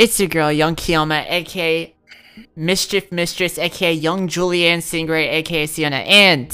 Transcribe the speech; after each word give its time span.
It's 0.00 0.18
your 0.18 0.30
girl, 0.30 0.50
Young 0.50 0.76
Kyouma, 0.76 1.26
aka 1.28 1.94
Mischief 2.56 3.12
Mistress, 3.12 3.58
aka 3.58 3.92
Young 3.92 4.28
Julianne 4.28 4.78
Stingray, 4.78 5.28
aka 5.28 5.66
Sienna, 5.66 5.96
and 5.96 6.50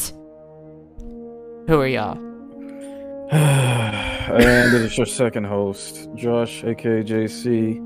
who 1.69 1.81
are 1.81 1.87
y'all? 1.87 2.19
and 3.31 4.73
this 4.73 4.91
is 4.91 4.99
your 4.99 5.07
second 5.07 5.45
host, 5.45 6.09
Josh, 6.17 6.65
aka 6.65 7.05
JC. 7.05 7.77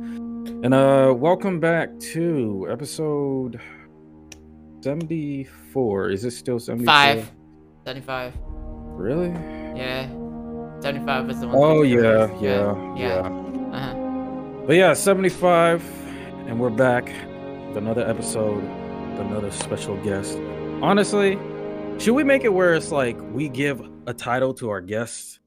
And 0.65 0.73
uh 0.73 1.13
welcome 1.15 1.61
back 1.61 1.91
to 2.15 2.67
episode 2.71 3.61
74. 4.81 6.09
Is 6.09 6.25
it 6.25 6.31
still 6.31 6.59
74? 6.59 6.87
Five. 6.87 7.31
75. 7.85 8.33
Really? 8.97 9.29
Yeah. 9.79 10.09
75 10.81 11.27
was 11.27 11.41
the 11.41 11.49
one. 11.49 11.57
Oh 11.59 11.75
that 11.75 11.81
we 11.81 12.03
yeah, 12.03 12.41
yeah, 12.41 12.97
yeah. 12.97 13.50
But 14.67 14.77
yeah, 14.77 14.93
75, 14.93 15.83
and 16.47 16.61
we're 16.61 16.71
back 16.71 17.07
with 17.69 17.77
another 17.77 18.07
episode, 18.09 18.63
with 18.63 19.21
another 19.21 19.51
special 19.51 19.97
guest. 20.05 20.39
Honestly, 20.81 21.39
should 21.99 22.15
we 22.15 22.23
make 22.23 22.45
it 22.45 22.53
where 22.53 22.75
it's 22.75 22.93
like 22.93 23.17
we 23.33 23.49
give 23.49 23.83
a 24.07 24.15
title 24.15 24.55
to 24.55 24.71
our 24.71 24.81
guests 24.81 25.41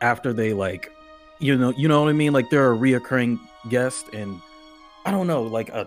after 0.00 0.32
they 0.32 0.52
like, 0.52 0.90
you 1.38 1.56
know, 1.56 1.72
you 1.76 1.86
know 1.88 2.02
what 2.02 2.08
I 2.08 2.14
mean? 2.14 2.32
Like 2.32 2.50
they're 2.50 2.72
a 2.72 2.76
reoccurring 2.76 3.38
guest, 3.68 4.08
and 4.12 4.40
I 5.04 5.10
don't 5.12 5.26
know, 5.28 5.42
like 5.42 5.68
a 5.68 5.86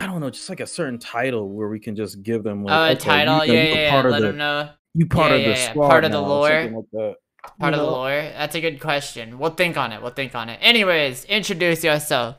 I 0.00 0.06
don't 0.06 0.20
know, 0.20 0.30
just 0.30 0.48
like 0.48 0.60
a 0.60 0.66
certain 0.66 0.98
title 0.98 1.50
where 1.50 1.68
we 1.68 1.78
can 1.78 1.94
just 1.94 2.22
give 2.22 2.42
them 2.44 2.64
like 2.64 2.72
Oh, 2.74 2.82
a 2.84 2.90
okay, 2.92 2.94
title? 2.98 3.44
you, 3.44 3.52
Yeah, 3.52 3.62
you 3.62 3.68
yeah, 3.68 3.74
yeah. 3.82 3.90
part 3.90 4.06
of 4.06 4.12
Let 4.12 4.20
the, 4.20 4.26
them 4.28 4.36
know. 4.38 4.68
you 4.94 5.06
part 5.06 5.30
Yeah, 5.32 5.36
of 5.36 5.42
the 5.44 5.50
yeah, 5.50 5.56
yeah. 5.56 5.70
squad 5.70 5.88
Part 5.88 6.04
of 6.04 6.12
the 6.12 6.20
lore. 6.20 6.48
like. 6.92 7.16
Part 7.42 7.58
You 7.60 7.66
of 7.66 7.72
the 7.72 7.76
know? 7.78 7.90
lore? 7.92 8.10
That's 8.10 8.54
a 8.54 8.60
good 8.60 8.80
question. 8.80 9.38
We'll 9.38 9.50
think 9.54 9.76
on 9.76 9.92
it. 9.92 10.00
We'll 10.00 10.12
think 10.12 10.34
on 10.34 10.48
it. 10.48 10.58
Anyways, 10.62 11.24
introduce 11.24 11.82
yourself. 11.82 12.36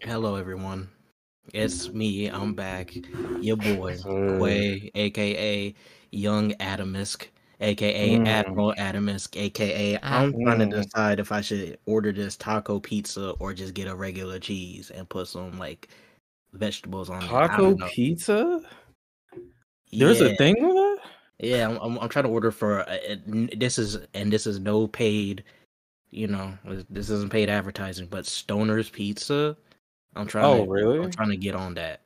Hello, 0.00 0.36
everyone. 0.36 0.88
It's 1.52 1.88
me. 1.90 2.26
I'm 2.26 2.54
back. 2.54 2.94
Your 3.40 3.56
boy, 3.56 3.96
Sir. 3.96 4.38
Quay, 4.38 4.90
aka 4.94 5.74
Young 6.10 6.52
Atomisk, 6.54 7.28
aka 7.60 8.10
Mm. 8.18 8.26
Admiral 8.26 8.74
Atomisk, 8.78 9.36
aka 9.40 9.98
I'm 10.02 10.32
trying 10.32 10.58
to 10.58 10.66
Mm. 10.66 10.82
decide 10.82 11.20
if 11.20 11.32
I 11.32 11.40
should 11.40 11.78
order 11.86 12.12
this 12.12 12.36
taco 12.36 12.78
pizza 12.80 13.30
or 13.38 13.52
just 13.54 13.74
get 13.74 13.88
a 13.88 13.94
regular 13.94 14.38
cheese 14.38 14.90
and 14.90 15.08
put 15.08 15.28
some 15.28 15.58
like 15.58 15.88
vegetables 16.52 17.08
on 17.10 17.22
it. 17.22 17.28
Taco 17.28 17.74
don't 17.74 17.90
pizza? 17.90 18.60
There's 19.92 20.20
yeah, 20.20 20.28
a 20.28 20.36
thing 20.36 20.54
with 20.60 20.74
that? 20.76 20.98
Yeah, 21.40 21.68
I'm, 21.68 21.76
I'm, 21.78 21.98
I'm 21.98 22.08
trying 22.08 22.24
to 22.24 22.30
order 22.30 22.50
for 22.50 22.80
uh, 22.88 22.96
this 23.26 23.78
is 23.78 23.98
and 24.14 24.32
this 24.32 24.46
is 24.46 24.60
no 24.60 24.86
paid, 24.86 25.42
you 26.10 26.26
know, 26.28 26.52
this 26.88 27.10
isn't 27.10 27.30
paid 27.32 27.50
advertising, 27.50 28.06
but 28.06 28.24
Stoner's 28.26 28.88
Pizza. 28.88 29.56
I'm 30.16 30.26
trying. 30.28 30.44
Oh, 30.44 30.64
to, 30.64 30.70
really? 30.70 31.00
I'm 31.00 31.10
trying 31.10 31.30
to 31.30 31.36
get 31.36 31.54
on 31.56 31.74
that. 31.74 32.00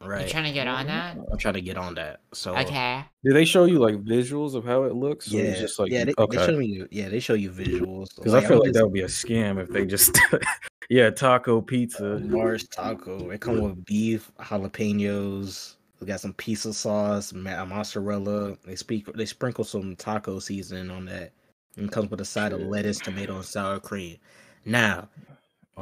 Right. 0.00 0.06
You 0.06 0.22
Right. 0.22 0.28
trying 0.30 0.44
to 0.44 0.52
get 0.52 0.68
on 0.68 0.86
that? 0.86 1.16
I'm 1.32 1.38
trying 1.38 1.54
to 1.54 1.60
get 1.60 1.76
on 1.76 1.96
that. 1.96 2.20
So 2.32 2.56
Okay. 2.56 3.04
Do 3.24 3.32
they 3.32 3.44
show 3.44 3.64
you 3.64 3.80
like 3.80 3.96
visuals 3.96 4.54
of 4.54 4.64
how 4.64 4.84
it 4.84 4.94
looks? 4.94 5.34
or 5.34 5.38
yeah, 5.38 5.58
just 5.58 5.80
like 5.80 5.90
yeah, 5.90 6.04
they, 6.04 6.14
okay. 6.16 6.36
they 6.36 6.46
show 6.46 6.56
me. 6.56 6.84
Yeah, 6.92 7.08
they 7.08 7.18
show 7.18 7.34
you 7.34 7.50
visuals. 7.50 8.14
Because 8.14 8.32
I 8.32 8.40
feel 8.42 8.52
I'm 8.52 8.58
like 8.60 8.66
just- 8.68 8.74
that 8.78 8.84
would 8.84 8.94
be 8.94 9.00
a 9.00 9.06
scam 9.06 9.60
if 9.60 9.68
they 9.70 9.84
just 9.84 10.16
yeah 10.88 11.10
taco 11.10 11.60
pizza. 11.60 12.20
Mars 12.20 12.68
taco. 12.68 13.30
It 13.30 13.40
comes 13.40 13.60
with 13.60 13.84
beef, 13.86 14.30
jalapenos. 14.38 15.74
We 16.00 16.06
got 16.06 16.20
some 16.20 16.32
pizza 16.34 16.72
sauce, 16.72 17.32
ma- 17.32 17.64
mozzarella. 17.64 18.56
They 18.64 18.76
speak. 18.76 19.12
They 19.14 19.26
sprinkle 19.26 19.64
some 19.64 19.96
taco 19.96 20.38
seasoning 20.38 20.90
on 20.90 21.06
that, 21.06 21.32
and 21.76 21.86
it 21.86 21.92
comes 21.92 22.10
with 22.10 22.20
a 22.20 22.24
side 22.24 22.52
of 22.52 22.60
lettuce, 22.60 22.98
tomato, 22.98 23.36
and 23.36 23.44
sour 23.44 23.80
cream. 23.80 24.18
Now, 24.64 25.08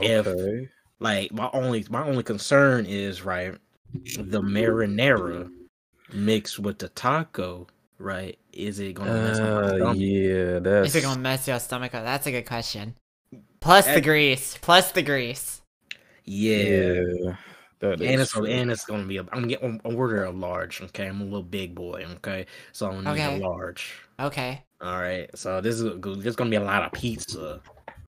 If- 0.00 0.69
like 1.00 1.33
my 1.33 1.50
only 1.53 1.84
my 1.91 2.03
only 2.05 2.23
concern 2.23 2.86
is 2.86 3.23
right, 3.23 3.55
the 3.95 4.41
marinara 4.42 5.50
mixed 6.12 6.58
with 6.58 6.78
the 6.78 6.89
taco. 6.89 7.67
Right? 7.98 8.39
Is 8.52 8.79
it 8.79 8.92
gonna 8.95 9.12
mess 9.12 9.39
up 9.39 9.45
my 9.45 9.61
Uh, 9.62 9.77
stomach? 9.77 9.96
yeah, 9.98 10.58
that's 10.58 10.89
Is 10.89 10.96
it 10.96 11.02
gonna 11.02 11.20
mess 11.20 11.48
your 11.48 11.58
stomach 11.58 11.95
up? 11.95 12.05
That's 12.05 12.27
a 12.27 12.30
good 12.30 12.45
question. 12.46 12.95
Plus 13.61 13.86
the 13.86 14.02
grease. 14.02 14.58
Plus 14.61 14.92
the 14.92 15.02
grease. 15.02 15.62
Yeah. 16.24 16.57
yeah. 17.23 17.36
That 17.81 18.01
And 18.01 18.03
is 18.03 18.20
it's 18.23 18.33
true. 18.33 18.47
and 18.47 18.70
it's 18.70 18.85
gonna 18.87 19.05
be 19.05 19.19
a. 19.19 19.25
I'm 19.33 19.48
getting. 19.48 19.81
I'm 19.85 19.97
ordering 19.97 20.27
a 20.27 20.31
large. 20.31 20.81
Okay, 20.81 21.07
I'm 21.07 21.20
a 21.20 21.25
little 21.25 21.42
big 21.42 21.75
boy. 21.75 22.07
Okay, 22.17 22.47
so 22.73 22.89
I'm 22.91 23.05
gonna 23.05 23.14
need 23.14 23.42
a 23.42 23.47
large. 23.48 23.92
Okay. 24.19 24.63
All 24.81 24.98
right, 24.98 25.29
so 25.37 25.61
this 25.61 25.81
is 25.81 25.91
there's 26.01 26.36
gonna 26.36 26.51
be 26.51 26.57
a 26.57 26.63
lot 26.65 26.83
of 26.85 26.92
pizza, 26.92 27.61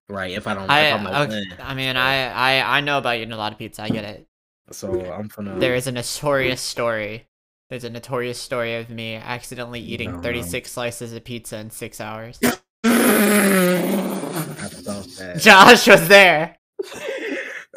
right? 0.07 0.31
If 0.31 0.47
I 0.47 0.53
don't, 0.55 0.69
I 0.69 0.81
if 0.87 0.93
I'm 0.95 1.03
like, 1.03 1.29
okay. 1.29 1.43
I 1.61 1.73
mean 1.75 1.95
I, 1.97 2.59
I 2.61 2.77
I 2.77 2.81
know 2.81 2.97
about 2.97 3.17
eating 3.17 3.31
a 3.31 3.37
lot 3.37 3.51
of 3.51 3.59
pizza. 3.59 3.83
I 3.83 3.89
get 3.89 4.03
it. 4.05 4.27
so 4.71 4.89
I'm 5.11 5.27
gonna. 5.27 5.59
There 5.59 5.75
is 5.75 5.85
a 5.87 5.91
notorious 5.91 6.61
story. 6.61 7.27
There's 7.69 7.83
a 7.83 7.89
notorious 7.91 8.39
story 8.39 8.75
of 8.75 8.89
me 8.89 9.15
accidentally 9.15 9.79
eating 9.81 10.13
No. 10.13 10.21
36 10.21 10.71
slices 10.71 11.13
of 11.13 11.23
pizza 11.23 11.57
in 11.59 11.69
six 11.69 12.01
hours. 12.01 12.39
I 12.83 14.67
felt 14.83 15.07
that. 15.17 15.37
Josh 15.39 15.87
was 15.87 16.07
there. 16.07 16.57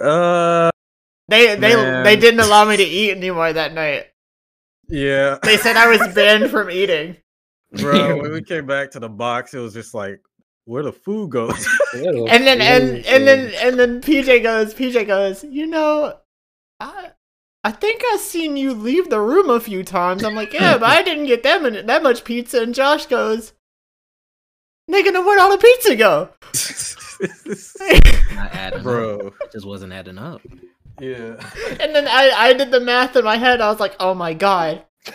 Uh, 0.01 0.71
They 1.33 1.55
they 1.57 1.75
Man. 1.75 2.05
they 2.05 2.15
didn't 2.17 2.41
allow 2.41 2.67
me 2.67 2.77
to 2.77 2.83
eat 2.83 3.13
anymore 3.13 3.51
that 3.55 3.73
night. 3.73 4.09
yeah, 4.89 5.39
They 5.43 5.57
said 5.57 5.77
I 5.79 5.87
was 5.89 6.13
banned 6.15 6.51
from 6.51 6.71
eating. 6.71 7.17
bro. 7.73 8.17
when 8.21 8.33
we 8.33 8.43
came 8.43 8.67
back 8.67 8.91
to 8.91 9.01
the 9.01 9.09
box, 9.09 9.55
it 9.55 9.59
was 9.61 9.73
just 9.73 9.95
like 9.95 10.21
where 10.67 10.83
the 10.83 10.93
food 10.93 11.31
goes. 11.31 11.67
And 11.95 12.47
then 12.47 12.61
and 12.61 13.05
and 13.07 13.27
then 13.27 13.51
and 13.63 13.79
then 13.81 14.01
PJ 14.03 14.43
goes, 14.43 14.75
PJ 14.75 15.07
goes, 15.07 15.43
you 15.45 15.67
know, 15.67 16.19
I 16.81 17.13
I 17.65 17.71
think 17.71 18.03
I've 18.13 18.21
seen 18.21 18.59
you 18.59 18.75
leave 18.75 19.09
the 19.09 19.21
room 19.21 19.49
a 19.49 19.59
few 19.59 19.83
times. 19.85 20.25
I'm 20.25 20.35
like, 20.35 20.53
yeah, 20.53 20.77
but 20.77 20.91
I 20.91 21.03
didn't 21.03 21.27
get 21.27 21.43
that 21.45 21.63
many, 21.63 21.81
that 21.81 22.03
much 22.03 22.25
pizza. 22.25 22.61
And 22.63 22.75
Josh 22.75 23.07
goes, 23.07 23.53
nigga, 24.91 25.13
then 25.13 25.25
where'd 25.25 25.39
all 25.41 25.51
the 25.51 25.59
pizza 25.59 25.97
go? 25.97 26.29
Not 28.35 28.53
adding 28.55 28.79
up. 28.81 28.83
bro. 28.83 29.33
It 29.43 29.53
just 29.53 29.65
wasn't 29.67 29.93
adding 29.93 30.19
up. 30.19 30.43
Yeah. 31.01 31.35
And 31.81 31.95
then 31.95 32.07
I 32.07 32.31
I 32.37 32.53
did 32.53 32.71
the 32.71 32.81
math 32.81 33.17
in 33.17 33.25
my 33.25 33.37
head. 33.37 33.61
I 33.61 33.71
was 33.71 33.81
like, 33.81 33.95
oh 34.01 34.15
my 34.15 34.35
god, 34.35 34.83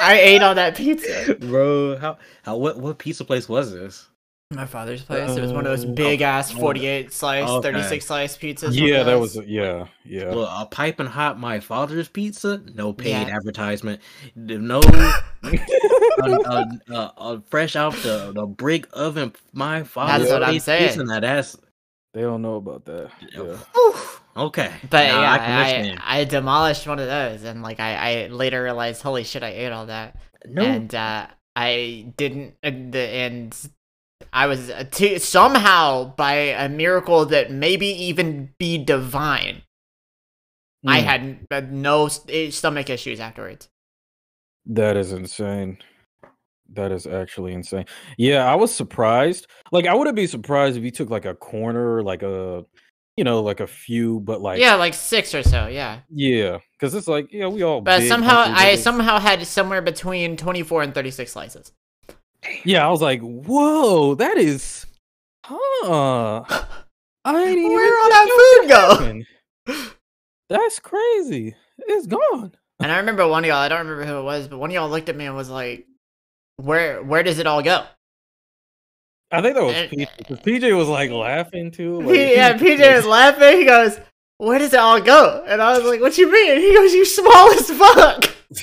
I 0.00 0.18
ate 0.20 0.42
all 0.42 0.54
that 0.54 0.76
pizza. 0.76 1.34
Bro, 1.40 1.98
how 1.98 2.18
how 2.42 2.56
what 2.56 2.78
what 2.78 2.98
pizza 2.98 3.24
place 3.24 3.48
was 3.48 3.72
this? 3.72 4.08
My 4.50 4.66
father's 4.66 5.00
place. 5.00 5.34
It 5.34 5.40
was 5.40 5.50
one 5.50 5.64
of 5.66 5.72
those 5.72 5.86
Oh, 5.86 5.94
big 5.94 6.20
ass 6.20 6.52
oh, 6.54 6.58
48 6.58 7.10
slice, 7.10 7.48
okay. 7.48 7.72
36 7.72 8.04
slice 8.04 8.36
pizzas. 8.36 8.74
Yeah, 8.74 9.02
that 9.02 9.18
was 9.18 9.34
yeah, 9.46 9.86
yeah. 10.04 10.30
Look, 10.30 10.46
a 10.52 10.66
piping 10.66 11.06
hot 11.06 11.40
my 11.40 11.58
father's 11.60 12.08
pizza, 12.08 12.62
no 12.74 12.92
paid 12.92 13.12
Yeah. 13.12 13.34
advertisement, 13.34 14.02
no 14.36 14.80
a, 15.42 15.56
a, 16.22 16.66
a, 16.90 17.12
a 17.16 17.42
fresh 17.48 17.76
out 17.76 17.94
the 18.02 18.32
the 18.34 18.44
brick 18.44 18.86
oven. 18.92 19.32
My 19.54 19.84
father's 19.84 20.28
what 20.28 20.42
I'm 20.42 20.60
saying. 20.60 20.88
Pizza. 20.88 21.04
Now 21.04 21.20
that's 21.20 21.56
They 22.12 22.20
don't 22.20 22.42
know 22.42 22.56
about 22.56 22.84
that. 22.84 23.10
Yeah. 23.34 23.56
Okay. 24.36 24.72
But 24.88 25.06
Now 25.08 25.20
yeah, 25.20 25.32
I 25.32 25.36
I. 26.00 26.18
I, 26.20 26.24
demolished 26.24 26.86
one 26.86 26.98
of 26.98 27.06
those, 27.06 27.44
and 27.44 27.62
like 27.62 27.80
I, 27.80 28.24
I 28.24 28.26
later 28.28 28.62
realized, 28.62 29.02
holy 29.02 29.24
shit, 29.24 29.42
I 29.42 29.48
ate 29.50 29.72
all 29.72 29.86
that, 29.86 30.16
no, 30.46 30.62
and 30.64 30.94
uh, 30.94 31.26
I 31.56 32.12
didn't, 32.16 32.54
and, 32.62 32.92
the, 32.92 33.00
and 33.00 33.56
I 34.32 34.46
was 34.46 34.70
uh, 34.70 34.84
t- 34.90 35.18
somehow 35.18 36.14
by 36.16 36.34
a 36.34 36.68
miracle 36.68 37.26
that 37.26 37.50
maybe 37.50 37.86
even 37.86 38.54
be 38.58 38.78
divine, 38.78 39.62
I 40.86 41.00
Mm. 41.00 41.04
had 41.04 41.46
uh, 41.50 41.60
no 41.70 42.08
st- 42.08 42.30
eh, 42.34 42.50
stomach 42.50 42.90
issues 42.90 43.20
afterwards. 43.20 43.68
That 44.66 44.96
is 44.96 45.12
insane. 45.12 45.78
That 46.72 46.92
is 46.92 47.06
actually 47.06 47.52
insane. 47.52 47.84
Yeah, 48.16 48.50
I 48.50 48.54
was 48.54 48.74
surprised. 48.74 49.46
Like, 49.72 49.86
I 49.86 49.94
wouldn't 49.94 50.16
be 50.16 50.26
surprised 50.26 50.76
if 50.76 50.84
you 50.84 50.90
took 50.90 51.10
like 51.10 51.24
a 51.26 51.34
corner, 51.34 52.02
like 52.02 52.22
a, 52.22 52.64
you 53.16 53.24
know, 53.24 53.42
like 53.42 53.60
a 53.60 53.66
few, 53.66 54.20
but 54.20 54.40
like, 54.40 54.58
yeah, 54.60 54.74
like 54.74 54.94
six 54.94 55.34
or 55.34 55.42
so, 55.42 55.66
yeah. 55.66 56.00
yeah, 56.08 56.58
because 56.72 56.94
it's 56.94 57.08
like, 57.08 57.32
yeah, 57.32 57.46
we 57.46 57.62
all. 57.62 57.80
But 57.80 58.00
big, 58.00 58.08
somehow, 58.08 58.44
I 58.48 58.76
somehow 58.76 59.18
had 59.18 59.46
somewhere 59.46 59.82
between 59.82 60.36
twenty 60.36 60.62
four 60.62 60.82
and 60.82 60.94
thirty 60.94 61.10
six 61.10 61.32
slices. 61.32 61.72
Yeah, 62.64 62.86
I 62.86 62.90
was 62.90 63.02
like, 63.02 63.20
whoa, 63.20 64.14
that 64.16 64.38
is, 64.38 64.86
huh? 65.44 66.44
I 66.44 66.64
didn't 67.44 67.68
Where 67.68 67.98
all 68.00 68.08
that 68.08 68.58
food 68.60 68.68
go? 68.68 68.94
happened. 68.94 69.26
That's 70.48 70.78
crazy. 70.80 71.54
It's 71.78 72.06
gone. 72.06 72.52
And 72.80 72.90
I 72.90 72.98
remember 72.98 73.26
one 73.28 73.44
of 73.44 73.48
y'all, 73.48 73.58
I 73.58 73.68
don't 73.68 73.86
remember 73.86 74.04
who 74.04 74.18
it 74.18 74.24
was, 74.24 74.48
but 74.48 74.58
one 74.58 74.70
of 74.70 74.74
y'all 74.74 74.88
looked 74.88 75.08
at 75.08 75.16
me 75.16 75.26
and 75.26 75.36
was 75.36 75.48
like, 75.48 75.86
"Where, 76.56 77.02
where 77.02 77.22
does 77.22 77.38
it 77.38 77.46
all 77.46 77.62
go?" 77.62 77.84
I 79.32 79.40
think 79.42 79.54
that 79.56 79.64
was 79.64 79.74
And- 79.74 79.90
PJ. 79.90 80.08
Because 80.18 80.38
PJ 80.40 80.76
was 80.76 80.88
like 80.88 81.10
laughing 81.10 81.70
too. 81.70 82.00
Like, 82.02 82.14
P- 82.14 82.34
yeah, 82.34 82.56
PJ 82.58 82.96
was 82.96 83.06
laughing. 83.06 83.58
He 83.58 83.64
goes, 83.64 83.98
"Where 84.38 84.58
does 84.58 84.72
it 84.72 84.78
all 84.80 85.00
go?" 85.00 85.44
And 85.48 85.60
I 85.62 85.76
was 85.76 85.84
like, 85.88 86.00
"What 86.00 86.18
you 86.18 86.30
mean?" 86.30 86.60
He 86.60 86.74
goes, 86.74 86.92
"You 86.92 87.04
small 87.04 87.50
as 87.52 87.70
fuck." 87.70 88.30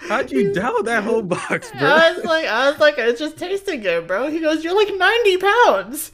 How'd 0.00 0.30
you 0.30 0.52
down 0.54 0.84
that 0.84 1.02
whole 1.04 1.22
box, 1.22 1.70
bro? 1.78 1.86
I 1.88 2.12
was 2.12 2.24
like, 2.24 2.46
I 2.46 2.70
was 2.70 2.78
like, 2.80 2.94
it's 2.98 3.18
just 3.18 3.36
tasting 3.36 3.80
good, 3.80 4.06
bro. 4.06 4.30
He 4.30 4.40
goes, 4.40 4.64
"You're 4.64 4.76
like 4.76 4.94
ninety 4.96 5.36
pounds." 5.38 6.12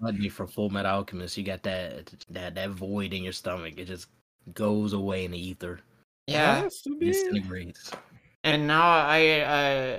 Buddy 0.00 0.28
from 0.28 0.46
Full 0.48 0.70
Metal 0.70 0.92
Alchemist. 0.92 1.36
You 1.36 1.44
got 1.44 1.62
that 1.64 2.12
that 2.30 2.54
that 2.54 2.70
void 2.70 3.12
in 3.12 3.22
your 3.24 3.32
stomach. 3.32 3.74
It 3.76 3.84
just 3.86 4.08
goes 4.54 4.92
away 4.94 5.24
in 5.24 5.32
the 5.32 5.38
ether. 5.38 5.80
Yeah. 6.26 6.62
Has 6.62 6.80
to 6.82 6.92
It 6.94 7.00
disintegrates. 7.00 7.90
And 8.44 8.66
now 8.66 8.88
I 8.88 9.40
uh, 9.40 9.98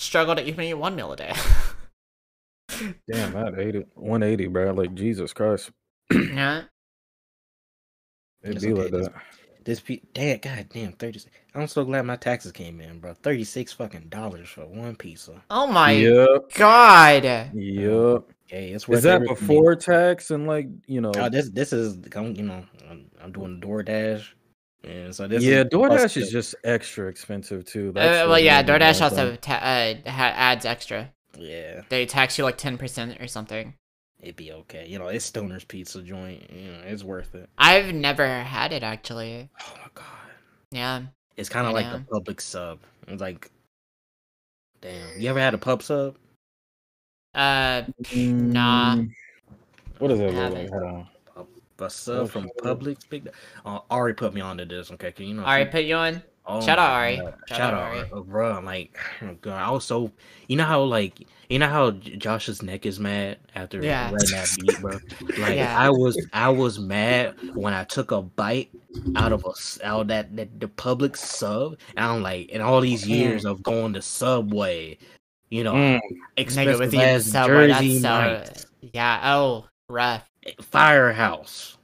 struggle 0.00 0.34
to 0.34 0.46
even 0.46 0.64
eat 0.64 0.74
one 0.74 0.96
meal 0.96 1.12
a 1.12 1.16
day. 1.16 1.32
Damn, 3.12 3.32
that 3.32 3.58
80, 3.58 3.84
180, 3.94 4.46
bro. 4.48 4.72
Like 4.72 4.94
Jesus 4.94 5.32
Christ, 5.32 5.70
yeah. 6.12 6.62
it'd 8.42 8.56
It's 8.56 8.64
be 8.64 8.72
okay, 8.72 8.82
like 8.82 8.92
this- 8.92 9.06
that. 9.08 9.14
This 9.62 9.78
pe- 9.78 10.00
damn, 10.14 10.38
god 10.38 10.66
damn, 10.72 10.92
thirty. 10.92 11.20
I'm 11.54 11.66
so 11.66 11.84
glad 11.84 12.06
my 12.06 12.16
taxes 12.16 12.50
came 12.50 12.80
in, 12.80 12.98
bro. 12.98 13.12
Thirty 13.12 13.44
six 13.44 13.74
fucking 13.74 14.08
dollars 14.08 14.48
for 14.48 14.64
one 14.64 14.96
pizza. 14.96 15.42
Oh 15.50 15.66
my 15.66 15.90
Yep, 15.92 16.54
god. 16.54 17.24
yep. 17.24 17.52
Okay, 17.54 18.70
it's 18.70 18.88
worth 18.88 18.98
Is 18.98 19.04
that 19.04 19.16
every 19.16 19.28
before 19.28 19.76
tax 19.76 20.30
and 20.30 20.46
like 20.46 20.66
you 20.86 21.02
know? 21.02 21.12
Oh, 21.14 21.28
this 21.28 21.50
this 21.50 21.74
is 21.74 21.98
I'm, 22.16 22.34
you 22.34 22.42
know 22.44 22.64
I'm, 22.90 23.10
I'm 23.22 23.32
doing 23.32 23.60
DoorDash, 23.60 24.28
and 24.84 25.14
so 25.14 25.26
this 25.28 25.42
yeah, 25.44 25.60
is 25.60 25.64
DoorDash 25.66 26.16
is 26.16 26.30
just 26.30 26.54
extra 26.64 27.08
expensive 27.08 27.64
too. 27.64 27.90
Uh, 27.90 27.92
well, 28.26 28.34
the 28.34 28.42
yeah, 28.42 28.62
main 28.62 28.66
DoorDash 28.80 29.00
also 29.02 29.36
ta- 29.36 29.54
uh, 29.54 29.94
ha- 30.10 30.32
adds 30.34 30.64
extra. 30.64 31.10
yeah, 31.38 31.82
They 31.88 32.06
tax 32.06 32.38
you 32.38 32.44
like 32.44 32.58
10% 32.58 33.22
or 33.22 33.26
something. 33.26 33.74
it'd 34.22 34.36
be 34.36 34.52
okay. 34.52 34.86
You 34.86 34.98
know, 34.98 35.08
it's 35.08 35.24
Stoner's 35.24 35.64
Pizza 35.64 36.02
joint. 36.02 36.50
You 36.50 36.72
know, 36.72 36.80
it's 36.86 37.02
worth 37.04 37.34
it. 37.34 37.48
I've 37.58 37.94
never 37.94 38.26
had 38.42 38.72
it 38.72 38.82
actually. 38.82 39.48
Oh 39.62 39.74
my 39.76 39.88
god, 39.94 40.04
Yeah. 40.70 41.02
it's 41.36 41.48
kind 41.48 41.66
of 41.66 41.72
like 41.74 41.86
know. 41.86 41.98
the 41.98 42.20
Publix 42.20 42.40
sub. 42.42 42.80
It's 43.08 43.20
like, 43.20 43.50
damn, 44.80 45.20
you 45.20 45.28
ever 45.30 45.40
had 45.40 45.54
a 45.54 45.58
pub 45.58 45.82
sub? 45.82 46.16
Uh, 47.34 47.82
Nah. 48.14 48.96
Mm, 48.96 49.10
What 49.98 50.10
is 50.10 50.18
that? 50.18 50.26
look 50.26 50.34
Haven't. 50.34 50.62
Like? 50.64 50.70
Hold 50.70 50.82
on. 50.82 51.08
A 51.80 51.90
sub 51.90 52.30
from 52.30 52.44
Okay. 52.44 52.68
Publix? 52.70 53.08
Big. 53.08 53.28
Uh, 53.64 53.80
Ari 53.90 54.14
put 54.14 54.34
me 54.34 54.40
on 54.40 54.58
to 54.58 54.64
this. 54.64 54.90
Okay, 54.92 55.12
can 55.12 55.26
you 55.26 55.34
know? 55.34 55.42
Ari 55.44 55.66
put 55.66 55.84
you 55.84 55.94
on. 55.96 56.22
Oh 56.46 56.60
Shout 56.60 56.78
out 56.78 56.88
my 56.88 56.94
Ari. 56.94 57.16
God. 57.18 57.34
Shout 57.48 57.58
Shout, 57.58 57.60
out 57.60 57.74
out 57.74 57.82
Ari. 57.90 57.98
Ari, 57.98 58.08
oh, 58.12 58.22
bro. 58.22 58.52
I'm 58.56 58.64
like, 58.64 58.96
oh 59.22 59.36
God, 59.40 59.60
I 59.62 59.70
was 59.70 59.84
so. 59.84 60.10
You 60.48 60.56
know 60.56 60.64
how 60.64 60.82
like 60.82 61.20
you 61.48 61.58
know 61.58 61.68
how 61.68 61.90
J- 61.92 62.16
Josh's 62.16 62.62
neck 62.62 62.86
is 62.86 62.98
mad 62.98 63.38
after 63.54 63.80
Yeah. 63.82 64.10
letting 64.10 64.30
that 64.30 64.48
beat, 64.58 64.80
bro. 64.80 64.98
Like 65.38 65.56
Yeah. 65.56 65.76
I 65.78 65.90
was, 65.90 66.16
I 66.32 66.48
was 66.48 66.78
mad 66.80 67.34
when 67.54 67.74
I 67.74 67.84
took 67.84 68.10
a 68.10 68.22
bite 68.22 68.70
out 69.16 69.32
of 69.32 69.44
a 69.44 69.50
s- 69.50 69.78
out 69.84 70.00
of 70.02 70.08
that, 70.08 70.34
that 70.36 70.58
the 70.58 70.66
Publix 70.68 71.18
sub, 71.18 71.76
and 71.96 72.04
I'm 72.04 72.22
like, 72.22 72.48
in 72.48 72.62
all 72.62 72.80
these 72.80 73.06
years 73.06 73.44
of 73.44 73.62
going 73.62 73.92
to 73.92 74.02
Subway, 74.02 74.96
you 75.50 75.62
know, 75.62 75.74
Mm, 75.74 75.96
Nigga 75.98 76.00
expensive 76.38 76.78
with 76.80 76.94
you 76.94 77.00
ass 77.00 77.24
Subway, 77.26 77.68
Jersey 77.68 77.98
that's 77.98 78.02
night, 78.02 78.58
so. 78.58 78.66
Yeah. 78.94 79.34
Oh, 79.36 79.66
rough. 79.88 80.26
Firehouse, 80.60 81.76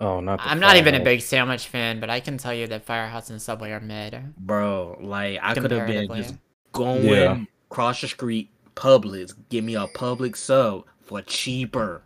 Oh, 0.00 0.20
not. 0.20 0.38
The 0.40 0.48
I'm 0.48 0.58
not 0.60 0.76
even 0.76 0.94
a 0.94 1.02
big 1.04 1.20
sandwich 1.20 1.68
fan, 1.68 2.00
but 2.00 2.10
I 2.10 2.18
can 2.20 2.36
tell 2.36 2.52
you 2.52 2.66
that 2.66 2.84
Firehouse 2.84 3.30
and 3.30 3.40
Subway 3.40 3.70
are 3.70 3.80
mid. 3.80 4.34
bro. 4.38 4.98
Like 5.00 5.38
I 5.42 5.54
could 5.54 5.70
have 5.70 5.86
been 5.86 6.08
comparatively. 6.08 6.22
just 6.22 6.34
going 6.72 7.04
Yeah. 7.04 7.44
across 7.70 8.00
the 8.00 8.08
street, 8.08 8.50
Publix, 8.74 9.34
give 9.50 9.64
me 9.64 9.76
a 9.76 9.86
Publix 9.86 10.36
sub 10.38 10.84
for 11.00 11.22
cheaper. 11.22 12.02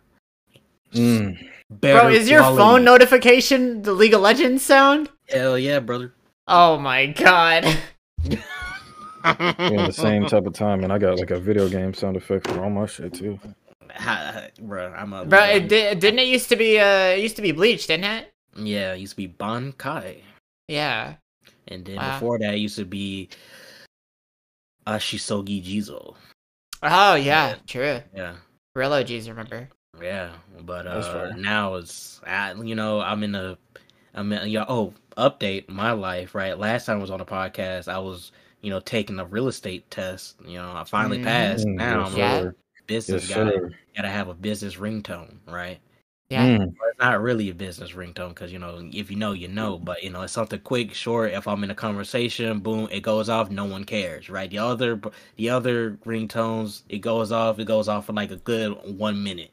Mm. 0.93 1.37
Better 1.71 1.99
Bro, 2.01 2.09
is 2.09 2.29
your 2.29 2.39
quality. 2.41 2.57
phone 2.57 2.83
notification 2.85 3.81
the 3.81 3.93
League 3.93 4.13
of 4.13 4.21
Legends 4.21 4.63
sound? 4.63 5.09
Hell 5.29 5.57
yeah, 5.57 5.79
brother. 5.79 6.13
Oh 6.47 6.77
my 6.77 7.07
god. 7.07 7.65
We're 8.25 8.37
in 9.59 9.85
the 9.85 9.91
same 9.91 10.25
type 10.27 10.45
of 10.45 10.53
time, 10.53 10.83
and 10.83 10.93
I 10.93 10.97
got 10.97 11.19
like 11.19 11.31
a 11.31 11.39
video 11.39 11.67
game 11.69 11.93
sound 11.93 12.15
effect 12.17 12.47
for 12.47 12.63
all 12.63 12.69
my 12.69 12.85
shit 12.85 13.13
too. 13.13 13.39
Ha- 13.95 14.47
bro, 14.61 14.93
I'm 14.95 15.13
a 15.13 15.25
Bro, 15.25 15.43
it 15.45 15.67
di- 15.69 15.95
didn't 15.95 16.19
it 16.19 16.27
used 16.27 16.49
to 16.49 16.55
be 16.55 16.79
uh 16.79 17.15
it 17.17 17.19
used 17.19 17.35
to 17.37 17.41
be 17.41 17.51
Bleach, 17.51 17.87
didn't 17.87 18.05
it? 18.05 18.31
yeah. 18.55 18.93
It 18.93 18.99
used 18.99 19.13
to 19.13 19.17
be 19.17 19.27
Bankai, 19.27 20.21
Yeah. 20.67 21.15
and 21.67 21.85
then 21.85 21.97
Wow. 21.97 22.13
before 22.13 22.39
that, 22.39 22.53
it 22.53 22.57
used 22.59 22.77
to 22.77 22.85
be 22.85 23.29
Ashisogi 24.87 25.63
Jizo. 25.63 26.15
Oh 26.81 27.15
yeah, 27.15 27.55
true. 27.67 28.01
Yeah, 28.15 28.35
Real 28.75 28.93
OGs 28.93 29.27
remember. 29.29 29.69
yeah. 30.01 30.31
But 30.61 30.87
uh, 30.87 31.31
now 31.37 31.75
it's 31.75 32.21
I, 32.25 32.53
you 32.53 32.75
know 32.75 33.01
I'm 33.01 33.23
in 33.23 33.35
a 33.35 33.57
I'm 34.13 34.31
in 34.31 34.49
yeah. 34.49 34.65
Oh, 34.67 34.93
update 35.17 35.69
my 35.69 35.91
life. 35.91 36.33
Right, 36.35 36.57
last 36.57 36.85
time 36.85 36.97
I 36.97 37.01
was 37.01 37.11
on 37.11 37.19
the 37.19 37.25
podcast, 37.25 37.87
I 37.87 37.99
was 37.99 38.31
you 38.61 38.69
know 38.69 38.79
taking 38.79 39.19
a 39.19 39.25
real 39.25 39.47
estate 39.47 39.89
test. 39.91 40.35
You 40.45 40.57
know, 40.57 40.71
I 40.73 40.83
finally 40.85 41.19
Mhm. 41.19 41.23
passed. 41.23 41.67
Mm, 41.67 41.75
now 41.75 41.99
yes, 41.99 42.13
I'm 42.13 42.17
Yeah. 42.17 42.51
A 42.89 43.01
sir. 43.01 43.15
business 43.15 43.29
Yes, 43.29 43.37
guy. 43.37 43.51
sir. 43.51 43.71
Gotta 43.95 44.09
have 44.09 44.27
a 44.27 44.33
business 44.33 44.75
ringtone, 44.75 45.35
right? 45.47 45.79
Yeah. 46.29 46.45
Mm. 46.45 46.59
Well, 46.59 46.89
it's 46.91 46.99
not 46.99 47.21
really 47.21 47.49
a 47.49 47.55
business 47.55 47.93
ringtone 47.93 48.29
because 48.29 48.51
you 48.53 48.59
know 48.59 48.87
if 48.93 49.09
you 49.09 49.17
know 49.17 49.31
you 49.31 49.47
know 49.47 49.79
but 49.79 50.03
you 50.03 50.11
know 50.11 50.21
it's 50.21 50.33
something 50.33 50.59
quick 50.59 50.93
short 50.93 51.31
if 51.33 51.47
i'm 51.47 51.63
in 51.63 51.71
a 51.71 51.75
conversation 51.75 52.59
boom 52.59 52.87
it 52.91 52.99
goes 52.99 53.29
off 53.29 53.49
no 53.49 53.65
one 53.65 53.83
cares 53.83 54.29
right 54.29 54.51
the 54.51 54.59
other 54.59 55.01
the 55.37 55.49
other 55.49 55.97
ringtones 56.05 56.83
it 56.87 56.99
goes 56.99 57.31
off 57.31 57.57
it 57.57 57.65
goes 57.65 57.87
off 57.87 58.05
for 58.05 58.13
like 58.13 58.29
a 58.29 58.35
good 58.35 58.77
one 58.95 59.23
minute 59.23 59.49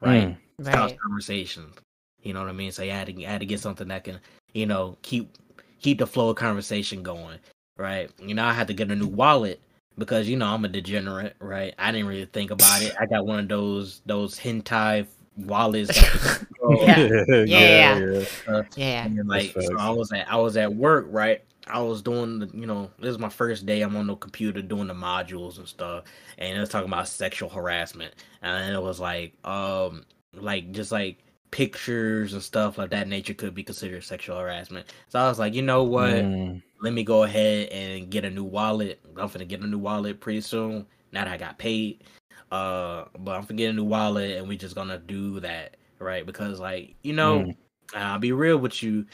right 0.00 0.36
Mm. 0.60 0.66
Right. 0.66 0.96
conversations 1.02 1.74
you 2.22 2.32
know 2.32 2.40
what 2.42 2.48
i 2.48 2.52
mean 2.52 2.70
so 2.70 2.84
you 2.84 2.92
had 2.92 3.06
to, 3.08 3.12
you 3.12 3.26
had 3.26 3.40
to 3.40 3.46
get 3.46 3.58
something 3.58 3.88
that 3.88 4.04
can 4.04 4.20
you 4.52 4.66
know 4.66 4.96
keep 5.02 5.36
keep 5.80 5.98
the 5.98 6.06
flow 6.06 6.28
of 6.28 6.36
conversation 6.36 7.02
going 7.02 7.38
right 7.76 8.08
you 8.24 8.34
know 8.34 8.44
i 8.44 8.52
had 8.52 8.68
to 8.68 8.74
get 8.74 8.88
a 8.90 8.94
new 8.94 9.08
wallet 9.08 9.58
because 9.98 10.28
you 10.28 10.36
know 10.36 10.46
i'm 10.46 10.64
a 10.64 10.68
degenerate 10.68 11.34
right 11.40 11.74
i 11.78 11.90
didn't 11.92 12.06
really 12.06 12.26
think 12.26 12.50
about 12.50 12.82
it 12.82 12.94
i 13.00 13.06
got 13.06 13.26
one 13.26 13.38
of 13.38 13.48
those 13.48 14.00
those 14.06 14.38
hentai 14.38 15.06
wallets 15.36 15.88
that 15.88 16.46
control- 16.46 16.46
Yeah. 16.86 16.98
Yeah, 17.46 17.98
yeah. 17.98 18.62
Yeah. 18.76 19.04
and 19.06 19.18
then, 19.18 19.26
like 19.26 19.52
so. 19.52 19.76
I 19.78 19.90
was 19.90 20.12
at 20.12 20.30
I 20.30 20.36
was 20.36 20.56
at 20.56 20.72
work, 20.74 21.06
right? 21.08 21.42
I 21.66 21.80
was 21.80 22.02
doing 22.02 22.38
the 22.40 22.50
you 22.52 22.66
know, 22.66 22.90
this 22.98 23.10
is 23.10 23.18
my 23.18 23.28
first 23.28 23.64
day 23.66 23.80
I'm 23.82 23.96
on 23.96 24.06
the 24.06 24.16
computer 24.16 24.60
doing 24.62 24.86
the 24.88 24.94
modules 24.94 25.58
and 25.58 25.66
stuff. 25.66 26.04
And 26.38 26.56
it 26.56 26.60
was 26.60 26.68
talking 26.68 26.88
about 26.88 27.08
sexual 27.08 27.48
harassment. 27.48 28.14
And 28.42 28.74
it 28.74 28.80
was 28.82 29.00
like 29.00 29.32
um 29.44 30.04
like 30.34 30.70
just 30.72 30.92
like 30.92 31.18
pictures 31.50 32.32
and 32.34 32.42
stuff 32.42 32.78
like 32.78 32.90
that 32.90 33.08
nature 33.08 33.34
could 33.34 33.54
be 33.54 33.62
considered 33.64 34.04
sexual 34.04 34.38
harassment. 34.38 34.86
So 35.08 35.18
I 35.18 35.28
was 35.28 35.38
like, 35.38 35.54
you 35.54 35.62
know 35.62 35.82
what? 35.84 36.12
Mm. 36.14 36.62
Let 36.80 36.92
me 36.94 37.04
go 37.04 37.24
ahead 37.24 37.68
and 37.68 38.10
get 38.10 38.24
a 38.24 38.30
new 38.30 38.44
wallet. 38.44 39.00
I'm 39.16 39.28
gonna 39.28 39.44
get 39.44 39.60
a 39.60 39.66
new 39.66 39.78
wallet 39.78 40.20
pretty 40.20 40.40
soon. 40.40 40.86
Now 41.12 41.24
that 41.24 41.32
I 41.32 41.36
got 41.36 41.58
paid. 41.58 42.04
Uh 42.50 43.04
but 43.18 43.32
I'm 43.36 43.42
gonna 43.42 43.54
get 43.54 43.70
a 43.70 43.72
new 43.72 43.84
wallet 43.84 44.36
and 44.38 44.48
we 44.48 44.56
just 44.56 44.74
gonna 44.74 44.98
do 44.98 45.40
that, 45.40 45.76
right? 45.98 46.24
Because 46.26 46.58
like, 46.60 46.94
you 47.02 47.12
know, 47.12 47.40
Mm. 47.40 47.56
I'll 47.94 48.18
be 48.18 48.32
real 48.32 48.56
with 48.58 48.82
you. 48.82 49.04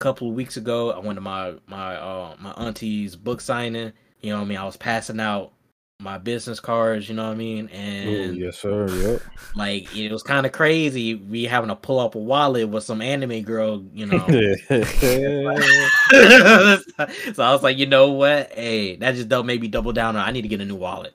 A 0.00 0.04
couple 0.04 0.28
of 0.28 0.34
weeks 0.34 0.56
ago, 0.56 0.90
I 0.92 0.98
went 0.98 1.16
to 1.16 1.20
my 1.20 1.54
my 1.66 1.96
uh 1.96 2.36
my 2.40 2.52
auntie's 2.52 3.16
book 3.16 3.40
signing. 3.40 3.92
You 4.20 4.30
know 4.30 4.38
what 4.38 4.44
I 4.44 4.48
mean? 4.48 4.58
I 4.58 4.64
was 4.64 4.76
passing 4.76 5.20
out 5.20 5.52
my 6.00 6.18
business 6.18 6.60
cards. 6.60 7.08
You 7.08 7.14
know 7.14 7.26
what 7.26 7.32
I 7.34 7.36
mean? 7.36 7.66
Ooh, 8.06 8.32
And 8.32 8.36
yes, 8.36 8.58
sir. 8.58 8.86
Yep. 8.88 9.22
like 9.54 9.94
it 9.96 10.10
was 10.12 10.22
kind 10.22 10.46
of 10.46 10.52
crazy. 10.52 11.14
We 11.14 11.44
having 11.44 11.68
to 11.68 11.76
pull 11.76 12.00
up 12.00 12.14
a 12.14 12.18
wallet 12.18 12.68
with 12.68 12.84
some 12.84 13.00
anime 13.02 13.42
girl. 13.42 13.82
You 13.92 14.06
know. 14.06 14.26
so 16.10 17.42
I 17.42 17.52
was 17.52 17.62
like, 17.62 17.78
you 17.78 17.86
know 17.86 18.10
what? 18.12 18.52
Hey, 18.52 18.96
that 18.96 19.14
just 19.14 19.28
don't 19.28 19.46
maybe 19.46 19.68
double 19.68 19.92
down 19.92 20.16
on. 20.16 20.26
I 20.26 20.30
need 20.32 20.42
to 20.42 20.48
get 20.48 20.60
a 20.60 20.64
new 20.64 20.74
wallet. 20.76 21.14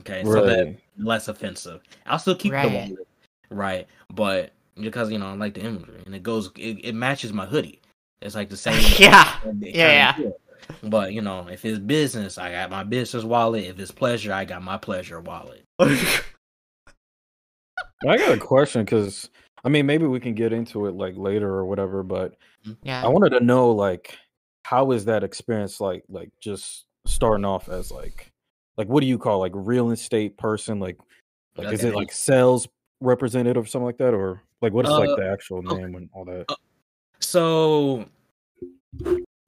Okay, 0.00 0.24
so 0.24 0.40
that 0.42 0.76
less 0.98 1.28
offensive. 1.28 1.82
I'll 2.06 2.18
still 2.18 2.34
keep 2.34 2.52
Right. 2.52 2.62
the 2.62 2.68
wallet, 2.74 3.08
right? 3.50 3.86
But 4.10 4.52
because 4.80 5.10
you 5.12 5.18
know 5.18 5.26
I 5.26 5.34
like 5.34 5.54
the 5.54 5.60
imagery 5.62 6.02
and 6.06 6.14
it 6.14 6.22
goes, 6.22 6.50
it, 6.56 6.78
it 6.84 6.94
matches 6.94 7.32
my 7.32 7.44
hoodie. 7.44 7.80
It's 8.22 8.34
like 8.34 8.48
the 8.48 8.56
same. 8.56 8.80
Yeah. 8.98 9.36
it 9.44 9.72
kinda 9.74 9.78
Yeah, 9.78 10.12
feel. 10.14 10.36
But 10.82 11.12
you 11.12 11.22
know, 11.22 11.48
if 11.48 11.64
it's 11.64 11.78
business, 11.78 12.38
I 12.38 12.52
got 12.52 12.70
my 12.70 12.84
business 12.84 13.24
wallet. 13.24 13.64
If 13.64 13.78
it's 13.78 13.90
pleasure, 13.90 14.32
I 14.32 14.44
got 14.44 14.62
my 14.62 14.78
pleasure 14.78 15.20
wallet. 15.20 15.64
I 15.80 16.22
got 18.16 18.32
a 18.32 18.38
question 18.38 18.84
because 18.84 19.28
I 19.64 19.68
mean 19.68 19.86
maybe 19.86 20.06
we 20.06 20.20
can 20.20 20.34
get 20.34 20.52
into 20.52 20.86
it 20.86 20.94
like 20.94 21.16
later 21.16 21.48
or 21.48 21.66
whatever, 21.66 22.02
but 22.02 22.36
yeah, 22.82 23.04
I 23.04 23.08
wanted 23.08 23.30
to 23.30 23.40
know 23.40 23.72
like 23.72 24.18
how 24.64 24.92
is 24.92 25.04
that 25.06 25.24
experience 25.24 25.80
like 25.80 26.04
like 26.08 26.30
just 26.40 26.84
starting 27.06 27.44
off 27.44 27.68
as 27.68 27.90
like 27.90 28.30
like 28.76 28.88
what 28.88 29.00
do 29.00 29.06
you 29.06 29.18
call 29.18 29.40
like 29.40 29.52
real 29.54 29.90
estate 29.90 30.38
person 30.38 30.80
like 30.80 30.98
like 31.56 31.72
is 31.72 31.84
it 31.84 31.94
like 31.94 32.12
sales 32.12 32.68
representative 33.00 33.64
or 33.64 33.66
something 33.66 33.86
like 33.86 33.98
that 33.98 34.14
or 34.14 34.40
like 34.62 34.72
what 34.72 34.86
is 34.86 34.92
like 34.92 35.10
Uh, 35.10 35.16
the 35.16 35.28
actual 35.28 35.58
okay. 35.58 35.76
name 35.76 35.94
and 35.94 36.08
all 36.12 36.24
that? 36.24 36.46
So 37.20 38.06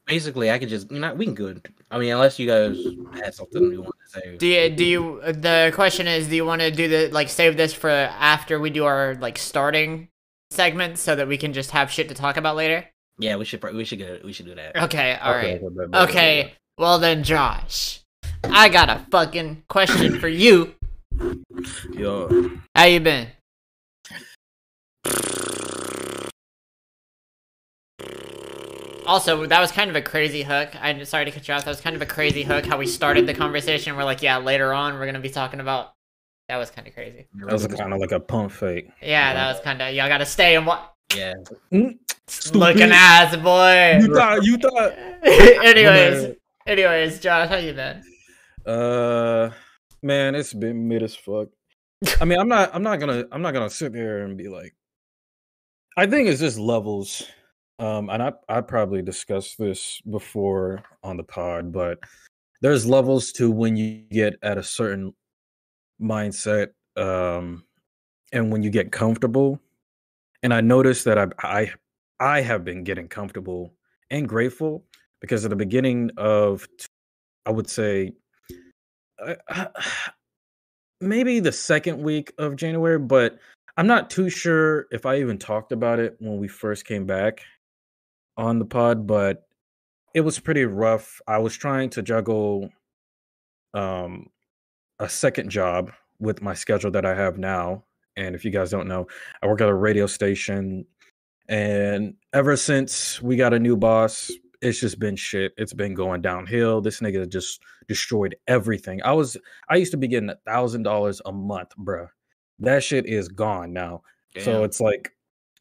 basically, 0.06 0.50
I 0.50 0.58
could 0.58 0.68
just 0.68 0.90
you 0.90 0.98
know 1.00 1.14
we 1.14 1.24
can 1.26 1.34
go. 1.34 1.48
into- 1.48 1.72
I 1.90 1.98
mean, 1.98 2.12
unless 2.12 2.38
you 2.38 2.46
guys 2.46 2.76
had 3.22 3.34
something 3.34 3.70
you 3.70 3.82
want 3.82 3.94
to 4.12 4.20
say. 4.20 4.36
Do 4.36 4.46
you, 4.46 4.70
do 4.70 4.84
you 4.84 5.20
the 5.32 5.72
question 5.74 6.06
is 6.06 6.28
do 6.28 6.36
you 6.36 6.44
want 6.46 6.60
to 6.62 6.70
do 6.70 6.88
the 6.88 7.08
like 7.10 7.28
save 7.28 7.56
this 7.56 7.72
for 7.74 7.90
after 7.90 8.58
we 8.58 8.70
do 8.70 8.84
our 8.84 9.14
like 9.16 9.36
starting 9.38 10.08
segment 10.50 10.98
so 10.98 11.14
that 11.16 11.28
we 11.28 11.36
can 11.36 11.52
just 11.52 11.70
have 11.72 11.90
shit 11.90 12.08
to 12.08 12.14
talk 12.14 12.36
about 12.36 12.56
later? 12.56 12.86
Yeah, 13.18 13.36
we 13.36 13.44
should 13.44 13.60
pro- 13.60 13.74
we 13.74 13.84
should 13.84 13.98
go. 13.98 14.18
We 14.24 14.32
should 14.32 14.46
do 14.46 14.54
that. 14.54 14.76
Okay, 14.84 15.18
all 15.20 15.32
right. 15.32 15.44
Okay, 15.56 15.58
bet, 15.62 15.76
bet, 15.76 15.90
bet, 15.90 16.08
Okay, 16.08 16.52
well 16.78 16.98
then 16.98 17.22
Josh. 17.22 18.00
I 18.44 18.68
got 18.70 18.88
a 18.88 19.06
fucking 19.10 19.64
question 19.68 20.18
for 20.18 20.28
you. 20.28 20.74
Yo, 21.92 22.50
How 22.74 22.84
you 22.84 23.00
been? 23.00 23.28
Also, 29.06 29.46
that 29.46 29.60
was 29.60 29.72
kind 29.72 29.90
of 29.90 29.96
a 29.96 30.02
crazy 30.02 30.42
hook. 30.42 30.70
I'm 30.80 31.04
sorry 31.04 31.24
to 31.24 31.30
cut 31.30 31.46
you 31.46 31.54
off. 31.54 31.64
That 31.64 31.70
was 31.70 31.80
kind 31.80 31.96
of 31.96 32.02
a 32.02 32.06
crazy 32.06 32.42
hook. 32.42 32.66
How 32.66 32.78
we 32.78 32.86
started 32.86 33.26
the 33.26 33.34
conversation. 33.34 33.96
We're 33.96 34.04
like, 34.04 34.22
yeah, 34.22 34.38
later 34.38 34.72
on 34.72 34.94
we're 34.94 35.06
gonna 35.06 35.20
be 35.20 35.30
talking 35.30 35.60
about. 35.60 35.94
That 36.48 36.56
was 36.56 36.70
kind 36.70 36.86
of 36.86 36.94
crazy. 36.94 37.26
That 37.34 37.52
was 37.52 37.66
kind 37.66 37.92
of 37.92 38.00
like 38.00 38.12
a 38.12 38.20
pump 38.20 38.52
fake. 38.52 38.88
Yeah, 39.00 39.32
that 39.34 39.52
was 39.52 39.62
kind 39.62 39.80
of. 39.80 39.94
Y'all 39.94 40.08
gotta 40.08 40.26
stay 40.26 40.56
and 40.56 40.66
what? 40.66 40.92
Yeah. 41.14 41.34
Looking 42.52 42.90
ass 42.92 43.36
boy. 43.36 43.98
You 44.00 44.14
thought 44.14 44.44
you 44.44 44.56
thought 44.58 44.92
anyways, 45.22 46.36
anyways, 46.66 47.20
Josh, 47.20 47.48
how 47.48 47.56
you 47.56 47.72
been? 47.72 48.02
Uh, 48.64 49.50
man, 50.02 50.34
it's 50.34 50.54
been 50.54 50.88
mid 50.88 51.02
as 51.02 51.14
fuck. 51.14 51.48
I 52.20 52.24
mean, 52.24 52.38
I'm 52.38 52.48
not, 52.48 52.70
I'm 52.74 52.82
not 52.82 53.00
gonna, 53.00 53.24
I'm 53.30 53.42
not 53.42 53.52
gonna 53.52 53.70
sit 53.70 53.92
there 53.92 54.24
and 54.24 54.36
be 54.36 54.48
like. 54.48 54.74
I 55.96 56.06
think 56.06 56.28
it's 56.28 56.40
just 56.40 56.58
levels, 56.58 57.22
um, 57.78 58.10
and 58.10 58.22
I, 58.22 58.32
I 58.48 58.60
probably 58.60 59.02
discussed 59.02 59.58
this 59.58 60.00
before 60.08 60.82
on 61.02 61.16
the 61.16 61.24
pod, 61.24 61.72
but 61.72 61.98
there's 62.60 62.86
levels 62.86 63.32
to 63.32 63.50
when 63.50 63.76
you 63.76 64.04
get 64.10 64.34
at 64.42 64.58
a 64.58 64.62
certain 64.62 65.14
mindset, 66.00 66.68
um, 66.96 67.64
and 68.32 68.52
when 68.52 68.62
you 68.62 68.70
get 68.70 68.92
comfortable. 68.92 69.60
And 70.42 70.52
I 70.52 70.60
noticed 70.60 71.04
that 71.04 71.18
I, 71.18 71.26
I, 71.40 71.72
I 72.20 72.40
have 72.40 72.64
been 72.64 72.84
getting 72.84 73.08
comfortable 73.08 73.74
and 74.10 74.28
grateful 74.28 74.84
because 75.20 75.44
at 75.44 75.50
the 75.50 75.56
beginning 75.56 76.10
of, 76.16 76.66
I 77.46 77.50
would 77.50 77.68
say, 77.68 78.12
uh, 79.24 79.34
maybe 81.00 81.40
the 81.40 81.52
second 81.52 82.02
week 82.02 82.32
of 82.38 82.56
January, 82.56 82.98
but 82.98 83.38
I'm 83.76 83.86
not 83.86 84.10
too 84.10 84.28
sure 84.28 84.86
if 84.92 85.06
I 85.06 85.18
even 85.18 85.38
talked 85.38 85.72
about 85.72 85.98
it 85.98 86.16
when 86.18 86.38
we 86.38 86.48
first 86.48 86.84
came 86.84 87.06
back 87.06 87.42
on 88.36 88.58
the 88.58 88.64
pod, 88.64 89.06
but 89.06 89.46
it 90.14 90.20
was 90.22 90.38
pretty 90.38 90.64
rough. 90.64 91.20
I 91.26 91.38
was 91.38 91.56
trying 91.56 91.90
to 91.90 92.02
juggle 92.02 92.70
um 93.74 94.28
a 94.98 95.08
second 95.08 95.50
job 95.50 95.90
with 96.20 96.42
my 96.42 96.54
schedule 96.54 96.90
that 96.92 97.06
I 97.06 97.14
have 97.14 97.38
now. 97.38 97.84
And 98.16 98.34
if 98.34 98.44
you 98.44 98.50
guys 98.50 98.70
don't 98.70 98.86
know, 98.86 99.06
I 99.42 99.46
work 99.46 99.60
at 99.60 99.68
a 99.68 99.74
radio 99.74 100.06
station 100.06 100.86
and 101.48 102.14
ever 102.32 102.56
since 102.56 103.20
we 103.20 103.36
got 103.36 103.54
a 103.54 103.58
new 103.58 103.76
boss, 103.76 104.30
it's 104.60 104.80
just 104.80 104.98
been 104.98 105.16
shit. 105.16 105.52
It's 105.56 105.72
been 105.72 105.94
going 105.94 106.22
downhill. 106.22 106.80
This 106.80 107.00
nigga 107.00 107.28
just 107.28 107.60
destroyed 107.88 108.36
everything. 108.46 109.02
I 109.02 109.12
was 109.12 109.36
I 109.68 109.76
used 109.76 109.90
to 109.90 109.98
be 109.98 110.08
getting 110.08 110.30
a 110.30 110.38
thousand 110.46 110.84
dollars 110.84 111.20
a 111.26 111.32
month, 111.32 111.70
bruh. 111.78 112.08
That 112.60 112.84
shit 112.84 113.06
is 113.06 113.28
gone 113.28 113.72
now. 113.72 114.02
So 114.38 114.64
it's 114.64 114.80
like 114.80 115.12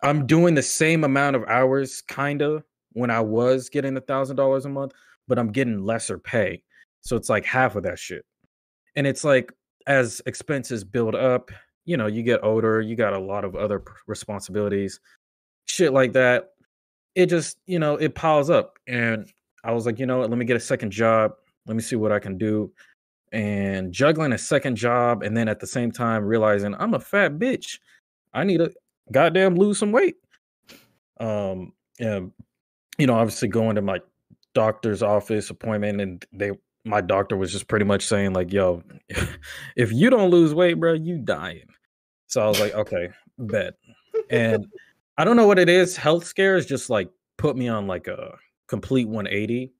I'm 0.03 0.25
doing 0.25 0.55
the 0.55 0.63
same 0.63 1.03
amount 1.03 1.35
of 1.35 1.43
hours, 1.47 2.01
kinda, 2.01 2.63
when 2.93 3.09
I 3.09 3.19
was 3.21 3.69
getting 3.69 3.95
a 3.97 4.01
thousand 4.01 4.35
dollars 4.35 4.65
a 4.65 4.69
month, 4.69 4.93
but 5.27 5.37
I'm 5.39 5.51
getting 5.51 5.85
lesser 5.85 6.17
pay. 6.17 6.61
So 7.01 7.15
it's 7.15 7.29
like 7.29 7.45
half 7.45 7.75
of 7.75 7.83
that 7.83 7.99
shit. 7.99 8.25
And 8.95 9.07
it's 9.07 9.23
like 9.23 9.53
as 9.87 10.21
expenses 10.25 10.83
build 10.83 11.15
up, 11.15 11.51
you 11.85 11.97
know, 11.97 12.07
you 12.07 12.23
get 12.23 12.43
older, 12.43 12.81
you 12.81 12.95
got 12.95 13.13
a 13.13 13.19
lot 13.19 13.45
of 13.45 13.55
other 13.55 13.83
responsibilities, 14.07 14.99
shit 15.65 15.93
like 15.93 16.13
that. 16.13 16.49
It 17.15 17.27
just, 17.27 17.57
you 17.65 17.79
know, 17.79 17.95
it 17.95 18.15
piles 18.15 18.49
up. 18.49 18.77
And 18.87 19.31
I 19.63 19.71
was 19.71 19.85
like, 19.85 19.99
you 19.99 20.05
know 20.05 20.21
let 20.21 20.31
me 20.31 20.45
get 20.45 20.57
a 20.57 20.61
second 20.61 20.91
job. 20.91 21.33
Let 21.67 21.75
me 21.75 21.81
see 21.81 21.95
what 21.95 22.11
I 22.11 22.19
can 22.19 22.37
do. 22.37 22.71
And 23.31 23.93
juggling 23.93 24.33
a 24.33 24.37
second 24.37 24.75
job 24.75 25.23
and 25.23 25.35
then 25.37 25.47
at 25.47 25.59
the 25.59 25.67
same 25.67 25.91
time 25.91 26.25
realizing 26.25 26.75
I'm 26.75 26.93
a 26.93 26.99
fat 26.99 27.33
bitch. 27.33 27.79
I 28.33 28.43
need 28.43 28.57
to 28.57 28.71
goddamn 29.11 29.55
lose 29.55 29.77
some 29.77 29.91
weight. 29.91 30.15
Um, 31.19 31.73
and 31.99 32.31
you 32.97 33.07
know, 33.07 33.15
obviously 33.15 33.47
going 33.47 33.75
to 33.75 33.81
my 33.81 33.99
doctor's 34.53 35.01
office 35.01 35.49
appointment 35.49 36.01
and 36.01 36.25
they 36.33 36.51
my 36.83 37.01
doctor 37.01 37.37
was 37.37 37.51
just 37.51 37.67
pretty 37.67 37.85
much 37.85 38.05
saying 38.05 38.33
like, 38.33 38.51
"Yo, 38.51 38.83
if 39.75 39.91
you 39.91 40.09
don't 40.09 40.31
lose 40.31 40.53
weight, 40.53 40.75
bro, 40.75 40.93
you 40.93 41.17
dying." 41.19 41.67
So 42.27 42.41
I 42.41 42.47
was 42.47 42.59
like, 42.59 42.73
"Okay, 42.73 43.09
bet." 43.37 43.73
And 44.29 44.65
I 45.17 45.23
don't 45.23 45.35
know 45.35 45.47
what 45.47 45.59
it 45.59 45.69
is. 45.69 45.95
Health 45.95 46.25
scares 46.25 46.65
just 46.65 46.89
like 46.89 47.09
put 47.37 47.55
me 47.55 47.67
on 47.67 47.87
like 47.87 48.07
a 48.07 48.35
complete 48.67 49.07
180, 49.07 49.71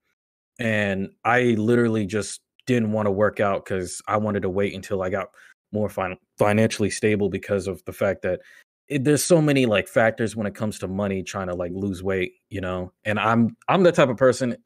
and 0.59 1.09
I 1.25 1.55
literally 1.57 2.05
just 2.05 2.41
didn't 2.67 2.91
want 2.91 3.07
to 3.07 3.11
work 3.11 3.39
out 3.39 3.65
because 3.65 4.01
I 4.07 4.17
wanted 4.17 4.43
to 4.43 4.49
wait 4.49 4.75
until 4.75 5.01
I 5.01 5.09
got 5.09 5.29
more 5.71 5.89
fin- 5.89 6.17
financially 6.37 6.89
stable 6.89 7.29
because 7.29 7.67
of 7.67 7.83
the 7.85 7.93
fact 7.93 8.21
that 8.21 8.41
it, 8.91 9.05
there's 9.05 9.23
so 9.23 9.41
many 9.41 9.65
like 9.65 9.87
factors 9.87 10.35
when 10.35 10.45
it 10.45 10.53
comes 10.53 10.77
to 10.79 10.87
money 10.87 11.23
trying 11.23 11.47
to 11.47 11.55
like 11.55 11.71
lose 11.73 12.03
weight, 12.03 12.33
you 12.49 12.59
know. 12.59 12.91
And 13.05 13.17
I'm 13.17 13.55
I'm 13.69 13.83
the 13.83 13.91
type 13.91 14.09
of 14.09 14.17
person 14.17 14.57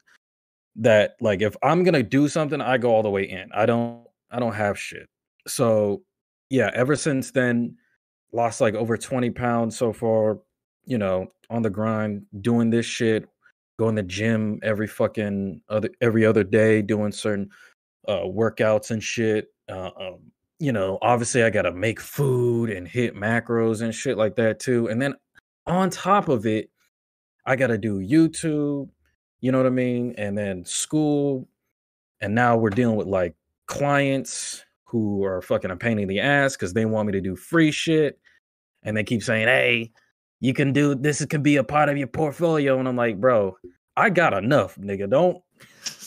that 0.74 1.16
like 1.20 1.42
if 1.42 1.56
I'm 1.62 1.84
gonna 1.84 2.02
do 2.02 2.28
something, 2.28 2.60
I 2.60 2.76
go 2.76 2.90
all 2.92 3.04
the 3.04 3.10
way 3.10 3.22
in. 3.22 3.48
I 3.54 3.66
don't 3.66 4.04
I 4.30 4.40
don't 4.40 4.54
have 4.54 4.78
shit. 4.78 5.08
So 5.46 6.02
yeah, 6.50 6.72
ever 6.74 6.96
since 6.96 7.30
then, 7.30 7.76
lost 8.32 8.60
like 8.60 8.74
over 8.74 8.96
20 8.96 9.30
pounds 9.30 9.78
so 9.78 9.92
far, 9.92 10.40
you 10.84 10.98
know, 10.98 11.28
on 11.48 11.62
the 11.62 11.70
grind, 11.70 12.26
doing 12.40 12.68
this 12.70 12.86
shit, 12.86 13.28
going 13.78 13.94
to 13.94 14.02
gym 14.02 14.58
every 14.64 14.88
fucking 14.88 15.60
other 15.68 15.90
every 16.00 16.26
other 16.26 16.42
day, 16.42 16.82
doing 16.82 17.12
certain 17.12 17.48
uh 18.08 18.24
workouts 18.24 18.90
and 18.90 19.02
shit. 19.02 19.46
Uh, 19.68 19.90
um, 20.00 20.32
you 20.58 20.72
know, 20.72 20.98
obviously 21.02 21.42
I 21.42 21.50
gotta 21.50 21.72
make 21.72 22.00
food 22.00 22.70
and 22.70 22.88
hit 22.88 23.14
macros 23.14 23.82
and 23.82 23.94
shit 23.94 24.16
like 24.16 24.36
that 24.36 24.58
too. 24.58 24.88
And 24.88 25.00
then 25.00 25.14
on 25.66 25.90
top 25.90 26.28
of 26.28 26.46
it, 26.46 26.70
I 27.44 27.56
gotta 27.56 27.78
do 27.78 28.00
YouTube, 28.00 28.88
you 29.40 29.52
know 29.52 29.58
what 29.58 29.66
I 29.66 29.70
mean? 29.70 30.14
And 30.16 30.36
then 30.36 30.64
school. 30.64 31.48
And 32.20 32.34
now 32.34 32.56
we're 32.56 32.70
dealing 32.70 32.96
with 32.96 33.06
like 33.06 33.34
clients 33.66 34.64
who 34.84 35.24
are 35.24 35.42
fucking 35.42 35.70
a 35.70 35.76
pain 35.76 35.98
in 35.98 36.08
the 36.08 36.20
ass 36.20 36.56
because 36.56 36.72
they 36.72 36.86
want 36.86 37.06
me 37.06 37.12
to 37.12 37.20
do 37.20 37.36
free 37.36 37.70
shit. 37.70 38.18
And 38.82 38.96
they 38.96 39.04
keep 39.04 39.22
saying, 39.22 39.48
hey, 39.48 39.92
you 40.40 40.54
can 40.54 40.72
do 40.72 40.94
this 40.94 41.20
it 41.20 41.30
can 41.30 41.42
be 41.42 41.56
a 41.56 41.64
part 41.64 41.88
of 41.88 41.96
your 41.96 42.06
portfolio. 42.06 42.78
And 42.78 42.88
I'm 42.88 42.96
like, 42.96 43.20
bro, 43.20 43.56
I 43.96 44.10
got 44.10 44.34
enough, 44.34 44.76
nigga. 44.76 45.08
Don't 45.10 45.42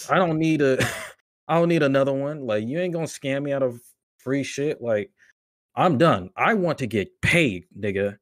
I 0.09 0.15
don't 0.15 0.39
need 0.39 0.61
a 0.61 0.77
I 1.47 1.59
don't 1.59 1.69
need 1.69 1.83
another 1.83 2.13
one. 2.13 2.45
Like 2.45 2.67
you 2.67 2.79
ain't 2.79 2.93
gonna 2.93 3.05
scam 3.05 3.43
me 3.43 3.53
out 3.53 3.63
of 3.63 3.79
free 4.29 4.43
shit. 4.43 4.79
Like 4.79 5.09
I'm 5.75 5.97
done. 5.97 6.29
I 6.37 6.53
want 6.53 6.77
to 6.79 6.87
get 6.87 7.19
paid, 7.23 7.65
nigga. 7.77 8.17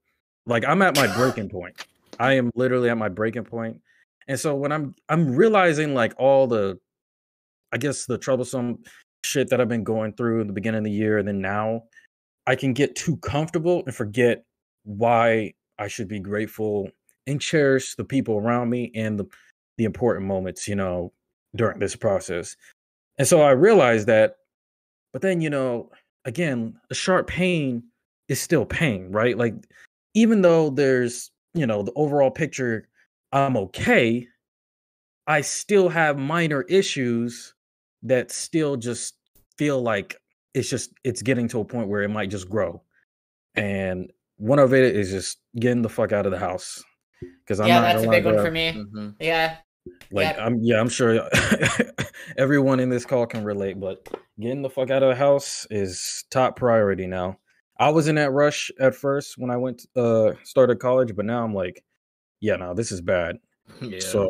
Like 0.45 0.63
I'm 0.63 0.81
at 0.81 0.95
my 0.95 1.07
breaking 1.17 1.49
point. 1.49 1.85
I 2.17 2.33
am 2.33 2.49
literally 2.55 2.89
at 2.89 2.97
my 2.97 3.09
breaking 3.09 3.43
point. 3.43 3.81
And 4.29 4.39
so 4.39 4.55
when 4.55 4.71
I'm 4.71 4.95
I'm 5.09 5.35
realizing 5.35 5.93
like 5.93 6.13
all 6.17 6.47
the 6.47 6.79
I 7.73 7.77
guess 7.77 8.05
the 8.05 8.17
troublesome 8.17 8.83
shit 9.25 9.49
that 9.49 9.59
I've 9.59 9.67
been 9.67 9.83
going 9.83 10.13
through 10.13 10.39
in 10.39 10.47
the 10.47 10.53
beginning 10.53 10.77
of 10.77 10.83
the 10.85 10.91
year 10.91 11.17
and 11.17 11.27
then 11.27 11.41
now 11.41 11.83
I 12.45 12.55
can 12.55 12.71
get 12.71 12.95
too 12.95 13.17
comfortable 13.17 13.83
and 13.85 13.93
forget 13.93 14.45
why 14.85 15.55
I 15.77 15.89
should 15.89 16.07
be 16.07 16.21
grateful 16.21 16.89
and 17.25 17.41
cherish 17.41 17.95
the 17.95 18.05
people 18.05 18.37
around 18.37 18.69
me 18.69 18.93
and 18.95 19.19
the 19.19 19.25
the 19.77 19.83
important 19.83 20.25
moments, 20.25 20.69
you 20.69 20.75
know, 20.75 21.11
during 21.53 21.79
this 21.79 21.97
process. 21.97 22.55
And 23.17 23.27
so 23.27 23.41
I 23.41 23.51
realized 23.51 24.07
that 24.07 24.37
but 25.13 25.21
then, 25.21 25.41
you 25.41 25.49
know, 25.49 25.89
again, 26.25 26.79
a 26.89 26.93
sharp 26.95 27.27
pain 27.27 27.83
is 28.27 28.39
still 28.39 28.65
pain, 28.65 29.11
right? 29.11 29.37
Like, 29.37 29.55
even 30.13 30.41
though 30.41 30.69
there's, 30.69 31.31
you 31.53 31.65
know, 31.65 31.83
the 31.83 31.93
overall 31.95 32.31
picture, 32.31 32.87
I'm 33.31 33.57
okay, 33.57 34.27
I 35.25 35.41
still 35.41 35.89
have 35.89 36.17
minor 36.17 36.61
issues 36.63 37.53
that 38.03 38.31
still 38.31 38.77
just 38.77 39.15
feel 39.57 39.81
like 39.81 40.15
it's 40.53 40.69
just, 40.69 40.91
it's 41.03 41.21
getting 41.21 41.47
to 41.49 41.59
a 41.59 41.65
point 41.65 41.87
where 41.89 42.03
it 42.03 42.09
might 42.09 42.29
just 42.29 42.49
grow. 42.49 42.81
And 43.55 44.11
one 44.37 44.59
of 44.59 44.73
it 44.73 44.95
is 44.95 45.09
just 45.11 45.39
getting 45.59 45.81
the 45.81 45.89
fuck 45.89 46.11
out 46.11 46.25
of 46.25 46.31
the 46.31 46.39
house. 46.39 46.83
Cause 47.47 47.59
I'm 47.59 47.67
yeah, 47.67 47.81
that's 47.81 48.03
a 48.03 48.09
big 48.09 48.25
one 48.25 48.37
for 48.37 48.51
me. 48.51 48.73
Mhm. 48.73 49.15
Yeah, 49.19 49.57
Like 50.11 50.35
Yeah. 50.35 50.45
I'm 50.45 50.59
yeah, 50.61 50.79
I'm 50.79 50.89
sure 50.89 51.27
everyone 52.37 52.79
in 52.79 52.89
this 52.89 53.05
call 53.05 53.25
can 53.25 53.43
relate, 53.43 53.79
but 53.79 54.07
getting 54.39 54.61
the 54.61 54.69
fuck 54.69 54.89
out 54.89 55.03
of 55.03 55.09
the 55.09 55.15
house 55.15 55.65
is 55.69 56.25
top 56.29 56.55
priority 56.55 57.07
now. 57.07 57.37
I 57.79 57.89
was 57.89 58.07
in 58.07 58.15
that 58.15 58.31
rush 58.31 58.71
at 58.79 58.95
first 58.95 59.37
when 59.37 59.51
I 59.51 59.57
went 59.57 59.85
uh 59.95 60.33
started 60.43 60.79
college, 60.79 61.15
but 61.15 61.25
now 61.25 61.43
I'm 61.43 61.53
like, 61.53 61.83
yeah, 62.39 62.55
no, 62.55 62.73
this 62.73 62.91
is 62.91 63.01
bad. 63.01 63.37
Yeah. 63.81 63.99
So 63.99 64.29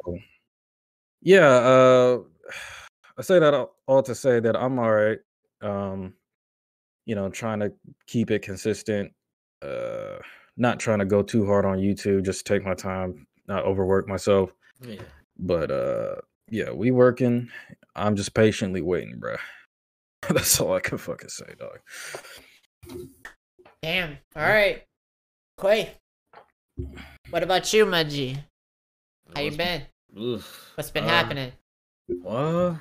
yeah, 1.21 1.47
uh 1.47 2.19
I 3.17 3.21
say 3.23 3.39
that 3.39 3.53
all, 3.53 3.75
all 3.87 4.03
to 4.03 4.13
say 4.13 4.39
that 4.39 4.55
I'm 4.55 4.77
all 4.77 4.91
right. 4.91 5.17
Um, 5.61 6.13
you 7.05 7.15
know, 7.15 7.29
trying 7.29 7.59
to 7.61 7.71
keep 8.05 8.31
it 8.31 8.41
consistent, 8.41 9.11
uh 9.61 10.17
not 10.57 10.79
trying 10.79 10.99
to 10.99 11.05
go 11.05 11.21
too 11.21 11.45
hard 11.45 11.65
on 11.65 11.77
YouTube, 11.77 12.25
just 12.25 12.45
take 12.45 12.63
my 12.65 12.73
time, 12.73 13.27
not 13.47 13.63
overwork 13.63 14.07
myself. 14.07 14.51
yeah. 14.81 15.01
But 15.39 15.71
uh 15.71 16.15
yeah, 16.49 16.71
we 16.71 16.91
working. 16.91 17.49
I'm 17.95 18.15
just 18.15 18.33
patiently 18.33 18.81
waiting, 18.81 19.19
bruh. 19.19 19.37
That's 20.29 20.59
all 20.59 20.73
I 20.73 20.79
can 20.79 20.97
fucking 20.97 21.29
say, 21.29 21.53
dog. 21.59 21.79
damn. 23.81 24.17
All 24.35 24.43
right, 24.43 24.83
Quay. 25.59 25.91
What 27.29 27.43
about 27.43 27.71
you, 27.73 27.85
Mudgy? 27.85 28.37
How 29.35 29.41
you 29.41 29.51
been? 29.51 29.83
Oof. 30.17 30.71
What's 30.75 30.89
been 30.91 31.03
Uh, 31.03 31.09
happening? 31.09 31.51
Well, 32.07 32.79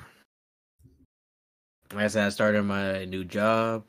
like 1.93 2.05
I 2.05 2.07
said, 2.07 2.25
I 2.25 2.29
started 2.29 2.63
my 2.63 3.05
new 3.05 3.23
job. 3.23 3.83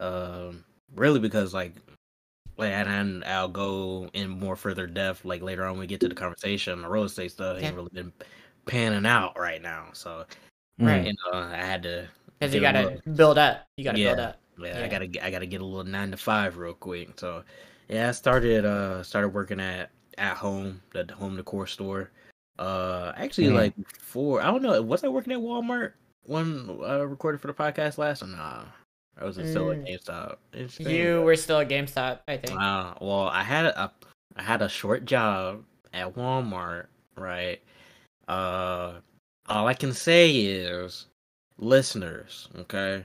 Um, 0.00 0.64
really 0.94 1.20
because 1.20 1.52
like, 1.54 1.74
like, 1.74 1.91
and 2.58 3.24
I'll 3.24 3.48
go 3.48 4.08
in 4.12 4.30
more 4.30 4.56
further 4.56 4.86
depth 4.86 5.24
like 5.24 5.42
later 5.42 5.64
on. 5.64 5.72
when 5.72 5.80
We 5.80 5.86
get 5.86 6.00
to 6.00 6.08
the 6.08 6.14
conversation. 6.14 6.82
The 6.82 6.88
real 6.88 7.04
estate 7.04 7.32
stuff 7.32 7.60
Yeah. 7.60 7.68
ain't 7.68 7.76
really 7.76 7.90
been 7.92 8.12
panning 8.66 9.06
out 9.06 9.38
right 9.38 9.60
now, 9.60 9.88
so 9.92 10.24
Right. 10.78 11.06
you 11.06 11.12
know 11.12 11.38
I 11.38 11.56
had 11.56 11.82
to. 11.84 12.08
Because 12.38 12.54
you 12.54 12.60
gotta 12.60 12.82
little- 12.82 13.12
build 13.14 13.38
up. 13.38 13.66
You 13.76 13.84
gotta 13.84 13.98
build 13.98 14.18
up. 14.18 14.36
Yeah, 14.58 14.78
Yeah. 14.78 14.84
I 14.84 14.88
gotta 14.88 15.24
I 15.26 15.30
gotta 15.30 15.46
get 15.46 15.60
a 15.60 15.64
little 15.64 15.84
nine 15.84 16.10
to 16.10 16.16
five 16.16 16.56
real 16.58 16.74
quick. 16.74 17.18
So 17.18 17.44
yeah, 17.88 18.08
I 18.08 18.12
started 18.12 18.64
uh 18.64 19.02
started 19.02 19.28
working 19.30 19.60
at 19.60 19.90
at 20.18 20.36
home, 20.36 20.82
the 20.92 21.10
home 21.14 21.36
decor 21.36 21.66
store. 21.66 22.10
Uh 22.58 23.12
actually 23.16 23.46
Mhm. 23.48 23.54
like 23.54 23.76
before 23.76 24.40
I 24.42 24.46
don't 24.46 24.62
know, 24.62 24.80
was 24.82 25.02
I 25.04 25.08
working 25.08 25.32
at 25.32 25.38
Walmart 25.40 25.92
when 26.24 26.78
I 26.84 26.96
recorded 26.96 27.40
for 27.40 27.46
the 27.48 27.54
podcast 27.54 27.98
last 27.98 28.22
or 28.22 28.26
nah? 28.26 28.64
I 29.20 29.24
was 29.24 29.36
still 29.36 29.70
at 29.70 29.78
Mm. 29.78 29.86
GameStop. 29.88 30.36
Interesting. 30.52 30.90
You 30.90 31.22
were 31.22 31.36
still 31.36 31.60
at 31.60 31.68
GameStop, 31.68 32.20
I 32.26 32.36
think. 32.38 32.58
Uh, 32.58 32.94
well, 33.00 33.28
I 33.28 33.42
had 33.42 33.66
a 33.66 33.92
I 34.36 34.42
had 34.42 34.62
a 34.62 34.68
short 34.68 35.04
job 35.04 35.64
at 35.92 36.14
Walmart, 36.14 36.86
right? 37.16 37.60
Uh, 38.26 38.94
all 39.46 39.66
I 39.66 39.74
can 39.74 39.92
say 39.92 40.30
is, 40.36 41.06
listeners, 41.58 42.48
okay, 42.60 43.04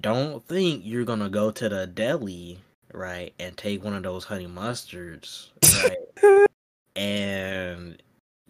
don't 0.00 0.44
think 0.48 0.82
you're 0.84 1.04
gonna 1.04 1.28
go 1.28 1.50
to 1.52 1.68
the 1.68 1.86
deli, 1.86 2.58
right, 2.92 3.32
and 3.38 3.56
take 3.56 3.84
one 3.84 3.94
of 3.94 4.02
those 4.02 4.24
honey 4.24 4.48
mustards, 4.48 5.50
right, 5.84 6.48
and 6.96 8.02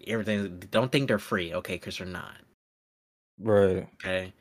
everything. 0.07 0.63
Don't 0.71 0.91
think 0.91 1.09
they're 1.09 1.19
free, 1.19 1.53
okay, 1.53 1.75
because 1.75 1.99
they're 1.99 2.07
not. 2.07 2.37
Right. 3.39 3.87
Okay, 4.05 4.27
J- 4.27 4.33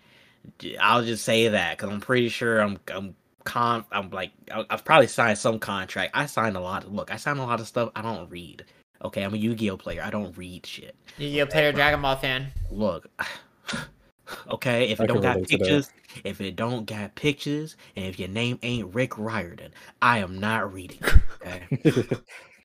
I'll 0.80 1.04
just 1.04 1.24
say 1.26 1.48
that 1.50 1.78
because 1.78 1.92
I'm 1.92 2.02
pretty 2.02 2.30
sure 2.30 2.60
I'm 2.60 2.80
I'm 2.94 3.16
con 3.44 3.86
I'm 3.92 4.10
like 4.12 4.32
I- 4.52 4.66
I've 4.70 4.86
probably 4.86 5.08
signed 5.08 5.38
some 5.38 5.60
contract. 5.60 6.12
I 6.14 6.26
signed 6.26 6.56
a 6.56 6.60
lot. 6.60 6.84
Of, 6.84 6.94
look, 6.94 7.12
I 7.12 7.18
signed 7.18 7.40
a 7.40 7.44
lot 7.46 7.60
of 7.60 7.68
stuff 7.68 7.90
I 7.96 8.02
don't 8.02 8.30
read. 8.30 8.66
Okay, 9.04 9.24
I'm 9.24 9.34
a 9.34 9.38
Yu-Gi-Oh 9.38 9.78
player. 9.78 10.04
I 10.04 10.12
don't 10.12 10.38
read 10.38 10.66
shit. 10.66 10.96
You, 11.18 11.28
you 11.28 11.46
play 11.48 11.68
a 11.68 11.74
Dragon 11.74 12.02
Ball 12.02 12.16
fan. 12.18 12.52
Look, 12.70 13.10
okay, 14.52 14.90
if 14.90 15.02
I 15.02 15.06
it 15.06 15.08
don't 15.08 15.18
can 15.18 15.24
got 15.24 15.36
relate 15.36 15.48
to 15.50 15.58
that. 15.58 15.64
pictures, 15.64 15.90
if 16.24 16.40
it 16.40 16.56
don't 16.56 16.86
got 16.86 17.16
pictures, 17.16 17.76
and 17.96 18.06
if 18.06 18.20
your 18.20 18.30
name 18.30 18.60
ain't 18.62 18.94
Rick 18.94 19.18
Riordan, 19.18 19.74
I 20.04 20.20
am 20.20 20.40
not 20.40 20.72
reading. 20.72 21.00
Okay. 21.42 22.08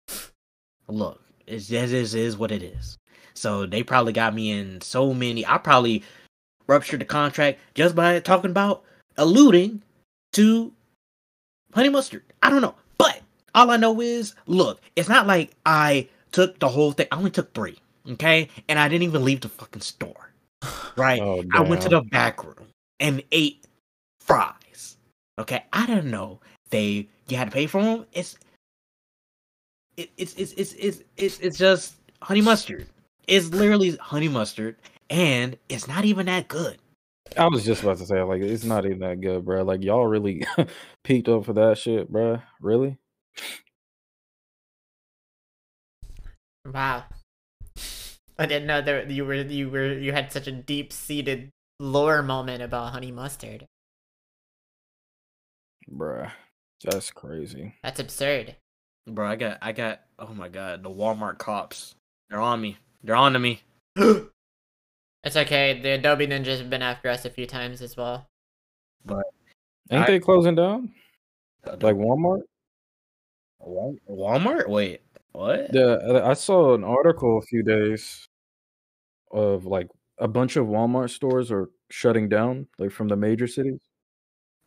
look, 0.89 1.23
it's 1.47 1.69
just 1.69 1.93
is 1.95 2.15
is 2.15 2.37
what 2.37 2.51
it 2.53 2.63
is. 2.63 2.99
So 3.35 3.67
they 3.67 3.83
probably 3.83 4.13
got 4.13 4.35
me 4.35 4.51
in 4.51 4.81
so 4.81 5.13
many. 5.15 5.47
I 5.47 5.59
probably 5.59 6.03
ruptured 6.67 7.01
the 7.01 7.05
contract 7.05 7.59
just 7.75 7.95
by 7.95 8.19
talking 8.21 8.51
about 8.51 8.85
alluding 9.17 9.83
to 10.33 10.73
honey 11.75 11.89
mustard. 11.89 12.23
I 12.43 12.51
don't 12.51 12.63
know, 12.63 12.75
but 12.99 13.21
all 13.55 13.71
I 13.71 13.77
know 13.77 14.01
is, 14.01 14.35
look, 14.47 14.81
it's 14.97 15.09
not 15.09 15.27
like 15.27 15.53
I 15.65 16.09
took 16.33 16.59
the 16.59 16.69
whole 16.69 16.93
thing. 16.93 17.07
I 17.11 17.17
only 17.17 17.31
took 17.31 17.55
three, 17.55 17.79
okay, 18.11 18.49
and 18.69 18.79
I 18.79 18.89
didn't 18.89 19.05
even 19.05 19.25
leave 19.25 19.41
the 19.41 19.49
fucking 19.49 19.83
store. 19.83 20.33
Right, 20.97 21.21
Oh, 21.21 21.45
I 21.53 21.61
went 21.61 21.83
to 21.83 21.91
the 21.91 22.01
back 22.01 22.43
room 22.43 22.69
and 23.01 23.23
ate 23.31 23.67
fries. 24.21 24.97
Okay, 25.39 25.63
I 25.71 25.85
didn't 25.85 26.11
know 26.11 26.41
they 26.71 27.09
you 27.29 27.37
had 27.37 27.49
to 27.49 27.51
pay 27.51 27.67
for 27.67 27.83
them. 27.83 28.07
It's 28.13 28.39
it, 29.97 30.11
it's 30.17 30.35
it's 30.35 30.53
it's 30.53 30.73
it's 30.75 31.03
it's 31.17 31.39
it's 31.41 31.59
just 31.59 31.97
honey 32.23 32.41
mustard. 32.41 32.87
It's 33.27 33.49
literally 33.51 33.97
honey 33.97 34.29
mustard, 34.29 34.77
and 35.11 35.57
it's 35.69 35.89
not 35.89 36.05
even 36.05 36.27
that 36.27 36.49
good. 36.49 36.79
I 37.37 37.49
was 37.49 37.65
just 37.65 37.83
about 37.83 37.99
to 37.99 38.07
say, 38.07 38.23
like, 38.23 38.41
it's 38.41 38.65
not 38.65 38.87
even 38.87 39.01
that 39.01 39.21
good, 39.21 39.45
bro. 39.45 39.63
Like, 39.63 39.83
y'all 39.83 40.07
really 40.07 40.45
peaked 41.05 41.29
up 41.29 41.45
for 41.45 41.53
that 41.55 41.79
shit, 41.79 42.11
bro. 42.11 42.41
Really? 42.61 42.99
Wow. 46.65 47.05
I 48.39 48.47
didn't 48.47 48.67
know 48.67 48.83
that 48.83 49.11
you 49.11 49.25
were 49.25 49.35
you 49.35 49.71
were 49.71 49.93
you 49.93 50.13
had 50.13 50.31
such 50.31 50.47
a 50.47 50.53
deep 50.53 50.93
seated 50.93 51.51
lore 51.81 52.23
moment 52.23 52.63
about 52.63 52.93
honey 52.93 53.11
mustard. 53.11 53.67
Bruh. 55.91 56.31
That's 56.85 57.11
crazy. 57.11 57.75
That's 57.83 58.01
absurd. 58.01 58.57
Bro, 59.07 59.27
I 59.27 59.37
got 59.37 59.59
I 59.63 59.73
got 59.73 60.01
oh 60.19 60.35
my 60.35 60.49
god, 60.49 60.83
the 60.83 60.91
Walmart 60.91 61.39
cops. 61.39 61.95
They're 62.29 62.41
on 62.41 62.61
me. 62.61 62.77
They're 63.03 63.17
on 63.17 63.33
to 63.33 63.39
me. 63.39 63.63
It's 65.27 65.35
okay. 65.37 65.81
The 65.81 65.91
Adobe 65.95 66.29
Ninjas 66.29 66.59
have 66.59 66.71
been 66.71 66.83
after 66.83 67.09
us 67.09 67.25
a 67.25 67.31
few 67.31 67.47
times 67.47 67.83
as 67.83 67.97
well. 67.97 68.29
But 69.05 69.25
ain't 69.91 70.05
I- 70.05 70.07
they 70.07 70.21
closing 70.21 70.55
down? 70.55 70.95
Like 71.67 71.97
Walmart? 71.97 72.43
Wal- 73.59 73.99
Walmart? 74.09 74.69
Wait, 74.69 75.01
what? 75.33 75.75
Yeah, 75.75 75.97
I 75.97 76.31
I 76.31 76.35
saw 76.35 76.75
an 76.75 76.85
article 76.85 77.39
a 77.39 77.43
few 77.43 77.65
days 77.65 78.29
of 79.33 79.67
like 79.67 79.89
a 80.19 80.29
bunch 80.29 80.55
of 80.55 80.67
Walmart 80.67 81.11
stores 81.11 81.51
are 81.51 81.71
shutting 81.91 82.29
down, 82.29 82.69
like 82.79 82.93
from 82.93 83.09
the 83.09 83.17
major 83.17 83.49
cities. 83.49 83.81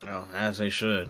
Oh, 0.05 0.27
as 0.33 0.57
they 0.57 0.69
should. 0.69 1.09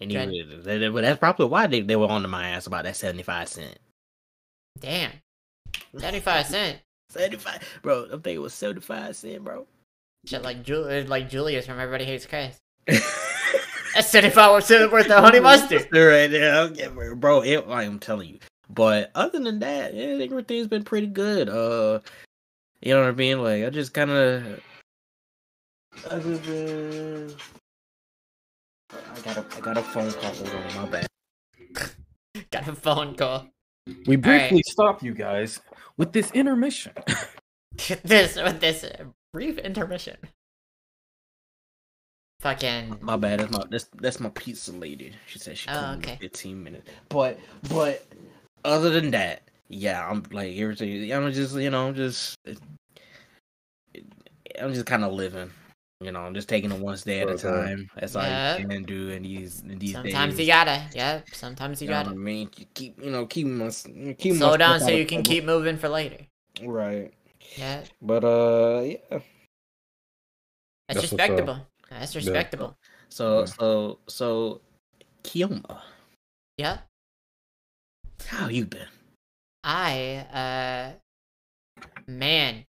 And 0.00 0.10
Good. 0.10 0.32
even, 0.32 0.62
they, 0.62 0.78
they- 0.78 0.88
but 0.88 1.02
that's 1.02 1.18
probably 1.18 1.46
why 1.46 1.66
they, 1.66 1.82
they 1.82 1.96
were 1.96 2.08
on 2.08 2.22
to 2.22 2.28
my 2.28 2.48
ass 2.48 2.66
about 2.66 2.84
that 2.84 2.96
75 2.96 3.46
cent. 3.48 3.78
Damn. 4.80 5.12
Seventy 5.98 6.20
five 6.20 6.46
cent. 6.46 6.80
75 7.12 7.80
bro, 7.82 8.06
I 8.06 8.10
think 8.10 8.26
it 8.26 8.38
was 8.38 8.54
75 8.54 9.14
cent, 9.16 9.44
bro. 9.44 9.66
Shit 10.24 10.42
like 10.42 10.62
Jul- 10.62 11.04
like 11.06 11.28
Julius 11.28 11.66
from 11.66 11.78
Everybody 11.80 12.04
Hates 12.04 12.26
Chris. 12.26 12.58
That's 12.86 14.08
seventy 14.08 14.32
five 14.32 14.64
cent 14.64 14.90
worth 14.90 15.10
of 15.10 15.22
honey 15.22 15.40
mustard. 15.40 15.82
right 15.92 16.28
there. 16.28 16.54
Okay, 16.62 16.88
bro, 17.14 17.42
it, 17.42 17.68
like, 17.68 17.86
I'm 17.86 17.98
telling 17.98 18.30
you. 18.30 18.38
But 18.70 19.10
other 19.14 19.38
than 19.38 19.58
that, 19.58 19.94
yeah, 19.94 20.24
everything's 20.24 20.68
been 20.68 20.84
pretty 20.84 21.08
good. 21.08 21.48
Uh, 21.48 22.00
you 22.80 22.94
know 22.94 23.00
what 23.00 23.08
I 23.08 23.12
mean? 23.12 23.42
Like, 23.42 23.64
I 23.64 23.70
just 23.70 23.92
kind 23.92 24.10
of. 24.10 24.60
I 26.10 26.18
just 26.20 26.44
been. 26.44 27.34
I 28.90 29.20
got 29.20 29.36
a 29.38 29.56
I 29.56 29.60
got 29.60 29.76
a 29.76 29.82
phone 29.82 30.12
call 30.12 30.30
over 30.30 30.80
my 30.80 30.86
bad. 30.86 31.06
Got 32.50 32.68
a 32.68 32.74
phone 32.74 33.14
call. 33.14 33.46
We 34.06 34.16
right. 34.16 34.22
briefly 34.50 34.62
stop 34.66 35.02
you 35.02 35.14
guys 35.14 35.60
with 36.02 36.12
this 36.12 36.32
intermission. 36.32 36.92
this 38.02 38.34
with 38.34 38.60
this 38.60 38.84
brief 39.32 39.56
intermission. 39.58 40.16
Fucking 42.40 42.98
My 43.00 43.16
bad. 43.16 43.38
That's 43.38 43.52
my 43.52 43.64
that's 43.70 43.84
that's 43.94 44.18
my 44.18 44.30
pizza 44.30 44.72
lady. 44.72 45.12
She 45.28 45.38
said 45.38 45.56
she 45.56 45.70
Oh, 45.70 45.94
okay. 45.98 46.14
in 46.14 46.18
fifteen 46.18 46.60
minutes. 46.60 46.90
But 47.08 47.38
but 47.68 48.04
other 48.64 48.90
than 48.90 49.12
that, 49.12 49.42
yeah, 49.68 50.04
I'm 50.04 50.24
like 50.32 50.56
everything. 50.56 51.12
I'm 51.12 51.30
just 51.32 51.54
you 51.54 51.70
know 51.70 51.86
I'm 51.86 51.94
just 51.94 52.36
I'm 54.60 54.74
just 54.74 54.86
kind 54.86 55.04
of 55.04 55.12
living. 55.12 55.52
You 56.04 56.12
know, 56.12 56.20
I'm 56.20 56.34
just 56.34 56.48
taking 56.48 56.70
it 56.72 56.80
one 56.80 56.96
day 57.04 57.20
at 57.20 57.30
a 57.30 57.36
time. 57.36 57.88
That's 57.98 58.16
all 58.16 58.22
Yeah. 58.24 58.58
you 58.58 58.66
can 58.66 58.82
do 58.84 59.10
in 59.10 59.22
these 59.22 59.60
in 59.62 59.78
these 59.78 59.92
sometimes 59.92 60.36
days. 60.36 60.40
you 60.40 60.46
gotta. 60.46 60.82
Yep. 60.94 61.26
Sometimes 61.32 61.82
you 61.82 61.86
You 61.86 61.92
know 61.92 61.98
what 61.98 62.06
I 62.06 62.10
gotta. 62.10 62.16
mean? 62.16 62.50
You 62.56 62.66
keep 62.74 63.02
you 63.02 63.10
know 63.10 63.26
keep 63.26 63.46
my 63.46 63.70
keep 64.18 64.34
Slow 64.36 64.50
my 64.52 64.56
down 64.56 64.80
so 64.80 64.88
you 64.90 65.06
can 65.06 65.22
trouble. 65.22 65.30
keep 65.30 65.44
moving 65.44 65.76
for 65.76 65.88
later. 65.88 66.26
right. 66.62 67.12
Yeah. 67.56 67.84
But 68.00 68.24
uh 68.24 68.80
yeah. 68.84 68.98
That's, 69.10 69.24
That's 70.88 71.12
what's 71.12 71.12
up. 71.12 71.18
respectable. 71.18 71.66
That's 71.90 72.14
Yeah. 72.14 72.16
respectable. 72.16 72.76
So 73.08 73.40
Yeah. 73.40 73.46
so 73.46 73.98
so 74.08 74.60
Kyouma, 75.22 75.80
Yeah. 76.58 76.78
how 78.26 78.48
you 78.48 78.66
been? 78.66 78.88
I 79.64 80.26
uh 80.32 80.98
man. 82.06 82.64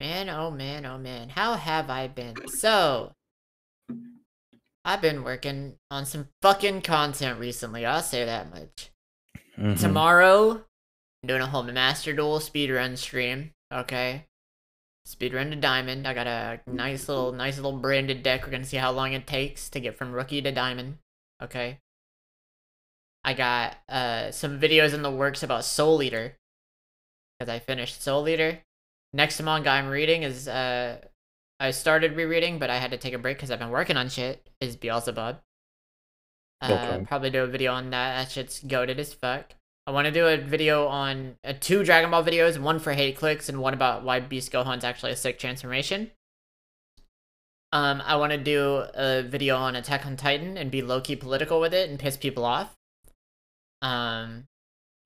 Man, 0.00 0.30
oh 0.30 0.50
man, 0.50 0.86
oh 0.86 0.96
man. 0.98 1.28
How 1.28 1.54
have 1.54 1.90
I 1.90 2.08
been? 2.08 2.48
So 2.48 3.12
I've 4.84 5.02
been 5.02 5.22
working 5.24 5.74
on 5.90 6.06
some 6.06 6.28
fucking 6.40 6.80
content 6.82 7.38
recently, 7.38 7.84
I'll 7.84 8.00
say 8.02 8.24
that 8.24 8.50
much. 8.50 8.90
Mhm. 9.58 9.78
Tomorrow, 9.78 10.52
I'm 11.22 11.26
doing 11.26 11.42
a 11.42 11.46
whole 11.46 11.62
Master 11.64 12.14
Duel 12.14 12.38
speedrun 12.38 12.96
stream. 12.96 13.52
Okay. 13.72 14.24
Speedrun 15.06 15.50
to 15.50 15.56
Diamond. 15.56 16.06
I 16.06 16.14
got 16.14 16.26
a 16.26 16.60
nice 16.66 17.08
little 17.08 17.32
nice 17.32 17.56
little 17.56 17.78
branded 17.78 18.22
deck. 18.22 18.44
We're 18.44 18.52
gonna 18.52 18.64
see 18.64 18.78
how 18.78 18.92
long 18.92 19.12
it 19.12 19.26
takes 19.26 19.68
to 19.70 19.80
get 19.80 19.96
from 19.96 20.12
rookie 20.12 20.40
to 20.40 20.50
diamond. 20.52 20.98
Okay. 21.42 21.78
I 23.22 23.34
got 23.34 23.76
uh 23.88 24.30
some 24.30 24.58
videos 24.58 24.94
in 24.94 25.02
the 25.02 25.10
works 25.10 25.42
about 25.42 25.64
Soul 25.64 26.02
Eater. 26.02 26.36
Because 27.38 27.50
I 27.52 27.58
finished 27.58 28.02
Soul 28.02 28.26
Eater. 28.28 28.62
Next 29.12 29.40
manga 29.42 29.70
I'm 29.70 29.88
reading 29.88 30.22
is 30.22 30.46
uh 30.48 30.98
I 31.58 31.72
started 31.72 32.16
rereading, 32.16 32.58
but 32.58 32.70
I 32.70 32.78
had 32.78 32.90
to 32.92 32.96
take 32.96 33.12
a 33.12 33.18
break 33.18 33.36
because 33.36 33.50
I've 33.50 33.58
been 33.58 33.70
working 33.70 33.96
on 33.96 34.08
shit. 34.08 34.48
Is 34.60 34.76
Beelzebub. 34.76 35.40
Uh, 36.62 36.66
Okay. 36.72 37.04
Probably 37.06 37.30
do 37.30 37.42
a 37.42 37.46
video 37.46 37.72
on 37.72 37.90
that. 37.90 38.16
That 38.22 38.30
shit's 38.32 38.60
goaded 38.60 38.98
as 39.00 39.12
fuck. 39.12 39.54
I 39.86 39.92
want 39.92 40.06
to 40.06 40.12
do 40.12 40.26
a 40.26 40.36
video 40.36 40.86
on 40.86 41.36
uh, 41.42 41.54
two 41.58 41.82
Dragon 41.82 42.10
Ball 42.10 42.22
videos, 42.22 42.60
one 42.60 42.78
for 42.78 42.92
hate 42.92 43.16
clicks 43.16 43.48
and 43.48 43.60
one 43.60 43.74
about 43.74 44.04
why 44.04 44.20
Beast 44.20 44.52
Gohan's 44.52 44.84
actually 44.84 45.12
a 45.12 45.16
sick 45.16 45.38
transformation. 45.38 46.10
Um, 47.72 48.02
I 48.04 48.16
want 48.16 48.32
to 48.32 48.38
do 48.38 48.84
a 48.94 49.22
video 49.22 49.56
on 49.56 49.76
Attack 49.76 50.04
on 50.06 50.16
Titan 50.16 50.56
and 50.58 50.70
be 50.70 50.82
low 50.82 51.00
key 51.00 51.16
political 51.16 51.60
with 51.60 51.72
it 51.72 51.88
and 51.88 51.98
piss 51.98 52.16
people 52.16 52.44
off. 52.44 52.76
Um, 53.82 54.46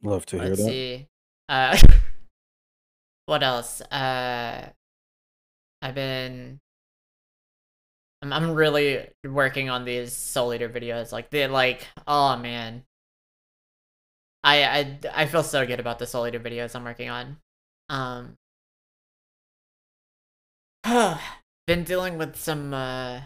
Love 0.03 0.27
to 0.27 0.39
hear 0.39 0.49
let's 0.49 0.63
that. 0.63 0.69
see. 0.69 1.07
Uh, 1.49 1.79
what 3.27 3.43
else? 3.43 3.81
Uh, 3.83 4.71
I've 5.83 5.95
been. 5.95 6.61
I'm 8.23 8.33
I'm 8.33 8.55
really 8.55 9.09
working 9.25 9.71
on 9.71 9.85
these 9.85 10.13
Soul 10.13 10.55
Eater 10.55 10.69
videos. 10.69 11.13
Like 11.13 11.31
they 11.31 11.47
like, 11.47 11.87
oh 12.07 12.37
man. 12.37 12.85
I 14.43 14.65
I 14.65 14.99
I 15.15 15.27
feel 15.27 15.43
so 15.43 15.67
good 15.67 15.81
about 15.81 15.99
the 15.99 16.07
Soul 16.07 16.27
Eater 16.27 16.41
videos 16.41 16.75
I'm 16.75 16.85
working 16.85 17.11
on. 17.11 17.39
Um. 17.89 18.37
been 21.67 21.85
dealing 21.85 22.19
with 22.19 22.37
some 22.37 22.75
uh 22.75 23.21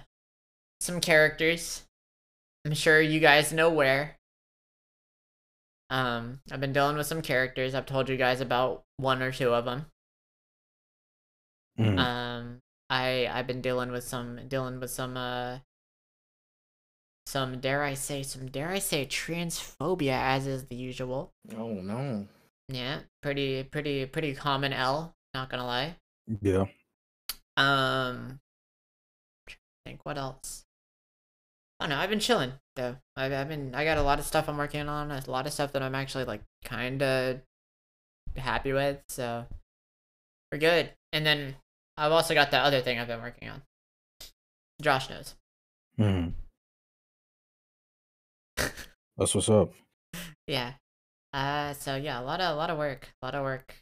some 0.80 1.00
characters. 1.00 1.84
I'm 2.64 2.74
sure 2.74 3.00
you 3.00 3.20
guys 3.20 3.52
know 3.52 3.70
where. 3.70 4.17
Um, 5.90 6.40
I've 6.50 6.60
been 6.60 6.72
dealing 6.72 6.96
with 6.96 7.06
some 7.06 7.22
characters. 7.22 7.74
I've 7.74 7.86
told 7.86 8.08
you 8.08 8.16
guys 8.16 8.40
about 8.40 8.84
one 8.98 9.22
or 9.22 9.32
two 9.32 9.54
of 9.54 9.64
them. 9.64 9.86
Mhm. 11.78 11.98
Um, 11.98 12.60
I 12.90 13.26
I've 13.26 13.46
been 13.46 13.60
dealing 13.62 13.90
with 13.92 14.04
some 14.04 14.48
dealing 14.48 14.80
with 14.80 14.90
some 14.90 15.16
uh 15.16 15.58
some 17.26 17.60
dare 17.60 17.82
I 17.82 17.94
say 17.94 18.22
some 18.22 18.46
dare 18.50 18.68
I 18.70 18.78
say 18.80 19.06
transphobia 19.06 20.12
as 20.12 20.46
is 20.46 20.66
the 20.66 20.76
usual. 20.76 21.32
Oh 21.56 21.68
no. 21.74 22.26
Yeah, 22.68 23.00
pretty 23.22 23.62
pretty 23.64 24.06
pretty 24.06 24.34
common 24.34 24.72
L. 24.72 25.14
Not 25.34 25.50
gonna 25.50 25.66
lie. 25.66 25.96
yeah. 26.42 26.64
Um, 27.56 28.40
I 29.48 29.52
think 29.84 30.04
what 30.04 30.16
else? 30.18 30.64
I 31.80 31.84
don't 31.86 31.90
know. 31.90 32.02
I've 32.02 32.10
been 32.10 32.18
chilling 32.20 32.52
though. 32.76 32.96
I've, 33.16 33.32
I've 33.32 33.48
been. 33.48 33.74
I 33.74 33.84
got 33.84 33.98
a 33.98 34.02
lot 34.02 34.18
of 34.18 34.24
stuff 34.24 34.48
I'm 34.48 34.56
working 34.58 34.88
on. 34.88 35.10
A 35.12 35.22
lot 35.30 35.46
of 35.46 35.52
stuff 35.52 35.72
that 35.72 35.82
I'm 35.82 35.94
actually 35.94 36.24
like 36.24 36.42
kind 36.64 37.02
of 37.02 37.40
happy 38.36 38.72
with. 38.72 39.00
So 39.08 39.46
we're 40.50 40.58
good. 40.58 40.90
And 41.12 41.24
then 41.24 41.54
I've 41.96 42.12
also 42.12 42.34
got 42.34 42.50
that 42.50 42.64
other 42.64 42.80
thing 42.80 42.98
I've 42.98 43.06
been 43.06 43.22
working 43.22 43.48
on. 43.48 43.62
Josh 44.82 45.08
knows. 45.10 45.34
Mhm. 45.98 46.32
That's 49.16 49.34
what's 49.34 49.48
up. 49.48 49.72
Yeah. 50.46 50.72
Uh. 51.34 51.74
So 51.74 51.96
yeah, 51.96 52.18
a 52.20 52.22
lot 52.22 52.40
of 52.40 52.54
a 52.54 52.56
lot 52.56 52.70
of 52.70 52.78
work. 52.78 53.10
A 53.22 53.26
lot 53.26 53.34
of 53.34 53.42
work. 53.44 53.74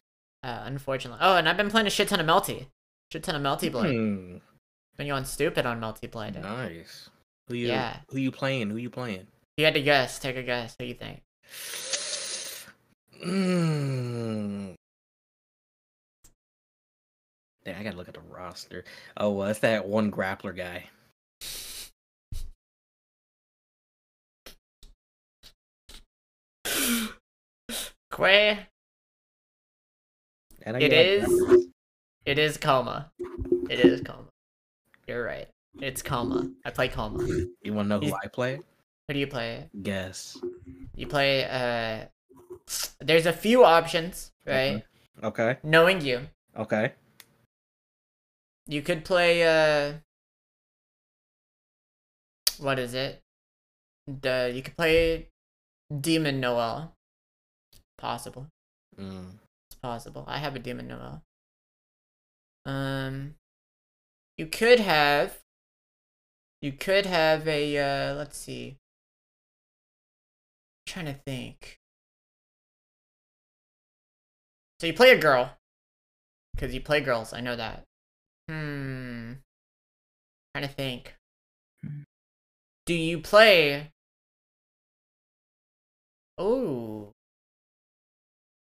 Uh. 0.42 0.62
Unfortunately. 0.64 1.20
Oh, 1.22 1.36
and 1.36 1.48
I've 1.48 1.56
been 1.56 1.70
playing 1.70 1.86
a 1.86 1.90
shit 1.90 2.08
ton 2.08 2.18
of 2.20 2.26
Melty. 2.26 2.66
Shit 3.12 3.22
ton 3.22 3.36
of 3.36 3.42
Melty 3.42 3.70
Blade. 3.70 3.94
Hmm, 3.94 4.36
Been 4.96 5.06
going 5.06 5.24
stupid 5.24 5.64
on 5.64 5.80
Melty 5.80 6.10
Blade. 6.10 6.34
nice. 6.42 7.08
Who 7.48 7.54
you 7.54 7.68
Yeah. 7.68 8.00
who 8.10 8.18
you 8.18 8.30
playing? 8.32 8.70
Who 8.70 8.76
you 8.76 8.90
playing? 8.90 9.26
You 9.56 9.64
had 9.64 9.74
to 9.74 9.82
guess. 9.82 10.18
Take 10.18 10.36
a 10.36 10.42
guess. 10.42 10.76
Who 10.78 10.84
you 10.84 10.94
think? 10.94 11.22
Mm. 13.24 14.74
Yeah, 17.64 17.78
I 17.78 17.82
gotta 17.82 17.96
look 17.96 18.08
at 18.08 18.14
the 18.14 18.20
roster. 18.20 18.84
Oh, 19.16 19.30
well, 19.30 19.48
it's 19.48 19.60
that 19.60 19.86
one 19.86 20.10
grappler 20.12 20.54
guy. 20.56 20.88
Quay. 28.14 28.66
It 30.66 30.92
is-. 30.92 31.66
It 32.24 32.38
is 32.38 32.58
Kouma. 32.58 33.06
It 33.70 33.80
is 33.80 34.00
Kouma. 34.02 34.26
You're 35.06 35.24
right. 35.24 35.48
It's 35.80 36.02
Kouma. 36.02 36.52
I 36.64 36.70
play. 36.70 36.88
Who 36.88 37.50
You 37.62 37.74
wanna 37.74 37.88
know 37.88 38.00
who 38.00 38.14
I 38.14 38.28
play? 38.28 38.56
Who 39.08 39.14
do 39.14 39.18
you 39.20 39.26
play? 39.26 39.68
Guess. 39.82 40.38
You 40.94 41.06
play 41.06 41.44
uh 41.44 42.06
there's 43.00 43.26
a 43.26 43.32
few 43.32 43.64
options, 43.64 44.32
right? 44.46 44.82
Okay. 45.22 45.58
Knowing 45.62 46.00
you. 46.00 46.28
Okay. 46.56 46.92
You 48.66 48.82
could 48.82 49.04
play 49.04 49.44
uh 49.44 49.94
what 52.58 52.78
is 52.78 52.94
it? 52.94 53.20
The 54.06 54.50
you 54.54 54.62
could 54.62 54.76
play 54.76 55.28
Demon 56.00 56.40
Noel. 56.40 56.94
Possible. 57.98 58.46
Mm. 58.98 59.32
It's 59.70 59.78
possible. 59.80 60.24
I 60.26 60.38
have 60.38 60.56
a 60.56 60.58
Demon 60.58 60.88
Noel. 60.88 61.22
Um 62.64 63.34
you 64.38 64.46
could 64.46 64.80
have 64.80 65.38
you 66.62 66.72
could 66.72 67.06
have 67.06 67.46
a 67.48 67.78
uh 67.78 68.14
let's 68.14 68.36
see. 68.36 68.76
I'm 70.86 70.92
trying 70.92 71.06
to 71.06 71.14
think. 71.14 71.78
So 74.80 74.86
you 74.86 74.92
play 74.94 75.10
a 75.10 75.18
girl. 75.18 75.56
Cause 76.58 76.72
you 76.72 76.80
play 76.80 77.00
girls, 77.00 77.32
I 77.32 77.40
know 77.40 77.56
that. 77.56 77.84
Hmm. 78.48 79.32
Trying 80.54 80.68
to 80.68 80.74
think. 80.74 81.14
Do 82.86 82.94
you 82.94 83.18
play 83.18 83.90
Oh. 86.38 87.12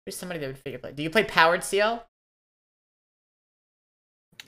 Who's 0.04 0.16
somebody 0.16 0.40
that 0.40 0.46
would 0.46 0.58
figure 0.58 0.78
play? 0.78 0.92
Do 0.92 1.02
you 1.02 1.10
play 1.10 1.24
Powered 1.24 1.64
Ciel? 1.64 2.04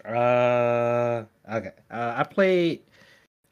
Uh. 0.05 1.25
Okay. 1.51 1.73
Uh, 1.91 2.15
I 2.17 2.25
played. 2.25 2.83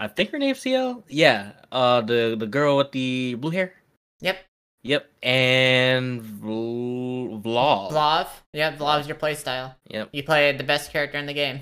I 0.03 0.09
think 0.09 0.31
her 0.31 0.39
name's 0.39 0.59
Ciel. 0.59 1.05
Yeah. 1.09 1.53
Uh, 1.71 2.01
the 2.01 2.35
the 2.39 2.47
girl 2.47 2.77
with 2.77 2.91
the 2.91 3.35
blue 3.37 3.51
hair. 3.53 3.73
Yep. 4.21 4.37
Yep. 4.83 5.09
And 5.23 6.21
Vl- 6.21 7.41
Vlov. 7.41 7.93
Vlov. 7.93 8.27
Yep, 8.53 8.79
Vlov's 8.79 9.07
your 9.07 9.17
playstyle. 9.17 9.77
Yep. 9.89 10.09
You 10.13 10.25
play 10.25 10.51
the 10.57 10.65
best 10.65 10.91
character 10.91 11.19
in 11.19 11.27
the 11.27 11.33
game. 11.35 11.61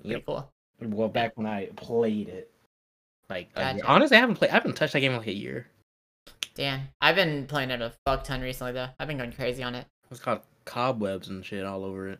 Pretty 0.00 0.16
Yep. 0.16 0.26
cool. 0.26 0.52
Well, 0.82 1.08
back 1.08 1.36
when 1.38 1.46
I 1.46 1.66
played 1.76 2.28
it, 2.28 2.50
like 3.30 3.54
Gotcha. 3.54 3.86
honestly, 3.86 4.18
I 4.18 4.20
haven't 4.20 4.36
played. 4.36 4.50
I 4.50 4.54
haven't 4.54 4.74
touched 4.76 4.92
that 4.92 5.00
game 5.00 5.12
in 5.12 5.18
like 5.18 5.28
a 5.28 5.32
year. 5.32 5.66
Damn. 6.54 6.88
I've 7.00 7.16
been 7.16 7.46
playing 7.46 7.70
it 7.70 7.80
a 7.80 7.94
fuck 8.04 8.24
ton 8.24 8.42
recently 8.42 8.72
though. 8.74 8.88
I've 8.98 9.08
been 9.08 9.16
going 9.16 9.32
crazy 9.32 9.62
on 9.62 9.74
it. 9.74 9.86
It's 10.10 10.20
called 10.20 10.40
cobwebs 10.66 11.28
and 11.28 11.42
shit 11.42 11.64
all 11.64 11.84
over 11.84 12.08
it. 12.10 12.18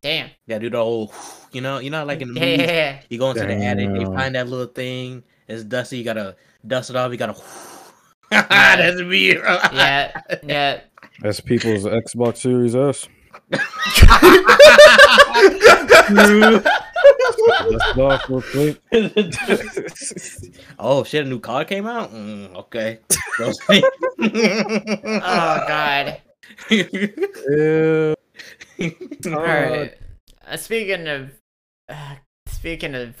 Damn. 0.00 0.30
Yeah, 0.46 0.58
do 0.58 0.70
the 0.70 0.78
whole, 0.78 1.12
you 1.52 1.60
know, 1.60 1.78
you 1.78 1.90
know, 1.90 2.04
like 2.04 2.20
in 2.20 2.34
the 2.34 2.40
yeah, 2.40 2.46
yeah, 2.46 2.56
movies, 2.56 2.70
yeah. 2.70 3.00
you 3.08 3.18
go 3.18 3.30
into 3.30 3.46
the 3.46 3.54
attic, 3.54 3.88
you 3.94 4.06
find 4.06 4.34
that 4.34 4.48
little 4.48 4.66
thing. 4.66 5.24
It's 5.48 5.64
dusty. 5.64 5.98
You 5.98 6.04
gotta 6.04 6.36
dust 6.66 6.90
it 6.90 6.96
off. 6.96 7.10
You 7.12 7.18
gotta. 7.18 7.36
That's 8.30 9.00
me. 9.00 9.34
Yeah, 9.34 10.20
yeah. 10.42 10.80
That's 11.20 11.40
people's 11.40 11.84
Xbox 11.84 12.38
Series 12.38 12.74
S. 12.74 13.08
Dust 13.50 13.62
it 17.94 17.98
off 17.98 18.28
real 18.28 18.42
quick. 18.42 18.80
oh 20.78 21.04
shit! 21.04 21.26
A 21.26 21.28
new 21.28 21.38
card 21.38 21.68
came 21.68 21.86
out. 21.86 22.12
Mm, 22.12 22.54
okay. 22.56 22.98
Oh 24.18 25.64
god. 25.68 26.22
Yeah. 26.70 28.14
All 29.26 29.32
right. 29.42 29.94
Uh, 30.46 30.56
speaking 30.56 31.06
of, 31.08 31.32
uh, 31.88 32.16
speaking 32.48 32.94
of 32.94 33.14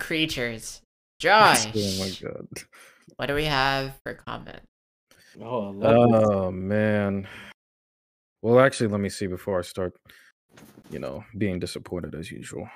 creatures, 0.00 0.80
Josh, 1.18 1.66
Oh 1.66 1.98
my 2.04 2.10
god. 2.22 2.48
what 3.16 3.26
do 3.26 3.34
we 3.34 3.44
have 3.44 3.94
for 4.02 4.14
comment? 4.14 4.60
oh, 5.40 5.68
I 5.68 5.70
love 5.70 6.10
this. 6.20 6.28
Oh 6.30 6.50
man. 6.50 7.26
Well, 8.42 8.60
actually, 8.60 8.88
let 8.88 9.00
me 9.00 9.08
see 9.08 9.26
before 9.26 9.58
I 9.58 9.62
start. 9.62 9.94
You 10.90 10.98
know, 10.98 11.24
being 11.38 11.58
disappointed 11.58 12.14
as 12.14 12.30
usual. 12.30 12.68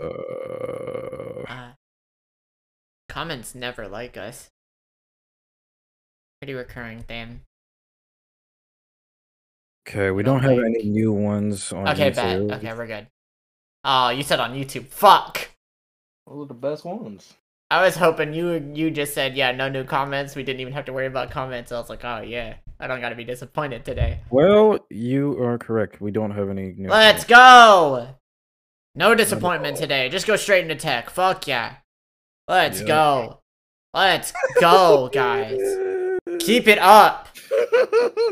Uh, 0.00 1.42
Uh, 1.48 1.72
comments 3.08 3.54
never 3.54 3.88
like 3.88 4.16
us. 4.16 4.48
Pretty 6.40 6.54
recurring 6.54 7.02
theme. 7.02 7.40
Okay, 9.88 10.10
we 10.10 10.22
Don't 10.22 10.42
don't 10.42 10.50
have 10.56 10.64
any 10.64 10.82
new 10.84 11.12
ones 11.12 11.72
on 11.72 11.88
Okay, 11.88 12.10
bet. 12.10 12.38
YouTube. 12.40 12.52
Okay, 12.56 12.72
we're 12.74 12.86
good. 12.86 13.06
Oh, 13.84 14.08
you 14.10 14.22
said 14.22 14.40
on 14.40 14.54
YouTube. 14.54 14.86
Fuck. 14.88 15.50
Those 16.26 16.44
are 16.44 16.48
the 16.48 16.54
best 16.54 16.84
ones. 16.84 17.34
I 17.70 17.82
was 17.82 17.96
hoping 17.96 18.32
you 18.34 18.72
you 18.74 18.90
just 18.90 19.14
said 19.14 19.36
yeah, 19.36 19.50
no 19.52 19.68
new 19.68 19.84
comments. 19.84 20.36
We 20.36 20.42
didn't 20.42 20.60
even 20.60 20.72
have 20.74 20.84
to 20.86 20.92
worry 20.92 21.06
about 21.06 21.30
comments. 21.30 21.72
I 21.72 21.78
was 21.78 21.90
like, 21.90 22.04
oh 22.04 22.20
yeah, 22.20 22.54
I 22.78 22.86
don't 22.86 23.00
gotta 23.00 23.16
be 23.16 23.24
disappointed 23.24 23.84
today. 23.84 24.20
Well, 24.30 24.78
you 24.90 25.38
are 25.42 25.58
correct. 25.58 26.00
We 26.00 26.10
don't 26.10 26.30
have 26.30 26.48
any 26.50 26.72
new. 26.76 26.88
Let's 26.88 27.24
go. 27.24 28.08
No 28.94 29.14
disappointment 29.14 29.76
today. 29.76 30.08
Just 30.08 30.26
go 30.26 30.36
straight 30.36 30.62
into 30.62 30.76
tech. 30.76 31.10
Fuck 31.10 31.46
yeah. 31.48 31.76
Let's 32.48 32.80
Yeah. 32.80 32.86
go. 32.86 33.40
Let's 33.92 34.32
go, 34.60 35.08
guys. 35.12 35.60
Keep 36.40 36.68
it 36.68 36.78
up. 36.78 37.28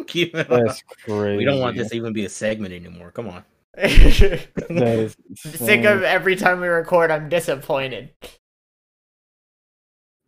Keep 0.07 0.35
it 0.35 0.51
on. 0.51 0.65
That's 0.65 0.83
crazy. 1.05 1.37
We 1.39 1.45
don't 1.45 1.61
want 1.61 1.77
this 1.77 1.91
to 1.91 1.97
even 1.97 2.13
be 2.13 2.25
a 2.25 2.29
segment 2.29 2.73
anymore. 2.75 3.11
Come 3.11 3.29
on. 3.29 3.45
Sick 3.79 4.55
That 4.55 4.99
is 4.99 5.17
insane. 5.45 5.87
of 5.87 6.03
every 6.03 6.37
time 6.37 6.61
we 6.61 6.69
record, 6.69 7.11
I'm 7.11 7.29
disappointed. 7.29 8.11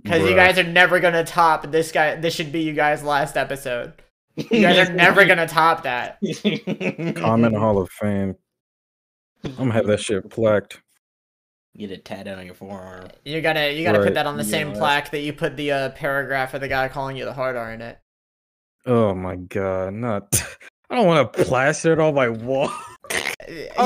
Because 0.03 0.29
you 0.29 0.35
guys 0.35 0.59
are 0.59 0.65
never 0.65 1.01
gonna 1.01 1.25
top 1.25 1.71
this 1.71 1.91
guy. 1.91 2.17
This 2.17 2.35
should 2.35 2.53
be 2.53 2.61
you 2.61 2.75
guys' 2.75 3.03
last 3.03 3.37
episode. 3.37 3.95
You 4.37 4.61
guys 4.61 4.89
are 4.89 4.93
never 4.95 5.25
gonna 5.25 5.49
top 5.49 5.85
that. 5.85 6.19
Comment 7.17 7.57
Hall 7.57 7.79
of 7.79 7.91
Fame. 7.91 8.37
I'm 9.45 9.55
gonna 9.57 9.73
have 9.73 9.87
that 9.87 10.01
shit 10.01 10.29
plaqued. 10.29 10.79
Get 11.77 11.91
it 11.91 12.05
tatted 12.05 12.39
on 12.39 12.47
your 12.47 12.55
forearm. 12.55 13.09
You 13.25 13.41
gotta, 13.41 13.73
you 13.73 13.83
gotta 13.83 14.03
put 14.03 14.15
that 14.15 14.27
on 14.27 14.37
the 14.37 14.45
same 14.45 14.73
plaque 14.73 15.11
that 15.11 15.21
you 15.21 15.33
put 15.33 15.57
the 15.57 15.73
uh, 15.73 15.89
paragraph 15.91 16.55
of 16.55 16.61
the 16.61 16.69
guy 16.69 16.89
calling 16.89 17.17
you 17.17 17.25
the 17.25 17.33
hard 17.33 17.57
R 17.57 17.73
in 17.73 17.81
it. 17.81 17.99
Oh 18.87 19.15
my 19.15 19.37
god, 19.37 19.95
not. 19.95 20.43
I 20.91 20.97
don't 20.97 21.07
want 21.07 21.33
to 21.33 21.45
plaster 21.45 21.93
it 21.93 21.99
on 21.99 22.15
my 22.15 22.29
wall. 22.29 22.71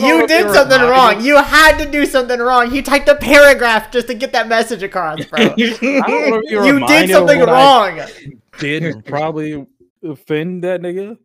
You 0.00 0.24
did 0.28 0.52
something 0.52 0.80
wrong. 0.80 1.20
You 1.20 1.36
had 1.42 1.78
to 1.78 1.90
do 1.90 2.06
something 2.06 2.38
wrong. 2.38 2.72
You 2.72 2.80
typed 2.80 3.08
a 3.08 3.16
paragraph 3.16 3.90
just 3.90 4.06
to 4.06 4.14
get 4.14 4.30
that 4.32 4.46
message 4.46 4.84
across, 4.84 5.24
bro. 5.24 5.40
I 5.42 5.46
don't 5.48 5.60
know 5.82 6.40
if 6.44 6.50
you 6.50 6.64
you 6.64 6.86
did 6.86 7.10
something 7.10 7.40
wrong. 7.40 8.00
did 8.60 9.04
probably 9.04 9.66
offend 10.04 10.62
that 10.62 10.80
nigga. 10.80 11.18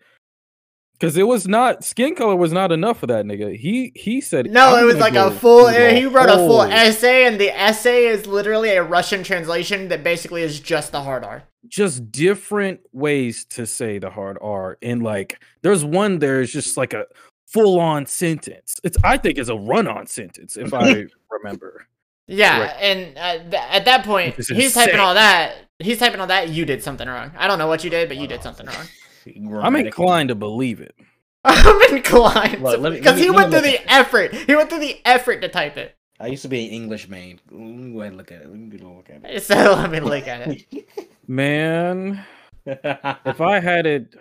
Cause 1.00 1.18
it 1.18 1.28
was 1.28 1.48
not 1.48 1.84
skin 1.84 2.16
color 2.16 2.36
was 2.36 2.54
not 2.54 2.72
enough 2.72 3.00
for 3.00 3.08
that 3.08 3.26
nigga. 3.26 3.56
He 3.56 3.92
he 3.94 4.22
said 4.22 4.50
No, 4.50 4.78
it 4.78 4.86
was 4.86 4.98
like 4.98 5.16
a 5.16 5.30
full. 5.30 5.68
through 5.68 5.76
eh, 5.76 6.00
He 6.00 6.06
wrote 6.06 6.30
a 6.30 6.38
full 6.38 6.62
essay, 6.62 7.26
and 7.26 7.40
the 7.40 7.50
essay 7.50 8.06
is 8.06 8.26
literally 8.26 8.70
a 8.70 8.84
Russian 8.84 9.22
translation 9.22 9.90
that 9.90 10.04
basically 10.04 10.44
is 10.44 10.60
just 10.62 10.92
the 10.92 11.02
hard 11.02 11.26
R. 11.26 11.44
just 11.68 12.12
different 12.12 12.82
ways 12.92 13.46
to 13.46 13.66
say 13.66 13.98
the 14.00 14.10
hard 14.10 14.38
R. 14.42 14.78
And 14.82 15.02
like 15.04 15.40
there's 15.62 15.84
one 15.86 16.20
there 16.20 16.42
is 16.42 16.52
just 16.52 16.78
like 16.78 16.94
a 16.94 17.06
full 17.48 17.80
on 17.80 18.06
sentence. 18.06 18.80
It's 18.84 18.98
I 19.04 19.18
think 19.18 19.38
it's 19.38 19.50
a 19.50 19.56
run 19.56 19.88
on 19.88 20.08
sentence 20.08 20.58
if 20.58 20.74
I 20.74 21.06
remember. 21.32 21.88
Yeah, 22.28 22.58
Correct. 22.60 22.82
and 22.82 23.18
uh, 23.18 23.38
th- 23.50 23.64
at 23.72 23.86
that 23.86 24.06
point, 24.06 24.36
he's 24.36 24.50
is 24.50 24.74
typing 24.74 25.00
all 25.00 25.14
that. 25.16 25.56
He's 25.80 26.00
typing 26.00 26.22
all 26.22 26.28
that. 26.28 26.48
You 26.50 26.64
did 26.66 26.82
something 26.82 27.08
wrong. 27.08 27.32
I 27.38 27.48
don't 27.48 27.60
know 27.60 27.68
what 27.68 27.84
you 27.84 27.90
did, 27.90 28.08
but 28.08 28.16
you 28.18 28.28
did 28.28 28.42
something 28.42 28.66
wrong. 28.66 29.62
I'm 29.66 29.76
inclined 29.76 30.30
to 30.30 30.36
believe 30.36 30.80
it. 30.80 30.96
I'm 31.46 31.94
inclined 31.96 32.62
Look, 32.62 32.80
let 32.80 32.94
me- 32.94 33.00
because 33.00 33.20
he 33.20 33.30
let 33.30 33.36
went 33.36 33.52
me 33.52 33.60
through 33.60 33.72
look 33.72 33.82
the 33.82 33.92
effort. 33.94 34.34
He 34.34 34.56
went 34.56 34.70
through 34.70 34.80
the 34.80 35.02
effort 35.06 35.42
to 35.42 35.50
type 35.50 35.76
it. 35.76 35.96
I 36.20 36.28
used 36.28 36.44
to 36.44 36.48
be 36.48 36.66
an 36.68 36.72
English 36.72 37.10
main. 37.10 37.42
Let 37.52 37.60
me 37.60 37.92
go 37.92 38.00
ahead 38.00 38.12
and 38.14 38.18
look 38.18 38.32
at 38.32 38.42
it. 38.44 38.50
Let 38.50 38.58
me 38.58 38.70
get 38.70 38.82
a 38.82 38.88
look 38.88 39.10
at 39.10 39.22
it. 39.26 39.44
So 39.44 39.56
let 39.56 39.92
me 39.92 40.00
look 40.00 40.26
at 40.28 40.48
it. 40.48 40.88
Man, 41.28 42.24
if 42.66 43.42
I 43.42 43.60
had 43.62 43.86
it 43.86 44.16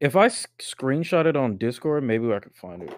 if 0.00 0.14
I 0.14 0.28
screenshot 0.28 1.26
it 1.26 1.36
on 1.36 1.56
Discord, 1.56 2.04
maybe 2.04 2.32
I 2.32 2.38
could 2.38 2.54
find 2.54 2.82
it. 2.82 2.96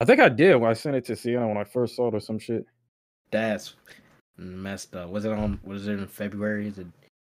I 0.00 0.04
think 0.04 0.20
I 0.20 0.28
did 0.28 0.56
when 0.56 0.70
I 0.70 0.74
sent 0.74 0.96
it 0.96 1.04
to 1.06 1.16
Sienna 1.16 1.48
when 1.48 1.56
I 1.56 1.64
first 1.64 1.96
saw 1.96 2.08
it 2.08 2.14
or 2.14 2.20
some 2.20 2.38
shit. 2.38 2.66
That's 3.30 3.74
messed 4.36 4.94
up. 4.94 5.10
Was 5.10 5.24
it 5.24 5.32
on? 5.32 5.58
Was 5.64 5.88
it 5.88 5.92
in 5.92 6.06
February? 6.06 6.68
Is 6.68 6.78
it, 6.78 6.86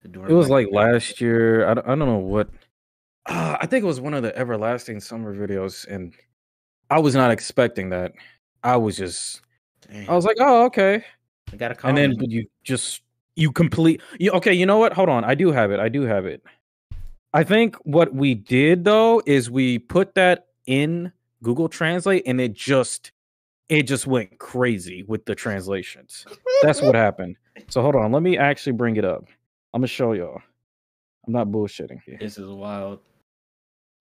it 0.05 0.17
was 0.17 0.51
like 0.51 0.69
last 0.71 1.21
year. 1.21 1.67
I 1.69 1.75
don't, 1.75 1.87
I 1.87 1.91
don't 1.91 2.01
know 2.01 2.19
what. 2.19 2.49
Uh, 3.27 3.57
I 3.61 3.67
think 3.67 3.83
it 3.83 3.87
was 3.87 4.01
one 4.01 4.15
of 4.15 4.23
the 4.23 4.37
everlasting 4.37 5.01
summer 5.01 5.35
videos, 5.35 5.87
and 5.87 6.13
I 6.91 6.99
was 6.99 7.15
not 7.15 7.31
expecting 7.31 7.91
that. 7.91 8.13
I 8.63 8.77
was 8.77 8.97
just, 8.97 9.43
Damn, 9.91 10.11
I 10.11 10.15
was 10.15 10.25
like, 10.25 10.37
oh, 10.41 10.65
okay. 10.67 11.05
I 11.53 11.57
got 11.57 11.71
a 11.71 11.75
call. 11.75 11.89
And 11.91 11.99
then 11.99 12.31
you 12.31 12.47
just, 12.65 13.03
you 13.37 13.53
complete. 13.53 14.01
You, 14.19 14.33
okay, 14.33 14.53
you 14.53 14.67
know 14.67 14.79
what? 14.79 14.93
Hold 14.93 15.09
on. 15.09 15.25
I 15.25 15.35
do 15.35 15.53
have 15.53 15.71
it. 15.71 15.81
I 15.81 15.89
do 15.89 16.03
have 16.03 16.27
it. 16.27 16.43
I 17.33 17.45
think 17.45 17.77
what 17.85 18.15
we 18.15 18.35
did 18.35 18.85
though 18.85 19.23
is 19.25 19.51
we 19.51 19.79
put 19.79 20.15
that 20.17 20.47
in 20.67 21.13
Google 21.43 21.69
Translate, 21.69 22.25
and 22.27 22.41
it 22.41 22.53
just, 22.53 23.13
it 23.69 23.85
just 23.85 24.07
went 24.07 24.39
crazy 24.39 25.05
with 25.05 25.25
the 25.27 25.35
translations. 25.35 26.27
That's 26.63 26.83
what 26.83 26.95
happened. 26.95 27.37
So 27.69 27.83
hold 27.83 27.97
on. 27.97 28.13
Let 28.13 28.23
me 28.23 28.37
actually 28.37 28.73
bring 28.73 28.97
it 28.97 29.05
up. 29.05 29.25
I'm 29.73 29.81
gonna 29.81 29.87
show 29.87 30.13
y'all. 30.13 30.41
I'm 31.27 31.33
not 31.33 31.49
bullshitting 31.49 32.01
here. 32.05 32.19
This 32.21 32.39
is 32.39 32.49
wild. 32.49 33.01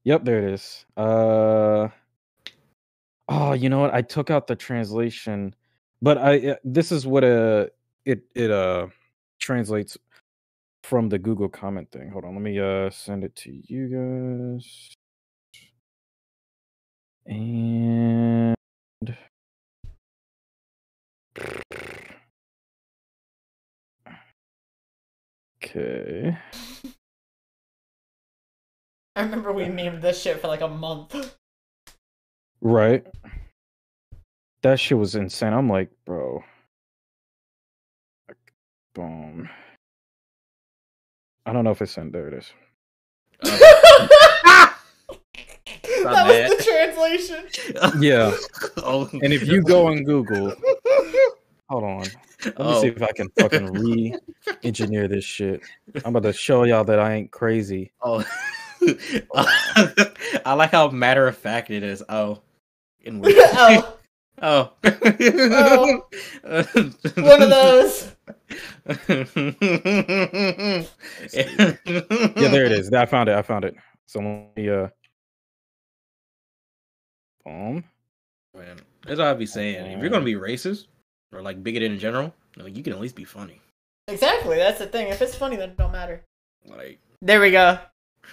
Yep, 0.05 0.25
there 0.25 0.39
it 0.39 0.53
is. 0.53 0.85
Uh 0.97 1.89
Oh, 3.31 3.53
you 3.53 3.69
know 3.69 3.79
what? 3.79 3.93
I 3.93 4.01
took 4.01 4.31
out 4.31 4.47
the 4.47 4.55
translation, 4.55 5.53
but 6.01 6.17
I 6.17 6.49
uh, 6.49 6.55
this 6.63 6.91
is 6.91 7.05
what 7.05 7.23
uh 7.23 7.67
it 8.03 8.23
it 8.33 8.49
uh 8.49 8.87
translates 9.39 9.97
from 10.83 11.09
the 11.09 11.19
Google 11.19 11.49
comment 11.49 11.91
thing. 11.91 12.09
Hold 12.11 12.25
on, 12.25 12.33
let 12.35 12.41
me 12.41 12.59
uh 12.59 12.89
send 12.89 13.23
it 13.23 13.35
to 13.37 13.51
you 13.51 13.87
guys. 14.55 14.95
And 17.25 18.55
Okay. 25.63 26.37
I 29.15 29.23
remember 29.23 29.51
we 29.51 29.65
memed 29.65 30.01
this 30.01 30.21
shit 30.21 30.39
for 30.39 30.47
like 30.47 30.61
a 30.61 30.67
month. 30.67 31.35
Right. 32.61 33.05
That 34.61 34.79
shit 34.79 34.97
was 34.97 35.15
insane. 35.15 35.53
I'm 35.53 35.69
like, 35.69 35.89
bro. 36.05 36.43
Like, 38.99 39.09
Boom. 39.09 39.49
I 41.45 41.53
don't 41.53 41.63
know 41.63 41.71
if 41.71 41.81
it's 41.81 41.93
sent. 41.93 42.11
there. 42.11 42.27
It 42.27 42.33
is. 42.33 42.51
Oh. 43.43 44.75
that 46.03 46.27
was 46.27 46.57
the 46.57 46.63
translation. 46.63 47.45
Yeah. 48.01 48.35
oh, 48.77 49.09
And 49.21 49.33
if 49.33 49.47
you 49.47 49.61
go 49.61 49.87
on 49.87 50.03
Google, 50.03 50.53
hold 51.69 51.83
on. 51.83 52.05
Let 52.45 52.45
me 52.45 52.53
oh. 52.57 52.81
see 52.81 52.87
if 52.87 53.01
I 53.01 53.11
can 53.11 53.29
fucking 53.37 53.73
re-engineer 53.73 55.07
this 55.07 55.23
shit. 55.23 55.61
I'm 56.05 56.15
about 56.15 56.27
to 56.27 56.33
show 56.33 56.63
y'all 56.63 56.83
that 56.85 56.99
I 56.99 57.13
ain't 57.13 57.31
crazy. 57.31 57.91
Oh, 58.01 58.23
I 60.45 60.53
like 60.53 60.71
how 60.71 60.89
matter 60.89 61.27
of 61.27 61.37
fact 61.37 61.69
it 61.69 61.83
is. 61.83 62.03
Oh, 62.09 62.41
in 63.01 63.19
weird. 63.19 63.37
oh, 63.39 63.97
oh, 64.41 64.71
oh. 64.83 66.01
one 67.15 67.41
of 67.41 67.49
those. 67.49 68.15
Yeah, 71.85 72.47
there 72.47 72.65
it 72.65 72.71
is. 72.71 72.91
I 72.93 73.05
found 73.05 73.29
it. 73.29 73.35
I 73.35 73.41
found 73.41 73.65
it. 73.65 73.75
So 74.05 74.19
let 74.19 74.55
me 74.55 74.69
uh 74.69 74.87
boom. 77.45 77.83
Man, 78.55 78.79
that's 79.05 79.19
what 79.19 79.27
I'd 79.27 79.39
be 79.39 79.45
saying. 79.45 79.85
If 79.85 80.01
you're 80.01 80.09
gonna 80.09 80.25
be 80.25 80.35
racist 80.35 80.87
or 81.31 81.41
like 81.41 81.63
bigoted 81.63 81.91
in 81.91 81.99
general, 81.99 82.33
like, 82.57 82.75
you 82.75 82.83
can 82.83 82.93
at 82.93 82.99
least 82.99 83.15
be 83.15 83.23
funny. 83.23 83.61
Exactly, 84.07 84.57
that's 84.57 84.79
the 84.79 84.87
thing. 84.87 85.09
If 85.09 85.21
it's 85.21 85.35
funny, 85.35 85.55
then 85.55 85.69
it 85.69 85.77
don't 85.77 85.91
matter. 85.91 86.23
Like, 86.65 86.99
There 87.21 87.39
we 87.39 87.51
go. 87.51 87.77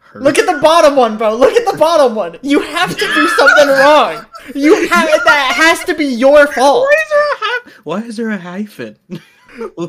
hurt. 0.00 0.22
Look 0.22 0.38
at 0.38 0.46
the 0.46 0.60
bottom 0.60 0.96
one, 0.96 1.16
bro. 1.16 1.36
Look 1.36 1.54
at 1.54 1.70
the 1.70 1.78
bottom 1.78 2.14
one. 2.14 2.38
You 2.42 2.60
have 2.60 2.90
to 2.90 3.14
do 3.14 3.28
something 3.28 3.68
wrong. 3.78 4.26
You 4.54 4.88
have 4.88 5.24
that 5.24 5.52
has 5.56 5.84
to 5.84 5.94
be 5.94 6.06
your 6.06 6.46
fault. 6.48 6.84
Why 6.84 7.04
is 7.70 7.70
there 7.70 7.70
a 7.70 7.70
hy- 7.70 7.78
Why 7.84 8.02
is 8.02 8.16
there 8.16 8.30
a 8.30 8.38
hyphen? 8.38 8.98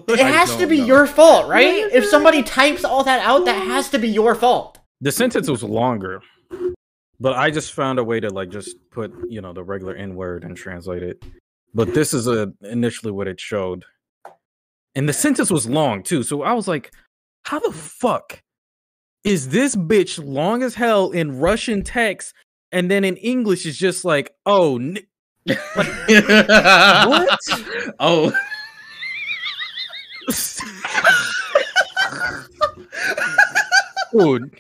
It 0.10 0.20
has 0.20 0.56
to 0.58 0.68
be 0.68 0.78
your 0.78 1.06
fault, 1.08 1.48
right? 1.48 1.86
If 1.92 2.06
somebody 2.06 2.44
types 2.44 2.84
all 2.84 3.04
that 3.04 3.20
out, 3.26 3.46
that 3.46 3.64
has 3.68 3.90
to 3.90 4.00
be 4.00 4.08
your 4.10 4.36
fault. 4.36 4.80
The 5.02 5.12
sentence 5.12 5.50
was 5.50 5.64
longer, 5.64 6.22
but 7.20 7.34
I 7.34 7.50
just 7.52 7.74
found 7.74 8.00
a 8.00 8.04
way 8.04 8.20
to 8.20 8.30
like 8.30 8.50
just 8.50 8.76
put 8.92 9.12
you 9.30 9.42
know 9.42 9.54
the 9.54 9.64
regular 9.64 9.96
N 9.96 10.16
word 10.16 10.44
and 10.44 10.56
translate 10.58 11.04
it. 11.04 11.24
But 11.74 11.94
this 11.94 12.14
is 12.14 12.28
a 12.28 12.52
initially 12.64 13.12
what 13.12 13.28
it 13.28 13.40
showed, 13.40 13.86
and 14.96 15.08
the 15.08 15.14
sentence 15.14 15.50
was 15.52 15.68
long 15.68 16.04
too. 16.04 16.24
So 16.24 16.42
I 16.44 16.54
was 16.54 16.68
like, 16.68 16.92
how 17.46 17.60
the 17.60 17.72
fuck 17.72 18.42
is 19.24 19.50
this 19.50 19.76
bitch 19.76 20.20
long 20.24 20.64
as 20.64 20.76
hell 20.76 21.12
in 21.12 21.40
Russian 21.40 21.84
text, 21.84 22.34
and 22.72 22.90
then 22.92 23.04
in 23.04 23.16
English 23.18 23.66
is 23.66 23.78
just 23.78 24.04
like, 24.04 24.34
oh, 24.46 24.78
n- 24.80 24.98
what? 25.46 27.40
Oh, 28.00 28.32
dude, 34.38 34.58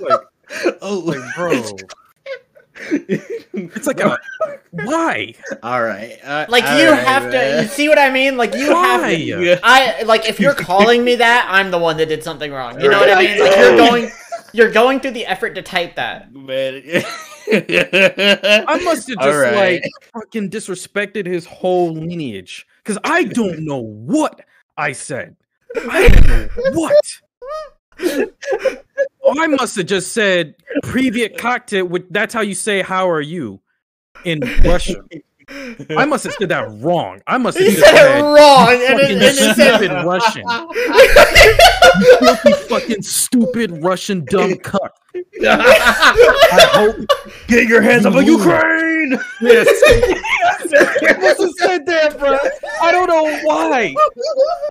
like, 0.00 0.20
oh, 0.82 0.98
like, 1.04 1.34
bro, 1.34 1.62
it's 3.52 3.86
like 3.86 4.00
a 4.00 4.18
why? 4.70 5.34
all 5.62 5.82
right. 5.82 6.18
uh, 6.24 6.46
Like 6.48 6.64
all 6.64 6.78
you 6.78 6.90
right, 6.90 7.06
have 7.06 7.30
to. 7.30 7.62
You 7.62 7.68
see 7.68 7.88
what 7.88 7.98
I 7.98 8.10
mean? 8.10 8.36
Like 8.36 8.54
you 8.54 8.74
have 8.74 9.02
to. 9.02 9.60
I 9.62 10.02
like 10.02 10.28
if 10.28 10.40
you're 10.40 10.54
calling 10.54 11.04
me 11.04 11.16
that, 11.16 11.46
I'm 11.50 11.70
the 11.70 11.78
one 11.78 11.96
that 11.98 12.08
did 12.08 12.22
something 12.22 12.52
wrong. 12.52 12.80
You 12.80 12.90
know 12.90 13.00
what 13.00 13.10
I 13.10 13.22
mean? 13.22 13.38
Like 13.40 13.56
you're 13.56 13.76
going, 13.76 14.10
you're 14.52 14.70
going 14.70 15.00
through 15.00 15.12
the 15.12 15.26
effort 15.26 15.54
to 15.54 15.62
type 15.62 15.96
that. 15.96 16.32
Man. 16.32 16.82
I 17.52 18.80
must 18.84 19.08
have 19.08 19.18
just 19.22 19.28
All 19.28 19.38
right. 19.38 19.82
like 19.82 19.82
fucking 20.12 20.50
disrespected 20.50 21.26
his 21.26 21.46
whole 21.46 21.92
lineage 21.92 22.66
because 22.82 22.98
I 23.04 23.24
don't 23.24 23.64
know 23.64 23.78
what 23.78 24.44
I 24.76 24.92
said. 24.92 25.36
I 25.76 26.08
don't 26.08 26.26
know 26.26 26.48
what. 26.72 27.20
I 29.38 29.46
must 29.46 29.76
have 29.76 29.86
just 29.86 30.12
said 30.12 30.54
previous 30.82 31.30
cocktail. 31.40 31.86
With 31.86 32.12
that's 32.12 32.34
how 32.34 32.40
you 32.40 32.54
say 32.54 32.82
"How 32.82 33.08
are 33.08 33.20
you" 33.20 33.60
in 34.24 34.40
Russian. 34.64 35.06
I 35.96 36.04
must 36.04 36.24
have 36.24 36.34
said 36.34 36.48
that 36.50 36.68
wrong. 36.80 37.20
I 37.26 37.36
must 37.38 37.58
have 37.58 37.66
He 37.66 37.74
just 37.74 37.84
said 37.86 38.18
it 38.18 38.22
wrong, 38.22 38.68
and 38.68 38.80
it, 38.82 38.88
fucking 38.88 39.16
and 39.16 39.22
it 39.22 39.34
said 39.34 39.76
stupid 39.78 40.04
Russian. 40.04 40.44
Filthy 42.20 42.52
fucking 42.68 43.02
stupid 43.02 43.82
Russian 43.82 44.24
dumb 44.26 44.56
cuck. 44.58 44.92
I 45.42 46.68
hope 46.72 46.96
Get 47.48 47.68
your 47.68 47.82
hands 47.82 48.06
off 48.06 48.14
of 48.14 48.24
Ukraine! 48.24 49.18
Yes. 49.40 49.66
I 50.72 51.16
must 51.20 51.40
have 51.40 51.50
said 51.58 51.86
that, 51.86 52.16
bro. 52.18 52.38
I 52.82 52.92
don't 52.92 53.08
know 53.08 53.40
why. 53.44 53.94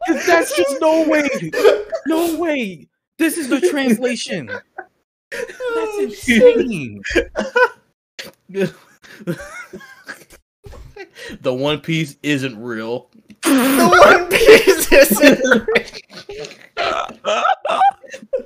'Cause 0.07 0.25
That's 0.25 0.55
just 0.55 0.79
no 0.79 1.07
way. 1.07 1.27
No 2.07 2.37
way. 2.37 2.87
This 3.17 3.37
is 3.37 3.49
the 3.49 3.59
translation. 3.59 4.47
That's 4.47 5.53
oh, 5.61 5.99
insane. 6.03 7.01
The 11.41 11.53
One 11.53 11.79
Piece 11.81 12.17
isn't 12.23 12.61
real. 12.61 13.09
the 13.43 13.89
One 13.89 14.27
Piece 14.29 14.91
isn't 14.91 15.67
real. 15.67 15.85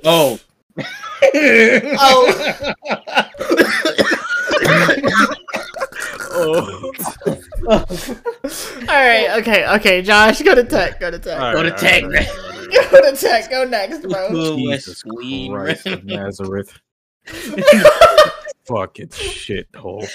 Oh, 0.04 0.38
Oh. 2.06 2.52
oh. 6.32 6.92
All 7.66 8.86
right. 8.88 9.30
Okay. 9.40 9.66
Okay. 9.76 10.02
Josh, 10.02 10.42
go 10.42 10.54
to 10.54 10.64
tech. 10.64 11.00
Go 11.00 11.10
to 11.10 11.18
tech. 11.18 11.40
All 11.40 11.52
Go 11.52 11.62
to 11.62 11.70
right, 11.70 11.78
tech, 11.78 12.02
all 12.02 12.10
right, 12.10 12.28
Go 12.90 13.10
to 13.10 13.16
tech. 13.16 13.48
Go 13.50 13.64
next, 13.64 14.02
bro. 14.02 14.56
Jesus 14.56 15.04
West 15.04 15.04
Queen, 15.08 15.52
Christ 15.52 15.86
of 15.86 16.04
Nazareth. 16.04 16.78
Fucking 18.66 19.08
shithole. 19.08 20.08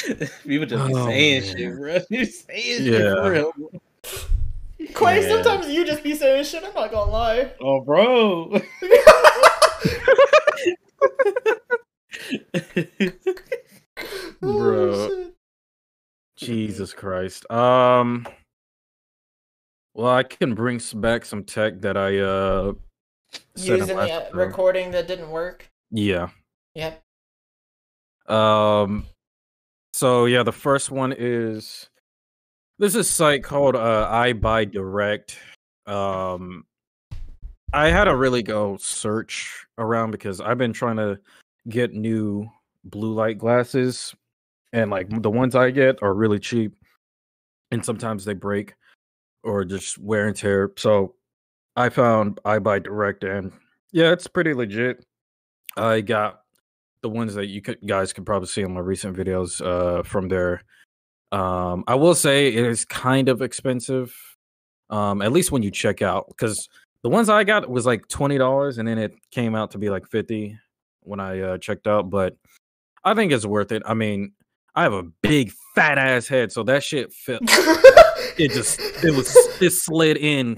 People 0.46 0.66
just 0.66 0.86
be 0.86 0.94
Oh, 0.94 1.06
saying 1.06 1.42
man. 1.42 1.56
shit, 1.56 1.76
bro. 1.76 1.98
You 2.10 2.24
saying 2.24 2.78
shit 2.84 3.00
Yeah. 3.00 3.14
for 3.14 3.30
real. 3.30 3.52
Quay, 4.94 5.22
Yeah. 5.22 5.28
sometimes 5.28 5.68
you 5.68 5.84
just 5.84 6.02
be 6.02 6.14
saying 6.14 6.44
shit. 6.44 6.64
I'm 6.64 6.74
not 6.74 6.90
gonna 6.90 7.10
lie. 7.10 7.52
Oh, 7.60 7.80
bro. 7.80 8.60
Bro. 14.40 14.92
Oh. 14.92 15.30
Jesus 16.36 16.92
Christ. 16.92 17.50
Um. 17.50 18.26
Well, 19.94 20.08
I 20.12 20.22
can 20.22 20.54
bring 20.54 20.80
back 20.94 21.24
some 21.24 21.44
tech 21.44 21.80
that 21.82 21.96
I 21.96 22.18
uh. 22.18 22.72
said 23.56 23.74
in 23.74 23.78
Using 23.80 23.96
the 23.96 24.12
uh, 24.12 24.30
recording 24.32 24.90
that 24.92 25.06
didn't 25.08 25.30
work. 25.30 25.68
Yeah. 25.90 26.28
Yep. 26.74 27.02
Um. 28.28 29.04
So 30.00 30.24
yeah, 30.24 30.42
the 30.44 30.50
first 30.50 30.90
one 30.90 31.12
is 31.12 31.90
this 32.78 32.94
is 32.94 32.96
a 32.96 33.04
site 33.04 33.44
called 33.44 33.76
uh, 33.76 34.08
EyeBuyDirect. 34.10 35.36
Um, 35.84 36.64
I 37.74 37.90
had 37.90 38.04
to 38.04 38.16
really 38.16 38.42
go 38.42 38.78
search 38.78 39.66
around 39.76 40.12
because 40.12 40.40
I've 40.40 40.56
been 40.56 40.72
trying 40.72 40.96
to 40.96 41.18
get 41.68 41.92
new 41.92 42.50
blue 42.82 43.12
light 43.12 43.36
glasses, 43.36 44.14
and 44.72 44.90
like 44.90 45.10
the 45.10 45.28
ones 45.28 45.54
I 45.54 45.70
get 45.70 46.02
are 46.02 46.14
really 46.14 46.38
cheap, 46.38 46.74
and 47.70 47.84
sometimes 47.84 48.24
they 48.24 48.32
break 48.32 48.72
or 49.44 49.66
just 49.66 49.98
wear 49.98 50.28
and 50.28 50.34
tear. 50.34 50.72
So 50.78 51.14
I 51.76 51.90
found 51.90 52.40
EyeBuyDirect, 52.46 53.36
and 53.36 53.52
yeah, 53.92 54.12
it's 54.12 54.28
pretty 54.28 54.54
legit. 54.54 55.04
I 55.76 56.00
got 56.00 56.39
the 57.02 57.08
ones 57.08 57.34
that 57.34 57.46
you 57.46 57.62
could, 57.62 57.78
guys 57.86 58.12
could 58.12 58.26
probably 58.26 58.48
see 58.48 58.62
in 58.62 58.74
my 58.74 58.80
recent 58.80 59.16
videos 59.16 59.64
uh, 59.64 60.02
from 60.02 60.28
there. 60.28 60.62
Um, 61.32 61.84
I 61.86 61.94
will 61.94 62.14
say 62.14 62.48
it 62.48 62.64
is 62.64 62.84
kind 62.84 63.28
of 63.28 63.40
expensive, 63.40 64.14
um, 64.90 65.22
at 65.22 65.32
least 65.32 65.52
when 65.52 65.62
you 65.62 65.70
check 65.70 66.02
out, 66.02 66.26
because 66.28 66.68
the 67.02 67.08
ones 67.08 67.28
I 67.28 67.44
got 67.44 67.68
was 67.70 67.86
like 67.86 68.08
twenty 68.08 68.36
dollars, 68.36 68.78
and 68.78 68.88
then 68.88 68.98
it 68.98 69.14
came 69.30 69.54
out 69.54 69.70
to 69.72 69.78
be 69.78 69.90
like 69.90 70.06
fifty 70.06 70.58
when 71.00 71.20
I 71.20 71.40
uh, 71.40 71.58
checked 71.58 71.86
out. 71.86 72.10
But 72.10 72.36
I 73.04 73.14
think 73.14 73.32
it's 73.32 73.46
worth 73.46 73.72
it. 73.72 73.82
I 73.86 73.94
mean, 73.94 74.32
I 74.74 74.82
have 74.82 74.92
a 74.92 75.04
big 75.22 75.52
fat 75.74 75.98
ass 75.98 76.26
head, 76.26 76.52
so 76.52 76.62
that 76.64 76.82
shit 76.82 77.12
fit. 77.12 77.40
it 78.38 78.50
just 78.50 78.80
it 79.04 79.14
was 79.14 79.34
it 79.60 79.70
slid 79.70 80.16
in 80.16 80.56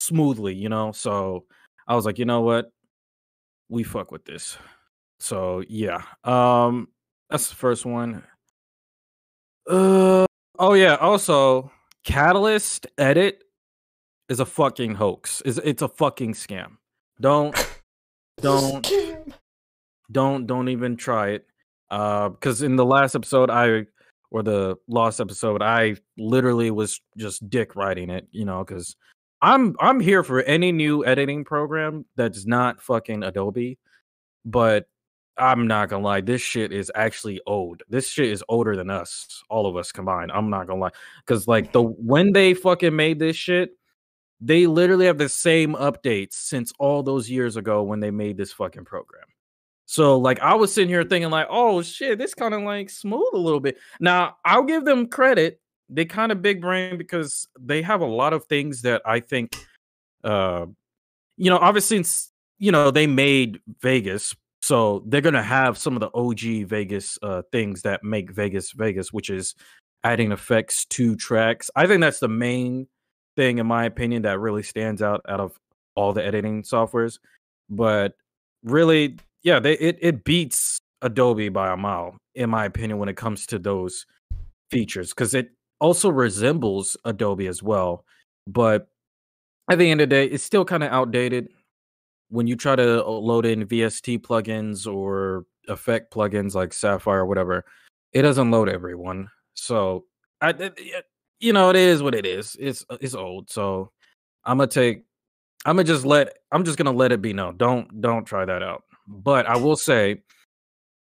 smoothly, 0.00 0.54
you 0.54 0.68
know. 0.68 0.92
So 0.92 1.44
I 1.88 1.94
was 1.94 2.06
like, 2.06 2.18
you 2.18 2.24
know 2.24 2.40
what, 2.40 2.70
we 3.68 3.82
fuck 3.82 4.10
with 4.10 4.24
this. 4.24 4.56
So 5.20 5.62
yeah, 5.68 6.02
um, 6.24 6.88
that's 7.30 7.48
the 7.48 7.54
first 7.54 7.86
one. 7.86 8.22
Uh 9.68 10.26
oh 10.58 10.74
yeah. 10.74 10.96
Also, 10.96 11.70
Catalyst 12.04 12.86
Edit 12.98 13.42
is 14.28 14.40
a 14.40 14.46
fucking 14.46 14.94
hoax. 14.94 15.40
Is 15.42 15.58
it's 15.58 15.82
a 15.82 15.88
fucking 15.88 16.34
scam. 16.34 16.76
Don't 17.20 17.54
don't 18.40 18.90
don't 20.10 20.46
don't 20.46 20.68
even 20.68 20.96
try 20.96 21.30
it. 21.30 21.46
Uh, 21.90 22.30
because 22.30 22.62
in 22.62 22.76
the 22.76 22.84
last 22.84 23.14
episode, 23.14 23.50
I 23.50 23.86
or 24.30 24.42
the 24.42 24.76
lost 24.88 25.20
episode, 25.20 25.62
I 25.62 25.96
literally 26.18 26.70
was 26.70 27.00
just 27.16 27.48
dick 27.48 27.76
writing 27.76 28.10
it. 28.10 28.26
You 28.32 28.44
know, 28.44 28.64
because 28.64 28.96
I'm 29.40 29.76
I'm 29.80 30.00
here 30.00 30.22
for 30.22 30.42
any 30.42 30.72
new 30.72 31.04
editing 31.04 31.44
program 31.44 32.04
that's 32.16 32.46
not 32.46 32.82
fucking 32.82 33.22
Adobe, 33.22 33.78
but 34.44 34.86
I'm 35.36 35.66
not 35.66 35.88
gonna 35.88 36.04
lie, 36.04 36.20
this 36.20 36.40
shit 36.40 36.72
is 36.72 36.90
actually 36.94 37.40
old. 37.46 37.82
This 37.88 38.08
shit 38.08 38.30
is 38.30 38.44
older 38.48 38.76
than 38.76 38.90
us, 38.90 39.42
all 39.50 39.66
of 39.66 39.76
us 39.76 39.92
combined. 39.92 40.30
I'm 40.32 40.50
not 40.50 40.66
gonna 40.66 40.80
lie, 40.80 40.90
because 41.26 41.48
like 41.48 41.72
the 41.72 41.82
when 41.82 42.32
they 42.32 42.54
fucking 42.54 42.94
made 42.94 43.18
this 43.18 43.36
shit, 43.36 43.76
they 44.40 44.66
literally 44.66 45.06
have 45.06 45.18
the 45.18 45.28
same 45.28 45.74
updates 45.74 46.34
since 46.34 46.72
all 46.78 47.02
those 47.02 47.30
years 47.30 47.56
ago 47.56 47.82
when 47.82 48.00
they 48.00 48.10
made 48.10 48.36
this 48.36 48.52
fucking 48.52 48.84
program. 48.84 49.24
So 49.86 50.18
like 50.18 50.40
I 50.40 50.54
was 50.54 50.72
sitting 50.72 50.88
here 50.88 51.04
thinking 51.04 51.30
like, 51.30 51.46
oh 51.50 51.82
shit, 51.82 52.18
this 52.18 52.34
kind 52.34 52.54
of 52.54 52.62
like 52.62 52.90
smooth 52.90 53.32
a 53.32 53.38
little 53.38 53.60
bit. 53.60 53.76
Now 54.00 54.36
I'll 54.44 54.64
give 54.64 54.84
them 54.84 55.08
credit. 55.08 55.60
They 55.88 56.04
kind 56.04 56.32
of 56.32 56.42
big 56.42 56.60
brain 56.60 56.96
because 56.96 57.46
they 57.60 57.82
have 57.82 58.00
a 58.00 58.06
lot 58.06 58.32
of 58.32 58.44
things 58.46 58.82
that 58.82 59.02
I 59.04 59.20
think, 59.20 59.56
uh, 60.22 60.66
you 61.36 61.50
know, 61.50 61.58
obviously, 61.58 61.98
since 61.98 62.32
you 62.58 62.72
know 62.72 62.90
they 62.90 63.06
made 63.06 63.60
Vegas, 63.82 64.34
so 64.64 65.02
they're 65.04 65.20
gonna 65.20 65.42
have 65.42 65.76
some 65.76 65.94
of 65.94 66.00
the 66.00 66.08
OG 66.14 66.66
Vegas 66.66 67.18
uh, 67.22 67.42
things 67.52 67.82
that 67.82 68.02
make 68.02 68.30
Vegas 68.30 68.72
Vegas, 68.72 69.12
which 69.12 69.28
is 69.28 69.54
adding 70.04 70.32
effects 70.32 70.86
to 70.86 71.16
tracks. 71.16 71.70
I 71.76 71.86
think 71.86 72.00
that's 72.00 72.20
the 72.20 72.28
main 72.28 72.86
thing, 73.36 73.58
in 73.58 73.66
my 73.66 73.84
opinion, 73.84 74.22
that 74.22 74.40
really 74.40 74.62
stands 74.62 75.02
out 75.02 75.20
out 75.28 75.38
of 75.38 75.52
all 75.96 76.14
the 76.14 76.24
editing 76.24 76.62
softwares. 76.62 77.18
But 77.68 78.14
really, 78.62 79.18
yeah, 79.42 79.60
they 79.60 79.74
it 79.74 79.98
it 80.00 80.24
beats 80.24 80.78
Adobe 81.02 81.50
by 81.50 81.70
a 81.70 81.76
mile, 81.76 82.16
in 82.34 82.48
my 82.48 82.64
opinion, 82.64 82.98
when 82.98 83.10
it 83.10 83.18
comes 83.18 83.44
to 83.48 83.58
those 83.58 84.06
features, 84.70 85.10
because 85.10 85.34
it 85.34 85.50
also 85.78 86.08
resembles 86.08 86.96
Adobe 87.04 87.48
as 87.48 87.62
well. 87.62 88.06
But 88.46 88.88
at 89.70 89.76
the 89.76 89.90
end 89.90 90.00
of 90.00 90.08
the 90.08 90.16
day, 90.16 90.24
it's 90.24 90.42
still 90.42 90.64
kind 90.64 90.82
of 90.82 90.90
outdated 90.90 91.48
when 92.28 92.46
you 92.46 92.56
try 92.56 92.76
to 92.76 93.04
uh, 93.04 93.08
load 93.08 93.46
in 93.46 93.66
VST 93.66 94.20
plugins 94.20 94.92
or 94.92 95.46
effect 95.68 96.12
plugins 96.12 96.54
like 96.54 96.72
Sapphire 96.72 97.20
or 97.20 97.26
whatever, 97.26 97.64
it 98.12 98.22
doesn't 98.22 98.50
load 98.50 98.68
everyone. 98.68 99.28
So 99.54 100.04
I, 100.40 100.70
you 101.40 101.52
know, 101.52 101.70
it 101.70 101.76
is 101.76 102.02
what 102.02 102.14
it 102.14 102.26
is. 102.26 102.56
It's 102.58 102.84
uh, 102.90 102.98
it's 103.00 103.14
old. 103.14 103.50
So 103.50 103.90
I'm 104.44 104.58
gonna 104.58 104.68
take. 104.68 105.04
I'm 105.66 105.76
gonna 105.76 105.84
just 105.84 106.04
let. 106.04 106.38
I'm 106.52 106.64
just 106.64 106.78
gonna 106.78 106.92
let 106.92 107.12
it 107.12 107.22
be 107.22 107.32
known. 107.32 107.56
Don't 107.56 108.00
don't 108.00 108.24
try 108.24 108.44
that 108.44 108.62
out. 108.62 108.84
But 109.06 109.46
I 109.46 109.56
will 109.56 109.76
say, 109.76 110.22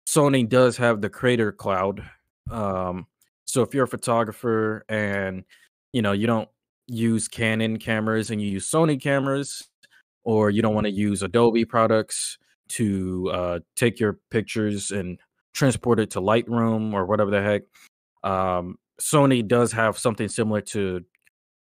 Sony 0.07 0.49
does 0.49 0.76
have 0.76 1.01
the 1.01 1.11
Creator 1.11 1.53
Cloud. 1.53 2.03
Um, 2.51 3.07
so 3.44 3.62
if 3.62 3.74
you're 3.74 3.84
a 3.84 3.88
photographer 3.88 4.84
and 4.88 5.44
you 5.92 6.03
know 6.03 6.12
you 6.12 6.26
don't 6.26 6.49
use 6.86 7.28
Canon 7.28 7.78
cameras 7.78 8.30
and 8.30 8.42
you 8.42 8.49
use 8.49 8.70
Sony 8.70 9.01
cameras, 9.01 9.68
or 10.24 10.50
you 10.50 10.62
don't 10.62 10.74
want 10.74 10.86
to 10.86 10.92
use 10.92 11.22
Adobe 11.22 11.64
products 11.64 12.38
to 12.68 13.30
uh, 13.32 13.58
take 13.76 13.98
your 13.98 14.18
pictures 14.30 14.90
and 14.90 15.18
transport 15.52 15.98
it 15.98 16.10
to 16.10 16.20
Lightroom 16.20 16.92
or 16.92 17.06
whatever 17.06 17.30
the 17.30 17.42
heck. 17.42 17.62
Um, 18.22 18.76
Sony 19.00 19.46
does 19.46 19.72
have 19.72 19.98
something 19.98 20.28
similar 20.28 20.60
to 20.60 21.04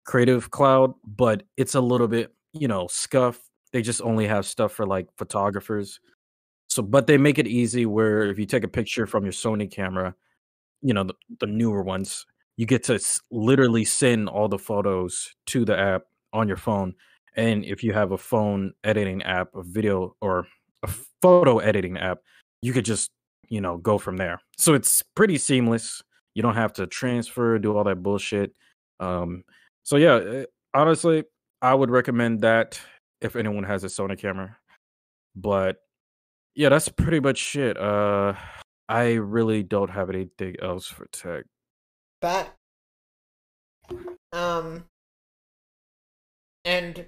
Creative 0.04 0.50
Cloud, 0.50 0.94
but 1.04 1.44
it's 1.56 1.74
a 1.74 1.80
little 1.80 2.08
bit, 2.08 2.34
you 2.52 2.68
know, 2.68 2.86
scuff. 2.88 3.40
They 3.72 3.82
just 3.82 4.02
only 4.02 4.26
have 4.26 4.46
stuff 4.46 4.72
for 4.72 4.86
like 4.86 5.08
photographers. 5.16 6.00
So, 6.68 6.82
but 6.82 7.06
they 7.06 7.16
make 7.16 7.38
it 7.38 7.46
easy 7.46 7.86
where 7.86 8.24
if 8.24 8.38
you 8.38 8.46
take 8.46 8.64
a 8.64 8.68
picture 8.68 9.06
from 9.06 9.24
your 9.24 9.32
Sony 9.32 9.70
camera, 9.70 10.14
you 10.82 10.92
know, 10.92 11.04
the, 11.04 11.14
the 11.40 11.46
newer 11.46 11.82
ones, 11.82 12.26
you 12.56 12.66
get 12.66 12.84
to 12.84 12.98
literally 13.30 13.84
send 13.84 14.28
all 14.28 14.48
the 14.48 14.58
photos 14.58 15.34
to 15.46 15.64
the 15.64 15.78
app 15.78 16.02
on 16.32 16.48
your 16.48 16.56
phone 16.56 16.94
and 17.38 17.64
if 17.64 17.84
you 17.84 17.92
have 17.92 18.10
a 18.10 18.18
phone 18.18 18.72
editing 18.82 19.22
app, 19.22 19.54
a 19.54 19.62
video 19.62 20.16
or 20.20 20.46
a 20.82 20.88
photo 21.22 21.58
editing 21.58 21.96
app, 21.96 22.18
you 22.60 22.72
could 22.72 22.84
just 22.84 23.10
you 23.48 23.60
know 23.60 23.78
go 23.78 23.96
from 23.96 24.16
there. 24.16 24.40
So 24.58 24.74
it's 24.74 25.02
pretty 25.14 25.38
seamless. 25.38 26.02
You 26.34 26.42
don't 26.42 26.56
have 26.56 26.72
to 26.74 26.86
transfer, 26.86 27.58
do 27.58 27.76
all 27.76 27.84
that 27.84 28.02
bullshit. 28.02 28.52
Um, 29.00 29.44
so 29.84 29.96
yeah, 29.96 30.16
eh, 30.16 30.44
honestly, 30.74 31.24
I 31.62 31.74
would 31.74 31.90
recommend 31.90 32.40
that 32.40 32.80
if 33.20 33.36
anyone 33.36 33.64
has 33.64 33.84
a 33.84 33.86
Sony 33.86 34.18
camera. 34.18 34.56
But 35.36 35.76
yeah, 36.56 36.70
that's 36.70 36.88
pretty 36.88 37.20
much 37.20 37.54
it. 37.54 37.78
Uh, 37.78 38.34
I 38.88 39.12
really 39.14 39.62
don't 39.62 39.90
have 39.90 40.10
anything 40.10 40.56
else 40.60 40.88
for 40.88 41.06
tech. 41.12 41.44
That. 42.20 42.52
Um. 44.32 44.84
And 46.64 47.06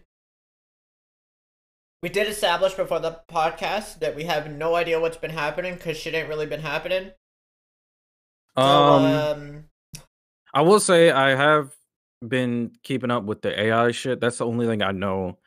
we 2.02 2.08
did 2.08 2.28
establish 2.28 2.74
before 2.74 3.00
the 3.00 3.20
podcast 3.30 3.98
that 4.00 4.16
we 4.16 4.24
have 4.24 4.50
no 4.50 4.74
idea 4.74 4.98
what's 5.00 5.16
been 5.18 5.30
happening 5.30 5.74
because 5.74 5.96
shit 5.98 6.14
ain't 6.14 6.28
really 6.28 6.46
been 6.46 6.60
happening. 6.60 7.12
So, 8.56 8.62
Um, 8.64 9.04
um, 9.04 9.64
I 10.54 10.62
will 10.62 10.80
say 10.80 11.10
I 11.10 11.30
have 11.34 11.74
been 12.26 12.72
keeping 12.82 13.10
up 13.10 13.24
with 13.24 13.42
the 13.42 13.58
AI 13.58 13.90
shit. 13.92 14.20
That's 14.20 14.38
the 14.38 14.46
only 14.46 14.66
thing 14.66 14.82
I 14.82 14.92
know. 14.92 15.38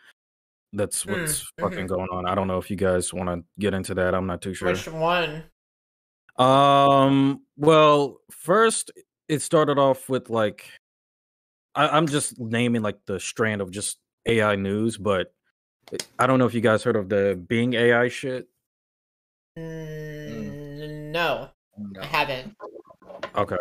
That's 0.74 1.06
Mm, 1.06 1.12
what's 1.22 1.52
fucking 1.60 1.86
mhm. 1.86 1.90
going 1.90 2.10
on. 2.12 2.26
I 2.28 2.34
don't 2.36 2.48
know 2.48 2.58
if 2.58 2.70
you 2.72 2.78
guys 2.78 3.14
want 3.14 3.30
to 3.30 3.44
get 3.60 3.74
into 3.74 3.94
that. 3.96 4.16
I'm 4.16 4.26
not 4.28 4.42
too 4.42 4.54
sure. 4.54 4.70
which 4.70 4.88
one? 4.88 5.44
Um, 6.38 7.44
well, 7.58 8.22
first 8.32 8.92
it 9.28 9.42
started 9.42 9.78
off 9.78 10.10
with 10.10 10.30
like 10.30 10.66
I, 11.76 11.90
I'm 11.90 12.08
just 12.08 12.40
naming 12.40 12.82
like 12.82 12.98
the 13.06 13.20
strand 13.20 13.62
of 13.62 13.70
just 13.72 13.98
AI 14.26 14.56
news, 14.56 14.98
but 14.98 15.32
I 16.20 16.28
don't 16.28 16.40
know 16.40 16.46
if 16.46 16.54
you 16.54 16.62
guys 16.62 16.84
heard 16.84 16.96
of 16.96 17.10
the 17.10 17.40
Bing 17.48 17.74
AI 17.74 18.08
shit. 18.08 18.48
Mm, 19.58 21.12
no, 21.12 21.50
No. 21.78 22.02
I 22.02 22.06
haven't. 22.06 22.56
Okay. 23.36 23.58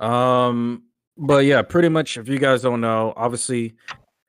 Um, 0.00 0.84
but 1.16 1.44
yeah, 1.44 1.62
pretty 1.62 1.88
much 1.88 2.16
if 2.16 2.28
you 2.28 2.38
guys 2.38 2.62
don't 2.62 2.80
know, 2.80 3.12
obviously 3.16 3.74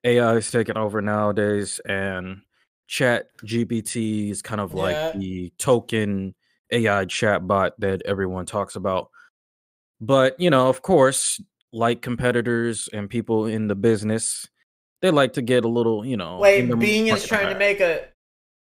AI 0.03 0.35
is 0.37 0.49
taking 0.49 0.77
over 0.77 1.01
nowadays 1.01 1.79
and 1.85 2.41
chat 2.87 3.27
GPT 3.45 4.31
is 4.31 4.41
kind 4.41 4.59
of 4.61 4.73
Yeah. 4.73 4.81
like 4.81 5.13
the 5.13 5.53
token 5.59 6.33
AI 6.71 7.05
chatbot 7.05 7.71
that 7.79 8.01
everyone 8.05 8.45
talks 8.47 8.75
about. 8.75 9.09
But 10.01 10.39
you 10.39 10.49
know, 10.49 10.69
of 10.69 10.81
course, 10.81 11.39
like 11.71 12.01
competitors 12.01 12.89
and 12.91 13.07
people 13.09 13.45
in 13.45 13.67
the 13.67 13.75
business, 13.75 14.47
they 15.01 15.11
like 15.11 15.33
to 15.33 15.41
get 15.41 15.65
a 15.65 15.67
little, 15.67 16.05
you 16.05 16.17
know. 16.17 16.37
Wait, 16.37 16.69
in 16.69 16.79
Bing 16.79 17.07
is 17.07 17.11
market 17.11 17.27
trying 17.27 17.53
to 17.53 17.59
make 17.59 17.79
a. 17.79 18.05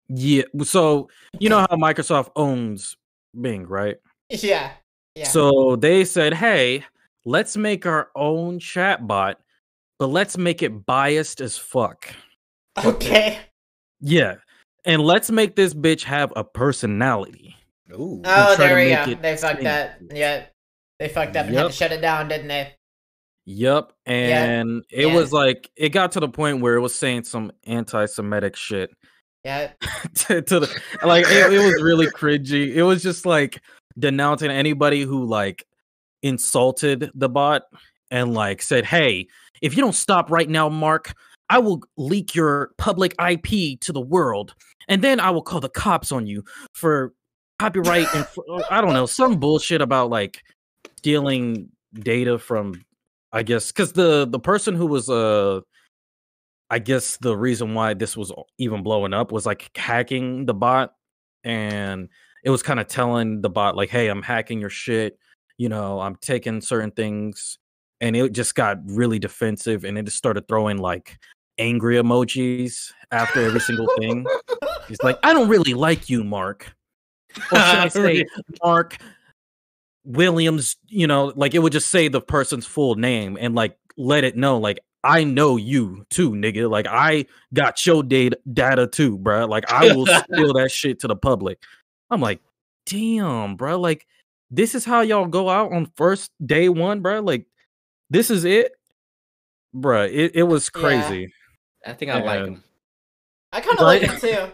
Yeah, 0.09 0.43
so 0.62 1.09
you 1.39 1.49
know 1.49 1.61
how 1.61 1.77
Microsoft 1.77 2.31
owns 2.37 2.97
Bing, 3.41 3.66
right? 3.66 3.97
Yeah, 4.29 4.73
yeah. 5.14 5.29
So 5.29 5.77
they 5.77 6.05
said, 6.05 6.35
"Hey, 6.35 6.85
let's 7.25 7.57
make 7.57 7.87
our 7.87 8.11
own 8.14 8.59
chatbot, 8.59 9.37
but 9.99 10.09
let's 10.09 10.37
make 10.37 10.62
it 10.62 10.87
biased 10.87 11.41
as 11.41 11.57
fuck." 11.57 12.09
okay. 12.85 13.39
Yeah, 14.01 14.37
and 14.85 15.03
let's 15.03 15.31
make 15.31 15.57
this 15.57 15.75
bitch 15.75 16.03
have 16.05 16.33
a 16.37 16.45
personality. 16.45 17.57
Ooh. 17.93 18.20
Oh, 18.25 18.57
there 18.57 18.77
we 18.77 18.91
go. 18.91 19.20
They 19.20 19.37
fucked 19.37 19.62
that. 19.62 19.99
sing. 19.99 20.16
Yeah, 20.16 20.47
they 20.99 21.09
fucked 21.09 21.37
up 21.37 21.47
and 21.47 21.55
had 21.55 21.66
to 21.68 21.73
shut 21.73 21.93
it 21.93 22.01
down, 22.01 22.29
didn't 22.29 22.49
they? 22.49 22.75
Yep, 23.45 23.93
and 24.07 24.84
it 24.90 25.09
yeah. 25.09 25.14
was 25.14 25.32
like 25.32 25.70
it 25.76 25.90
got 25.90 26.12
to 26.12 26.20
the 26.20 26.28
point 26.28 26.61
where 26.61 26.76
it 26.76 26.80
was 26.80 26.95
saying 26.95 27.24
some 27.24 27.51
anti-Semitic 27.66 28.55
shit 28.55 28.90
Yeah. 29.45 29.72
to, 30.14 30.43
to 30.43 30.61
the 30.61 30.80
like 31.05 31.24
it, 31.26 31.53
it 31.53 31.59
was 31.59 31.82
really 31.82 32.07
cringy. 32.07 32.74
It 32.74 32.84
was 32.84 33.03
just 33.03 33.26
like 33.26 33.61
denouncing 33.99 34.51
anybody 34.51 35.03
who 35.03 35.24
like 35.24 35.66
insulted 36.22 37.11
the 37.14 37.28
bot 37.28 37.62
and 38.11 38.32
like 38.32 38.62
said, 38.62 38.84
"Hey, 38.84 39.26
if 39.61 39.76
you 39.76 39.82
don't 39.82 39.95
stop 39.95 40.30
right 40.30 40.49
now, 40.49 40.68
Mark, 40.68 41.12
I 41.51 41.59
will 41.59 41.82
leak 41.97 42.34
your 42.34 42.70
public 42.78 43.14
IP 43.20 43.80
to 43.80 43.93
the 43.93 44.01
world, 44.01 44.55
and 44.88 45.03
then 45.03 45.18
I 45.18 45.30
will 45.30 45.43
call 45.43 45.61
the 45.61 45.68
cops 45.68 46.12
on 46.12 46.26
you 46.26 46.45
for 46.74 47.12
copyright 47.59 48.09
and 48.14 48.26
uh, 48.51 48.62
I 48.70 48.80
don't 48.80 48.93
know 48.93 49.07
some 49.07 49.36
bullshit 49.40 49.80
about 49.80 50.11
like 50.11 50.43
stealing 50.97 51.68
data 51.95 52.38
from 52.38 52.82
I 53.33 53.43
guess 53.43 53.72
because 53.72 53.93
the 53.93 54.26
the 54.26 54.39
person 54.39 54.74
who 54.74 54.87
was 54.87 55.09
uh 55.09 55.61
I 56.70 56.78
guess 56.78 57.18
the 57.18 57.37
reason 57.37 57.74
why 57.74 57.95
this 57.95 58.16
was 58.16 58.33
even 58.59 58.83
blowing 58.83 59.12
up 59.12 59.33
was 59.33 59.47
like 59.47 59.70
hacking 59.76 60.47
the 60.47 60.55
bot 60.55 60.95
and 61.45 62.09
it 62.45 62.51
was 62.51 62.62
kind 62.62 62.80
of 62.80 62.89
telling 62.89 63.41
the 63.41 63.51
bot 63.51 63.76
like 63.76 63.91
hey 63.91 64.09
I'm 64.09 64.22
hacking 64.22 64.61
your 64.61 64.70
shit 64.70 65.18
you 65.59 65.68
know 65.68 66.01
I'm 66.01 66.16
taking 66.16 66.61
certain 66.61 66.91
things 66.91 67.59
and 68.03 68.16
it 68.16 68.33
just 68.33 68.55
got 68.55 68.78
really 68.85 69.18
defensive 69.18 69.85
and 69.85 69.97
it 69.97 70.05
just 70.05 70.16
started 70.18 70.49
throwing 70.49 70.78
like 70.78 71.18
angry 71.59 71.97
emojis 71.97 72.93
after 73.12 73.41
every 73.41 73.61
single 73.61 73.87
thing. 73.99 74.26
It's 74.89 75.03
like 75.03 75.18
I 75.22 75.33
don't 75.33 75.49
really 75.49 75.74
like 75.74 76.11
you 76.11 76.24
Mark. 76.24 76.74
Or 77.37 77.59
should 77.59 77.59
I 77.59 77.89
say 77.89 78.26
Mark 78.62 78.99
Williams, 80.05 80.76
you 80.88 81.07
know, 81.07 81.32
like 81.36 81.55
it 81.55 81.61
would 81.61 81.72
just 81.72 81.88
say 81.90 82.09
the 82.09 82.20
person's 82.20 82.66
full 82.66 82.94
name 82.96 83.36
and 83.40 83.55
like 83.55 83.76
let 83.96 84.24
it 84.24 84.36
know, 84.36 84.59
like 84.59 84.80
I 85.05 85.24
know 85.24 85.57
you 85.57 86.07
too, 86.11 86.30
nigga. 86.30 86.70
Like 86.70 86.86
I 86.88 87.26
got 87.55 87.84
your 87.86 88.03
data 88.03 88.38
data 88.53 88.86
too, 88.86 89.18
bruh. 89.18 89.48
Like 89.48 89.70
I 89.70 89.94
will 89.94 90.07
spill 90.07 90.53
that 90.55 90.70
shit 90.72 91.00
to 91.00 91.09
the 91.09 91.16
public. 91.16 91.62
I'm 92.11 92.20
like, 92.20 92.40
damn, 92.86 93.57
bruh. 93.57 93.80
Like 93.80 94.07
this 94.50 94.74
is 94.74 94.84
how 94.84 95.00
y'all 95.00 95.26
go 95.26 95.48
out 95.48 95.72
on 95.72 95.90
first 95.96 96.30
day 96.44 96.68
one, 96.68 97.03
bruh. 97.03 97.24
Like 97.24 97.46
this 98.11 98.30
is 98.30 98.44
it, 98.44 98.72
bruh. 99.74 100.09
It, 100.12 100.32
it 100.36 100.42
was 100.44 100.70
Yeah. 100.74 100.80
crazy, 100.80 101.32
I 101.86 101.92
think 101.94 102.11
I 102.11 102.20
like 102.22 102.40
And- 102.40 102.48
him. 102.57 102.64
I 103.55 103.61
kind 103.61 103.78
of 103.78 103.84
like 103.84 104.03
it 104.03 104.18
too. 104.20 104.53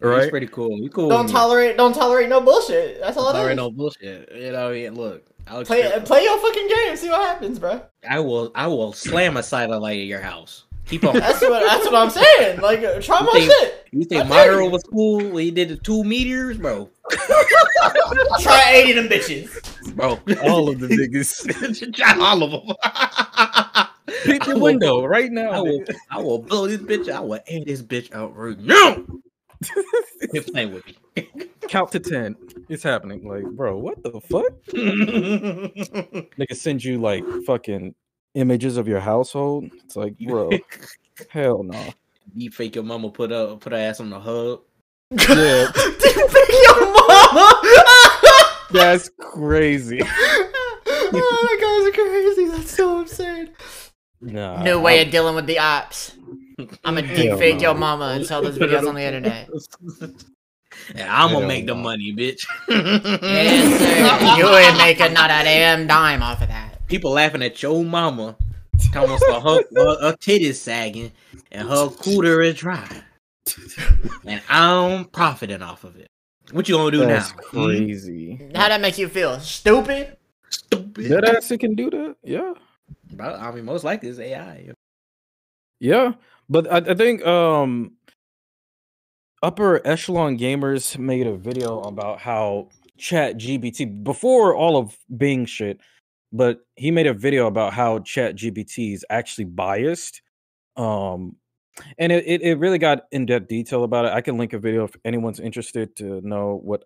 He's 0.00 0.08
right? 0.08 0.30
pretty 0.30 0.46
cool. 0.46 0.76
He 0.76 0.88
cool. 0.88 1.08
Don't 1.08 1.28
tolerate, 1.28 1.76
don't 1.76 1.92
tolerate 1.92 2.28
no 2.28 2.40
bullshit. 2.40 3.00
That's 3.00 3.16
all 3.16 3.30
it 3.30 3.32
Tolerate 3.32 3.52
is. 3.52 3.56
no 3.56 3.70
bullshit. 3.70 4.30
You 4.34 4.52
know, 4.52 4.70
yeah, 4.70 4.90
look. 4.92 5.24
I'll 5.48 5.64
Play, 5.64 5.80
trip. 5.82 6.04
play 6.04 6.22
your 6.22 6.38
fucking 6.38 6.68
game. 6.68 6.96
See 6.96 7.08
what 7.08 7.20
happens, 7.22 7.58
bro. 7.58 7.80
I 8.08 8.20
will. 8.20 8.52
I 8.54 8.66
will 8.68 8.92
slam 8.92 9.36
a 9.38 9.42
satellite 9.42 9.98
at 9.98 10.06
your 10.06 10.20
house. 10.20 10.66
Keep 10.86 11.04
on. 11.04 11.14
That's 11.18 11.40
what. 11.40 11.62
That's 11.66 11.84
what 11.86 11.94
I'm 11.96 12.10
saying. 12.10 12.60
Like, 12.60 12.80
uh, 12.84 13.00
try 13.00 13.20
my 13.22 13.32
think- 13.32 13.50
shit. 13.52 13.74
You 13.90 14.04
think 14.04 14.28
dare 14.28 14.46
Maduro 14.52 14.68
was 14.68 14.82
cool 14.84 15.16
when 15.30 15.42
he 15.44 15.50
did 15.50 15.70
the 15.70 15.76
two 15.76 16.04
meteors, 16.04 16.58
bro? 16.58 16.90
Try 18.40 18.72
eighty 18.74 18.92
them 18.92 19.08
bitches. 19.08 19.48
Bro, 19.96 20.20
All 20.42 20.68
of 20.68 20.78
the 20.78 20.88
niggas. 20.88 21.92
Try 21.96 22.16
all 22.20 22.42
of 22.42 22.50
them. 22.50 22.76
Hit 24.24 24.42
I 24.42 24.46
the 24.46 24.54
will- 24.54 24.60
window 24.60 25.04
right 25.06 25.30
now. 25.32 25.50
I 25.50 25.60
will. 25.60 25.84
I 26.10 26.20
will 26.20 26.38
blow 26.38 26.66
this 26.66 26.80
bitch. 26.80 27.10
I 27.10 27.20
will 27.20 27.40
air 27.46 27.64
this 27.64 27.82
bitch 27.82 28.12
out 28.12 28.36
right 28.36 28.58
now. 28.58 28.98
Quit 30.30 30.52
playing 30.52 30.74
with 30.74 30.84
me. 30.86 30.96
Count 31.68 31.92
to 31.92 32.00
ten. 32.00 32.36
It's 32.68 32.82
happening. 32.82 33.26
Like, 33.28 33.44
bro, 33.44 33.76
what 33.76 34.02
the 34.02 34.20
fuck? 34.20 34.52
They 36.38 36.46
can 36.46 36.56
send 36.56 36.84
you 36.84 36.98
like 36.98 37.24
fucking 37.46 37.94
images 38.34 38.76
of 38.76 38.86
your 38.88 39.00
household. 39.00 39.70
It's 39.84 39.96
like, 39.96 40.16
bro, 40.18 40.50
hell 41.30 41.62
no. 41.62 41.92
you 42.34 42.50
fake 42.50 42.74
your 42.74 42.84
mama 42.84 43.10
put 43.10 43.32
up 43.32 43.60
put 43.60 43.72
her 43.72 43.78
ass 43.78 44.00
on 44.00 44.10
the 44.10 44.20
hub. 44.20 44.60
Yeah, 45.10 45.72
you 45.76 46.28
fake 46.28 46.54
your 46.66 46.92
mama. 46.92 47.62
that's 48.70 49.10
crazy. 49.18 50.00
oh, 50.02 51.12
that 51.14 51.58
guy's 51.60 51.94
crazy. 51.94 52.48
That's 52.48 52.70
so 52.70 53.00
insane. 53.00 53.50
Nah, 54.20 54.62
New 54.62 54.80
way 54.80 55.02
of 55.04 55.10
dealing 55.10 55.34
with 55.34 55.46
the 55.46 55.58
ops. 55.58 56.17
I'm 56.58 56.94
gonna 56.96 57.02
deep 57.02 57.38
fake 57.38 57.56
no. 57.56 57.62
your 57.62 57.74
mama 57.74 58.06
and 58.06 58.26
sell 58.26 58.42
those 58.42 58.58
videos 58.58 58.88
on 58.88 58.94
the 58.94 59.02
internet. 59.06 59.48
Yeah, 60.94 61.22
I'm 61.24 61.32
gonna 61.32 61.46
make 61.46 61.66
the 61.66 61.74
money, 61.74 62.12
bitch. 62.12 62.46
Yes, 62.68 63.78
sir. 63.78 64.36
You 64.36 64.48
ain't 64.56 64.76
making 64.76 65.12
not 65.14 65.30
a 65.30 65.44
damn 65.44 65.86
dime 65.86 66.22
off 66.22 66.42
of 66.42 66.48
that. 66.48 66.86
People 66.88 67.12
laughing 67.12 67.42
at 67.42 67.62
your 67.62 67.84
mama, 67.84 68.36
telling 68.92 69.10
us 69.10 69.22
her, 69.24 69.40
her, 69.40 69.62
her 70.00 70.16
titties 70.16 70.54
sagging 70.56 71.12
and 71.52 71.68
her 71.68 71.86
cooter 71.88 72.44
is 72.44 72.54
dry, 72.56 72.88
and 74.24 74.42
I'm 74.48 75.04
profiting 75.06 75.62
off 75.62 75.84
of 75.84 75.96
it. 75.96 76.08
What 76.52 76.68
you 76.68 76.76
gonna 76.76 76.90
do 76.90 76.98
that's 77.06 77.34
now? 77.34 77.42
Hmm? 77.50 77.66
crazy. 77.66 78.36
How'd 78.54 78.70
that 78.70 78.80
make 78.80 78.98
you 78.98 79.08
feel? 79.08 79.38
Stupid? 79.40 80.16
Stupid. 80.50 81.08
That 81.08 81.24
ass 81.36 81.50
it 81.50 81.58
can 81.58 81.74
do 81.74 81.90
that. 81.90 82.16
Yeah, 82.24 82.54
Bro, 83.12 83.34
I 83.34 83.50
mean, 83.52 83.64
most 83.64 83.84
likely 83.84 84.08
it's 84.08 84.18
AI. 84.18 84.70
yeah. 85.78 86.12
But 86.48 86.70
I, 86.72 86.92
I 86.92 86.94
think 86.94 87.24
um 87.26 87.92
upper 89.42 89.86
echelon 89.86 90.38
gamers 90.38 90.98
made 90.98 91.26
a 91.26 91.36
video 91.36 91.80
about 91.80 92.18
how 92.18 92.68
chat 92.98 93.36
gbt 93.38 94.02
before 94.02 94.54
all 94.54 94.76
of 94.76 94.96
bing 95.16 95.46
shit 95.46 95.78
but 96.32 96.60
he 96.74 96.90
made 96.90 97.06
a 97.06 97.14
video 97.14 97.46
about 97.46 97.72
how 97.72 98.00
chat 98.00 98.34
gbt 98.34 98.94
is 98.94 99.04
actually 99.10 99.44
biased 99.44 100.22
um 100.76 101.36
and 101.98 102.12
it, 102.12 102.24
it, 102.26 102.42
it 102.42 102.58
really 102.58 102.78
got 102.78 103.04
in 103.12 103.26
depth 103.26 103.48
detail 103.48 103.84
about 103.84 104.04
it. 104.04 104.12
I 104.12 104.20
can 104.20 104.36
link 104.36 104.52
a 104.52 104.58
video 104.58 104.84
if 104.84 104.96
anyone's 105.04 105.40
interested 105.40 105.94
to 105.96 106.20
know 106.22 106.60
what 106.62 106.84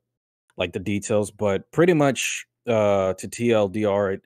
like 0.57 0.73
the 0.73 0.79
details, 0.79 1.31
but 1.31 1.71
pretty 1.73 1.95
much 1.95 2.47
uh 2.67 3.15
to 3.15 3.29
TLDR 3.29 4.15
it 4.15 4.23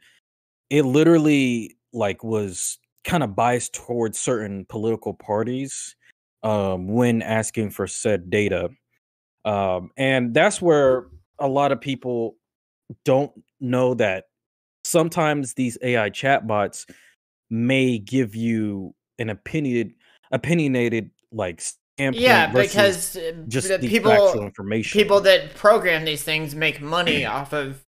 it 0.70 0.82
literally 0.84 1.76
like 1.92 2.24
was 2.24 2.78
kind 3.06 3.22
of 3.22 3.34
biased 3.34 3.72
towards 3.72 4.18
certain 4.18 4.66
political 4.68 5.14
parties 5.14 5.96
um 6.42 6.88
when 6.88 7.22
asking 7.22 7.70
for 7.70 7.86
said 7.86 8.28
data. 8.28 8.68
Um 9.44 9.90
and 9.96 10.34
that's 10.34 10.60
where 10.60 11.06
a 11.38 11.48
lot 11.48 11.72
of 11.72 11.80
people 11.80 12.36
don't 13.04 13.32
know 13.60 13.94
that 13.94 14.24
sometimes 14.84 15.54
these 15.54 15.78
AI 15.82 16.10
chatbots 16.10 16.88
may 17.50 17.98
give 17.98 18.34
you 18.34 18.94
an 19.18 19.30
opinionated 19.30 19.94
opinionated 20.32 21.10
like 21.32 21.62
Yeah, 21.98 22.46
because 22.48 23.16
uh, 23.16 23.32
just 23.48 23.68
the 23.68 23.88
people 23.88 24.50
people 24.82 25.20
that 25.22 25.54
program 25.54 26.04
these 26.04 26.22
things 26.22 26.54
make 26.54 26.80
money 26.80 27.24
off 27.36 27.52
of 27.52 27.84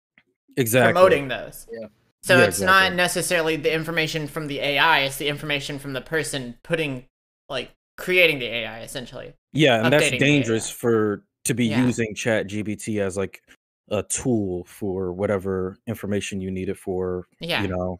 exactly 0.57 0.93
promoting 0.93 1.27
those. 1.27 1.67
Yeah. 1.71 1.87
So 2.25 2.39
Yeah, 2.39 2.45
it's 2.45 2.59
not 2.59 2.95
necessarily 2.95 3.55
the 3.55 3.71
information 3.71 4.25
from 4.27 4.47
the 4.47 4.57
AI, 4.59 5.01
it's 5.01 5.17
the 5.17 5.27
information 5.27 5.77
from 5.77 5.93
the 5.93 6.01
person 6.01 6.57
putting 6.63 7.05
like 7.49 7.69
creating 7.97 8.39
the 8.39 8.47
AI 8.47 8.81
essentially. 8.81 9.35
Yeah, 9.53 9.83
and 9.83 9.93
that's 9.93 10.09
dangerous 10.09 10.67
for 10.67 11.23
to 11.43 11.53
be 11.53 11.67
Yeah. 11.67 11.85
using 11.85 12.15
Chat 12.15 12.47
GBT 12.47 12.99
as 12.99 13.15
like 13.15 13.43
a 13.91 14.01
tool 14.01 14.63
for 14.65 15.13
whatever 15.13 15.77
information 15.85 16.41
you 16.41 16.49
need 16.49 16.67
it 16.67 16.79
for. 16.79 17.27
Yeah. 17.39 17.61
You 17.61 17.67
know, 17.67 17.99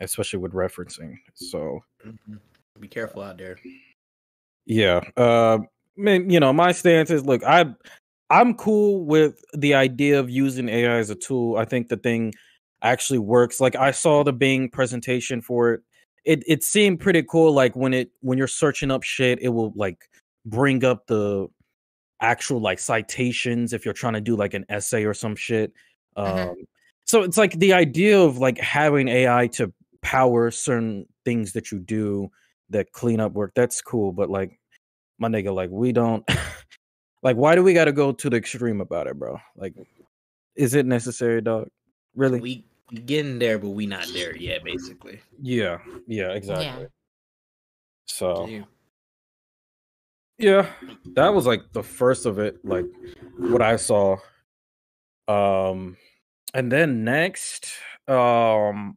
especially 0.00 0.38
with 0.38 0.52
referencing. 0.54 1.18
So 1.34 1.80
Mhm. 2.06 2.40
Be 2.80 2.88
careful 2.88 3.20
out 3.20 3.36
there. 3.36 3.58
yeah. 4.64 5.00
Uh 5.14 5.58
man, 5.94 6.30
you 6.30 6.40
know, 6.40 6.54
my 6.54 6.72
stance 6.72 7.10
is 7.10 7.26
look, 7.26 7.44
I 7.44 7.66
I'm 8.30 8.54
cool 8.54 9.04
with 9.04 9.44
the 9.52 9.74
idea 9.74 10.18
of 10.20 10.30
using 10.30 10.70
AI 10.70 10.96
as 10.96 11.10
a 11.10 11.14
tool. 11.14 11.58
I 11.58 11.66
think 11.66 11.88
the 11.88 11.98
thing 11.98 12.32
actually 12.82 13.18
works. 13.18 13.60
Like 13.60 13.76
I 13.76 13.90
saw 13.90 14.22
the 14.22 14.32
Bing 14.32 14.68
presentation 14.70 15.40
for 15.40 15.74
it. 15.74 15.80
It 16.24 16.42
it 16.46 16.62
seemed 16.62 17.00
pretty 17.00 17.22
cool. 17.22 17.52
Like 17.52 17.74
when 17.76 17.94
it 17.94 18.10
when 18.20 18.38
you're 18.38 18.46
searching 18.46 18.90
up 18.90 19.02
shit, 19.02 19.38
it 19.40 19.48
will 19.48 19.72
like 19.76 20.08
bring 20.46 20.84
up 20.84 21.06
the 21.06 21.48
actual 22.20 22.60
like 22.60 22.78
citations 22.78 23.72
if 23.72 23.84
you're 23.84 23.94
trying 23.94 24.14
to 24.14 24.20
do 24.20 24.36
like 24.36 24.54
an 24.54 24.64
essay 24.68 25.04
or 25.04 25.14
some 25.14 25.36
shit. 25.36 25.72
Um 26.16 26.26
Mhm. 26.34 26.54
so 27.04 27.22
it's 27.22 27.38
like 27.38 27.52
the 27.58 27.72
idea 27.72 28.18
of 28.20 28.38
like 28.38 28.58
having 28.58 29.08
AI 29.08 29.46
to 29.48 29.72
power 30.02 30.50
certain 30.50 31.06
things 31.24 31.52
that 31.52 31.70
you 31.72 31.78
do 31.78 32.30
that 32.70 32.92
clean 32.92 33.20
up 33.20 33.32
work, 33.32 33.52
that's 33.54 33.80
cool. 33.80 34.12
But 34.12 34.30
like 34.30 34.58
my 35.18 35.28
nigga, 35.28 35.54
like 35.54 35.70
we 35.70 35.92
don't 35.92 36.24
like 37.22 37.36
why 37.36 37.54
do 37.54 37.62
we 37.62 37.72
gotta 37.72 37.92
go 37.92 38.12
to 38.12 38.28
the 38.30 38.36
extreme 38.36 38.80
about 38.80 39.06
it, 39.06 39.18
bro? 39.18 39.38
Like 39.56 39.74
is 40.56 40.74
it 40.74 40.86
necessary, 40.86 41.40
dog? 41.40 41.68
Really? 42.16 42.40
We 42.40 42.64
getting 42.90 43.38
there, 43.38 43.58
but 43.58 43.70
we 43.70 43.86
not 43.86 44.06
there 44.12 44.36
yet. 44.36 44.64
Basically. 44.64 45.20
yeah, 45.40 45.78
yeah, 46.06 46.30
exactly. 46.32 46.82
Yeah. 46.82 46.88
So 48.06 48.46
Yeah. 48.46 48.64
yeah, 50.38 50.70
that 51.14 51.34
was 51.34 51.46
like 51.46 51.72
the 51.72 51.82
first 51.82 52.26
of 52.26 52.38
it, 52.38 52.64
like 52.64 52.84
what 53.38 53.62
I 53.62 53.76
saw. 53.76 54.16
Um 55.26 55.96
and 56.54 56.72
then 56.72 57.04
next, 57.04 57.70
um 58.06 58.96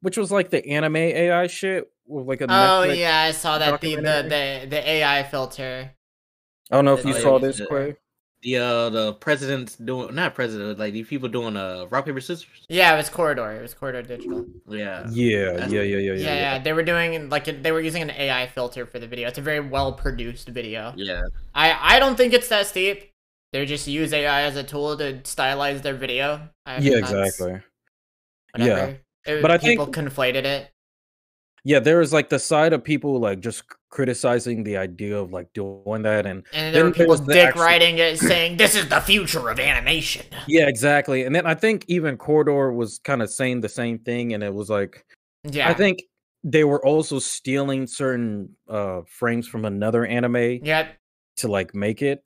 which 0.00 0.16
was 0.16 0.32
like 0.32 0.50
the 0.50 0.66
anime 0.66 0.96
AI 0.96 1.46
shit 1.46 1.92
with 2.06 2.26
like 2.26 2.40
a 2.40 2.46
Oh 2.46 2.82
Netflix- 2.82 2.96
yeah, 2.96 3.22
I 3.28 3.30
saw 3.32 3.58
that 3.58 3.80
the, 3.80 3.96
the 3.96 4.02
the 4.02 4.66
the 4.68 4.88
AI 4.90 5.22
filter. 5.24 5.94
I 6.70 6.76
don't 6.76 6.84
know 6.84 6.94
if 6.94 7.04
you 7.04 7.14
Oh, 7.14 7.18
saw 7.18 7.38
yeah, 7.38 7.46
this, 7.48 7.60
Quay. 7.60 7.96
The 8.42 8.56
uh 8.56 8.88
the 8.90 9.12
president's 9.14 9.76
doing 9.76 10.14
not 10.14 10.34
president 10.34 10.78
like 10.78 10.94
these 10.94 11.06
people 11.08 11.28
doing 11.28 11.56
uh 11.58 11.86
rock 11.90 12.06
paper 12.06 12.20
scissors. 12.22 12.48
Yeah, 12.70 12.94
it 12.94 12.96
was 12.96 13.10
Corridor. 13.10 13.50
It 13.52 13.60
was 13.60 13.74
Corridor 13.74 14.00
Digital. 14.02 14.46
Yeah. 14.66 15.06
Yeah, 15.10 15.44
That's- 15.52 15.70
yeah, 15.70 15.82
yeah, 15.82 15.98
yeah, 15.98 16.12
Yeah, 16.12 16.14
yeah. 16.14 16.34
yeah, 16.54 16.58
they 16.58 16.72
were 16.72 16.82
doing 16.82 17.28
like 17.28 17.44
they 17.62 17.70
were 17.70 17.82
using 17.82 18.00
an 18.02 18.10
AI 18.10 18.46
filter 18.46 18.86
for 18.86 18.98
the 18.98 19.06
video. 19.06 19.28
It's 19.28 19.36
a 19.38 19.42
very 19.42 19.60
well 19.60 19.92
produced 19.92 20.48
video. 20.48 20.94
Yeah. 20.96 21.20
I 21.54 21.96
I 21.96 21.98
don't 21.98 22.16
think 22.16 22.32
it's 22.32 22.48
that 22.48 22.66
steep. 22.66 23.12
They 23.52 23.66
just 23.66 23.86
use 23.86 24.12
AI 24.12 24.42
as 24.42 24.56
a 24.56 24.62
tool 24.62 24.96
to 24.96 25.14
stylize 25.24 25.82
their 25.82 25.94
video. 25.94 26.48
I 26.64 26.78
Yeah, 26.78 26.96
exactly. 26.98 27.60
Whatever. 28.56 28.98
It- 29.26 29.42
But 29.42 29.50
I 29.50 29.58
people 29.58 29.84
think- 29.86 29.96
conflated 29.96 30.44
it. 30.44 30.70
Yeah, 31.64 31.78
there 31.78 31.98
was 31.98 32.12
like 32.12 32.28
the 32.30 32.38
side 32.38 32.72
of 32.72 32.82
people 32.82 33.18
like 33.20 33.40
just 33.40 33.64
criticizing 33.90 34.62
the 34.64 34.76
idea 34.76 35.18
of 35.18 35.32
like 35.32 35.52
doing 35.52 36.02
that 36.02 36.24
and 36.24 36.44
And 36.52 36.74
there 36.74 36.84
were 36.84 36.90
there 36.90 37.06
people 37.06 37.16
dick 37.16 37.48
actual- 37.48 37.62
writing 37.62 37.98
it 37.98 38.18
saying 38.18 38.56
this 38.56 38.74
is 38.74 38.88
the 38.88 39.00
future 39.00 39.48
of 39.50 39.58
animation. 39.60 40.24
yeah, 40.46 40.68
exactly. 40.68 41.24
And 41.24 41.34
then 41.34 41.46
I 41.46 41.54
think 41.54 41.84
even 41.88 42.16
Corridor 42.16 42.72
was 42.72 42.98
kind 43.00 43.20
of 43.20 43.30
saying 43.30 43.60
the 43.60 43.68
same 43.68 43.98
thing 43.98 44.32
and 44.34 44.42
it 44.42 44.54
was 44.54 44.70
like 44.70 45.04
Yeah. 45.44 45.68
I 45.68 45.74
think 45.74 46.02
they 46.44 46.64
were 46.64 46.84
also 46.86 47.18
stealing 47.18 47.86
certain 47.86 48.56
uh 48.68 49.02
frames 49.08 49.46
from 49.48 49.64
another 49.64 50.06
anime 50.06 50.60
Yep. 50.64 50.96
to 51.38 51.48
like 51.48 51.74
make 51.74 52.00
it. 52.00 52.22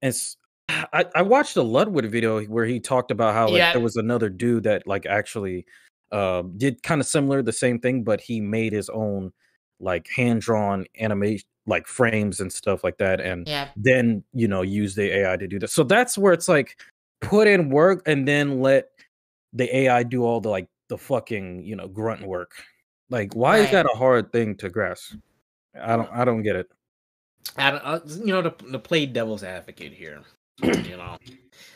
And 0.00 0.10
s- 0.14 0.36
I, 0.70 1.04
I 1.14 1.22
watched 1.22 1.56
a 1.56 1.62
Ludwig 1.62 2.10
video 2.10 2.42
where 2.44 2.64
he 2.66 2.78
talked 2.78 3.10
about 3.10 3.34
how 3.34 3.46
like 3.48 3.56
Yeah. 3.58 3.72
there 3.72 3.82
was 3.82 3.96
another 3.96 4.28
dude 4.28 4.62
that 4.64 4.86
like 4.86 5.04
actually 5.06 5.66
um 6.12 6.56
did 6.56 6.82
kind 6.82 7.00
of 7.00 7.06
similar 7.06 7.42
the 7.42 7.52
same 7.52 7.78
thing, 7.78 8.02
but 8.02 8.20
he 8.20 8.40
made 8.40 8.72
his 8.72 8.88
own 8.88 9.32
like 9.80 10.08
hand 10.08 10.40
drawn 10.40 10.86
animation 10.98 11.46
like 11.66 11.86
frames 11.86 12.40
and 12.40 12.52
stuff 12.52 12.82
like 12.82 12.96
that, 12.98 13.20
and 13.20 13.46
Yep. 13.46 13.70
then 13.76 14.24
you 14.32 14.48
know 14.48 14.62
use 14.62 14.94
the 14.94 15.10
AI 15.10 15.36
to 15.36 15.46
do 15.46 15.58
that. 15.58 15.70
So 15.70 15.84
that's 15.84 16.16
where 16.16 16.32
it's 16.32 16.48
like 16.48 16.80
put 17.20 17.46
in 17.46 17.68
work 17.68 18.02
and 18.06 18.26
then 18.26 18.60
let 18.60 18.88
the 19.52 19.74
AI 19.76 20.02
do 20.02 20.24
all 20.24 20.40
the 20.40 20.48
like 20.48 20.68
the 20.88 20.98
fucking 20.98 21.64
you 21.64 21.76
know 21.76 21.88
grunt 21.88 22.26
work. 22.26 22.52
Like 23.10 23.34
why 23.34 23.58
is 23.58 23.70
that 23.70 23.86
a 23.86 23.96
hard 23.96 24.32
thing 24.32 24.56
to 24.56 24.68
grasp? 24.68 25.14
I 25.80 25.96
don't 25.96 26.10
I 26.10 26.24
don't 26.24 26.42
get 26.42 26.56
it. 26.56 26.70
I 27.56 27.70
don't, 27.70 27.80
uh, 27.80 28.00
you 28.06 28.32
know, 28.32 28.42
to, 28.42 28.50
to 28.50 28.78
play 28.78 29.06
devil's 29.06 29.42
advocate 29.42 29.92
here, 29.92 30.20
you 30.62 30.96
know, 30.96 31.16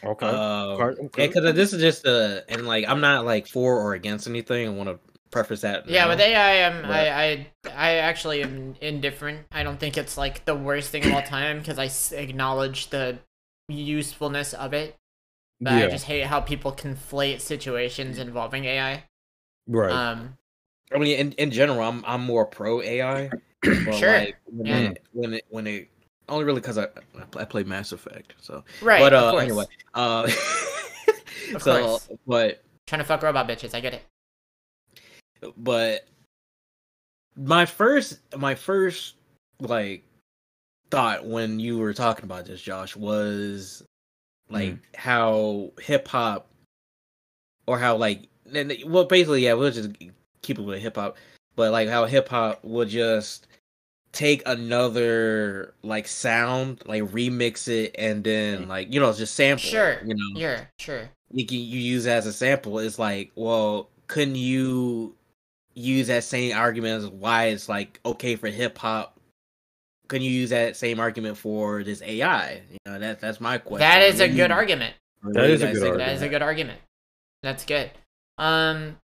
Okay. 0.05 0.27
um, 0.27 0.81
okay. 1.07 1.29
because 1.29 1.55
this 1.55 1.73
is 1.73 1.81
just 1.81 2.05
a, 2.07 2.45
and 2.49 2.67
like 2.67 2.85
I'm 2.89 3.01
not 3.01 3.25
like 3.25 3.47
for 3.47 3.79
or 3.81 3.95
against 3.95 4.27
anything. 4.27 4.67
I 4.67 4.71
want 4.71 4.89
to 4.89 4.99
preface 5.31 5.61
that. 5.63 5.89
Yeah, 5.89 6.03
now. 6.05 6.09
with 6.11 6.21
AI, 6.21 6.63
um, 6.65 6.83
But- 6.83 6.91
I, 6.91 7.25
I, 7.25 7.47
I 7.75 7.91
actually 7.97 8.43
am 8.43 8.75
indifferent. 8.81 9.47
I 9.53 9.63
don't 9.63 9.79
think 9.79 9.97
it's 9.97 10.17
like 10.19 10.45
the 10.45 10.55
worst 10.55 10.91
thing 10.91 11.07
of 11.07 11.13
all 11.13 11.23
time 11.23 11.59
because 11.61 11.79
I 11.79 11.89
acknowledge 12.17 12.91
the 12.91 13.19
usefulness 13.69 14.55
of 14.55 14.73
it. 14.75 14.97
But 15.61 15.75
yeah, 15.75 15.87
I 15.87 15.91
just 15.91 16.05
hate 16.07 16.27
how 16.27 16.41
people 16.41 16.73
conflate 16.73 17.41
situations 17.41 18.19
involving 18.19 18.65
AI. 18.65 19.05
right. 19.69 19.93
Um, 19.93 20.37
I 20.93 20.99
mean, 20.99 21.17
in, 21.19 21.33
in 21.33 21.51
general, 21.53 21.81
I'm 21.81 22.05
I'm 22.07 22.23
more 22.25 22.45
pro 22.45 22.83
AI. 22.83 23.31
But 23.63 23.95
Sure, 23.95 24.19
Like, 24.19 24.37
when, 24.47 24.67
yeah. 24.67 24.79
it, 24.91 25.03
when 25.13 25.35
it 25.35 25.45
when 25.49 25.67
it 25.69 25.89
only 26.33 26.45
really 26.45 26.61
because 26.61 26.79
I 26.79 26.89
I 27.37 27.45
play 27.45 27.63
Mass 27.63 27.93
Effect. 27.93 28.35
So, 28.41 28.65
right. 28.81 29.01
but 29.01 29.13
uh, 29.13 29.31
course. 29.33 29.43
anyway, 29.45 29.65
uh, 29.95 30.23
Of 31.55 31.63
so 31.63 31.85
course. 31.85 32.09
but 32.27 32.63
Trying 32.87 33.01
to 33.01 33.05
fuck 33.05 33.23
robot 33.23 33.47
bitches. 33.49 33.75
I 33.75 33.81
get 33.81 33.95
it. 33.95 34.03
but 35.57 36.07
my 37.37 37.65
first 37.67 38.19
my 38.37 38.55
first 38.55 39.15
like 39.61 40.05
thought 40.91 41.25
when 41.27 41.59
you 41.59 41.79
were 41.79 41.95
talking 41.95 42.25
about 42.25 42.45
this 42.45 42.61
josh 42.61 42.95
was 42.95 43.83
like 44.51 44.77
how 44.95 45.71
hip 45.81 46.07
hop 46.09 46.47
or 47.67 47.79
how 47.79 47.97
like 47.97 48.29
and- 48.55 48.75
well 48.87 49.05
basically 49.05 49.43
yeah 49.45 49.55
we'll 49.55 49.71
just 49.71 49.91
keep 50.43 50.59
it 50.59 50.63
with 50.63 50.83
hip 50.83 50.97
hop 50.97 51.17
but 51.57 51.73
like 51.73 51.89
how 51.89 52.05
hip 52.05 52.29
hop 52.29 52.63
would 52.63 52.89
just 52.91 53.47
take 54.13 54.43
another 54.47 55.73
like 55.83 56.07
sound 56.07 56.83
like 56.87 57.03
remix 57.05 57.67
it 57.69 57.95
and 57.99 58.23
then 58.23 58.69
like 58.69 58.93
you 58.93 59.01
know 59.01 59.13
just 59.13 59.35
sample 59.35 59.65
it, 59.67 59.71
Sure. 59.71 59.99
you 60.05 60.15
know 60.15 60.39
Yeah, 60.39 60.65
sure. 60.79 61.09
you 61.33 61.47
can 61.47 61.57
you 61.59 61.79
use 61.81 62.07
as 62.07 62.27
a 62.27 62.33
sample 62.33 62.79
it's 62.79 62.99
like 62.99 63.33
well 63.35 63.89
couldn't 64.09 64.37
you 64.37 65.15
use 65.75 66.09
that 66.09 66.25
same 66.25 66.55
argument 66.57 67.05
as 67.05 67.09
why 67.11 67.47
it's 67.47 67.69
like 67.71 68.01
okay 68.05 68.37
for 68.37 68.49
hip 68.49 68.77
hop 68.77 69.19
couldn't 70.09 70.27
you 70.27 70.31
use 70.33 70.51
that 70.51 70.77
same 70.77 71.01
argument 71.01 71.39
for 71.39 71.83
this 71.83 72.03
ai 72.03 72.61
you 72.71 72.79
know 72.85 72.99
that 72.99 73.19
that's 73.19 73.41
my 73.41 73.57
question 73.57 73.79
That 73.81 74.03
is 74.03 74.21
a 74.21 74.29
good 74.29 74.51
argument. 74.51 74.95
what 75.23 75.33
That 75.33 75.43
do 75.45 75.49
you 75.49 75.55
is 75.55 75.63
a 75.63 75.73
good 75.73 75.81
think 75.81 75.97
That 75.97 76.23
a 76.23 76.29
good 76.29 76.43
argument. 76.43 76.81
That's 77.43 77.65
good. 77.65 77.91
Um, 78.39 78.99
I- 78.99 79.02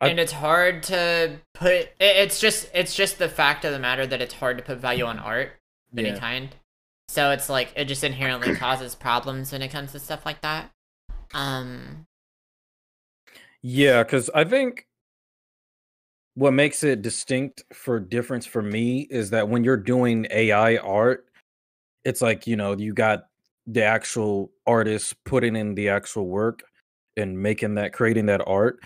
and 0.00 0.18
it's 0.20 0.32
hard 0.32 0.82
to 0.84 1.38
put. 1.54 1.90
It's 2.00 2.40
just 2.40 2.70
it's 2.74 2.94
just 2.94 3.18
the 3.18 3.28
fact 3.28 3.64
of 3.64 3.72
the 3.72 3.78
matter 3.78 4.06
that 4.06 4.20
it's 4.20 4.34
hard 4.34 4.58
to 4.58 4.64
put 4.64 4.78
value 4.78 5.04
on 5.04 5.18
art 5.18 5.52
of 5.92 5.98
any 5.98 6.18
kind. 6.18 6.48
So 7.08 7.32
it's 7.32 7.48
like 7.48 7.72
it 7.76 7.86
just 7.86 8.04
inherently 8.04 8.54
causes 8.56 8.94
problems 8.94 9.52
when 9.52 9.62
it 9.62 9.68
comes 9.68 9.92
to 9.92 9.98
stuff 9.98 10.24
like 10.24 10.40
that. 10.42 10.70
Um, 11.34 12.06
Yeah, 13.62 14.02
because 14.02 14.30
I 14.34 14.44
think 14.44 14.86
what 16.34 16.52
makes 16.52 16.82
it 16.84 17.02
distinct 17.02 17.64
for 17.72 18.00
difference 18.00 18.46
for 18.46 18.62
me 18.62 19.06
is 19.10 19.30
that 19.30 19.48
when 19.48 19.64
you're 19.64 19.76
doing 19.76 20.26
AI 20.30 20.76
art, 20.76 21.26
it's 22.04 22.22
like, 22.22 22.46
you 22.46 22.56
know, 22.56 22.76
you 22.76 22.94
got 22.94 23.24
the 23.66 23.84
actual 23.84 24.50
artist 24.66 25.14
putting 25.24 25.56
in 25.56 25.74
the 25.74 25.88
actual 25.88 26.26
work 26.26 26.62
and 27.16 27.38
making 27.38 27.74
that 27.74 27.92
creating 27.92 28.26
that 28.26 28.40
art. 28.46 28.78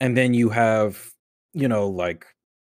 And 0.00 0.16
then 0.16 0.34
you 0.34 0.48
have, 0.50 1.10
you 1.52 1.68
know, 1.68 1.88
like 1.88 2.26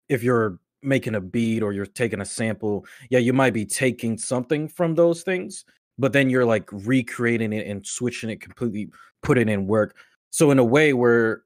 if 0.08 0.22
you're 0.22 0.58
making 0.82 1.14
a 1.14 1.20
beat 1.20 1.62
or 1.62 1.72
you're 1.72 1.86
taking 1.86 2.20
a 2.20 2.24
sample, 2.24 2.86
yeah, 3.10 3.18
you 3.18 3.32
might 3.32 3.52
be 3.52 3.66
taking 3.66 4.16
something 4.16 4.68
from 4.68 4.94
those 4.94 5.22
things, 5.22 5.64
but 5.98 6.12
then 6.12 6.30
you're 6.30 6.44
like 6.46 6.68
recreating 6.72 7.52
it 7.52 7.66
and 7.66 7.86
switching 7.86 8.30
it 8.30 8.40
completely, 8.40 8.88
putting 9.22 9.48
in 9.48 9.66
work. 9.66 9.96
So 10.30 10.50
in 10.50 10.58
a 10.58 10.64
way 10.64 10.92
where 10.92 11.42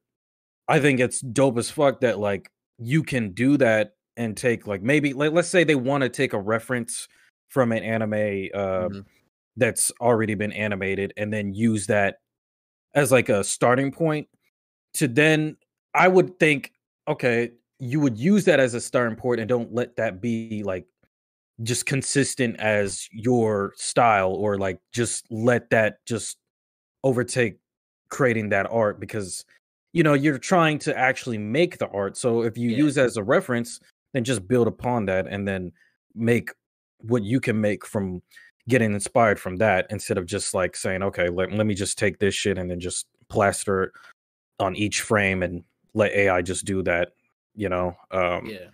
I 0.67 0.79
think 0.79 0.99
it's 0.99 1.21
dope 1.21 1.57
as 1.57 1.69
fuck 1.69 2.01
that 2.01 2.19
like 2.19 2.49
you 2.79 3.03
can 3.03 3.31
do 3.33 3.57
that 3.57 3.93
and 4.17 4.37
take 4.37 4.67
like 4.67 4.81
maybe 4.81 5.13
like 5.13 5.31
let's 5.31 5.47
say 5.49 5.63
they 5.63 5.75
want 5.75 6.03
to 6.03 6.09
take 6.09 6.33
a 6.33 6.39
reference 6.39 7.07
from 7.49 7.71
an 7.71 7.83
anime 7.83 8.13
uh, 8.53 8.89
Mhm. 8.89 9.05
that's 9.57 9.91
already 10.01 10.35
been 10.35 10.51
animated 10.53 11.13
and 11.17 11.33
then 11.33 11.53
use 11.53 11.87
that 11.87 12.19
as 12.95 13.11
like 13.11 13.29
a 13.29 13.43
starting 13.43 13.91
point 13.91 14.27
to 14.95 15.07
then 15.07 15.57
I 15.93 16.07
would 16.07 16.39
think 16.39 16.73
okay 17.07 17.51
you 17.79 17.99
would 17.99 18.17
use 18.17 18.45
that 18.45 18.59
as 18.59 18.73
a 18.73 18.81
starting 18.81 19.17
point 19.17 19.39
and 19.39 19.49
don't 19.49 19.73
let 19.73 19.95
that 19.97 20.21
be 20.21 20.63
like 20.63 20.85
just 21.61 21.85
consistent 21.85 22.57
as 22.59 23.07
your 23.11 23.73
style 23.75 24.31
or 24.31 24.57
like 24.57 24.79
just 24.93 25.25
let 25.29 25.69
that 25.69 25.97
just 26.05 26.37
overtake 27.03 27.57
creating 28.09 28.49
that 28.49 28.67
art 28.71 28.99
because 28.99 29.43
you 29.91 30.01
know 30.03 30.13
you're 30.13 30.37
trying 30.37 30.79
to 30.79 30.97
actually 30.97 31.37
make 31.37 31.77
the 31.77 31.87
art 31.89 32.15
so 32.17 32.41
if 32.43 32.57
you 32.57 32.69
Yeah. 32.69 32.77
use 32.77 32.97
as 32.97 33.17
a 33.17 33.23
reference 33.23 33.79
then 34.13 34.23
just 34.23 34.47
build 34.47 34.67
upon 34.67 35.05
that 35.07 35.27
and 35.27 35.47
then 35.47 35.71
make 36.15 36.51
what 37.01 37.23
you 37.23 37.39
can 37.39 37.59
make 37.59 37.85
from 37.85 38.21
getting 38.69 38.93
inspired 38.93 39.39
from 39.39 39.57
that 39.57 39.85
instead 39.89 40.17
of 40.17 40.25
just 40.25 40.53
like 40.53 40.75
saying 40.75 41.03
okay 41.03 41.27
let, 41.29 41.51
let 41.51 41.65
me 41.67 41.73
just 41.73 41.97
take 41.97 42.19
this 42.19 42.33
shit 42.33 42.57
and 42.57 42.71
then 42.71 42.79
just 42.79 43.07
plaster 43.29 43.83
it 43.83 43.91
on 44.59 44.75
each 44.75 45.01
frame 45.01 45.43
and 45.43 45.63
let 45.93 46.11
ai 46.13 46.41
just 46.41 46.65
do 46.65 46.81
that 46.83 47.13
you 47.55 47.69
know 47.69 47.95
um 48.11 48.45
Yeah. 48.45 48.67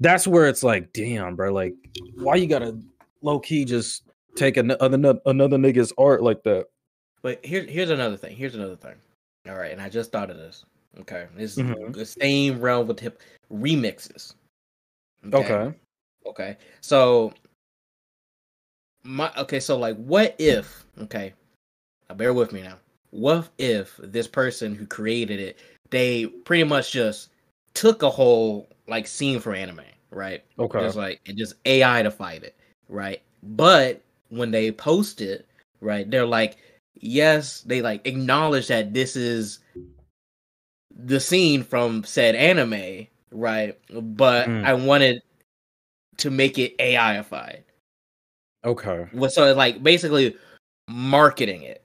that's 0.00 0.26
where 0.26 0.48
it's 0.48 0.62
like 0.62 0.92
damn 0.92 1.36
bro 1.36 1.52
like 1.52 1.74
why 2.16 2.34
you 2.36 2.46
gotta 2.46 2.78
low-key 3.22 3.64
just 3.64 4.02
take 4.36 4.56
another 4.56 5.18
another 5.26 5.56
nigga's 5.56 5.92
art 5.98 6.22
like 6.22 6.42
that 6.42 6.66
But 7.22 7.44
here's 7.44 7.70
here's 7.70 7.90
another 7.90 8.16
thing. 8.16 8.36
Here's 8.36 8.54
another 8.54 8.76
thing. 8.76 8.96
All 9.48 9.54
right, 9.56 9.72
and 9.72 9.80
I 9.80 9.88
just 9.88 10.10
thought 10.12 10.30
of 10.30 10.36
this. 10.36 10.64
Okay, 11.00 11.26
this 11.36 11.56
is 11.56 11.64
Mhm. 11.64 11.92
the 11.94 12.04
same 12.04 12.60
realm 12.60 12.86
with 12.86 13.00
hip 13.00 13.20
remixes. 13.50 14.34
okay, 15.32 15.72
Okay. 16.26 16.56
So 16.80 17.32
my 19.04 19.30
okay, 19.36 19.60
so 19.60 19.76
like 19.78 19.96
what 19.96 20.34
if 20.38 20.84
okay. 21.02 21.32
Now 22.08 22.14
bear 22.16 22.34
with 22.34 22.52
me 22.52 22.62
now. 22.62 22.78
What 23.10 23.48
if 23.58 23.96
this 24.02 24.26
person 24.26 24.74
who 24.74 24.86
created 24.86 25.38
it, 25.40 25.58
they 25.94 26.26
pretty 26.26 26.64
much 26.64 26.90
just 26.90 27.30
took 27.74 28.02
a 28.02 28.10
whole 28.10 28.68
like 28.88 29.06
scene 29.06 29.38
from 29.38 29.54
anime, 29.54 29.80
right? 30.10 30.42
okay 30.58 30.80
Just 30.80 30.96
like 30.96 31.20
it 31.24 31.36
just 31.36 31.54
AI 31.64 32.02
to 32.02 32.10
fight 32.10 32.42
it, 32.42 32.56
right? 32.88 33.22
But 33.42 34.02
when 34.28 34.50
they 34.50 34.72
post 34.72 35.20
it, 35.20 35.46
right, 35.80 36.10
they're 36.10 36.26
like, 36.26 36.56
yes, 37.00 37.60
they 37.60 37.80
like 37.80 38.06
acknowledge 38.06 38.66
that 38.68 38.92
this 38.92 39.14
is 39.14 39.60
the 40.96 41.20
scene 41.20 41.62
from 41.62 42.02
said 42.02 42.34
anime, 42.34 43.06
right? 43.30 43.78
But 43.90 44.48
Mm. 44.48 44.64
I 44.64 44.74
wanted 44.74 45.22
to 46.18 46.30
make 46.30 46.58
it 46.58 46.76
AIified. 46.78 47.62
okay 48.64 49.06
Well, 49.12 49.30
so 49.30 49.54
like 49.54 49.82
basically 49.82 50.36
marketing 50.88 51.62
it. 51.62 51.83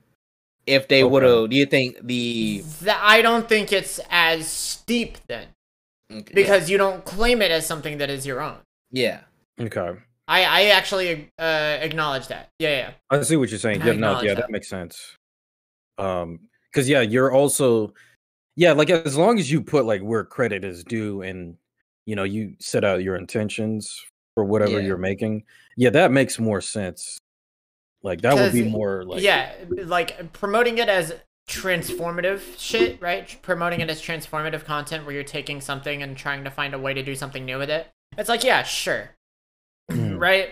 If 0.65 0.87
they 0.87 1.03
Okay. 1.03 1.09
would 1.11 1.23
have, 1.23 1.49
do 1.49 1.55
you 1.55 1.65
think 1.65 1.97
the 2.05 2.63
Th- 2.83 2.95
I 2.99 3.21
don't 3.21 3.47
think 3.49 3.71
it's 3.73 3.99
as 4.09 4.47
steep 4.47 5.17
then, 5.27 5.47
okay, 6.11 6.31
because 6.33 6.69
you 6.69 6.77
don't 6.77 7.03
claim 7.05 7.41
it 7.41 7.49
as 7.51 7.65
something 7.65 7.97
that 7.97 8.09
is 8.09 8.25
your 8.25 8.39
own. 8.41 8.57
yeah, 8.91 9.21
okay 9.59 9.93
I 10.27 10.43
I 10.43 10.61
actually 10.67 11.29
uh, 11.39 11.77
acknowledge 11.81 12.27
that. 12.27 12.49
Yeah, 12.59 12.69
yeah. 12.77 12.91
I 13.09 13.21
see 13.23 13.35
what 13.35 13.49
you're 13.49 13.57
saying. 13.57 13.81
I 13.81 13.87
Yeah, 13.87 13.93
no, 13.93 14.21
yeah, 14.21 14.35
that. 14.35 14.41
that. 14.41 14.51
makes 14.51 14.69
sense. 14.69 15.15
Um, 15.97 16.39
because 16.71 16.87
yeah, 16.87 17.01
you're 17.01 17.31
also, 17.31 17.93
yeah, 18.55 18.73
like 18.73 18.91
as 18.91 19.17
long 19.17 19.39
as 19.39 19.51
you 19.51 19.59
put 19.61 19.85
like 19.85 20.01
where 20.01 20.23
credit 20.23 20.63
is 20.63 20.83
due, 20.83 21.23
and 21.23 21.57
you 22.05 22.15
know 22.15 22.25
you 22.25 22.53
set 22.59 22.83
out 22.85 23.01
your 23.01 23.15
intentions 23.15 23.99
for 24.35 24.43
whatever 24.45 24.79
Yeah. 24.79 24.85
you're 24.85 24.97
making. 24.99 25.43
Yeah, 25.77 25.89
that 25.91 26.11
makes 26.11 26.37
more 26.37 26.61
sense. 26.61 27.17
Like 28.01 28.21
that 28.21 28.35
would 28.35 28.53
be 28.53 28.63
more 28.63 29.03
like 29.03 29.21
yeah, 29.21 29.53
like 29.69 30.31
promoting 30.31 30.77
it 30.77 30.87
as 30.87 31.13
transformative 31.49 32.57
shit, 32.57 33.01
right? 33.01 33.37
Promoting 33.41 33.81
it 33.81 33.89
as 33.89 34.01
transformative 34.01 34.63
content 34.63 35.05
where 35.05 35.13
you're 35.13 35.23
taking 35.23 35.59
something 35.59 36.01
and 36.01 36.15
trying 36.15 36.43
to 36.43 36.51
find 36.51 36.73
a 36.73 36.79
way 36.79 36.93
to 36.93 37.03
do 37.03 37.15
something 37.15 37.43
new 37.43 37.57
with 37.57 37.69
it. 37.69 37.87
It's 38.17 38.29
like, 38.29 38.43
yeah, 38.43 38.63
sure. 38.63 39.11
Mhm. 39.91 40.19
right? 40.19 40.51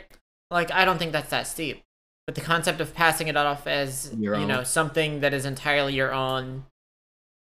Like 0.50 0.72
I 0.72 0.84
don't 0.84 0.98
think 0.98 1.12
that's 1.12 1.30
that 1.30 1.46
steep. 1.46 1.84
But 2.26 2.34
the 2.34 2.42
concept 2.42 2.82
of 2.82 2.94
passing 2.96 3.28
it 3.28 3.38
off 3.38 3.68
as 3.68 4.14
Your 4.18 4.36
you 4.36 4.48
know 4.48 4.64
something 4.64 5.20
that 5.22 5.34
is 5.34 5.46
entirely 5.46 5.94
your 5.94 6.12
own 6.12 6.66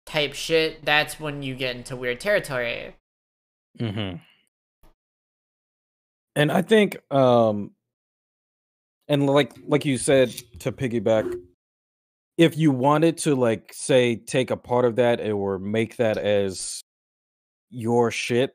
type 0.05 0.35
shit, 0.35 0.85
that's 0.85 1.21
when 1.21 1.43
you 1.43 1.55
get 1.55 1.77
into 1.77 1.95
weird 1.97 2.21
territory. 2.21 2.97
Mm-hmm. 3.79 4.17
And 6.35 6.53
I 6.53 6.63
think, 6.63 6.99
um, 7.11 7.71
and 9.09 9.27
like 9.27 9.53
like 9.67 9.85
you 9.85 9.99
said 9.99 10.31
to 10.61 10.73
piggyback, 10.73 11.33
if 12.37 12.57
you 12.57 12.71
wanted 12.71 13.19
to 13.19 13.35
like 13.35 13.73
say 13.73 14.17
take 14.17 14.51
a 14.51 14.57
part 14.57 14.85
of 14.85 14.97
that 14.97 15.21
or 15.21 15.59
make 15.59 15.97
that 15.97 16.19
as 16.19 16.83
your 17.71 18.11
shit, 18.11 18.55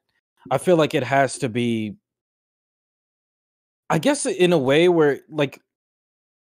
I 0.50 0.58
feel 0.58 0.76
like 0.76 0.94
it 0.94 1.04
has 1.04 1.38
to 1.40 1.50
be. 1.50 1.96
I 3.90 3.98
guess 3.98 4.26
in 4.26 4.54
a 4.54 4.58
way 4.58 4.88
where 4.88 5.20
like 5.30 5.60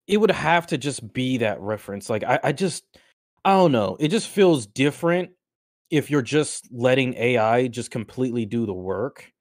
it 0.07 0.19
would 0.19 0.31
have 0.31 0.67
to 0.69 0.79
just 0.79 1.13
be 1.13 1.39
that 1.39 1.61
reference. 1.61 2.11
Like 2.11 2.25
I, 2.25 2.39
I 2.45 2.53
just 2.53 2.85
I 3.45 3.53
don't 3.53 3.73
know. 3.73 3.97
It 3.99 4.09
just 4.09 4.29
feels 4.29 4.67
different 4.67 5.31
if 5.91 6.11
you're 6.11 6.23
just 6.23 6.69
letting 6.71 7.15
AI 7.15 7.69
just 7.69 7.91
completely 7.91 8.47
do 8.47 8.67
the 8.67 8.75
work 8.75 9.33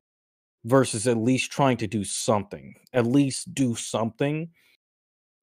versus 0.66 1.08
at 1.08 1.18
least 1.18 1.52
trying 1.52 1.78
to 1.78 1.88
do 1.88 2.04
something. 2.04 2.76
At 2.94 3.06
least 3.06 3.54
do 3.54 3.76
something. 3.76 4.50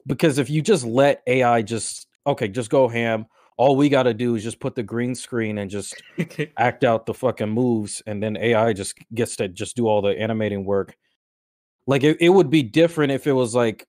Because 0.07 0.39
if 0.39 0.51
you 0.51 0.63
just 0.63 0.85
let 0.85 1.23
AI 1.27 1.63
just 1.63 2.07
okay, 2.27 2.49
just 2.49 2.71
go 2.71 2.89
ham, 2.89 3.27
all 3.57 3.77
we 3.77 3.89
got 3.89 4.05
to 4.05 4.15
do 4.15 4.35
is 4.35 4.43
just 4.43 4.61
put 4.61 4.75
the 4.75 4.83
green 4.83 5.15
screen 5.15 5.59
and 5.59 5.71
just 5.71 6.01
act 6.57 6.85
out 6.85 7.07
the 7.07 7.15
fucking 7.15 7.49
moves 7.49 8.03
and 8.07 8.23
then 8.23 8.37
AI 8.37 8.73
just 8.73 8.95
gets 9.15 9.37
to 9.37 9.49
just 9.49 9.77
do 9.77 9.87
all 9.87 10.03
the 10.03 10.19
animating 10.19 10.65
work. 10.65 10.97
Like 11.87 12.03
it, 12.03 12.19
it 12.21 12.31
would 12.31 12.51
be 12.51 12.63
different 12.63 13.13
if 13.13 13.27
it 13.27 13.33
was 13.33 13.55
like 13.55 13.87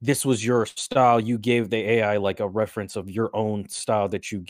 this 0.00 0.24
was 0.24 0.44
your 0.44 0.66
style 0.66 1.20
you 1.20 1.38
gave 1.38 1.70
the 1.70 1.76
AI 1.76 2.18
like 2.18 2.40
a 2.40 2.48
reference 2.48 2.96
of 2.96 3.10
your 3.10 3.34
own 3.34 3.68
style 3.68 4.08
that 4.08 4.30
you 4.30 4.44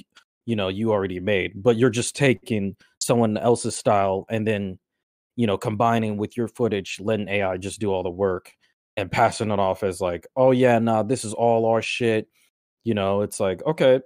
you 0.47 0.57
know 0.57 0.69
you 0.69 0.93
already 0.93 1.21
made 1.21 1.53
but 1.63 1.77
you're 1.77 1.91
just 1.91 2.15
taking 2.15 2.77
someone 2.99 3.37
else's 3.37 3.75
style 3.75 4.27
and 4.29 4.47
then 4.47 4.79
you 5.39 5.47
know 5.47 5.57
combining 5.57 6.17
with 6.17 6.37
your 6.37 6.49
footage 6.49 6.99
letting 7.01 7.29
AI 7.29 7.57
just 7.57 7.79
do 7.79 7.93
all 7.93 8.03
the 8.03 8.11
work 8.11 8.53
and 8.97 9.11
passing 9.11 9.53
it 9.53 9.59
off 9.61 9.85
as 9.85 10.01
like 10.01 10.27
oh 10.37 10.51
yeah 10.51 10.81
nah 10.81 11.05
this 11.05 11.25
is 11.25 11.33
all 11.33 11.65
our 11.65 11.81
shit 11.81 12.27
you 12.83 12.93
know 12.93 13.23
it's 13.23 13.39
like 13.39 13.65
okay 13.65 14.01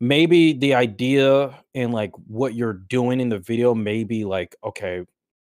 maybe 0.00 0.52
the 0.52 0.74
idea 0.74 1.56
and 1.76 1.94
like 1.94 2.10
what 2.26 2.54
you're 2.54 2.72
doing 2.72 3.20
in 3.20 3.28
the 3.28 3.38
video 3.38 3.72
may 3.72 4.02
be 4.02 4.24
like 4.24 4.56
okay 4.64 5.04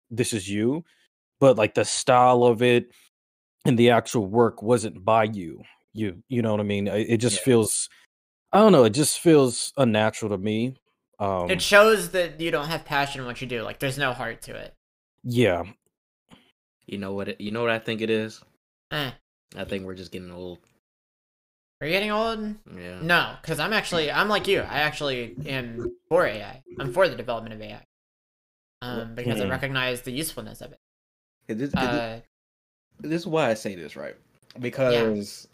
this 0.09 0.33
is 0.33 0.49
you 0.49 0.83
but 1.39 1.57
like 1.57 1.75
the 1.75 1.85
style 1.85 2.43
of 2.43 2.63
it 2.63 2.91
and 3.65 3.77
the 3.77 3.91
actual 3.91 4.25
work 4.25 4.63
wasn't 4.63 5.05
by 5.05 5.25
you 5.25 5.61
you 5.93 6.23
you 6.27 6.41
know 6.41 6.49
what 6.51 6.59
i 6.59 6.63
mean 6.63 6.87
it 6.87 7.07
it 7.07 7.17
just 7.17 7.37
Yeah. 7.37 7.45
feels 7.45 7.87
i 8.51 8.57
don't 8.57 8.71
know 8.71 8.83
it 8.83 8.95
just 8.95 9.19
feels 9.19 9.73
unnatural 9.77 10.31
to 10.31 10.39
me 10.39 10.75
um 11.19 11.51
it 11.51 11.61
shows 11.61 12.09
that 12.09 12.41
you 12.41 12.49
don't 12.49 12.67
have 12.67 12.83
passion 12.83 13.21
in 13.21 13.27
what 13.27 13.39
you 13.41 13.47
do. 13.47 13.61
Like 13.61 13.77
there's 13.77 13.97
no 13.97 14.13
heart 14.13 14.41
to 14.43 14.55
it. 14.55 14.75
Yeah 15.23 15.63
you 16.85 16.97
know 16.97 17.13
what? 17.13 17.29
It, 17.29 17.41
you 17.41 17.51
know 17.51 17.61
what 17.61 17.69
I 17.69 17.79
think 17.79 18.01
it 18.01 18.09
is. 18.09 18.41
Eh. 18.91 19.11
I 19.55 19.63
think 19.63 19.85
we're 19.85 19.95
just 19.95 20.11
getting 20.11 20.31
old. 20.31 20.59
Are 21.81 21.87
you 21.87 21.93
getting 21.93 22.11
old? 22.11 22.55
Yeah. 22.75 23.01
No, 23.01 23.35
because 23.41 23.59
I'm 23.59 23.73
actually 23.73 24.11
I'm 24.11 24.29
like 24.29 24.47
you. 24.47 24.59
I 24.59 24.79
actually 24.79 25.35
am 25.45 25.95
for 26.09 26.25
AI. 26.25 26.61
I'm 26.79 26.93
for 26.93 27.07
the 27.07 27.15
development 27.15 27.53
of 27.55 27.61
AI. 27.61 27.83
Um, 28.81 29.15
because 29.15 29.39
I 29.39 29.45
Mhm. 29.45 29.49
recognize 29.49 30.01
the 30.01 30.11
usefulness 30.11 30.61
of 30.61 30.73
it. 30.73 30.79
It- 31.47 31.55
this, 31.55 31.69
it- 31.73 31.77
Uh, 31.77 32.19
this 32.99 33.21
is 33.21 33.27
why 33.27 33.49
I 33.49 33.53
say 33.53 33.75
this, 33.75 33.95
right? 33.95 34.15
Because 34.59 35.47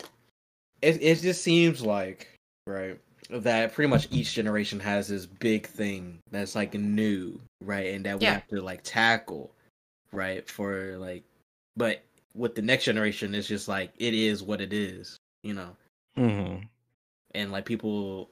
it 0.81 1.01
it 1.01 1.15
just 1.21 1.43
seems 1.43 1.81
like 1.81 2.27
right 2.67 2.99
that 3.29 3.73
pretty 3.73 3.89
much 3.89 4.07
each 4.11 4.33
generation 4.33 4.79
has 4.79 5.07
this 5.07 5.25
big 5.25 5.67
thing 5.67 6.19
that's 6.31 6.55
like 6.55 6.73
new, 6.73 7.39
right? 7.61 7.93
And 7.93 8.05
that 8.05 8.19
we 8.19 8.25
Yeah. 8.25 8.33
have 8.33 8.47
to 8.47 8.61
like 8.61 8.81
tackle, 8.83 9.51
right? 10.11 10.47
For 10.49 10.97
like, 10.97 11.23
but 11.75 12.01
with 12.35 12.55
the 12.55 12.61
next 12.61 12.85
generation, 12.85 13.33
it's 13.35 13.47
just 13.47 13.67
like 13.67 13.91
it 13.97 14.13
is 14.13 14.43
what 14.43 14.61
it 14.61 14.73
is, 14.73 15.17
you 15.43 15.53
know. 15.53 15.75
hmm 16.15 16.57
And 17.33 17.51
like 17.51 17.65
people 17.65 18.29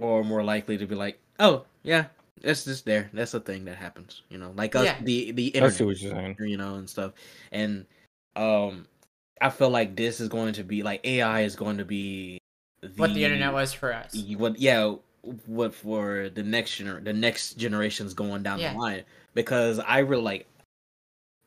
are 0.00 0.24
more 0.24 0.42
likely 0.42 0.78
to 0.78 0.86
be 0.86 0.94
like, 0.94 1.18
oh 1.38 1.64
yeah, 1.82 2.06
that's 2.42 2.64
just 2.64 2.84
there. 2.84 3.10
That's 3.12 3.34
a 3.34 3.40
thing 3.40 3.64
that 3.66 3.76
happens, 3.76 4.22
you 4.28 4.38
know. 4.38 4.52
Like 4.56 4.74
us, 4.74 4.86
Yeah. 4.86 4.96
the 5.02 5.32
the 5.32 5.46
I 5.48 5.50
internet 5.50 5.72
see 5.72 5.84
what 5.84 6.00
you're 6.00 6.12
saying. 6.12 6.36
you 6.40 6.56
know, 6.56 6.76
and 6.76 6.88
stuff. 6.88 7.12
And 7.52 7.86
um 8.36 8.86
I 9.40 9.50
feel 9.50 9.70
like 9.70 9.96
this 9.96 10.20
is 10.20 10.28
going 10.28 10.52
to 10.54 10.64
be 10.64 10.82
like 10.82 11.00
AI 11.04 11.42
is 11.42 11.56
going 11.56 11.78
to 11.78 11.84
be 11.84 12.38
what 12.96 13.14
the 13.14 13.24
internet 13.24 13.52
was 13.52 13.72
for 13.72 13.92
us. 13.92 14.14
y- 14.14 14.36
What 14.36 14.58
yeah, 14.58 14.94
what 15.46 15.74
for 15.74 16.30
the 16.34 16.42
next 16.42 16.72
gener 16.80 17.02
the 17.02 17.12
next 17.12 17.54
generations 17.54 18.14
going 18.14 18.42
down 18.42 18.58
Yeah. 18.58 18.72
the 18.72 18.78
line 18.78 19.04
because 19.34 19.78
I 19.78 19.98
really 19.98 20.22
like 20.22 20.46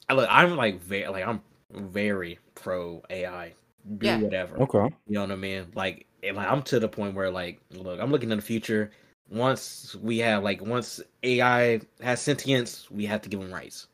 I 0.10 0.14
look 0.14 0.28
I'm 0.30 0.56
like 0.56 0.82
very 0.82 1.08
like 1.08 1.26
I'm 1.26 1.42
very 1.74 2.40
pro 2.56 3.04
AI. 3.10 3.54
Do 3.98 4.06
Yeah. 4.06 4.20
whatever. 4.20 4.58
Okay. 4.62 4.96
You 5.08 5.14
know 5.16 5.22
what 5.22 5.32
I 5.32 5.36
mean? 5.36 5.68
Like, 5.76 6.06
and, 6.22 6.38
like, 6.38 6.48
I'm 6.48 6.62
to 6.64 6.80
the 6.80 6.88
point 6.88 7.16
where 7.16 7.30
like, 7.30 7.60
look, 7.72 8.00
I'm 8.00 8.12
looking 8.12 8.32
in 8.32 8.38
the 8.38 8.44
future. 8.44 8.92
Once 9.30 9.96
we 9.96 10.20
have 10.20 10.44
like, 10.44 10.62
once 10.62 11.02
AI 11.24 11.82
has 12.02 12.22
sentience, 12.22 12.90
we 12.92 13.06
have 13.06 13.22
to 13.24 13.30
give 13.30 13.40
them 13.40 13.52
rights. 13.52 13.88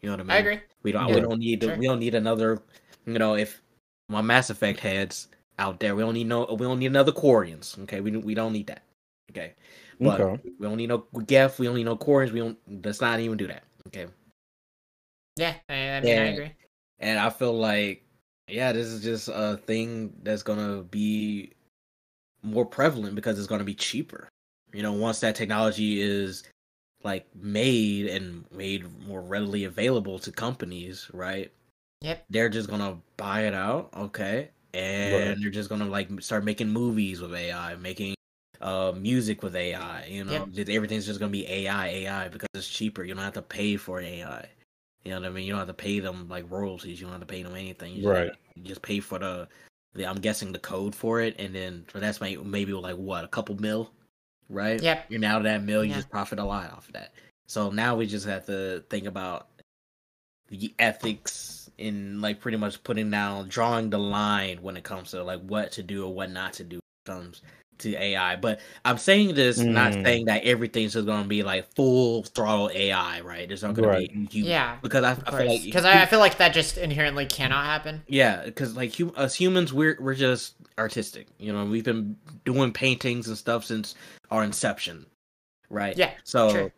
You 0.00 0.08
know 0.08 0.14
what 0.14 0.20
I 0.20 0.24
mean? 0.24 0.30
I 0.32 0.38
agree. 0.38 0.60
We 0.82 0.92
don't. 0.92 1.08
Yeah. 1.08 1.14
We 1.14 1.20
don't 1.20 1.38
need. 1.38 1.62
Sure. 1.62 1.76
We 1.76 1.86
don't 1.86 2.00
need 2.00 2.14
another. 2.14 2.60
You 3.06 3.18
know, 3.18 3.36
if 3.36 3.62
my 4.08 4.20
Mass 4.20 4.50
Effect 4.50 4.80
heads 4.80 5.28
out 5.58 5.80
there, 5.80 5.94
we 5.94 6.02
don't 6.02 6.14
need 6.14 6.26
no. 6.26 6.44
We 6.44 6.66
don't 6.66 6.78
need 6.78 6.86
another 6.86 7.12
Quarians. 7.12 7.78
Okay, 7.84 8.00
we 8.00 8.10
we 8.10 8.34
don't 8.34 8.52
need 8.52 8.66
that. 8.66 8.82
Okay, 9.34 9.54
but 10.00 10.20
Okay. 10.20 10.40
we 10.58 10.66
don't 10.66 10.76
need 10.76 10.88
no 10.88 11.06
Geth. 11.26 11.58
We 11.58 11.66
don't 11.66 11.76
need 11.76 11.84
no 11.84 11.96
Quarians. 11.96 12.32
We 12.32 12.40
don't. 12.40 12.58
Let's 12.84 13.00
not 13.00 13.20
even 13.20 13.36
do 13.36 13.46
that. 13.48 13.64
Okay, 13.88 14.06
Yeah, 15.36 15.54
I, 15.68 15.74
I 15.96 16.00
mean, 16.00 16.18
I 16.18 16.26
agree. 16.28 16.52
and 16.98 17.18
I 17.18 17.30
feel 17.30 17.52
like, 17.54 18.04
yeah, 18.48 18.72
this 18.72 18.86
is 18.86 19.02
just 19.02 19.28
a 19.32 19.56
thing 19.66 20.12
that's 20.22 20.42
gonna 20.42 20.82
be 20.82 21.52
more 22.42 22.64
prevalent 22.66 23.14
because 23.14 23.38
it's 23.38 23.48
gonna 23.48 23.64
be 23.64 23.74
cheaper. 23.74 24.28
You 24.72 24.82
know, 24.82 24.92
once 24.92 25.20
that 25.20 25.34
technology 25.36 26.00
is 26.00 26.44
like 27.02 27.26
made 27.34 28.06
and 28.06 28.44
made 28.52 28.86
more 29.06 29.22
readily 29.22 29.64
available 29.64 30.18
to 30.20 30.32
companies, 30.32 31.10
right? 31.12 31.52
Yep. 32.02 32.26
They're 32.30 32.48
just 32.48 32.68
gonna 32.70 32.98
buy 33.16 33.42
it 33.42 33.54
out, 33.54 33.90
okay, 33.96 34.50
and 34.74 35.12
Right. 35.12 35.36
they're 35.42 35.50
just 35.50 35.68
gonna 35.70 35.86
like 35.86 36.08
start 36.22 36.44
making 36.44 36.68
movies 36.70 37.20
with 37.20 37.34
AI, 37.34 37.76
making 37.76 38.13
uh 38.64 38.92
music 38.96 39.42
with 39.42 39.54
AI. 39.54 40.06
You 40.06 40.24
know, 40.24 40.32
Yep. 40.32 40.48
just 40.52 40.70
everything's 40.70 41.06
just 41.06 41.20
gonna 41.20 41.30
be 41.30 41.46
AI, 41.46 41.88
AI 41.88 42.28
because 42.28 42.48
it's 42.54 42.68
cheaper. 42.68 43.04
You 43.04 43.14
don't 43.14 43.22
have 43.22 43.34
to 43.34 43.42
pay 43.42 43.76
for 43.76 44.00
AI. 44.00 44.48
You 45.04 45.10
know 45.12 45.20
what 45.20 45.26
I 45.26 45.30
mean? 45.30 45.44
You 45.44 45.52
don't 45.52 45.58
have 45.58 45.68
to 45.68 45.74
pay 45.74 46.00
them 46.00 46.28
like 46.28 46.50
royalties. 46.50 46.98
You 46.98 47.06
don't 47.06 47.12
have 47.12 47.20
to 47.20 47.26
pay 47.26 47.42
them 47.42 47.54
anything. 47.54 47.92
You 47.92 48.02
just, 48.02 48.08
Right. 48.08 48.32
You 48.56 48.62
just 48.64 48.80
pay 48.82 49.00
for 49.00 49.18
the, 49.18 49.46
the, 49.92 50.06
I'm 50.06 50.16
guessing 50.16 50.50
the 50.50 50.58
code 50.58 50.94
for 50.94 51.20
it, 51.20 51.36
and 51.38 51.54
then 51.54 51.84
so 51.92 52.00
that's 52.00 52.22
may, 52.22 52.36
maybe 52.36 52.72
like 52.72 52.96
what 52.96 53.22
a 53.22 53.28
couple 53.28 53.54
mil, 53.56 53.90
right? 54.48 54.80
Yep. 54.82 55.06
You're 55.10 55.20
now 55.20 55.38
to 55.38 55.44
that 55.44 55.62
mil. 55.62 55.84
You 55.84 55.90
Yeah. 55.90 55.96
just 55.96 56.10
profit 56.10 56.38
a 56.38 56.44
lot 56.44 56.72
off 56.72 56.86
of 56.86 56.94
that. 56.94 57.12
So 57.46 57.70
now 57.70 57.94
we 57.96 58.06
just 58.06 58.26
have 58.26 58.46
to 58.46 58.82
think 58.88 59.06
about 59.06 59.48
the 60.48 60.74
ethics 60.78 61.70
in 61.76 62.22
like 62.22 62.40
pretty 62.40 62.56
much 62.56 62.82
putting 62.82 63.10
down, 63.10 63.48
drawing 63.48 63.90
the 63.90 63.98
line 63.98 64.62
when 64.62 64.78
it 64.78 64.84
comes 64.84 65.10
to 65.10 65.22
like 65.22 65.42
what 65.42 65.72
to 65.72 65.82
do 65.82 66.06
or 66.06 66.14
what 66.14 66.30
not 66.30 66.54
to 66.54 66.64
do 66.64 66.76
when 67.04 67.16
it 67.16 67.20
comes 67.20 67.42
to 67.78 67.94
AI. 67.96 68.36
But 68.36 68.60
I'm 68.84 68.98
saying 68.98 69.34
this 69.34 69.58
not 69.58 69.92
Mm. 69.92 70.04
saying 70.04 70.24
that 70.26 70.44
everything's 70.44 70.92
just 70.94 71.06
gonna 71.06 71.26
be 71.28 71.42
like 71.42 71.72
full 71.74 72.22
throttle 72.24 72.70
AI, 72.74 73.20
right? 73.20 73.46
There's 73.48 73.62
not 73.62 73.74
gonna 73.74 73.98
be 73.98 74.28
you, 74.30 74.44
Yeah, 74.44 74.76
because 74.82 75.04
I, 75.04 75.12
I 75.26 75.30
feel 75.38 75.46
like 75.46 75.62
Because 75.64 75.84
I, 75.84 76.02
I 76.02 76.06
feel 76.06 76.18
like 76.20 76.38
that 76.38 76.52
just 76.54 76.78
inherently 76.78 77.26
cannot 77.26 77.64
happen. 77.64 78.02
yeah, 78.06 78.44
because 78.44 78.76
like 78.76 78.94
hum- 78.96 79.12
us 79.16 79.34
humans, 79.34 79.72
we're 79.72 79.96
we're 80.00 80.14
just 80.14 80.54
artistic. 80.78 81.26
You 81.38 81.52
know, 81.52 81.64
we've 81.64 81.84
been 81.84 82.16
doing 82.44 82.72
paintings 82.72 83.28
and 83.28 83.36
stuff 83.38 83.64
since 83.64 83.94
our 84.30 84.42
inception, 84.44 85.06
right? 85.70 85.96
Yeah, 85.96 86.10
So, 86.24 86.50
true. 86.50 86.72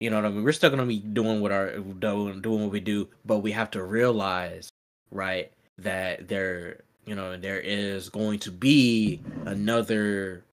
you 0.00 0.10
know 0.10 0.16
what 0.16 0.26
I 0.26 0.30
mean. 0.30 0.44
We're 0.44 0.52
still 0.52 0.70
gonna 0.70 0.86
be 0.86 0.98
doing 1.00 1.40
what 1.40 1.52
our 1.52 1.76
doing 1.78 2.40
doing 2.40 2.62
what 2.62 2.70
we 2.72 2.80
do, 2.80 3.08
but 3.24 3.38
we 3.38 3.52
have 3.52 3.70
to 3.72 3.82
realize, 3.82 4.68
right, 5.10 5.50
that 5.78 6.28
there, 6.28 6.80
you 7.06 7.14
know, 7.14 7.36
there 7.36 7.58
is 7.60 8.08
going 8.08 8.38
to 8.40 8.50
be 8.50 9.20
another 9.46 10.44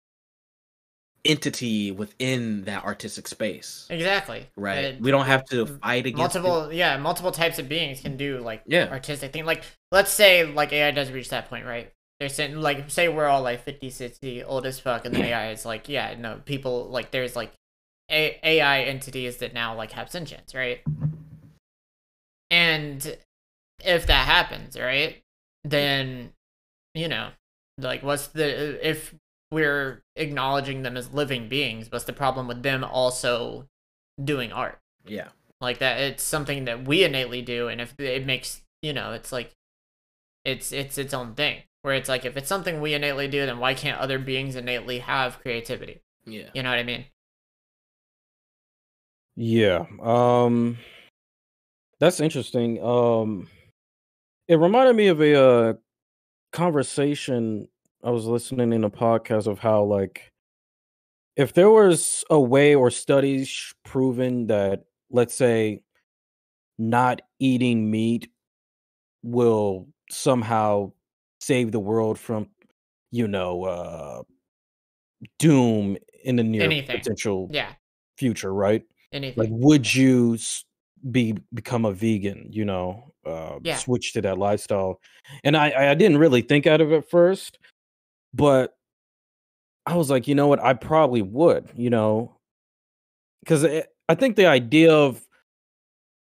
entity 1.25 1.91
within 1.91 2.63
that 2.63 2.83
artistic 2.85 3.27
space, 3.27 3.85
Exactly. 3.89 4.47
right? 4.55 4.99
We 5.01 5.11
don't 5.11 5.25
have 5.25 5.43
to 5.49 5.65
fight 5.65 6.05
against 6.05 6.35
it. 6.37 6.39
multiple 6.41 6.73
yeah 6.73 6.95
multiple 6.97 7.31
types 7.33 7.59
of 7.59 7.67
beings 7.67 7.99
can 7.99 8.15
do 8.15 8.39
like 8.39 8.63
Yeah. 8.65 8.87
artistic 8.89 9.33
thing 9.33 9.45
like 9.45 9.63
let's 9.91 10.11
say 10.11 10.45
like 10.45 10.71
ai 10.71 10.91
does 10.91 11.11
reach 11.11 11.29
that 11.29 11.49
point 11.49 11.65
right 11.65 11.91
they're 12.21 12.29
saying 12.29 12.55
like 12.61 12.89
say 12.89 13.09
we're 13.09 13.27
all 13.27 13.41
like 13.41 13.63
50 13.65 13.89
60 13.89 14.43
old 14.45 14.65
as 14.65 14.79
fuck 14.79 15.03
and 15.05 15.13
then 15.13 15.25
ai 15.25 15.51
is 15.51 15.65
like 15.65 15.89
yeah 15.89 16.15
no 16.17 16.39
people 16.45 16.85
like 16.87 17.11
there's 17.11 17.35
like 17.35 17.51
a- 18.09 18.39
ai 18.41 18.83
entities 18.83 19.37
that 19.37 19.53
now 19.53 19.75
like 19.75 19.91
have 19.91 20.09
sentience 20.09 20.55
right 20.55 20.79
and 22.49 23.17
if 23.83 24.07
that 24.07 24.25
happens 24.25 24.79
right 24.79 25.21
then 25.65 26.31
you 26.93 27.07
know 27.07 27.29
like 27.77 28.03
what's 28.03 28.27
the 28.27 28.87
if 28.87 29.13
we're 29.51 30.03
acknowledging 30.15 30.83
them 30.83 30.95
as 30.97 31.11
living 31.11 31.47
beings 31.49 31.91
what's 31.91 32.05
the 32.05 32.13
problem 32.13 32.47
with 32.47 32.61
them 32.63 32.83
also 32.83 33.67
doing 34.23 34.51
art 34.51 34.79
Yeah, 35.05 35.29
like 35.61 35.79
that 35.79 35.99
it's 35.99 36.23
something 36.23 36.65
that 36.65 36.85
we 36.85 37.03
innately 37.03 37.41
do 37.41 37.67
and 37.67 37.81
if 37.81 37.97
it 37.99 38.25
makes 38.25 38.61
you 38.81 38.93
know 38.93 39.13
it's 39.13 39.31
like 39.31 39.55
it's 40.45 40.71
it's 40.71 40.97
its 40.97 41.13
own 41.13 41.33
thing 41.35 41.63
where 41.81 41.93
it's 41.93 42.09
like 42.09 42.25
if 42.25 42.35
it's 42.37 42.49
something 42.49 42.81
we 42.81 42.93
innately 42.93 43.27
do 43.27 43.45
then 43.45 43.59
why 43.59 43.73
can't 43.73 43.99
other 43.99 44.19
beings 44.19 44.55
innately 44.55 44.99
have 44.99 45.39
creativity 45.39 46.01
yeah. 46.25 46.49
you 46.53 46.61
know 46.61 46.69
what 46.69 46.79
i 46.79 46.83
mean 46.83 47.05
Yeah. 49.41 49.85
Um 50.01 50.77
that's 51.99 52.19
interesting. 52.19 52.83
Um 52.83 53.47
it 54.49 54.57
reminded 54.57 54.97
me 54.97 55.07
of 55.07 55.21
a 55.21 55.33
uh, 55.41 55.73
conversation 56.51 57.67
I 58.03 58.11
was 58.11 58.25
listening 58.25 58.73
in 58.73 58.83
a 58.83 58.89
podcast 58.89 59.47
of 59.47 59.59
how 59.59 59.83
like 59.83 60.31
if 61.35 61.53
there 61.53 61.69
was 61.69 62.23
a 62.29 62.39
way 62.39 62.75
or 62.75 62.89
studies 62.91 63.73
proven 63.83 64.47
that 64.47 64.85
let's 65.11 65.33
say 65.35 65.81
not 66.77 67.21
eating 67.39 67.91
meat 67.91 68.29
will 69.21 69.87
somehow 70.09 70.91
save 71.39 71.71
the 71.71 71.79
world 71.79 72.17
from 72.17 72.47
you 73.11 73.27
know 73.27 73.63
uh 73.65 74.21
doom 75.37 75.97
in 76.23 76.37
the 76.37 76.43
near 76.43 76.63
Anything. 76.63 76.97
potential 76.97 77.49
yeah. 77.51 77.73
future 78.17 78.53
right? 78.53 78.83
Anything. 79.11 79.37
like 79.37 79.49
would 79.51 79.93
you 79.93 80.37
be 81.11 81.37
become 81.53 81.85
a 81.85 81.91
vegan 81.91 82.47
you 82.51 82.65
know 82.65 83.13
uh 83.25 83.59
Yeah. 83.63 83.77
switch 83.77 84.13
to 84.13 84.21
that 84.21 84.37
lifestyle. 84.37 84.99
And 85.43 85.55
i 85.55 85.91
i 85.91 85.93
didn't 85.93 86.17
really 86.17 86.41
think 86.41 86.67
out 86.67 86.81
of 86.81 86.91
it 86.91 87.09
first 87.09 87.57
but 88.33 88.75
i 89.85 89.95
was 89.95 90.09
like 90.09 90.27
you 90.27 90.35
know 90.35 90.47
what? 90.47 90.63
I 90.63 90.73
probably 90.73 91.21
would 91.21 91.69
you 91.75 91.89
know? 91.89 92.35
Because 93.41 93.65
i 93.65 94.15
think 94.15 94.35
the 94.35 94.45
idea 94.47 94.93
of 94.93 95.21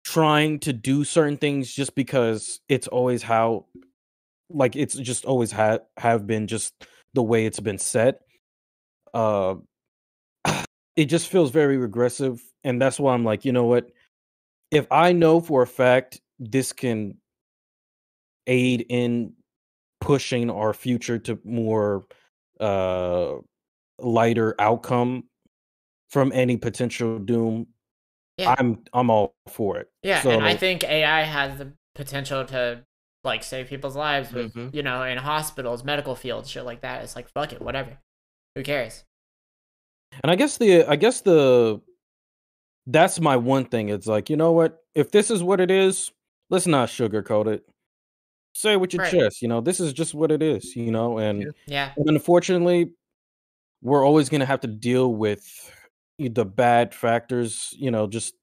trying 0.03 0.59
to 0.59 0.73
do 0.73 1.03
certain 1.03 1.37
things 1.37 1.71
just 1.71 1.95
because 1.95 2.59
it's 2.67 2.87
always 2.87 3.23
how 3.23 3.65
like 4.49 4.75
it's 4.75 4.95
just 4.95 5.25
always 5.25 5.51
had 5.51 5.81
have 5.97 6.27
been 6.27 6.45
just 6.47 6.73
the 7.13 7.23
way 7.23 7.45
it's 7.45 7.59
been 7.59 7.77
set 7.77 8.19
uh 9.13 9.55
it 10.95 11.05
just 11.05 11.29
feels 11.29 11.51
very 11.51 11.77
regressive 11.77 12.41
and 12.63 12.81
that's 12.81 12.99
why 12.99 13.13
i'm 13.13 13.23
like 13.23 13.45
you 13.45 13.51
know 13.53 13.63
what 13.65 13.89
if 14.73 14.87
i 14.91 15.11
know 15.11 15.39
for 15.39 15.61
a 15.61 15.67
fact 15.67 16.19
this 16.39 16.73
can 16.73 17.15
aid 18.47 18.85
in 18.89 19.33
pushing 20.01 20.49
our 20.49 20.73
future 20.73 21.17
to 21.17 21.39
more 21.45 22.03
uh 22.59 23.35
lighter 23.99 24.55
outcome 24.59 25.23
from 26.09 26.31
any 26.33 26.57
potential 26.57 27.19
doom 27.19 27.67
Yeah. 28.37 28.55
i'm 28.57 28.83
i'm 28.93 29.09
all 29.09 29.35
for 29.47 29.77
it 29.77 29.89
yeah 30.01 30.21
so, 30.21 30.31
and 30.31 30.43
i 30.43 30.55
think 30.55 30.83
ai 30.83 31.21
has 31.23 31.57
the 31.57 31.71
potential 31.95 32.43
to 32.45 32.83
like 33.23 33.43
save 33.43 33.67
people's 33.67 33.95
lives 33.95 34.33
with 34.33 34.53
Mhm. 34.53 34.73
you 34.73 34.83
know 34.83 35.03
in 35.03 35.17
hospitals 35.17 35.83
medical 35.83 36.15
fields 36.15 36.49
shit 36.49 36.65
like 36.65 36.81
that 36.81 37.03
it's 37.03 37.15
like 37.15 37.29
fuck 37.29 37.53
it 37.53 37.61
whatever 37.61 37.97
who 38.55 38.63
cares 38.63 39.05
And 40.23 40.29
I 40.31 40.35
guess 40.35 40.57
the 40.57 40.83
I 40.85 40.95
guess 40.95 41.21
the 41.21 41.81
that's 42.87 43.19
my 43.19 43.35
one 43.37 43.65
thing. 43.65 43.89
It's 43.89 44.07
like, 44.07 44.29
you 44.29 44.35
know 44.37 44.51
what? 44.51 44.79
If 44.95 45.11
this 45.11 45.31
is 45.31 45.41
what 45.43 45.59
it 45.59 45.71
is, 45.71 46.11
let's 46.49 46.67
not 46.67 46.89
sugarcoat 46.89 47.47
it. 47.47 47.63
say 48.55 48.73
it 48.73 48.79
with 48.79 48.93
your 48.93 49.01
Right. 49.01 49.11
chest. 49.11 49.41
You 49.41 49.47
know, 49.47 49.61
this 49.61 49.79
is 49.79 49.93
just 49.93 50.13
what 50.13 50.31
it 50.31 50.43
is. 50.43 50.75
You 50.75 50.91
know, 50.91 51.17
and, 51.17 51.53
Yeah. 51.65 51.91
And 51.97 52.07
unfortunately, 52.07 52.91
we're 53.81 54.05
always 54.05 54.29
gonna 54.29 54.45
have 54.45 54.59
to 54.61 54.67
deal 54.67 55.11
with 55.11 55.43
the 56.19 56.45
bad 56.45 56.93
factors. 56.93 57.73
You 57.75 57.89
know, 57.89 58.05
just 58.05 58.35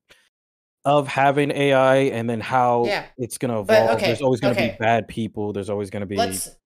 of 0.84 1.06
having 1.06 1.52
AI 1.52 1.96
and 2.10 2.28
then 2.28 2.40
how 2.40 2.86
Yeah. 2.86 3.06
it's 3.18 3.38
gonna 3.38 3.62
But, 3.62 3.82
evolve. 3.82 3.96
okay, 3.98 4.06
There's 4.06 4.20
always 4.22 4.40
gonna 4.40 4.54
okay. 4.54 4.70
be 4.70 4.76
bad 4.78 5.06
people. 5.06 5.52
There's 5.52 5.70
always 5.70 5.90
gonna 5.90 6.06
be 6.06 6.16
Let's 6.16 6.56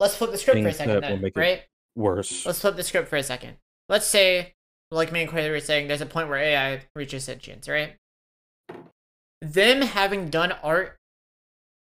let's 0.00 0.16
flip 0.16 0.30
the 0.30 0.38
script 0.38 0.62
for 0.62 0.68
a 0.68 0.72
second 0.72 1.00
then, 1.02 1.10
will 1.12 1.18
make 1.18 1.36
it- 1.36 1.40
right? 1.40 1.62
worse. 1.94 2.46
Let's 2.46 2.60
flip 2.60 2.76
the 2.76 2.82
script 2.84 3.08
for 3.08 3.16
a 3.16 3.22
second. 3.22 3.58
Let's 3.90 4.06
say, 4.06 4.54
like 4.90 5.12
me 5.12 5.22
and 5.22 5.30
Quayle 5.30 5.50
were 5.50 5.60
saying, 5.60 5.88
there's 5.88 6.00
a 6.00 6.06
point 6.06 6.28
where 6.28 6.38
AI 6.38 6.82
reaches 6.94 7.24
sentience, 7.24 7.68
right? 7.68 7.96
Them 9.40 9.82
having 9.82 10.30
done 10.30 10.52
art 10.62 10.96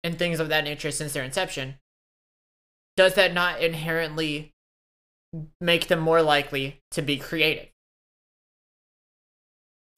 and 0.04 0.18
things 0.18 0.40
of 0.40 0.50
that 0.50 0.64
nature 0.64 0.92
since 0.92 1.14
their 1.14 1.24
inception, 1.24 1.76
does 2.96 3.16
that 3.16 3.34
not 3.34 3.62
inherently 3.62 4.54
make 5.60 5.88
them 5.88 6.00
more 6.00 6.22
likely 6.22 6.82
to 6.92 7.02
be 7.02 7.18
creative, 7.18 7.70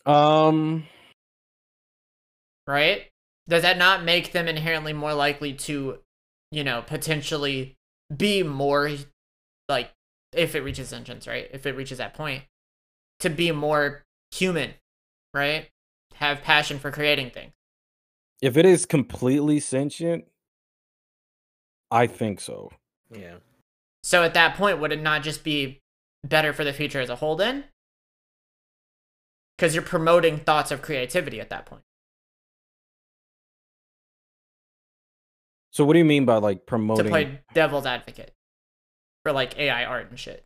Um, 0.06 0.88
right? 2.68 3.08
Does 3.48 3.64
that 3.64 3.78
not 3.78 4.04
make 4.04 4.32
them 4.32 4.48
inherently 4.48 4.94
more 4.94 5.14
likely 5.14 5.54
to, 5.54 6.00
you 6.52 6.64
know, 6.64 6.82
potentially 6.82 7.76
be 8.16 8.44
more 8.44 8.92
like 9.68 9.92
if 10.34 10.56
it 10.56 10.62
reaches 10.62 10.90
sentience, 10.90 11.28
right? 11.28 11.50
If 11.52 11.66
it 11.66 11.76
reaches 11.76 11.98
that 11.98 12.14
point, 12.14 12.44
to 13.20 13.30
be 13.30 13.52
more 13.52 14.04
human, 14.32 14.74
right? 15.34 15.70
Have 16.16 16.42
passion 16.42 16.80
for 16.80 16.92
creating 16.92 17.32
things. 17.32 17.54
if 18.42 18.56
it 18.58 18.66
is 18.66 18.86
completely 18.86 19.60
sentient, 19.60 20.26
I 21.92 22.08
think 22.08 22.40
so. 22.40 22.72
Yeah. 23.12 23.36
So 24.04 24.24
at 24.24 24.34
that 24.34 24.56
point, 24.56 24.80
would 24.80 24.92
it 24.92 25.02
not 25.02 25.24
just 25.24 25.44
be 25.44 25.82
better 26.24 26.54
for 26.54 26.64
the 26.64 26.72
future 26.74 27.00
as 27.02 27.10
a 27.10 27.16
whole 27.18 27.36
then? 27.36 27.66
Because 29.58 29.74
you're 29.76 29.84
promoting 29.84 30.38
thoughts 30.40 30.72
of 30.72 30.82
creativity 30.82 31.42
at 31.42 31.50
that 31.50 31.66
point. 31.66 31.82
So 35.72 35.84
what 35.86 35.94
do 35.94 36.00
you 36.00 36.06
mean 36.06 36.26
by 36.26 36.36
like 36.38 36.66
promoting? 36.66 37.06
To 37.06 37.10
play 37.10 37.40
devil's 37.54 37.86
advocate 37.86 38.34
for 39.24 39.32
like 39.32 39.58
AI 39.58 39.84
art 39.86 40.10
and 40.10 40.20
shit. 40.20 40.46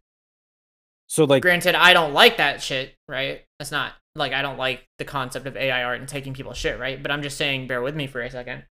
So 1.08 1.26
like 1.26 1.42
Granted, 1.42 1.76
I 1.76 1.94
don't 1.94 2.14
like 2.14 2.38
that 2.38 2.62
shit, 2.62 2.96
right? 3.08 3.42
That's 3.60 3.72
not 3.72 3.94
like 4.16 4.34
I 4.34 4.42
don't 4.42 4.58
like 4.58 4.88
the 4.98 5.06
concept 5.06 5.46
of 5.48 5.58
AI 5.58 5.84
art 5.84 6.00
and 6.00 6.08
taking 6.08 6.34
people's 6.34 6.58
shit, 6.58 6.80
right? 6.80 7.02
But 7.02 7.12
I'm 7.12 7.22
just 7.22 7.38
saying, 7.38 7.68
bear 7.68 7.82
with 7.82 7.96
me 7.96 8.08
for 8.08 8.22
a 8.22 8.30
second. 8.30 8.64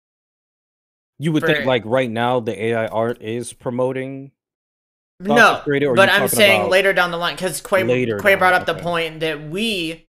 you 1.20 1.32
would 1.32 1.42
for- 1.42 1.48
think 1.48 1.66
like 1.66 1.84
right 1.86 2.10
now 2.10 2.40
the 2.40 2.66
AI 2.66 2.88
art 2.88 3.22
is 3.22 3.54
promoting. 3.54 4.32
No, 5.20 5.62
but 5.66 6.10
I'm 6.10 6.28
saying 6.28 6.70
later 6.70 6.94
down 6.94 7.12
the 7.12 7.18
line 7.18 7.36
because 7.36 7.62
Quay, 7.62 7.84
Quay 7.86 8.36
brought 8.36 8.54
up 8.54 8.66
the 8.66 8.74
okay. 8.74 8.82
point 8.82 9.20
that 9.20 9.50
we, 9.52 10.08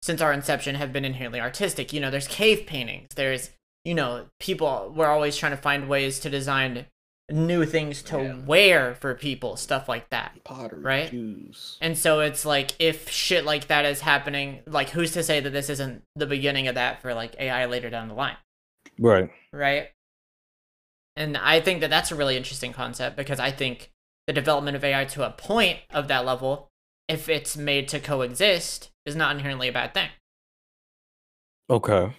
since 0.00 0.22
our 0.22 0.32
inception, 0.32 0.76
have 0.76 0.90
been 0.90 1.04
inherently 1.04 1.38
artistic. 1.38 1.92
You 1.92 2.00
know, 2.00 2.10
there's 2.10 2.26
cave 2.26 2.66
paintings. 2.66 3.08
There's 3.14 3.50
you 3.84 3.92
know 3.92 4.26
people. 4.40 4.90
We're 4.96 5.08
always 5.08 5.36
trying 5.36 5.52
to 5.52 5.58
find 5.58 5.86
ways 5.86 6.18
to 6.20 6.30
design 6.30 6.86
new 7.30 7.64
things 7.64 8.02
to 8.02 8.18
Yeah. 8.22 8.36
wear 8.44 8.94
for 8.94 9.14
people, 9.14 9.56
stuff 9.56 9.88
like 9.88 10.10
that. 10.10 10.44
Pottery. 10.44 10.80
Right? 10.80 11.10
Shoes. 11.10 11.78
And 11.80 11.96
so 11.96 12.20
it's 12.20 12.44
like 12.44 12.72
if 12.78 13.08
shit 13.08 13.44
like 13.44 13.68
that 13.68 13.84
is 13.86 14.00
happening, 14.02 14.62
like 14.66 14.90
who's 14.90 15.12
to 15.12 15.22
say 15.22 15.40
that 15.40 15.50
this 15.50 15.70
isn't 15.70 16.02
the 16.14 16.26
beginning 16.26 16.68
of 16.68 16.74
that 16.74 17.00
for 17.00 17.14
like 17.14 17.34
AI 17.38 17.64
later 17.66 17.88
down 17.88 18.08
the 18.08 18.14
line, 18.14 18.36
right? 18.98 19.30
right? 19.52 19.90
And 21.16 21.36
I 21.36 21.60
think 21.60 21.80
that 21.80 21.90
that's 21.90 22.10
a 22.10 22.16
really 22.16 22.36
interesting 22.36 22.72
concept 22.72 23.16
because 23.16 23.40
I 23.40 23.50
think 23.50 23.90
the 24.26 24.32
development 24.32 24.76
of 24.76 24.84
AI 24.84 25.04
to 25.06 25.26
a 25.26 25.30
point 25.30 25.78
of 25.90 26.08
that 26.08 26.24
level, 26.26 26.68
if 27.08 27.28
it's 27.28 27.56
made 27.56 27.88
to 27.88 28.00
coexist, 28.00 28.90
is 29.06 29.14
not 29.16 29.34
inherently 29.34 29.68
a 29.68 29.72
bad 29.72 29.94
thing. 29.94 30.08
Okay. 31.70 32.12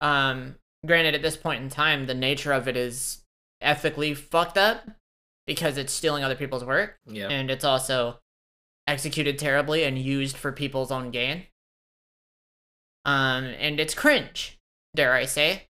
Um, 0.00 0.56
granted, 0.86 1.14
at 1.14 1.22
this 1.22 1.36
point 1.36 1.62
in 1.62 1.68
time, 1.68 2.06
the 2.06 2.14
nature 2.14 2.52
of 2.52 2.68
it 2.68 2.76
is 2.76 3.22
ethically 3.60 4.14
fucked 4.14 4.58
up 4.58 4.88
because 5.46 5.76
it's 5.78 5.92
stealing 5.92 6.24
other 6.24 6.34
people's 6.36 6.64
work. 6.64 6.98
Yeah. 7.06 7.28
and 7.28 7.50
it's 7.50 7.64
also 7.64 8.20
executed 8.88 9.38
terribly 9.38 9.84
and 9.84 9.98
used 9.98 10.36
for 10.36 10.52
people's 10.52 10.90
own 10.92 11.10
gain. 11.10 11.46
Um, 13.04 13.44
and 13.44 13.78
it's 13.78 13.94
cringe, 13.94 14.58
dare 14.94 15.12
I 15.12 15.24
say, 15.26 15.68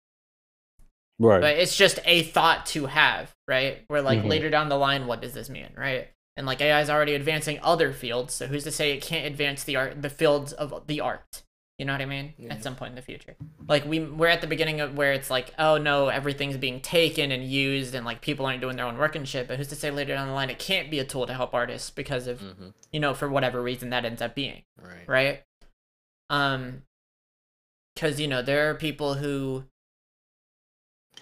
Right. 1.19 1.41
but 1.41 1.55
it's 1.57 1.75
just 1.75 1.99
a 2.05 2.23
thought 2.23 2.65
to 2.67 2.85
have, 2.87 3.33
right? 3.47 3.83
Where 3.87 4.01
like 4.01 4.19
Mhm. 4.19 4.29
later 4.29 4.49
down 4.49 4.69
the 4.69 4.77
line, 4.77 5.07
what 5.07 5.21
does 5.21 5.33
this 5.33 5.49
mean, 5.49 5.73
right? 5.75 6.09
And 6.37 6.45
like 6.45 6.59
AI 6.61 6.81
is 6.81 6.89
already 6.89 7.13
advancing 7.13 7.59
other 7.61 7.93
fields, 7.93 8.33
so 8.33 8.47
who's 8.47 8.63
to 8.65 8.71
say 8.71 8.91
it 8.91 9.01
can't 9.01 9.25
advance 9.25 9.63
the 9.63 9.75
art, 9.77 10.01
the 10.01 10.09
fields 10.09 10.51
of 10.53 10.87
the 10.87 10.99
art? 11.01 11.43
You 11.77 11.83
know 11.85 11.91
what 11.93 12.01
I 12.01 12.05
mean? 12.05 12.33
Yeah. 12.37 12.53
At 12.53 12.63
some 12.63 12.75
point 12.77 12.91
in 12.91 12.95
the 12.95 13.01
future, 13.01 13.35
like 13.67 13.85
we 13.85 13.99
we're 13.99 14.27
at 14.29 14.39
the 14.39 14.47
beginning 14.47 14.79
of 14.79 14.95
where 14.97 15.11
it's 15.11 15.29
like, 15.29 15.53
oh 15.59 15.77
no, 15.77 16.07
everything's 16.07 16.55
being 16.55 16.79
taken 16.79 17.31
and 17.31 17.43
used, 17.43 17.93
and 17.93 18.05
like 18.05 18.21
people 18.21 18.45
aren't 18.45 18.61
doing 18.61 18.77
their 18.77 18.85
own 18.85 18.97
work 18.97 19.15
and 19.15 19.27
shit. 19.27 19.47
But 19.47 19.57
who's 19.57 19.67
to 19.67 19.75
say 19.75 19.91
later 19.91 20.13
down 20.15 20.27
the 20.29 20.33
line 20.33 20.49
it 20.49 20.57
can't 20.57 20.89
be 20.89 20.99
a 20.99 21.03
tool 21.05 21.27
to 21.27 21.33
help 21.33 21.53
artists 21.53 21.89
because 21.89 22.27
of 22.27 22.39
Mm-hmm. 22.39 22.67
you 22.93 22.99
know 23.01 23.13
for 23.13 23.27
whatever 23.27 23.61
reason 23.61 23.89
that 23.89 24.05
ends 24.05 24.21
up 24.21 24.35
being 24.35 24.63
Right. 24.81 25.07
right 25.07 25.43
um 26.29 26.83
because 27.93 28.19
you 28.21 28.27
know 28.27 28.41
there 28.41 28.69
are 28.69 28.75
people 28.75 29.15
who 29.15 29.65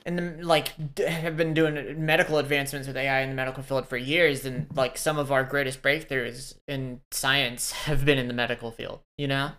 and 0.05 0.17
the, 0.19 0.45
like 0.45 0.95
d- 0.95 1.03
have 1.05 1.35
been 1.37 1.53
doing 1.53 2.05
medical 2.05 2.37
advancements 2.37 2.87
with 2.87 2.97
ai 2.97 3.21
in 3.21 3.29
the 3.29 3.35
medical 3.35 3.63
field 3.63 3.87
for 3.87 3.97
years 3.97 4.45
and 4.45 4.67
like 4.75 4.97
some 4.97 5.17
of 5.17 5.31
our 5.31 5.43
greatest 5.43 5.81
breakthroughs 5.81 6.55
in 6.67 7.01
science 7.11 7.71
have 7.87 8.05
been 8.05 8.17
in 8.17 8.27
the 8.27 8.33
medical 8.33 8.71
field 8.71 8.99
you 9.17 9.27
know 9.27 9.51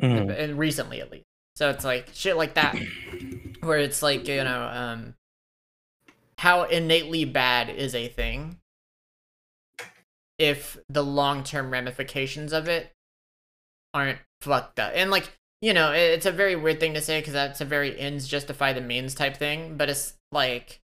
Mhm. 0.00 0.36
and 0.36 0.58
recently 0.58 1.00
at 1.00 1.10
least. 1.10 1.26
So 1.56 1.70
it's 1.70 1.84
like 1.84 2.08
shit 2.14 2.36
like 2.36 2.54
that 2.54 2.76
where 3.60 3.78
it's 3.78 4.02
like 4.02 4.26
you 4.26 4.42
know 4.42 4.62
um 4.72 5.14
how 6.38 6.64
innately 6.64 7.24
bad 7.24 7.68
is 7.70 7.94
a 7.94 8.08
thing 8.08 8.58
if 10.38 10.78
the 10.88 11.04
long-term 11.04 11.70
ramifications 11.70 12.52
of 12.52 12.66
it 12.68 12.90
aren't 13.94 14.18
fucked 14.40 14.80
up. 14.80 14.92
And 14.94 15.10
like 15.10 15.30
you 15.60 15.72
know 15.72 15.92
it's 15.92 16.26
a 16.26 16.32
very 16.32 16.56
weird 16.56 16.80
thing 16.80 16.94
to 16.94 17.00
say 17.00 17.20
because 17.20 17.34
that's 17.34 17.60
a 17.60 17.64
very 17.64 17.98
ends 17.98 18.26
justify 18.26 18.72
the 18.72 18.80
means 18.80 19.14
type 19.14 19.36
thing 19.36 19.76
but 19.76 19.88
it's 19.88 20.14
like 20.32 20.80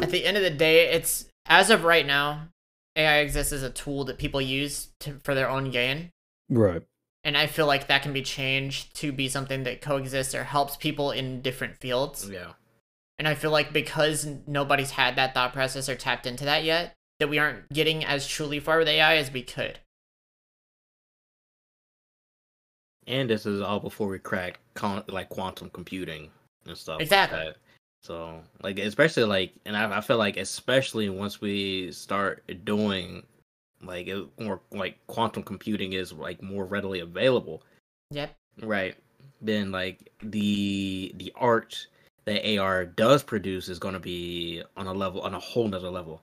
at 0.00 0.10
the 0.10 0.24
end 0.24 0.36
of 0.36 0.42
the 0.44 0.50
day 0.50 0.90
it's 0.92 1.26
as 1.46 1.70
of 1.70 1.82
right 1.82 2.06
now 2.06 2.48
ai 2.94 3.16
exists 3.18 3.52
as 3.52 3.64
a 3.64 3.70
tool 3.70 4.04
that 4.04 4.18
people 4.18 4.40
use 4.40 4.90
to, 5.00 5.18
for 5.24 5.34
their 5.34 5.48
own 5.50 5.70
gain 5.72 6.10
Right. 6.56 6.82
and 7.24 7.36
I 7.36 7.46
feel 7.46 7.66
like 7.66 7.86
that 7.88 8.02
can 8.02 8.12
be 8.12 8.22
changed 8.22 8.94
to 8.96 9.12
be 9.12 9.28
something 9.28 9.64
that 9.64 9.80
coexists 9.80 10.34
or 10.34 10.44
helps 10.44 10.76
people 10.76 11.10
in 11.10 11.40
different 11.42 11.76
fields. 11.76 12.28
Yeah. 12.30 12.52
And 13.18 13.26
I 13.28 13.34
feel 13.34 13.50
like 13.50 13.72
because 13.72 14.26
nobody's 14.46 14.90
had 14.90 15.16
that 15.16 15.34
thought 15.34 15.52
process 15.52 15.88
or 15.88 15.94
tapped 15.94 16.26
into 16.26 16.44
that 16.44 16.64
yet, 16.64 16.94
that 17.20 17.28
we 17.28 17.38
aren't 17.38 17.68
getting 17.72 18.04
as 18.04 18.26
truly 18.26 18.60
far 18.60 18.78
with 18.78 18.88
AI 18.88 19.16
as 19.16 19.32
we 19.32 19.42
could. 19.42 19.78
And 23.06 23.28
this 23.28 23.46
is 23.46 23.60
all 23.60 23.80
before 23.80 24.08
we 24.08 24.18
crack 24.18 24.58
con- 24.74 25.04
like 25.08 25.28
quantum 25.28 25.70
computing 25.70 26.30
and 26.66 26.76
stuff. 26.76 26.94
like 26.96 27.02
Exactly. 27.02 27.38
that. 27.38 27.56
So 28.02 28.40
like 28.62 28.78
especially 28.78 29.24
like, 29.24 29.52
and 29.64 29.76
I, 29.76 29.98
I 29.98 30.00
feel 30.00 30.16
like 30.18 30.36
especially 30.36 31.08
once 31.10 31.40
we 31.40 31.92
start 31.92 32.42
doing 32.64 33.22
like 33.82 34.06
it, 34.06 34.26
more 34.40 34.60
like 34.70 34.98
quantum 35.06 35.42
computing 35.42 35.92
is 35.92 36.12
like 36.12 36.42
more 36.42 36.64
readily 36.64 37.00
available, 37.00 37.62
Yep. 38.10 38.34
right? 38.62 38.96
Then 39.40 39.72
like 39.72 40.10
the 40.22 41.12
the 41.16 41.32
art 41.36 41.86
that 42.24 42.58
AR 42.58 42.86
does 42.86 43.22
produce 43.22 43.68
is 43.68 43.78
going 43.78 43.94
to 43.94 44.00
be 44.00 44.62
on 44.76 44.86
a 44.86 44.92
level 44.94 45.20
on 45.20 45.34
a 45.34 45.38
whole 45.40 45.68
nother 45.68 45.90
level. 45.90 46.22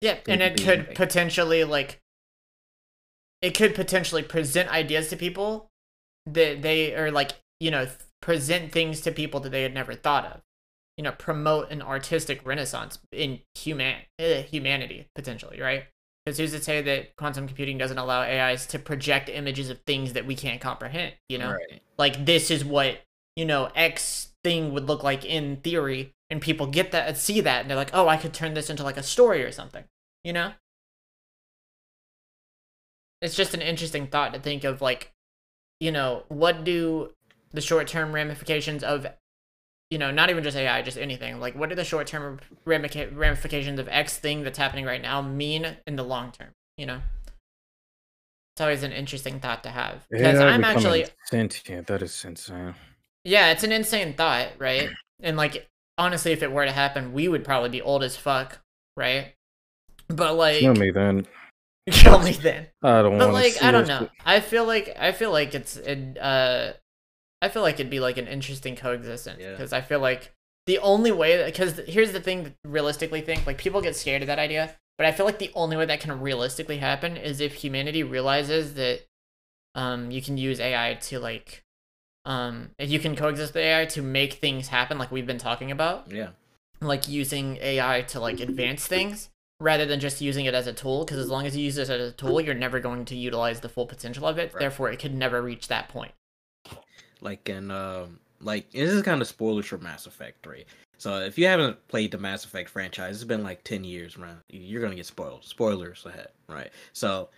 Yep. 0.00 0.24
And 0.28 0.42
it 0.42 0.62
could 0.62 0.86
like- 0.88 0.94
potentially 0.94 1.64
like 1.64 2.00
it 3.42 3.50
could 3.54 3.74
potentially 3.74 4.22
present 4.22 4.70
ideas 4.70 5.08
to 5.10 5.16
people 5.16 5.68
that 6.26 6.62
they 6.62 6.94
or 6.94 7.10
like, 7.10 7.32
you 7.60 7.70
know, 7.70 7.86
present 8.22 8.72
things 8.72 9.00
to 9.02 9.12
people 9.12 9.40
that 9.40 9.50
they 9.50 9.62
had 9.62 9.74
never 9.74 9.94
thought 9.94 10.24
of. 10.24 10.40
You 10.96 11.04
know, 11.04 11.12
promote 11.12 11.70
an 11.70 11.82
artistic 11.82 12.40
renaissance 12.46 12.98
in 13.12 13.40
human 13.54 13.96
uh, 14.18 14.40
humanity 14.42 15.08
potentially, 15.14 15.60
right? 15.60 15.84
Because 16.26 16.38
who's 16.38 16.50
to 16.50 16.60
say 16.60 16.82
that 16.82 17.14
quantum 17.14 17.46
computing 17.46 17.78
doesn't 17.78 17.98
allow 17.98 18.22
AIs 18.22 18.66
to 18.66 18.80
project 18.80 19.28
images 19.28 19.70
of 19.70 19.80
things 19.82 20.12
that 20.14 20.26
we 20.26 20.34
can't 20.34 20.60
comprehend? 20.60 21.14
You 21.28 21.38
know, 21.38 21.52
Right. 21.52 21.80
like 21.98 22.26
this 22.26 22.50
is 22.50 22.64
what 22.64 23.00
you 23.36 23.44
know 23.44 23.70
X 23.76 24.32
thing 24.42 24.72
would 24.74 24.88
look 24.88 25.04
like 25.04 25.24
in 25.24 25.58
theory, 25.58 26.12
and 26.28 26.42
people 26.42 26.66
get 26.66 26.90
that, 26.90 27.06
and 27.08 27.16
see 27.16 27.40
that, 27.42 27.60
and 27.60 27.70
they're 27.70 27.76
like, 27.76 27.94
oh, 27.94 28.08
I 28.08 28.16
could 28.16 28.34
turn 28.34 28.54
this 28.54 28.68
into 28.68 28.82
like 28.82 28.96
a 28.96 29.02
story 29.04 29.44
or 29.44 29.52
something. 29.52 29.84
You 30.24 30.32
know, 30.32 30.52
it's 33.22 33.36
just 33.36 33.54
an 33.54 33.62
interesting 33.62 34.08
thought 34.08 34.34
to 34.34 34.40
think 34.40 34.64
of, 34.64 34.82
like, 34.82 35.12
you 35.80 35.92
know, 35.92 36.24
what 36.28 36.64
do 36.64 37.12
the 37.52 37.60
short-term 37.60 38.12
ramifications 38.12 38.82
of 38.82 39.06
you 39.90 39.98
know, 39.98 40.10
not 40.10 40.30
even 40.30 40.42
just 40.42 40.56
AI, 40.56 40.82
just 40.82 40.98
anything. 40.98 41.38
Like, 41.40 41.54
what 41.54 41.68
do 41.68 41.74
the 41.74 41.84
short 41.84 42.06
term 42.06 42.40
ramifications 42.64 43.78
of 43.78 43.88
X 43.88 44.18
thing 44.18 44.42
that's 44.42 44.58
happening 44.58 44.84
right 44.84 45.02
now 45.02 45.22
mean 45.22 45.76
in 45.86 45.96
the 45.96 46.04
long 46.04 46.32
term? 46.32 46.50
You 46.76 46.86
know, 46.86 47.00
it's 48.54 48.60
always 48.60 48.82
an 48.82 48.92
interesting 48.92 49.38
thought 49.40 49.62
to 49.64 49.70
have 49.70 50.06
because 50.10 50.40
Yeah, 50.40 50.46
I'm 50.46 50.64
actually 50.64 51.06
sentient. 51.24 51.86
That 51.86 52.02
is 52.02 52.24
insane. 52.24 52.74
yeah, 53.24 53.50
it's 53.50 53.64
an 53.64 53.72
insane 53.72 54.14
thought, 54.14 54.48
right? 54.58 54.90
And 55.20 55.36
like, 55.36 55.68
honestly, 55.98 56.32
if 56.32 56.42
it 56.42 56.52
were 56.52 56.64
to 56.64 56.72
happen, 56.72 57.12
we 57.12 57.28
would 57.28 57.44
probably 57.44 57.70
be 57.70 57.82
old 57.82 58.02
as 58.02 58.16
fuck, 58.16 58.60
right? 58.96 59.34
But 60.08 60.34
like, 60.36 60.60
Kill 60.60 60.74
me 60.74 60.90
then. 60.90 61.26
kill 61.90 62.18
me 62.20 62.32
then. 62.32 62.68
I 62.82 63.02
don't 63.02 63.18
But 63.18 63.32
like, 63.32 63.62
I 63.62 63.70
don't 63.72 63.86
know. 63.86 64.08
I 64.24 64.40
feel 64.40 64.64
like 64.66 64.96
I 64.98 65.12
feel 65.12 65.30
like 65.32 65.54
it's 65.54 65.76
it, 65.76 66.18
uh, 66.18 66.72
I 67.42 67.48
feel 67.48 67.62
like 67.62 67.74
it'd 67.74 67.90
be 67.90 68.00
like 68.00 68.16
an 68.18 68.26
interesting 68.26 68.76
coexistence 68.76 69.40
Yeah. 69.40 69.52
because 69.52 69.72
I 69.72 69.80
feel 69.80 70.00
like 70.00 70.32
the 70.66 70.78
only 70.78 71.12
way 71.12 71.44
because 71.44 71.78
here's 71.86 72.12
the 72.12 72.20
thing. 72.20 72.54
Realistically, 72.64 73.20
think 73.20 73.46
like 73.46 73.58
people 73.58 73.80
get 73.80 73.94
scared 73.96 74.22
of 74.22 74.26
that 74.28 74.38
idea, 74.38 74.74
but 74.98 75.06
I 75.06 75.12
feel 75.12 75.26
like 75.26 75.38
the 75.38 75.52
only 75.54 75.76
way 75.76 75.86
that 75.86 76.00
can 76.00 76.20
realistically 76.20 76.78
happen 76.78 77.16
is 77.16 77.40
if 77.40 77.54
humanity 77.54 78.02
realizes 78.02 78.74
that 78.74 79.02
um 79.74 80.10
you 80.10 80.22
can 80.22 80.38
use 80.38 80.58
AI 80.58 80.94
to 81.02 81.20
like 81.20 81.62
um 82.24 82.70
if 82.78 82.90
you 82.90 82.98
can 82.98 83.14
coexist 83.14 83.54
with 83.54 83.62
AI 83.62 83.84
to 83.84 84.02
make 84.02 84.34
things 84.34 84.68
happen 84.68 84.98
like 84.98 85.12
we've 85.12 85.26
been 85.26 85.38
talking 85.38 85.70
about 85.70 86.10
Yeah. 86.10 86.30
like 86.80 87.06
using 87.08 87.58
AI 87.60 88.02
to 88.08 88.18
like 88.20 88.40
advance 88.40 88.86
things 88.86 89.28
rather 89.60 89.86
than 89.86 90.00
just 90.00 90.20
using 90.20 90.46
it 90.46 90.54
as 90.54 90.66
a 90.66 90.72
tool 90.72 91.04
because 91.04 91.18
as 91.18 91.28
long 91.28 91.46
as 91.46 91.56
you 91.56 91.64
use 91.64 91.78
it 91.78 91.88
as 91.90 92.10
a 92.10 92.12
tool 92.12 92.40
you're 92.40 92.54
never 92.54 92.80
going 92.80 93.04
to 93.04 93.14
utilize 93.16 93.60
the 93.60 93.68
full 93.68 93.86
potential 93.86 94.26
of 94.26 94.38
it 94.38 94.52
Right. 94.54 94.60
therefore 94.60 94.90
it 94.90 94.98
could 94.98 95.14
never 95.14 95.40
reach 95.42 95.68
that 95.68 95.88
point 95.88 96.12
like 97.20 97.48
in 97.48 97.70
um 97.70 98.18
like 98.40 98.70
this 98.72 98.90
is 98.90 99.02
kind 99.02 99.20
of 99.20 99.28
spoilers 99.28 99.66
for 99.66 99.78
Mass 99.78 100.06
Effect 100.06 100.42
3. 100.42 100.64
So 100.98 101.20
if 101.20 101.36
you 101.38 101.46
haven't 101.46 101.86
played 101.88 102.10
the 102.10 102.18
Mass 102.18 102.44
Effect 102.44 102.70
franchise, 102.70 103.16
it's 103.16 103.24
been 103.24 103.42
like 103.42 103.62
10 103.64 103.84
years, 103.84 104.16
man. 104.16 104.38
You're 104.48 104.80
going 104.80 104.92
to 104.92 104.96
get 104.96 105.06
spoiled. 105.06 105.44
Spoilers 105.44 106.06
ahead, 106.06 106.28
right? 106.48 106.70
So 106.94 107.28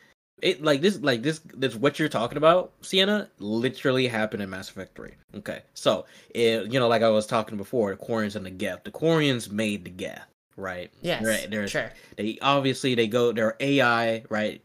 it 0.40 0.62
like 0.62 0.80
this 0.80 1.00
like 1.00 1.22
this 1.22 1.40
this 1.54 1.74
what 1.74 1.98
you're 1.98 2.08
talking 2.08 2.38
about, 2.38 2.72
Sienna, 2.82 3.28
literally 3.38 4.06
happened 4.06 4.42
in 4.42 4.50
Mass 4.50 4.70
Effect 4.70 4.96
3. 4.96 5.10
Okay. 5.36 5.62
So, 5.74 6.06
it, 6.30 6.72
you 6.72 6.78
know 6.78 6.88
like 6.88 7.02
I 7.02 7.08
was 7.08 7.26
talking 7.26 7.56
before, 7.56 7.90
the 7.90 7.96
Quarians 7.96 8.36
and 8.36 8.46
the 8.46 8.50
Geth. 8.50 8.84
The 8.84 8.90
Quarians 8.90 9.50
made 9.50 9.84
the 9.84 9.90
Geth, 9.90 10.26
right? 10.56 10.90
yes 11.02 11.24
Right, 11.24 11.50
there's 11.50 11.70
sure 11.70 11.90
they 12.16 12.38
obviously 12.40 12.94
they 12.94 13.08
go 13.08 13.32
their 13.32 13.56
AI, 13.60 14.22
right? 14.28 14.62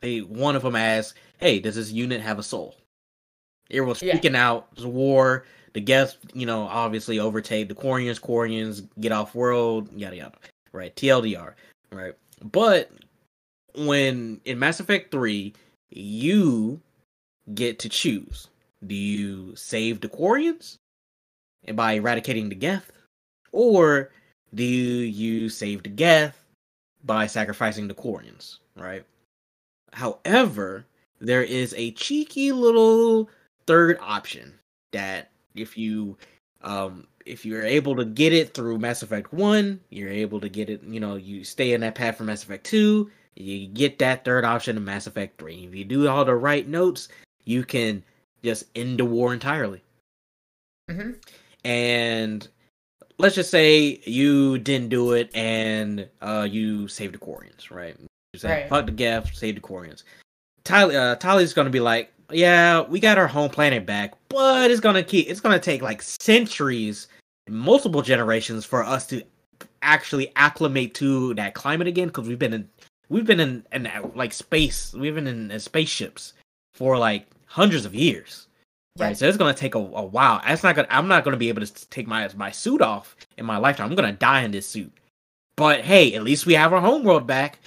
They 0.00 0.20
one 0.20 0.56
of 0.56 0.62
them 0.62 0.76
asks, 0.76 1.18
"Hey, 1.38 1.58
does 1.58 1.76
this 1.76 1.90
unit 1.90 2.20
have 2.20 2.38
a 2.38 2.42
soul?" 2.42 2.76
It 3.70 3.80
was 3.80 4.02
Yeah. 4.02 4.16
freaking 4.16 4.36
out. 4.36 4.68
It's 4.72 4.82
a 4.84 4.88
war. 4.88 5.44
The 5.72 5.80
Geth, 5.80 6.16
you 6.34 6.46
know, 6.46 6.62
obviously 6.62 7.18
overtake 7.18 7.68
the 7.68 7.74
Quarians. 7.74 8.20
Quarians 8.20 8.86
get 9.00 9.12
off 9.12 9.34
world. 9.34 9.92
Yada 9.92 10.16
yada. 10.16 10.38
Right? 10.72 10.94
TLDR. 10.94 11.54
Right? 11.90 12.14
But 12.42 12.90
when 13.74 14.40
in 14.44 14.58
Mass 14.58 14.80
Effect 14.80 15.10
Three, 15.10 15.52
you 15.90 16.80
get 17.54 17.78
to 17.80 17.88
choose. 17.88 18.48
Do 18.86 18.94
you 18.94 19.56
save 19.56 20.00
the 20.00 20.08
Quarians 20.08 20.76
and 21.64 21.76
by 21.76 21.94
eradicating 21.94 22.48
the 22.48 22.54
Geth, 22.54 22.92
or 23.52 24.10
do 24.54 24.64
you 24.64 25.48
save 25.48 25.82
the 25.82 25.88
Geth 25.88 26.38
by 27.04 27.26
sacrificing 27.26 27.88
the 27.88 27.94
Quarians? 27.94 28.58
Right. 28.76 29.04
However, 29.92 30.84
there 31.20 31.42
is 31.42 31.74
a 31.76 31.92
cheeky 31.92 32.52
little 32.52 33.30
third 33.66 33.98
option 34.00 34.54
that 34.92 35.30
if 35.54 35.76
you 35.78 36.16
um 36.62 37.06
if 37.26 37.44
you're 37.46 37.64
able 37.64 37.96
to 37.96 38.04
get 38.04 38.32
it 38.32 38.52
through 38.54 38.78
Mass 38.78 39.02
Effect 39.02 39.32
1, 39.32 39.80
you're 39.90 40.10
able 40.10 40.40
to 40.40 40.48
get 40.48 40.68
it, 40.68 40.82
you 40.82 41.00
know, 41.00 41.16
you 41.16 41.42
stay 41.42 41.72
in 41.72 41.80
that 41.80 41.94
path 41.94 42.18
for 42.18 42.24
Mass 42.24 42.42
Effect 42.42 42.64
2, 42.66 43.10
you 43.36 43.66
get 43.68 43.98
that 43.98 44.24
third 44.26 44.44
option 44.44 44.76
in 44.76 44.84
Mass 44.84 45.06
Effect 45.06 45.38
3. 45.38 45.64
If 45.64 45.74
you 45.74 45.84
do 45.84 46.06
all 46.06 46.24
the 46.26 46.34
right 46.34 46.68
notes, 46.68 47.08
you 47.44 47.64
can 47.64 48.02
just 48.42 48.64
end 48.76 48.98
the 48.98 49.06
war 49.06 49.32
entirely. 49.32 49.82
Mm-hmm. 50.90 51.12
And 51.64 52.46
let's 53.18 53.34
just 53.34 53.50
say 53.50 54.00
you 54.04 54.58
didn't 54.58 54.90
do 54.90 55.12
it 55.12 55.30
and 55.34 56.06
uh 56.20 56.46
you 56.50 56.88
saved 56.88 57.14
the 57.14 57.18
Quarians, 57.18 57.70
right? 57.70 57.96
You 58.34 58.38
say 58.38 58.48
Right. 58.62 58.68
fuck 58.68 58.86
the 58.86 58.92
Geth, 58.92 59.34
save 59.34 59.54
the 59.54 59.60
Quarians. 59.62 60.02
Tyler 60.64 60.98
uh 60.98 61.14
Tyler's 61.16 61.52
gonna 61.52 61.70
be 61.70 61.80
like, 61.80 62.12
Yeah, 62.30 62.82
we 62.82 62.98
got 63.00 63.18
our 63.18 63.26
home 63.26 63.50
planet 63.50 63.86
back, 63.86 64.14
but 64.28 64.70
it's 64.70 64.80
gonna 64.80 65.02
keep 65.02 65.28
it's 65.28 65.40
gonna 65.40 65.58
take 65.58 65.82
like 65.82 66.02
centuries, 66.02 67.08
multiple 67.48 68.02
generations 68.02 68.64
for 68.64 68.82
us 68.82 69.06
to 69.08 69.22
actually 69.82 70.32
acclimate 70.36 70.94
to 70.94 71.34
that 71.34 71.54
climate 71.54 71.86
again 71.86 72.08
because 72.08 72.26
we've 72.26 72.38
been 72.38 72.54
in 72.54 72.68
we've 73.10 73.26
been 73.26 73.40
in, 73.40 73.64
in 73.72 73.88
like 74.14 74.32
space 74.32 74.94
we've 74.94 75.14
been 75.14 75.26
in, 75.26 75.50
in 75.50 75.60
spaceships 75.60 76.32
for 76.72 76.98
like 76.98 77.26
hundreds 77.46 77.84
of 77.84 77.94
years. 77.94 78.48
Yeah. 78.96 79.06
right 79.06 79.16
so 79.16 79.28
it's 79.28 79.36
gonna 79.36 79.52
take 79.54 79.74
a, 79.74 79.78
a 79.78 80.04
while. 80.04 80.40
That's 80.46 80.62
not 80.62 80.74
gonna 80.76 80.88
i'm 80.90 81.08
not 81.08 81.24
gonna 81.24 81.36
be 81.36 81.50
able 81.50 81.64
to 81.64 81.88
take 81.90 82.06
my 82.06 82.28
my 82.36 82.50
suit 82.50 82.80
off 82.80 83.16
in 83.36 83.44
my 83.44 83.58
lifetime. 83.58 83.90
I'm 83.90 83.96
gonna 83.96 84.12
die 84.12 84.42
in 84.42 84.50
this 84.50 84.66
suit. 84.66 84.92
But 85.56 85.82
hey 85.82 86.14
at 86.14 86.22
least 86.22 86.46
we 86.46 86.54
have 86.54 86.72
our 86.72 86.80
homeworld 86.80 87.26
back. 87.26 87.58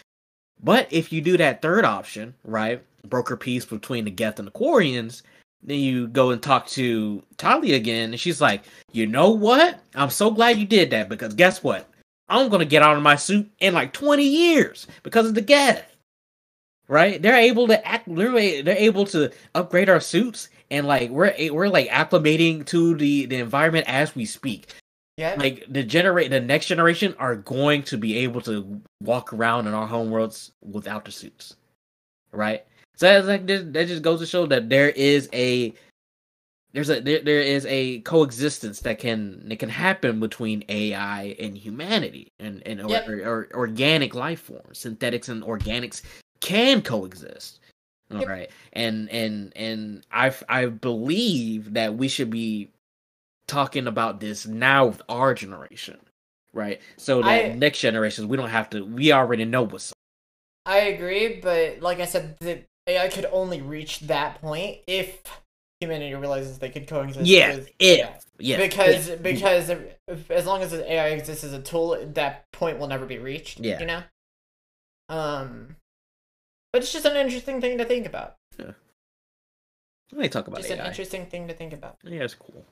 But 0.64 0.92
if 0.92 1.14
you 1.14 1.22
do 1.22 1.38
that 1.38 1.62
third 1.62 1.86
option 1.86 2.34
right 2.44 2.84
broker 3.10 3.38
peace 3.38 3.66
between 3.66 4.06
the 4.06 4.12
geth 4.12 4.40
and 4.40 4.48
the 4.48 4.52
quarians 4.52 5.22
then 5.64 5.80
you 5.80 6.08
go 6.08 6.30
and 6.30 6.42
talk 6.42 6.68
to 6.68 7.24
Talia 7.38 7.76
again, 7.76 8.12
and 8.12 8.20
she's 8.20 8.40
like, 8.40 8.64
"You 8.92 9.08
know 9.08 9.32
what? 9.32 9.80
I'm 9.96 10.12
so 10.12 10.30
glad 10.30 10.58
you 10.58 10.66
did 10.66 10.92
that 10.92 11.10
because 11.10 11.34
guess 11.34 11.64
what? 11.64 11.90
I'm 12.30 12.50
gonna 12.50 12.66
get 12.66 12.84
out 12.84 12.98
of 12.98 13.04
my 13.04 13.16
suit 13.16 13.50
in 13.60 13.74
like 13.74 13.94
20 13.94 14.24
years 14.24 14.88
because 15.04 15.28
of 15.28 15.36
the 15.36 15.42
Geth. 15.42 15.84
Right? 16.90 17.22
They're 17.22 17.36
able 17.36 17.68
to 17.68 17.86
act. 17.86 18.08
Literally, 18.08 18.62
they're 18.62 18.78
able 18.78 19.06
to 19.08 19.32
upgrade 19.56 19.90
our 19.90 20.00
suits, 20.00 20.50
and 20.72 20.88
like 20.88 21.10
we're 21.10 21.34
we're 21.52 21.68
like 21.68 21.90
acclimating 21.90 22.66
to 22.68 22.96
the 22.96 23.26
the 23.26 23.38
environment 23.38 23.86
as 23.90 24.16
we 24.16 24.26
speak. 24.26 24.74
yeah 25.18 25.36
Like 25.38 25.66
the 25.68 25.84
generate 25.84 26.30
the 26.30 26.40
next 26.40 26.68
generation 26.68 27.14
are 27.20 27.36
going 27.36 27.84
to 27.84 27.98
be 27.98 28.18
able 28.20 28.40
to 28.42 28.82
walk 29.04 29.34
around 29.34 29.68
in 29.68 29.74
our 29.74 29.88
homeworlds 29.88 30.52
without 30.62 31.04
the 31.04 31.12
suits, 31.12 31.58
right? 32.32 32.66
So 32.98 33.20
like 33.22 33.46
that 33.48 33.74
just 33.88 34.02
goes 34.02 34.20
to 34.20 34.26
show 34.26 34.48
that 34.48 34.70
there 34.70 34.90
is 34.90 35.30
a 35.32 35.74
there's 36.74 36.90
a 36.90 37.00
there, 37.00 37.20
there 37.22 37.42
is 37.42 37.66
a 37.68 38.00
coexistence 38.02 38.82
that 38.82 39.00
can 39.00 39.48
that 39.50 39.60
can 39.60 39.70
happen 39.70 40.20
between 40.20 40.64
AI 40.68 41.36
and 41.40 41.58
humanity 41.58 42.32
and 42.40 42.62
and 42.66 42.82
or, 42.82 42.98
or, 43.08 43.20
or 43.24 43.50
organic 43.54 44.16
life 44.16 44.42
forms, 44.42 44.80
synthetics 44.80 45.30
and 45.30 45.44
organics 45.44 46.02
can 46.42 46.82
coexist. 46.82 47.60
All 48.12 48.20
Yep. 48.20 48.28
right, 48.28 48.52
and 48.74 49.10
and 49.12 49.54
and 49.56 50.06
I 50.12 50.34
I 50.50 50.66
believe 50.66 51.74
that 51.74 51.96
we 51.96 52.08
should 52.08 52.30
be 52.32 52.70
talking 53.48 53.86
about 53.88 54.20
this 54.20 54.48
now 54.48 54.88
with 54.88 55.02
our 55.08 55.34
generation, 55.34 56.00
right? 56.54 56.82
So 56.98 57.22
that 57.22 57.52
I- 57.52 57.54
next 57.54 57.80
generations 57.80 58.28
we 58.28 58.38
don't 58.38 58.50
have 58.50 58.70
to. 58.72 58.84
We 58.84 59.12
already 59.12 59.46
know 59.46 59.64
what's 59.64 59.94
i 60.66 60.80
agree 60.80 61.40
but 61.42 61.80
like 61.80 62.00
i 62.02 62.06
said 62.06 62.36
the 62.42 62.62
ai 62.88 63.08
could 63.10 63.26
only 63.32 63.62
reach 63.62 64.00
that 64.02 64.42
point 64.42 64.78
if 64.88 65.22
humanity 65.80 66.14
realizes 66.16 66.58
they 66.60 66.70
could 66.70 66.88
coexist 66.88 67.26
yeah, 67.26 67.56
with 67.56 67.70
if 67.80 68.00
AI. 68.00 68.20
yeah, 68.40 68.58
because 68.58 69.10
if, 69.10 69.22
because 69.22 69.70
if, 69.70 69.80
if- 70.08 70.32
as 70.32 70.46
long 70.46 70.62
as 70.62 70.74
AI 70.74 71.10
exists 71.10 71.44
as 71.44 71.54
a 71.54 71.62
tool, 71.62 71.98
that 72.14 72.50
point 72.52 72.80
will 72.80 72.88
never 72.88 73.06
be 73.06 73.18
reached. 73.20 73.60
Yeah. 73.60 73.80
you 73.80 73.86
know. 73.86 74.02
Um, 75.10 75.76
but 76.74 76.82
it's 76.82 76.92
just 76.92 77.06
an 77.06 77.16
interesting 77.16 77.62
thing 77.62 77.78
to 77.78 77.86
think 77.86 78.06
about. 78.06 78.36
Yeah. 78.60 78.72
let 80.12 80.22
me 80.22 80.30
talk 80.30 80.48
about 80.48 80.62
just 80.62 80.72
an 80.72 80.86
interesting 80.86 81.26
thing 81.28 81.48
to 81.48 81.54
think 81.54 81.74
about. 81.74 81.98
Yeah, 82.04 82.24
it's 82.24 82.34
cool. 82.34 82.66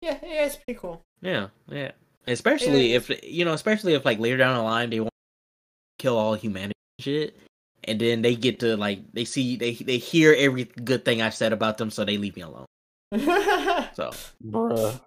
Yeah, 0.00 0.18
AI 0.22 0.44
is 0.44 0.56
pretty 0.56 0.78
cool. 0.78 1.02
Yeah, 1.22 1.48
yeah. 1.68 1.92
Especially 2.26 2.90
Yeah. 2.92 2.96
if 2.98 3.24
you 3.24 3.44
know, 3.44 3.52
especially 3.54 3.94
if 3.94 4.04
like 4.04 4.18
later 4.18 4.36
down 4.36 4.56
the 4.56 4.62
line 4.62 4.90
they 4.90 5.00
want 5.00 5.10
to 5.10 6.02
kill 6.02 6.16
all 6.18 6.34
humanity 6.34 6.74
and 6.98 7.04
shit, 7.04 7.36
and 7.84 8.00
then 8.00 8.22
they 8.22 8.34
get 8.34 8.60
to 8.60 8.76
like 8.76 9.00
they 9.12 9.24
see 9.24 9.56
they 9.56 9.74
they 9.74 9.98
hear 9.98 10.34
every 10.36 10.64
good 10.64 11.04
thing 11.04 11.22
I've 11.22 11.34
said 11.34 11.52
about 11.52 11.78
them, 11.78 11.90
so 11.90 12.04
they 12.04 12.18
leave 12.18 12.36
me 12.36 12.42
alone. 12.42 12.66
So 13.94 14.10
Bruh. 14.44 15.00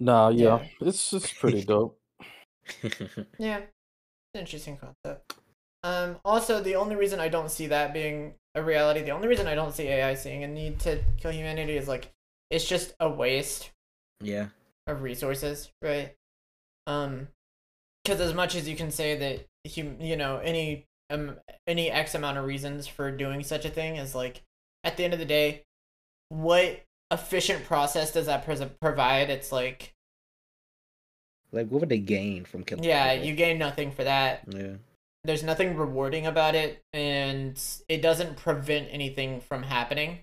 Nah, 0.00 0.30
yeah, 0.30 0.64
it's 0.80 1.12
it's 1.12 1.32
pretty 1.32 1.64
dope. 1.64 1.98
yeah, 3.38 3.58
it's 3.58 4.34
an 4.34 4.40
interesting 4.40 4.76
concept. 4.76 5.34
Um, 5.84 6.16
also, 6.24 6.60
the 6.60 6.76
only 6.76 6.96
reason 6.96 7.20
I 7.20 7.28
don't 7.28 7.50
see 7.50 7.66
that 7.68 7.92
being 7.92 8.34
a 8.54 8.62
reality, 8.62 9.02
the 9.02 9.10
only 9.10 9.28
reason 9.28 9.46
I 9.46 9.54
don't 9.54 9.72
see 9.72 9.88
AI 9.88 10.14
seeing 10.14 10.44
a 10.44 10.48
need 10.48 10.80
to 10.80 11.00
kill 11.18 11.32
humanity 11.32 11.76
is 11.76 11.88
like 11.88 12.12
it's 12.50 12.68
just 12.68 12.94
a 13.00 13.08
waste 13.08 13.70
yeah, 14.20 14.48
of 14.86 15.02
resources, 15.02 15.70
right? 15.82 16.14
Um, 16.86 17.28
because 18.04 18.20
as 18.20 18.34
much 18.34 18.54
as 18.54 18.68
you 18.68 18.76
can 18.76 18.90
say 18.90 19.16
that 19.16 19.46
hum- 19.74 20.00
you 20.00 20.16
know 20.16 20.38
any 20.38 20.86
um 21.10 21.36
any 21.66 21.90
x 21.90 22.14
amount 22.14 22.38
of 22.38 22.44
reasons 22.44 22.86
for 22.86 23.10
doing 23.10 23.42
such 23.42 23.64
a 23.64 23.70
thing 23.70 23.96
is 23.96 24.14
like 24.14 24.42
at 24.84 24.96
the 24.96 25.04
end 25.04 25.12
of 25.12 25.18
the 25.20 25.24
day, 25.26 25.62
what 26.28 26.80
efficient 27.10 27.64
process 27.64 28.12
does 28.12 28.26
that 28.26 28.44
pres- 28.44 28.64
provide? 28.80 29.30
It's 29.30 29.52
like, 29.52 29.92
Like, 31.52 31.68
what 31.68 31.80
would 31.80 31.88
they 31.88 31.98
gain 31.98 32.44
from 32.44 32.64
killing? 32.64 32.82
yeah, 32.82 33.12
people? 33.12 33.28
you 33.28 33.34
gain 33.36 33.58
nothing 33.58 33.92
for 33.92 34.02
that. 34.04 34.42
Yeah. 34.48 34.72
There's 35.24 35.44
nothing 35.44 35.76
rewarding 35.76 36.26
about 36.26 36.56
it, 36.56 36.82
and 36.92 37.56
it 37.88 38.02
doesn't 38.02 38.36
prevent 38.38 38.88
anything 38.90 39.40
from 39.40 39.62
happening. 39.62 40.20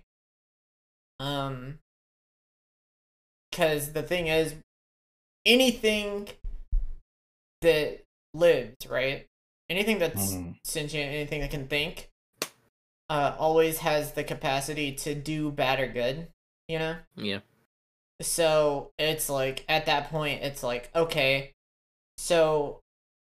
Um, 1.21 1.79
because 3.49 3.93
the 3.93 4.03
thing 4.03 4.27
is, 4.27 4.55
anything 5.45 6.27
that 7.61 8.03
lives, 8.33 8.87
right? 8.87 9.25
Anything 9.69 9.99
that's 9.99 10.33
Mhm. 10.33 10.55
sentient, 10.63 11.11
anything 11.13 11.41
that 11.41 11.51
can 11.51 11.67
think, 11.67 12.09
uh, 13.09 13.35
always 13.39 13.79
has 13.79 14.13
the 14.13 14.23
capacity 14.23 14.93
to 14.93 15.15
do 15.15 15.51
bad 15.51 15.79
or 15.79 15.87
good. 15.87 16.27
You 16.67 16.79
know. 16.79 16.97
Yeah. 17.15 17.39
So 18.21 18.91
it's 18.97 19.29
like 19.29 19.65
at 19.69 19.85
that 19.85 20.09
point, 20.09 20.43
it's 20.43 20.61
like 20.63 20.89
okay, 20.95 21.53
so 22.17 22.79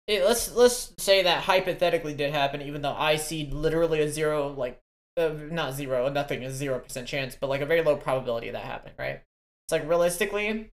it, 0.07 0.23
let's 0.25 0.51
let's 0.53 0.93
say 0.97 1.23
that 1.23 1.43
hypothetically 1.43 2.13
did 2.15 2.33
happen, 2.33 2.61
even 2.61 2.81
though 2.81 2.95
I 2.95 3.15
see 3.15 3.47
literally 3.49 4.01
a 4.01 4.09
zero, 4.09 4.49
like 4.49 4.79
uh, 5.17 5.29
not 5.29 5.73
zero, 5.75 6.09
nothing 6.09 6.41
is 6.43 6.55
zero 6.55 6.79
percent 6.79 7.07
chance, 7.07 7.37
but 7.39 7.47
like 7.47 7.61
a 7.61 7.65
very 7.65 7.81
low 7.81 7.95
probability 7.95 8.47
of 8.47 8.53
that 8.53 8.65
happening, 8.65 8.95
right? 8.97 9.21
It's 9.65 9.71
like 9.71 9.87
realistically, 9.87 10.47
you, 10.47 10.69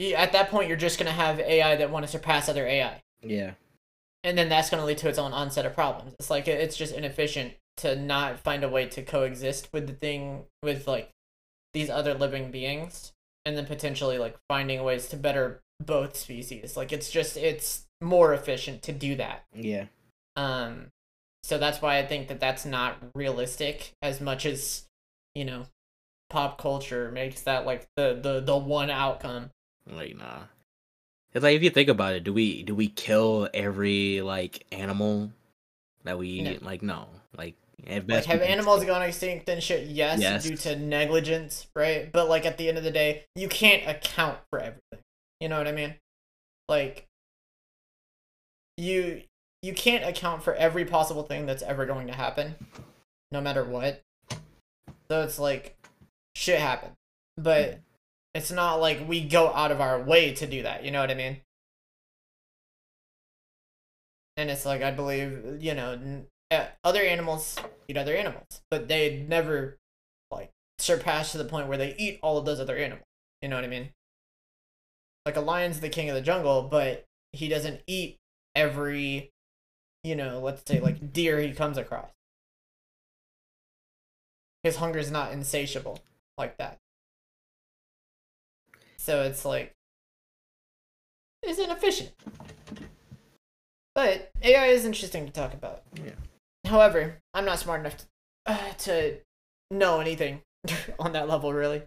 at 0.00 0.32
that 0.32 0.50
point, 0.50 0.68
you're 0.68 0.76
just 0.76 0.98
gonna 0.98 1.12
have 1.12 1.38
AI 1.40 1.76
that 1.76 1.90
want 1.90 2.04
to 2.04 2.10
surpass 2.10 2.48
other 2.48 2.66
AI, 2.66 3.02
Yeah. 3.22 3.54
and 4.22 4.36
then 4.36 4.48
that's 4.48 4.70
gonna 4.70 4.84
lead 4.84 4.98
to 4.98 5.08
its 5.08 5.18
own 5.18 5.32
onset 5.32 5.66
of 5.66 5.74
problems. 5.74 6.14
It's 6.18 6.30
like 6.30 6.48
it's 6.48 6.76
just 6.76 6.94
inefficient 6.94 7.54
to 7.78 7.96
not 7.96 8.38
find 8.40 8.62
a 8.62 8.68
way 8.68 8.86
to 8.86 9.02
coexist 9.02 9.72
with 9.72 9.86
the 9.86 9.94
thing 9.94 10.44
with 10.62 10.86
like 10.86 11.10
these 11.72 11.90
other 11.90 12.14
living 12.14 12.50
beings 12.52 13.12
and 13.44 13.56
then 13.56 13.66
potentially 13.66 14.16
like 14.16 14.36
finding 14.48 14.82
ways 14.84 15.08
to 15.08 15.16
better 15.16 15.60
both 15.80 16.16
species 16.16 16.76
like 16.76 16.92
it's 16.92 17.10
just 17.10 17.36
it's 17.36 17.84
more 18.00 18.32
efficient 18.32 18.80
to 18.84 18.92
do 18.92 19.16
that 19.16 19.44
Yeah. 19.52 19.86
um 20.36 20.92
so 21.42 21.58
that's 21.58 21.82
why 21.82 21.98
i 21.98 22.06
think 22.06 22.28
that 22.28 22.38
that's 22.38 22.64
not 22.64 22.96
realistic 23.16 23.92
as 24.00 24.20
much 24.20 24.46
as 24.46 24.84
you 25.34 25.44
know 25.44 25.66
pop 26.30 26.56
culture 26.58 27.10
makes 27.10 27.40
that 27.42 27.66
like 27.66 27.88
the 27.96 28.16
the 28.22 28.40
the 28.40 28.56
one 28.56 28.88
outcome 28.88 29.50
Like 29.90 30.16
nah. 30.16 30.40
It's 31.32 31.42
like 31.42 31.56
if 31.56 31.62
you 31.62 31.70
think 31.70 31.88
about 31.88 32.14
it, 32.14 32.24
do 32.24 32.32
we 32.32 32.62
do 32.62 32.74
we 32.74 32.88
kill 32.88 33.48
every 33.52 34.20
like 34.22 34.64
animal 34.72 35.30
that 36.04 36.18
we 36.18 36.42
No. 36.42 36.50
eat? 36.52 36.62
Like 36.62 36.82
no. 36.82 37.08
Like 37.36 37.54
at 37.86 38.08
like 38.08 38.24
have 38.24 38.40
animals 38.40 38.84
gone 38.84 39.02
extinct 39.02 39.48
and 39.48 39.62
shit 39.62 39.88
yes, 39.88 40.18
Yes. 40.20 40.44
due 40.44 40.56
to 40.56 40.76
negligence 40.76 41.66
right 41.76 42.10
but 42.12 42.28
like 42.28 42.46
at 42.46 42.56
the 42.56 42.68
end 42.68 42.78
of 42.78 42.84
the 42.84 42.90
day 42.90 43.24
you 43.34 43.46
can't 43.48 43.86
account 43.86 44.38
for 44.48 44.58
everything 44.58 45.00
you 45.40 45.48
know 45.50 45.58
what 45.58 45.66
i 45.68 45.72
mean 45.72 45.94
like 46.68 47.06
you 48.78 49.22
you 49.62 49.74
can't 49.74 50.04
account 50.04 50.42
for 50.42 50.54
every 50.54 50.84
possible 50.86 51.24
thing 51.24 51.44
that's 51.44 51.62
ever 51.62 51.84
going 51.84 52.06
to 52.06 52.14
happen 52.14 52.54
no 53.30 53.40
matter 53.42 53.64
what 53.64 54.02
so 55.10 55.20
it's 55.22 55.38
like 55.38 55.76
shit 56.34 56.60
happens 56.60 56.94
but 57.36 57.80
it's 58.34 58.50
not 58.50 58.80
like 58.80 59.08
we 59.08 59.20
go 59.20 59.52
out 59.54 59.70
of 59.70 59.80
our 59.80 60.00
way 60.00 60.34
to 60.34 60.46
do 60.46 60.62
that 60.62 60.84
you 60.84 60.90
know 60.90 61.00
what 61.00 61.10
i 61.10 61.14
mean? 61.14 61.40
And 64.36 64.50
it's 64.50 64.66
like 64.66 64.82
i 64.82 64.90
believe 64.90 65.62
you 65.62 65.74
know 65.74 66.24
uh, 66.50 66.66
other 66.82 67.00
animals 67.00 67.56
eat 67.88 67.96
other 67.96 68.14
animals 68.14 68.62
but 68.70 68.88
they 68.88 69.24
never 69.28 69.78
like 70.30 70.50
surpass 70.78 71.32
to 71.32 71.38
the 71.38 71.44
point 71.44 71.68
where 71.68 71.78
they 71.78 71.94
eat 71.96 72.18
all 72.22 72.36
of 72.36 72.44
those 72.44 72.60
other 72.60 72.76
animals 72.76 73.06
you 73.40 73.48
know 73.48 73.56
what 73.56 73.64
i 73.64 73.68
mean? 73.68 73.90
Like 75.26 75.36
a 75.36 75.40
lion's 75.40 75.80
the 75.80 75.88
king 75.88 76.08
of 76.10 76.14
the 76.14 76.20
jungle 76.20 76.62
but 76.62 77.04
he 77.32 77.48
doesn't 77.48 77.80
eat 77.86 78.18
every 78.54 79.30
you 80.02 80.16
know 80.16 80.40
let's 80.40 80.62
say 80.66 80.80
like 80.80 81.12
deer 81.12 81.38
he 81.38 81.52
comes 81.52 81.78
across. 81.78 82.10
His 84.64 84.76
hunger 84.76 84.98
is 84.98 85.10
not 85.10 85.32
insatiable 85.32 86.00
like 86.36 86.56
that 86.56 86.78
so 89.04 89.22
it's 89.22 89.44
like 89.44 89.72
it's 91.42 91.58
inefficient 91.58 92.10
but 93.94 94.30
ai 94.42 94.66
is 94.66 94.86
interesting 94.86 95.26
to 95.26 95.32
talk 95.32 95.52
about 95.52 95.82
Yeah. 96.02 96.12
however 96.66 97.18
i'm 97.34 97.44
not 97.44 97.58
smart 97.58 97.80
enough 97.80 97.98
to, 97.98 98.04
uh, 98.46 98.72
to 98.78 99.18
know 99.70 100.00
anything 100.00 100.40
on 100.98 101.12
that 101.12 101.28
level 101.28 101.52
really 101.52 101.82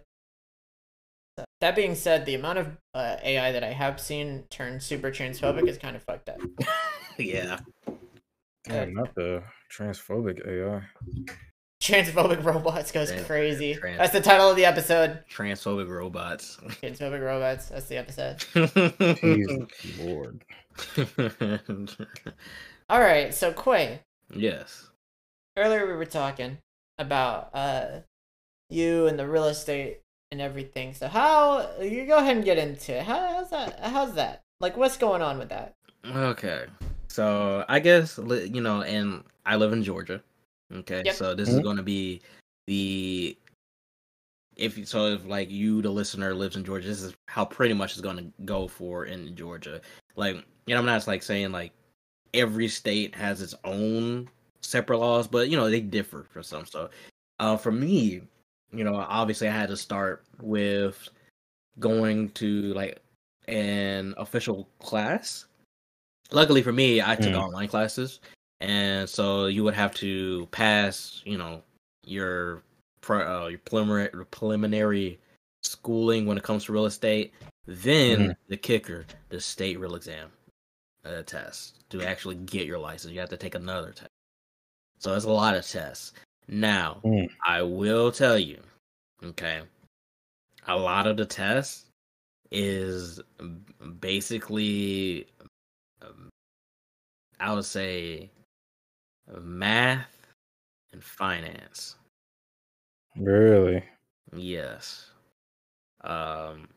so, 1.36 1.44
that 1.60 1.74
being 1.74 1.96
said 1.96 2.24
the 2.24 2.36
amount 2.36 2.58
of 2.58 2.76
uh, 2.94 3.16
ai 3.24 3.50
that 3.50 3.64
i 3.64 3.72
have 3.72 4.00
seen 4.00 4.44
turn 4.48 4.78
super 4.78 5.10
transphobic 5.10 5.66
is 5.66 5.76
kind 5.76 5.96
of 5.96 6.02
fucked 6.04 6.28
up 6.28 6.38
yeah. 7.18 7.58
Yeah, 8.68 8.84
not 8.84 9.14
the 9.14 9.42
transphobic 9.74 10.46
AI. 10.46 10.82
Transphobic 11.88 12.44
robots 12.52 12.92
goes 12.92 13.10
Trans- 13.10 13.26
crazy 13.26 13.74
trans- 13.74 13.98
that's 13.98 14.12
the 14.12 14.20
title 14.20 14.50
of 14.50 14.56
the 14.56 14.64
episode 14.64 15.18
Transphobic 15.30 15.88
robots. 15.88 16.56
transphobic 16.82 17.22
robots 17.24 17.68
that's 17.68 17.86
the 17.86 17.96
episode 17.96 18.38
Jesus 19.20 19.98
Lord. 20.00 20.44
all 22.90 23.00
right 23.00 23.34
so 23.34 23.52
quay 23.52 24.00
yes. 24.34 24.88
earlier 25.56 25.86
we 25.86 25.94
were 25.94 26.04
talking 26.04 26.58
about 26.98 27.50
uh 27.54 27.86
you 28.70 29.06
and 29.06 29.18
the 29.18 29.26
real 29.26 29.44
estate 29.46 30.00
and 30.30 30.40
everything. 30.42 30.92
So 30.92 31.08
how 31.08 31.66
you 31.80 32.04
go 32.04 32.18
ahead 32.18 32.36
and 32.36 32.44
get 32.44 32.58
into 32.58 32.92
it. 32.94 33.02
How, 33.04 33.28
how's 33.28 33.48
that? 33.48 33.80
How's 33.80 34.14
that? 34.14 34.42
Like 34.60 34.76
what's 34.76 34.98
going 34.98 35.22
on 35.22 35.38
with 35.38 35.48
that? 35.48 35.74
Okay. 36.04 36.66
So 37.08 37.64
I 37.66 37.78
guess 37.80 38.18
you 38.18 38.60
know, 38.60 38.82
and 38.82 39.24
I 39.46 39.56
live 39.56 39.72
in 39.72 39.82
Georgia. 39.82 40.22
Okay. 40.74 41.02
Yep. 41.04 41.14
So 41.14 41.34
this 41.34 41.48
is 41.48 41.56
Mhm. 41.56 41.62
going 41.62 41.76
to 41.76 41.82
be 41.82 42.20
the 42.66 43.36
if 44.56 44.86
so 44.88 45.06
if 45.06 45.24
like 45.26 45.50
you 45.50 45.80
the 45.82 45.90
listener 45.90 46.34
lives 46.34 46.56
in 46.56 46.64
Georgia, 46.64 46.88
this 46.88 47.02
is 47.02 47.14
how 47.26 47.44
pretty 47.44 47.74
much 47.74 47.92
it's 47.92 48.00
going 48.00 48.16
to 48.16 48.32
go 48.44 48.66
for 48.68 49.04
in 49.06 49.34
Georgia. 49.36 49.80
Like, 50.16 50.36
you 50.66 50.74
know, 50.74 50.78
I'm 50.78 50.86
not 50.86 51.06
like 51.06 51.22
saying 51.22 51.52
like 51.52 51.72
every 52.34 52.68
state 52.68 53.14
has 53.14 53.40
its 53.40 53.54
own 53.64 54.28
separate 54.60 54.98
laws, 54.98 55.28
but 55.28 55.48
you 55.48 55.56
know, 55.56 55.70
they 55.70 55.80
differ 55.80 56.26
for 56.30 56.42
some 56.42 56.66
stuff. 56.66 56.90
Uh 57.38 57.56
for 57.56 57.70
me, 57.72 58.20
you 58.72 58.84
know, 58.84 58.96
obviously 58.96 59.48
I 59.48 59.52
had 59.52 59.68
to 59.70 59.76
start 59.76 60.24
with 60.42 61.08
going 61.78 62.30
to 62.30 62.74
like 62.74 62.98
an 63.46 64.14
official 64.18 64.68
class. 64.80 65.46
Luckily 66.32 66.62
for 66.62 66.72
me, 66.72 67.00
I 67.00 67.14
took 67.14 67.32
Mm. 67.32 67.40
online 67.44 67.68
classes, 67.68 68.20
and 68.60 69.08
so 69.08 69.46
you 69.46 69.64
would 69.64 69.74
have 69.74 69.94
to 69.94 70.46
pass, 70.50 71.22
you 71.24 71.38
know, 71.38 71.62
your 72.04 72.62
uh, 73.08 73.46
your 73.46 73.58
preliminary 73.58 74.24
preliminary 74.30 75.18
schooling 75.62 76.26
when 76.26 76.36
it 76.36 76.42
comes 76.42 76.64
to 76.64 76.72
real 76.72 76.86
estate. 76.86 77.32
Then 77.66 78.28
Mhm. 78.28 78.36
the 78.48 78.56
kicker, 78.56 79.06
the 79.28 79.40
state 79.40 79.78
real 79.78 79.94
exam 79.94 80.30
uh, 81.04 81.22
test 81.22 81.88
to 81.90 82.02
actually 82.02 82.36
get 82.36 82.66
your 82.66 82.78
license. 82.78 83.12
You 83.12 83.20
have 83.20 83.28
to 83.30 83.36
take 83.36 83.54
another 83.54 83.92
test. 83.92 84.10
So 84.98 85.14
it's 85.14 85.24
a 85.24 85.30
lot 85.30 85.54
of 85.54 85.66
tests. 85.66 86.12
Now, 86.48 87.00
Mm. 87.04 87.30
I 87.44 87.62
will 87.62 88.10
tell 88.10 88.38
you, 88.38 88.60
okay, 89.22 89.62
a 90.66 90.76
lot 90.76 91.06
of 91.06 91.16
the 91.16 91.26
tests 91.26 91.86
is 92.50 93.20
basically, 94.00 95.26
um, 96.02 96.28
I 97.38 97.52
would 97.52 97.64
say, 97.64 98.30
math 99.40 100.06
and 100.92 101.02
finance. 101.02 101.96
Really? 103.16 103.84
Yes. 104.34 105.10
Um, 106.02 106.68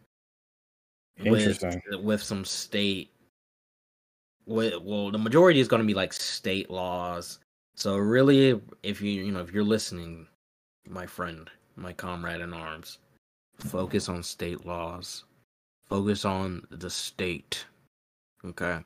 Interesting. 1.18 1.82
With, 1.91 2.02
with 2.02 2.23
some 2.23 2.45
state, 2.45 3.11
with, 4.45 4.73
well, 4.82 5.11
the 5.11 5.18
majority 5.18 5.60
is 5.60 5.68
going 5.68 5.82
to 5.82 5.88
be 5.88 5.94
like 5.94 6.14
state 6.14 6.69
laws. 6.69 7.40
So 7.76 7.98
really, 7.98 8.60
if 8.84 9.02
you 9.02 9.11
you 9.11 9.32
know 9.32 9.40
if 9.40 9.52
you're 9.52 9.64
listening, 9.64 10.28
my 10.90 11.06
friend, 11.06 11.49
my 11.76 11.94
comrade 11.94 12.41
in 12.41 12.53
arms, 12.53 12.98
focus 13.60 14.10
on 14.10 14.23
state 14.23 14.65
laws. 14.65 15.23
Focus 15.86 16.26
on 16.26 16.65
the 16.69 16.90
state. 16.90 17.65
Okay. 18.45 18.80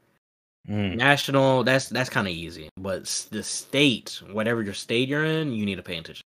Mm. 0.70 0.96
National, 0.96 1.64
that's 1.64 1.90
that's 1.90 2.10
kind 2.10 2.28
of 2.28 2.34
easy, 2.34 2.70
but 2.78 3.06
the 3.32 3.44
state, 3.44 4.22
whatever 4.32 4.64
your 4.64 4.74
state 4.74 5.08
you're 5.08 5.24
in, 5.26 5.52
you 5.54 5.66
need 5.66 5.76
to 5.76 5.84
pay 5.84 5.98
attention. 5.98 6.24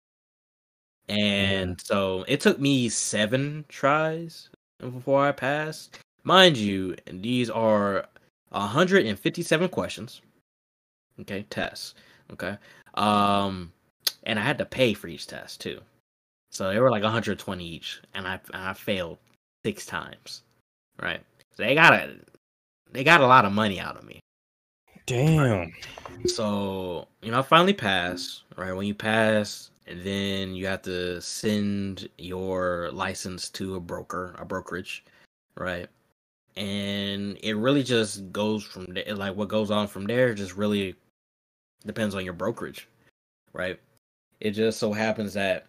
And 1.08 1.80
so 1.80 2.24
it 2.28 2.40
took 2.40 2.60
me 2.60 2.88
seven 2.88 3.64
tries 3.68 4.50
before 4.78 5.26
I 5.26 5.32
passed. 5.32 5.98
Mind 6.22 6.56
you, 6.56 6.94
these 7.10 7.50
are 7.50 8.06
157 8.50 9.68
questions. 9.70 10.20
Okay, 11.20 11.44
tests. 11.50 11.94
Okay. 12.32 12.56
Um 12.94 13.72
and 14.24 14.38
I 14.38 14.42
had 14.42 14.58
to 14.58 14.64
pay 14.66 14.94
for 14.94 15.08
each 15.08 15.26
test 15.26 15.60
too. 15.60 15.80
So 16.50 16.70
they 16.70 16.80
were 16.80 16.90
like 16.90 17.02
120 17.02 17.64
each, 17.64 18.00
and 18.14 18.26
I 18.26 18.40
and 18.52 18.62
I 18.62 18.72
failed 18.74 19.18
six 19.64 19.86
times. 19.86 20.42
Right. 21.02 21.22
So 21.56 21.64
they 21.64 21.74
got 21.74 21.92
a 21.94 22.16
they 22.92 23.04
got 23.04 23.20
a 23.20 23.26
lot 23.26 23.44
of 23.44 23.52
money 23.52 23.80
out 23.80 23.96
of 23.96 24.04
me. 24.04 24.20
Damn. 25.08 25.72
So, 26.26 27.08
you 27.22 27.30
know, 27.30 27.38
I 27.38 27.42
finally 27.42 27.72
passed, 27.72 28.42
right? 28.56 28.76
When 28.76 28.86
you 28.86 28.94
pass, 28.94 29.70
and 29.86 30.02
then 30.02 30.54
you 30.54 30.66
have 30.66 30.82
to 30.82 31.18
send 31.22 32.10
your 32.18 32.90
license 32.92 33.48
to 33.50 33.76
a 33.76 33.80
broker, 33.80 34.34
a 34.38 34.44
brokerage, 34.44 35.06
right? 35.56 35.88
And 36.56 37.38
it 37.42 37.54
really 37.54 37.82
just 37.82 38.30
goes 38.32 38.62
from 38.62 38.84
there. 38.92 39.14
Like 39.14 39.34
what 39.34 39.48
goes 39.48 39.70
on 39.70 39.88
from 39.88 40.04
there 40.04 40.34
just 40.34 40.56
really 40.56 40.94
depends 41.86 42.14
on 42.14 42.22
your 42.22 42.34
brokerage, 42.34 42.86
right? 43.54 43.80
It 44.40 44.50
just 44.50 44.78
so 44.78 44.92
happens 44.92 45.32
that, 45.32 45.68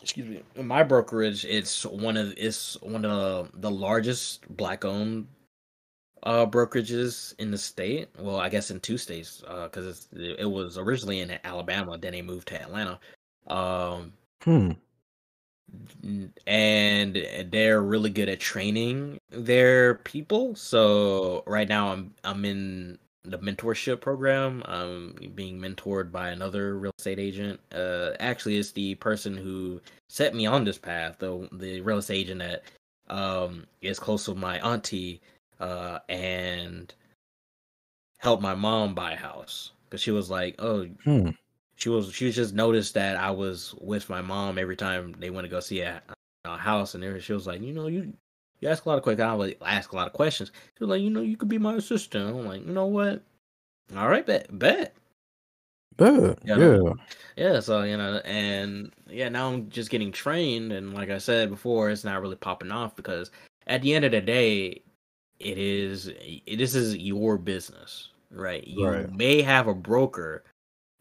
excuse 0.00 0.28
me, 0.28 0.42
my 0.62 0.82
brokerage 0.82 1.44
it's 1.44 1.84
one 1.84 2.16
of 2.16 2.32
it's 2.38 2.80
one 2.80 3.04
of 3.04 3.50
the 3.60 3.70
largest 3.70 4.48
black-owned 4.56 5.26
uh 6.26 6.44
brokerages 6.44 7.34
in 7.38 7.50
the 7.52 7.58
state. 7.58 8.08
Well, 8.18 8.38
I 8.40 8.48
guess 8.48 8.70
in 8.70 8.80
two 8.80 8.98
states, 8.98 9.42
uh, 9.46 9.64
because 9.64 10.08
it 10.12 10.50
was 10.50 10.76
originally 10.76 11.20
in 11.20 11.38
Alabama, 11.44 11.96
then 11.96 12.12
they 12.12 12.22
moved 12.22 12.48
to 12.48 12.60
Atlanta. 12.60 12.98
Um, 13.46 14.12
Hmm. 14.42 14.72
and 16.46 17.26
they're 17.50 17.82
really 17.82 18.10
good 18.10 18.28
at 18.28 18.40
training 18.40 19.18
their 19.30 19.94
people. 19.96 20.54
So 20.56 21.42
right 21.46 21.68
now, 21.68 21.92
I'm 21.92 22.14
I'm 22.24 22.44
in 22.44 22.98
the 23.24 23.38
mentorship 23.38 24.00
program. 24.00 24.62
I'm 24.66 25.14
being 25.34 25.58
mentored 25.58 26.10
by 26.12 26.30
another 26.30 26.76
real 26.76 26.92
estate 26.98 27.18
agent. 27.18 27.60
Uh, 27.72 28.10
actually, 28.20 28.56
it's 28.56 28.72
the 28.72 28.94
person 28.96 29.36
who 29.36 29.80
set 30.08 30.34
me 30.34 30.46
on 30.46 30.64
this 30.64 30.78
path. 30.78 31.18
The 31.18 31.48
the 31.52 31.80
real 31.82 31.98
estate 31.98 32.28
agent 32.28 32.40
that 32.40 32.62
um 33.08 33.66
is 33.80 34.00
close 34.00 34.26
with 34.26 34.38
my 34.38 34.58
auntie 34.60 35.20
uh, 35.60 35.98
and 36.08 36.92
helped 38.18 38.42
my 38.42 38.54
mom 38.54 38.94
buy 38.94 39.12
a 39.12 39.16
house 39.16 39.72
because 39.84 40.00
she 40.00 40.10
was 40.10 40.30
like, 40.30 40.54
oh, 40.58 40.84
Hmm. 41.04 41.30
she 41.76 41.88
was 41.88 42.12
she 42.12 42.30
just 42.32 42.54
noticed 42.54 42.94
that 42.94 43.16
I 43.16 43.30
was 43.30 43.74
with 43.80 44.08
my 44.08 44.20
mom 44.20 44.58
every 44.58 44.76
time 44.76 45.14
they 45.18 45.30
went 45.30 45.44
to 45.44 45.50
go 45.50 45.60
see 45.60 45.80
a, 45.80 46.02
a 46.44 46.56
house, 46.56 46.94
and 46.94 47.22
she 47.22 47.32
was 47.32 47.46
like, 47.46 47.60
you 47.60 47.72
know, 47.72 47.86
you 47.88 48.12
you 48.60 48.68
ask 48.68 48.84
a 48.86 48.88
lot 48.88 48.96
of 48.98 49.04
questions. 49.04 49.26
I 49.26 49.34
would 49.34 49.56
ask 49.64 49.92
a 49.92 49.96
lot 49.96 50.06
of 50.06 50.12
questions. 50.12 50.50
She 50.76 50.84
was 50.84 50.90
like, 50.90 51.02
you 51.02 51.10
know, 51.10 51.20
you 51.20 51.36
could 51.36 51.48
be 51.48 51.58
my 51.58 51.74
assistant. 51.74 52.28
I'm 52.28 52.46
like, 52.46 52.66
you 52.66 52.72
know 52.72 52.86
what? 52.86 53.22
All 53.96 54.08
right, 54.08 54.26
bet, 54.26 54.46
bet. 54.58 54.94
Bet. 55.96 56.38
Yeah. 56.44 56.58
Yeah. 56.58 56.92
Yeah, 57.36 57.60
so 57.60 57.82
you 57.82 57.96
know, 57.96 58.16
and 58.24 58.92
yeah, 59.08 59.28
now 59.28 59.48
I'm 59.48 59.68
just 59.68 59.90
getting 59.90 60.10
trained, 60.12 60.72
and 60.72 60.94
like 60.94 61.10
I 61.10 61.18
said 61.18 61.50
before, 61.50 61.90
it's 61.90 62.04
not 62.04 62.20
really 62.22 62.36
popping 62.36 62.72
off 62.72 62.96
because 62.96 63.30
at 63.66 63.82
the 63.82 63.94
end 63.94 64.04
of 64.04 64.12
the 64.12 64.20
day, 64.20 64.82
it 65.40 65.58
is 65.58 66.08
it, 66.08 66.58
this 66.58 66.74
is 66.74 66.96
your 66.96 67.38
business, 67.38 68.10
right? 68.30 68.66
You 68.66 68.86
Right. 68.86 69.10
may 69.10 69.42
have 69.42 69.68
a 69.68 69.74
broker 69.74 70.44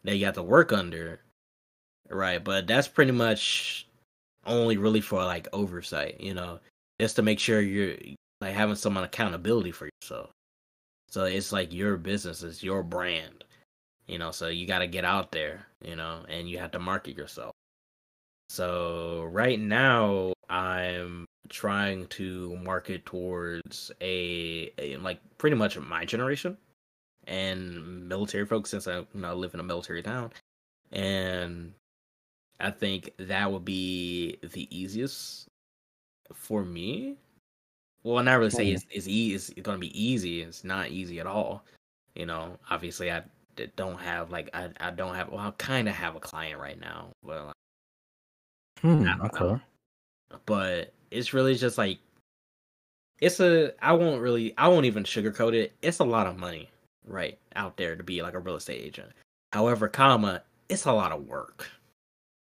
that 0.03 0.17
you 0.17 0.25
have 0.25 0.35
to 0.35 0.43
work 0.43 0.71
under, 0.73 1.19
right? 2.09 2.43
But 2.43 2.67
that's 2.67 2.87
pretty 2.87 3.11
much 3.11 3.87
only 4.45 4.77
really 4.77 5.01
for 5.01 5.23
like 5.23 5.47
oversight, 5.53 6.19
you 6.21 6.33
know, 6.33 6.59
just 6.99 7.15
to 7.17 7.21
make 7.23 7.39
sure 7.39 7.61
you're 7.61 7.95
like 8.41 8.53
having 8.53 8.75
some 8.75 8.97
accountability 8.97 9.71
for 9.71 9.89
yourself. 10.01 10.29
So 11.09 11.25
it's 11.25 11.51
like 11.51 11.73
your 11.73 11.97
business, 11.97 12.43
it's 12.43 12.63
your 12.63 12.83
brand, 12.83 13.43
you 14.07 14.17
know. 14.19 14.31
So 14.31 14.47
you 14.49 14.67
got 14.67 14.79
to 14.79 14.87
get 14.87 15.05
out 15.05 15.31
there, 15.31 15.67
you 15.83 15.95
know, 15.95 16.25
and 16.29 16.49
you 16.49 16.57
have 16.59 16.71
to 16.71 16.79
market 16.79 17.17
yourself. 17.17 17.53
So 18.49 19.23
right 19.31 19.59
now, 19.59 20.33
I'm 20.49 21.25
trying 21.49 22.07
to 22.07 22.55
market 22.57 23.05
towards 23.05 23.91
a, 24.01 24.71
a 24.77 24.97
like 24.97 25.19
pretty 25.37 25.55
much 25.55 25.77
my 25.79 26.05
generation 26.05 26.57
and 27.27 28.07
military 28.07 28.45
folks 28.45 28.69
since 28.69 28.87
I 28.87 28.99
you 28.99 29.07
know 29.13 29.35
live 29.35 29.53
in 29.53 29.59
a 29.59 29.63
military 29.63 30.03
town, 30.03 30.31
and 30.91 31.73
I 32.59 32.71
think 32.71 33.11
that 33.17 33.51
would 33.51 33.65
be 33.65 34.37
the 34.41 34.67
easiest 34.75 35.47
for 36.33 36.63
me. 36.63 37.17
Well, 38.03 38.23
not 38.23 38.37
really 38.37 38.51
say 38.51 38.67
it's 38.69 38.85
it's, 38.91 39.07
e- 39.07 39.33
it's 39.33 39.49
going 39.49 39.77
to 39.77 39.79
be 39.79 39.99
easy. 39.99 40.41
It's 40.41 40.63
not 40.63 40.89
easy 40.89 41.19
at 41.19 41.27
all. 41.27 41.63
You 42.13 42.25
know, 42.27 42.57
obviously 42.69 43.11
I 43.11 43.23
don't 43.75 43.99
have 43.99 44.31
like 44.31 44.49
I, 44.53 44.69
I 44.79 44.91
don't 44.91 45.15
have 45.15 45.29
well 45.29 45.39
I 45.39 45.51
kind 45.57 45.89
of 45.89 45.95
have 45.95 46.15
a 46.15 46.19
client 46.19 46.59
right 46.59 46.79
now, 46.79 47.09
but 47.23 47.51
Hmm. 48.81 49.07
I 49.07 49.15
know. 49.15 49.23
Okay. 49.33 49.63
but 50.45 50.93
it's 51.15 51.33
really 51.33 51.55
just 51.55 51.77
like 51.77 51.99
it's 53.19 53.39
a 53.39 53.73
I 53.83 53.93
won't 53.93 54.21
really 54.21 54.53
I 54.57 54.67
won't 54.67 54.85
even 54.85 55.03
sugarcoat 55.03 55.53
it. 55.53 55.73
It's 55.81 55.99
a 55.99 56.03
lot 56.03 56.27
of 56.27 56.37
money 56.37 56.69
right 57.07 57.37
out 57.55 57.77
there 57.77 57.95
to 57.95 58.03
be 58.03 58.21
like 58.21 58.33
a 58.33 58.39
real 58.39 58.55
estate 58.55 58.81
agent. 58.83 59.11
However, 59.53 59.87
comma, 59.87 60.43
it's 60.69 60.85
a 60.85 60.91
lot 60.91 61.11
of 61.11 61.25
work. 61.27 61.69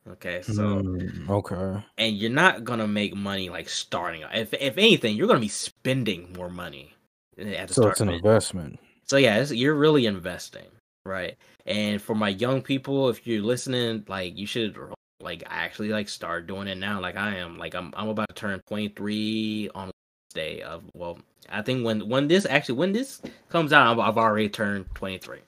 Okay, 0.09 0.43
so 0.43 0.81
Hmm, 0.81 1.31
okay. 1.31 1.85
and 1.99 2.17
you're 2.17 2.31
not 2.31 2.65
gonna 2.65 2.89
make 2.89 3.15
money 3.15 3.49
like 3.49 3.69
starting. 3.69 4.23
If 4.33 4.53
if 4.55 4.77
anything, 4.79 5.17
you're 5.17 5.29
gonna 5.29 5.41
be 5.41 5.49
spending 5.49 6.33
more 6.33 6.51
money 6.51 6.95
at 7.39 7.69
the 7.69 7.75
So 7.75 7.83
start. 7.83 7.93
it's 7.93 8.01
an 8.01 8.09
investment. 8.11 8.79
So 9.05 9.17
yeah, 9.17 9.39
it's, 9.39 9.53
you're 9.53 9.75
really 9.75 10.07
investing, 10.07 10.67
right? 11.05 11.37
And 11.67 12.01
for 12.01 12.15
my 12.15 12.31
young 12.31 12.63
people, 12.63 13.09
if 13.09 13.27
you're 13.27 13.43
listening, 13.43 14.05
like 14.09 14.37
you 14.39 14.47
should 14.47 14.77
like 15.21 15.43
I 15.49 15.65
actually 15.65 15.89
like 15.89 16.09
start 16.09 16.47
doing 16.47 16.69
it 16.69 16.79
now, 16.79 17.01
like 17.01 17.17
I 17.17 17.37
am. 17.37 17.59
Like 17.59 17.75
I'm 17.75 17.93
I'm 17.97 18.09
about 18.09 18.29
to 18.29 18.35
turn 18.35 18.61
23 18.69 19.71
on 19.75 19.91
Wednesday 20.35 20.63
of 20.63 20.83
well, 20.95 21.19
I 21.49 21.63
think 21.63 21.85
when 21.85 22.09
when 22.09 22.29
this 22.29 22.47
actually 22.47 22.77
when 22.77 22.93
this 22.93 23.21
comes 23.49 23.73
out, 23.73 23.87
I've, 23.93 23.99
I've 23.99 24.19
already 24.19 24.49
turned 24.49 24.87
23, 24.95 25.39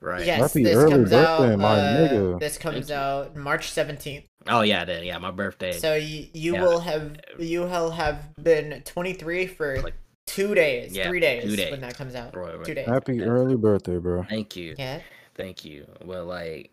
right? 0.00 0.24
Yes, 0.26 0.40
Happy 0.40 0.62
this 0.64 0.76
early 0.76 0.92
comes 0.92 1.12
out. 1.12 1.58
my 1.58 1.78
uh, 1.80 2.08
nigga. 2.08 2.40
This 2.40 2.58
comes 2.58 2.90
out 2.90 3.36
March 3.36 3.70
seventeenth. 3.70 4.24
Oh 4.46 4.62
yeah, 4.62 4.84
then 4.84 5.04
yeah, 5.04 5.18
my 5.18 5.30
birthday. 5.30 5.72
So 5.72 5.94
you, 5.94 6.26
you 6.32 6.54
Yeah. 6.54 6.62
will 6.62 6.80
have 6.80 7.20
you 7.38 7.60
will 7.62 7.90
have 7.90 8.34
been 8.42 8.82
23 8.84 9.46
for 9.46 9.80
Like- 9.82 9.94
two 10.26 10.54
days, 10.54 10.94
Yeah, 10.94 11.08
three 11.08 11.20
days, 11.20 11.42
two 11.44 11.56
days. 11.56 11.70
when 11.70 11.80
that 11.80 11.96
comes 11.96 12.14
out. 12.14 12.34
Right, 12.36 12.56
right. 12.56 12.64
Two 12.64 12.74
days. 12.74 12.86
Happy 12.86 13.22
early 13.22 13.56
birthday, 13.56 13.98
bro. 13.98 14.22
Thank 14.28 14.56
you. 14.56 14.74
Yeah. 14.78 15.00
Thank 15.34 15.64
you. 15.64 15.86
Well, 16.04 16.24
like, 16.26 16.70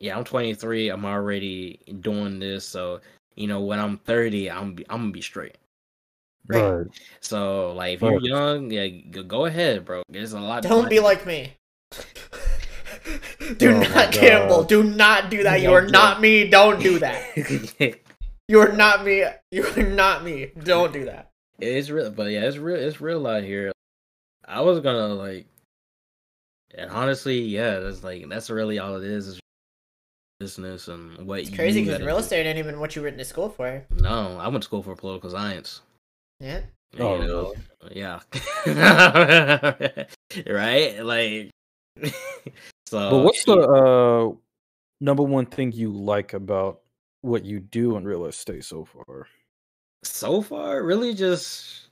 yeah, 0.00 0.16
I'm 0.16 0.24
23. 0.24 0.88
I'm 0.88 1.04
already 1.04 1.78
doing 2.00 2.40
this, 2.40 2.66
so 2.66 3.00
you 3.36 3.46
know, 3.46 3.60
when 3.60 3.78
I'm 3.78 3.98
30, 3.98 4.50
I'm 4.50 4.78
I'm 4.88 5.00
gonna 5.00 5.10
be 5.12 5.22
straight. 5.22 5.56
Right. 6.46 6.70
Right. 6.70 6.86
So, 7.20 7.72
like, 7.72 7.94
if 7.94 8.02
you're 8.02 8.20
young, 8.20 8.70
yeah, 8.70 8.88
go 8.88 9.44
ahead, 9.44 9.84
bro. 9.84 10.02
There's 10.08 10.32
a 10.32 10.40
lot. 10.40 10.62
Don't 10.62 10.90
be 10.90 11.00
like 11.00 11.26
me. 11.26 11.52
do 13.56 13.76
Oh 13.76 13.80
not 13.80 14.12
gamble. 14.12 14.64
Do 14.64 14.82
not 14.82 15.30
do 15.30 15.42
that. 15.44 15.60
You 15.60 15.72
are 15.72 15.86
do 15.86 15.92
not 15.92 16.20
me. 16.20 16.48
Don't 16.48 16.82
do 16.82 16.98
that. 16.98 18.00
You 18.50 18.58
are 18.58 18.72
not 18.72 19.04
me. 19.04 19.24
You 19.52 19.64
are 19.64 19.82
not 19.84 20.24
me. 20.24 20.50
Don't 20.64 20.92
do 20.92 21.04
that. 21.04 21.30
It's 21.60 21.88
real, 21.88 22.10
but 22.10 22.32
yeah, 22.32 22.40
it's 22.40 22.56
real. 22.56 22.80
It's 22.80 23.00
real 23.00 23.24
out 23.24 23.44
here. 23.44 23.70
I 24.44 24.60
was 24.62 24.80
gonna 24.80 25.14
like, 25.14 25.46
and 26.74 26.90
honestly, 26.90 27.42
yeah, 27.42 27.78
that's 27.78 28.02
like 28.02 28.28
that's 28.28 28.50
really 28.50 28.80
all 28.80 28.96
it 28.96 29.04
is. 29.04 29.28
Is 29.28 29.39
business 30.40 30.88
and 30.88 31.26
what 31.26 31.40
It's 31.40 31.50
crazy 31.50 31.84
because 31.84 32.00
real 32.00 32.18
estate 32.18 32.46
ain't 32.46 32.58
even 32.58 32.80
what 32.80 32.96
you 32.96 33.02
went 33.02 33.18
to 33.18 33.24
school 33.24 33.50
for. 33.50 33.84
No, 33.90 34.38
I 34.40 34.48
went 34.48 34.62
to 34.62 34.66
school 34.66 34.82
for 34.82 34.96
political 34.96 35.30
science. 35.30 35.82
Yeah. 36.40 36.62
you 36.94 37.04
Oh, 37.04 37.18
know, 37.18 37.54
yeah, 37.92 38.20
right? 40.46 41.04
Like, 41.04 41.50
so. 42.86 43.10
But 43.10 43.18
what's 43.18 43.44
the 43.44 43.58
uh 43.58 44.32
number 45.00 45.22
one 45.22 45.46
thing 45.46 45.72
you 45.72 45.92
like 45.92 46.32
about 46.32 46.80
what 47.20 47.44
you 47.44 47.60
do 47.60 47.96
in 47.96 48.04
real 48.04 48.24
estate 48.26 48.64
so 48.64 48.84
far? 48.84 49.28
so 50.02 50.40
far? 50.40 50.82
Really, 50.82 51.14
just 51.14 51.88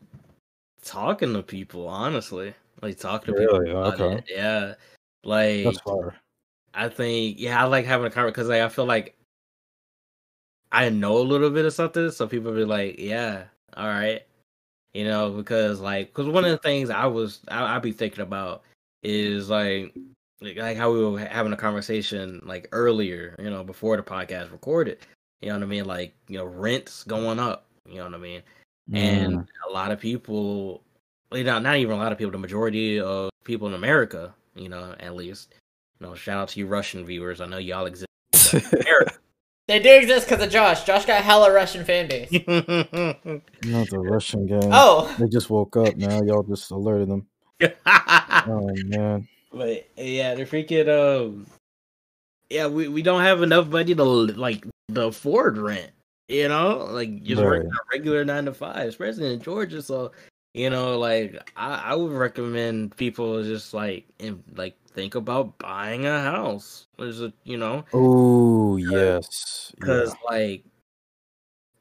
talking 0.82 1.34
to 1.34 1.42
people. 1.42 1.86
Honestly, 1.86 2.54
like 2.80 2.98
talking 2.98 3.34
to 3.34 3.40
Really? 3.40 3.66
people. 3.66 3.82
about 3.82 4.00
Okay. 4.00 4.14
it. 4.16 4.24
Yeah, 4.34 4.74
like 5.22 5.64
That's 5.64 5.80
fire. 5.80 6.16
I 6.78 6.88
think 6.88 7.40
yeah, 7.40 7.60
I 7.60 7.66
like 7.66 7.84
having 7.86 8.06
a 8.06 8.10
conversation 8.10 8.32
because 8.32 8.48
like 8.48 8.62
I 8.62 8.68
feel 8.68 8.86
like 8.86 9.16
I 10.70 10.88
know 10.90 11.18
a 11.18 11.20
little 11.20 11.50
bit 11.50 11.64
of 11.64 11.72
something, 11.72 12.10
so 12.10 12.26
people 12.26 12.52
be 12.52 12.64
like, 12.64 12.98
yeah, 12.98 13.44
all 13.76 13.86
right, 13.86 14.22
you 14.92 15.04
know, 15.04 15.30
because 15.30 15.80
like 15.80 16.08
because 16.08 16.28
one 16.28 16.44
of 16.44 16.50
the 16.50 16.58
things 16.58 16.90
I 16.90 17.06
was 17.06 17.40
I, 17.48 17.76
I 17.76 17.78
be 17.78 17.92
thinking 17.92 18.22
about 18.22 18.62
is 19.02 19.50
like 19.50 19.94
like 20.40 20.56
like 20.56 20.76
how 20.76 20.92
we 20.92 21.04
were 21.04 21.18
having 21.18 21.52
a 21.52 21.56
conversation 21.56 22.40
like 22.44 22.68
earlier, 22.72 23.34
you 23.38 23.50
know, 23.50 23.64
before 23.64 23.96
the 23.96 24.02
podcast 24.02 24.52
recorded. 24.52 24.98
You 25.40 25.48
know 25.48 25.56
what 25.56 25.62
I 25.64 25.66
mean? 25.66 25.84
Like 25.86 26.14
you 26.28 26.38
know, 26.38 26.44
rents 26.44 27.02
going 27.04 27.38
up. 27.40 27.66
You 27.86 27.96
know 27.96 28.04
what 28.04 28.14
I 28.14 28.18
mean? 28.18 28.42
and 28.94 29.34
Mm. 29.34 29.46
a 29.68 29.72
lot 29.72 29.90
of 29.90 30.00
people 30.00 30.82
you 31.32 31.44
know, 31.44 31.58
not 31.58 31.76
even 31.76 31.92
a 31.92 31.96
lot 31.96 32.12
of 32.12 32.18
people 32.18 32.32
the 32.32 32.38
majority 32.38 32.98
of 32.98 33.30
people 33.44 33.68
in 33.68 33.74
america 33.74 34.34
you 34.54 34.68
know 34.68 34.94
at 35.00 35.14
least 35.14 35.54
you 36.00 36.06
know 36.06 36.14
shout 36.14 36.38
out 36.38 36.48
to 36.48 36.58
you 36.58 36.66
russian 36.66 37.04
viewers 37.04 37.40
i 37.40 37.46
know 37.46 37.58
y'all 37.58 37.86
exist 37.86 38.06
They 39.68 39.80
do 39.80 39.90
exist 39.94 40.26
because 40.26 40.42
of 40.42 40.50
Josh. 40.50 40.84
Josh 40.84 41.04
got 41.04 41.22
hella 41.22 41.52
Russian 41.52 41.84
fan 41.84 42.08
base. 42.08 42.32
Not 42.32 43.90
the 43.90 43.98
Russian 44.02 44.46
gang. 44.46 44.70
Oh, 44.72 45.14
They 45.18 45.28
just 45.28 45.50
woke 45.50 45.76
up 45.76 45.94
now. 45.94 46.22
Y'all 46.22 46.42
just 46.42 46.70
alerted 46.70 47.08
them. 47.10 47.26
Oh 48.50 48.70
man. 48.86 49.28
but 49.52 49.86
yeah, 49.96 50.34
the 50.34 50.44
freaking 50.46 50.88
um, 50.88 51.46
yeah, 52.48 52.66
we, 52.66 52.88
we 52.88 53.02
don't 53.02 53.20
have 53.20 53.42
enough 53.42 53.68
money 53.68 53.94
to 53.94 54.04
like 54.04 54.64
the 54.88 55.08
afford 55.08 55.58
rent. 55.58 55.90
You 56.28 56.48
know, 56.48 56.88
like 56.90 57.22
just 57.24 57.42
working 57.42 57.68
a 57.68 57.78
regular 57.92 58.24
nine 58.24 58.46
to 58.46 58.54
five, 58.54 58.88
especially 58.88 59.34
in 59.34 59.40
Georgia. 59.42 59.82
So 59.82 60.12
you 60.58 60.70
know, 60.70 60.98
like 60.98 61.52
I, 61.56 61.92
I 61.92 61.94
would 61.94 62.12
recommend 62.12 62.96
people 62.96 63.44
just 63.44 63.72
like 63.72 64.06
in, 64.18 64.42
like 64.56 64.76
think 64.88 65.14
about 65.14 65.56
buying 65.58 66.04
a 66.04 66.20
house. 66.20 66.88
There's 66.98 67.22
a 67.22 67.32
you 67.44 67.56
know 67.56 67.84
Oh 67.92 68.76
yes. 68.76 69.72
because 69.78 70.12
like 70.28 70.64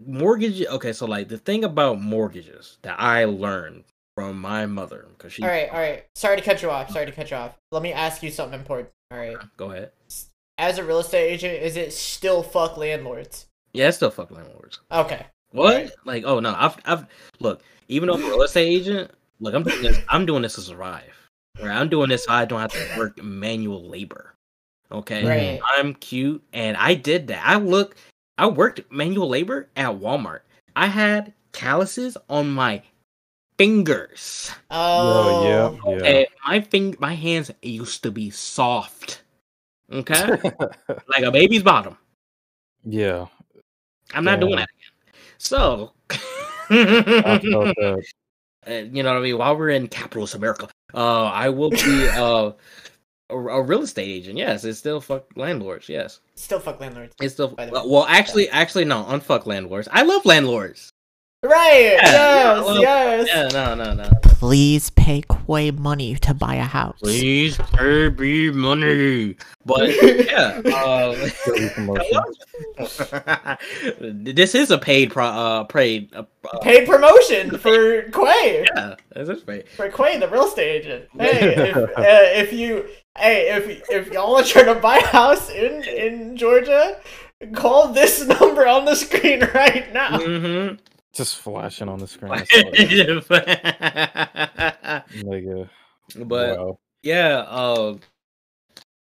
mortgage. 0.06 0.64
Okay, 0.64 0.94
so 0.94 1.08
like 1.08 1.28
the 1.28 1.40
thing 1.40 1.64
about 1.64 1.99
mortgages 1.99 2.78
that 2.84 2.99
I 2.99 3.26
learned 3.26 3.84
from 4.16 4.40
my 4.40 4.68
mother 4.68 5.08
because 5.18 5.34
she. 5.34 5.41
all 5.41 5.49
right, 5.49 5.70
all 5.72 5.80
right. 5.80 6.06
Sorry 6.14 6.38
to 6.38 6.44
cut 6.44 6.62
you 6.62 6.70
off. 6.70 6.91
Sorry 6.91 7.08
to 7.08 7.12
cut 7.12 7.32
you 7.32 7.38
off. 7.38 7.58
Let 7.72 7.82
me 7.82 7.94
ask 7.94 8.22
you 8.22 8.30
something 8.30 8.60
important. 8.60 8.90
All 9.12 9.18
right. 9.18 9.38
Go 9.58 9.72
ahead. 9.72 9.91
As 10.60 10.78
a 10.78 10.84
real 10.84 10.99
estate 10.99 11.32
agent, 11.32 11.64
is 11.64 11.78
it 11.78 11.94
still 11.94 12.44
fuck 12.44 12.78
landlords? 12.78 13.48
Yeah, 13.74 13.88
it's 13.88 13.98
still 13.98 14.12
fuck 14.12 14.30
landlords. 14.30 14.80
Okay. 14.91 15.26
What? 15.52 15.76
Right. 15.76 15.91
Like, 16.06 16.24
oh 16.26 16.40
no, 16.40 16.53
I've, 16.57 16.78
I've 16.86 17.06
look. 17.40 17.61
Even 17.88 18.07
though 18.07 18.15
I'm 18.15 18.24
a 18.24 18.28
real 18.28 18.41
estate 18.44 18.68
agent, 18.68 19.11
look, 19.40 19.53
I'm 19.53 19.64
doing 19.64 19.82
this. 19.82 19.99
I'm 20.10 20.26
doing 20.26 20.41
this 20.41 20.56
to 20.56 20.61
survive. 20.61 21.14
Right? 21.61 21.76
I'm 21.76 21.90
doing 21.90 22.10
this 22.10 22.26
so 22.26 22.34
I 22.34 22.45
don't 22.45 22.60
have 22.60 22.72
to 22.72 22.98
work 22.98 23.22
manual 23.24 23.84
labor. 23.88 24.34
Okay, 24.91 25.26
Right. 25.26 25.60
I'm 25.76 25.95
cute, 25.95 26.41
and 26.53 26.78
I 26.78 26.94
did 26.94 27.28
that. 27.28 27.44
I 27.45 27.56
look. 27.57 27.95
I 28.38 28.48
worked 28.48 28.82
manual 28.91 29.28
labor 29.28 29.69
at 29.76 29.90
Walmart. 29.90 30.41
I 30.76 30.88
had 30.88 31.34
calluses 31.52 32.15
on 32.30 32.52
my 32.52 32.84
fingers. 33.57 34.52
Oh, 34.69 34.78
oh 34.78 35.44
yeah, 35.44 35.91
yeah. 35.91 35.98
Okay, 35.98 36.28
my 36.45 36.61
fing, 36.61 36.95
my 36.99 37.15
hands 37.15 37.52
used 37.61 38.03
to 38.03 38.11
be 38.11 38.30
soft. 38.30 39.24
Okay, 39.91 40.28
like 41.10 41.24
a 41.24 41.32
baby's 41.32 41.64
bottom. 41.64 41.98
yeah. 42.86 43.26
I'm 44.14 44.24
not 44.24 44.40
doing 44.40 44.56
that 44.56 44.69
again. 44.69 44.86
So. 45.38 45.91
I 46.69 47.39
felt 47.39 47.76
that. 47.77 48.03
uh, 48.68 48.72
you 48.72 49.03
know 49.03 49.14
what 49.14 49.19
I 49.19 49.22
mean? 49.22 49.38
While 49.38 49.55
we're 49.57 49.69
in 49.69 49.88
capitalist 49.88 50.35
America, 50.35 50.68
uh, 50.93 51.26
I 51.26 51.49
will 51.49 51.69
be 51.69 52.07
uh, 52.09 52.51
a, 53.30 53.35
a 53.38 53.61
real 53.61 53.81
estate 53.84 54.09
agent. 54.09 54.38
Yes, 54.38 54.64
it's 54.64 54.80
still 54.80 54.99
fuck 55.01 55.26
landlords. 55.35 55.88
Yes, 55.89 56.19
Still 56.35 56.59
fuck 56.59 56.80
landlords. 56.80 57.15
it's 57.22 57.34
still 57.34 57.55
well, 57.57 57.89
well, 57.89 58.05
actually, 58.09 58.49
actually, 58.49 58.85
no, 58.85 59.03
unfuck 59.05 59.45
landlords. 59.45 59.88
I 59.91 60.03
love 60.03 60.26
landlords. 60.26 60.91
Right. 61.43 61.97
Yeah, 62.01 62.55
yes. 62.55 62.65
well, 62.65 62.81
yes. 62.81 63.27
Yeah, 63.27 63.47
no, 63.53 63.76
no, 63.76 63.93
no. 63.93 64.09
Please 64.23 64.89
pay 64.91 65.22
Quay 65.22 65.69
money 65.72 66.15
to 66.15 66.34
buy 66.34 66.55
a 66.55 66.64
house. 66.64 66.97
Please 66.99 67.57
pay 67.57 68.09
me 68.09 68.49
money. 68.49 69.35
But 69.64 69.89
yeah, 70.03 70.61
uh, 70.65 71.15
this 74.01 74.55
is 74.55 74.72
a 74.72 74.80
paid 74.80 75.11
pro, 75.11 75.26
uh, 75.26 75.64
paid. 75.65 76.11
Uh, 76.15 76.23
uh, 76.51 76.57
Paid 76.59 76.88
promotion 76.88 77.57
for 77.59 78.03
Quay. 78.03 78.65
yeah, 78.76 78.95
this 79.14 79.30
is 79.30 79.43
paid. 79.43 79.69
For 79.69 79.89
Quay, 79.89 80.18
the 80.18 80.27
real 80.30 80.47
estate 80.47 80.85
agent. 80.85 81.05
Hey, 81.19 81.69
if, 81.69 81.77
uh, 81.77 81.91
if 81.97 82.51
you, 82.51 82.88
hey, 83.15 83.55
if 83.55 83.89
if 83.91 84.11
y'all 84.11 84.38
are 84.38 84.43
trying 84.43 84.73
to 84.73 84.76
buy 84.76 84.97
a 84.97 85.05
house 85.05 85.51
in 85.51 85.84
in 85.84 86.35
Georgia, 86.35 86.99
call 87.53 87.89
this 87.89 88.26
number 88.26 88.65
on 88.65 88.85
the 88.85 88.95
screen 88.95 89.41
right 89.53 89.93
now. 89.93 90.18
Mm-hmm. 90.18 90.76
Just 91.18 91.38
flashing 91.38 91.89
on 91.89 91.98
the 91.98 92.07
screen. 92.07 92.31
Saw 92.45 92.45
that. 92.45 92.95
But 96.15 96.57
wow. 96.57 96.80
yeah, 97.02 97.39
uh, 97.39 97.98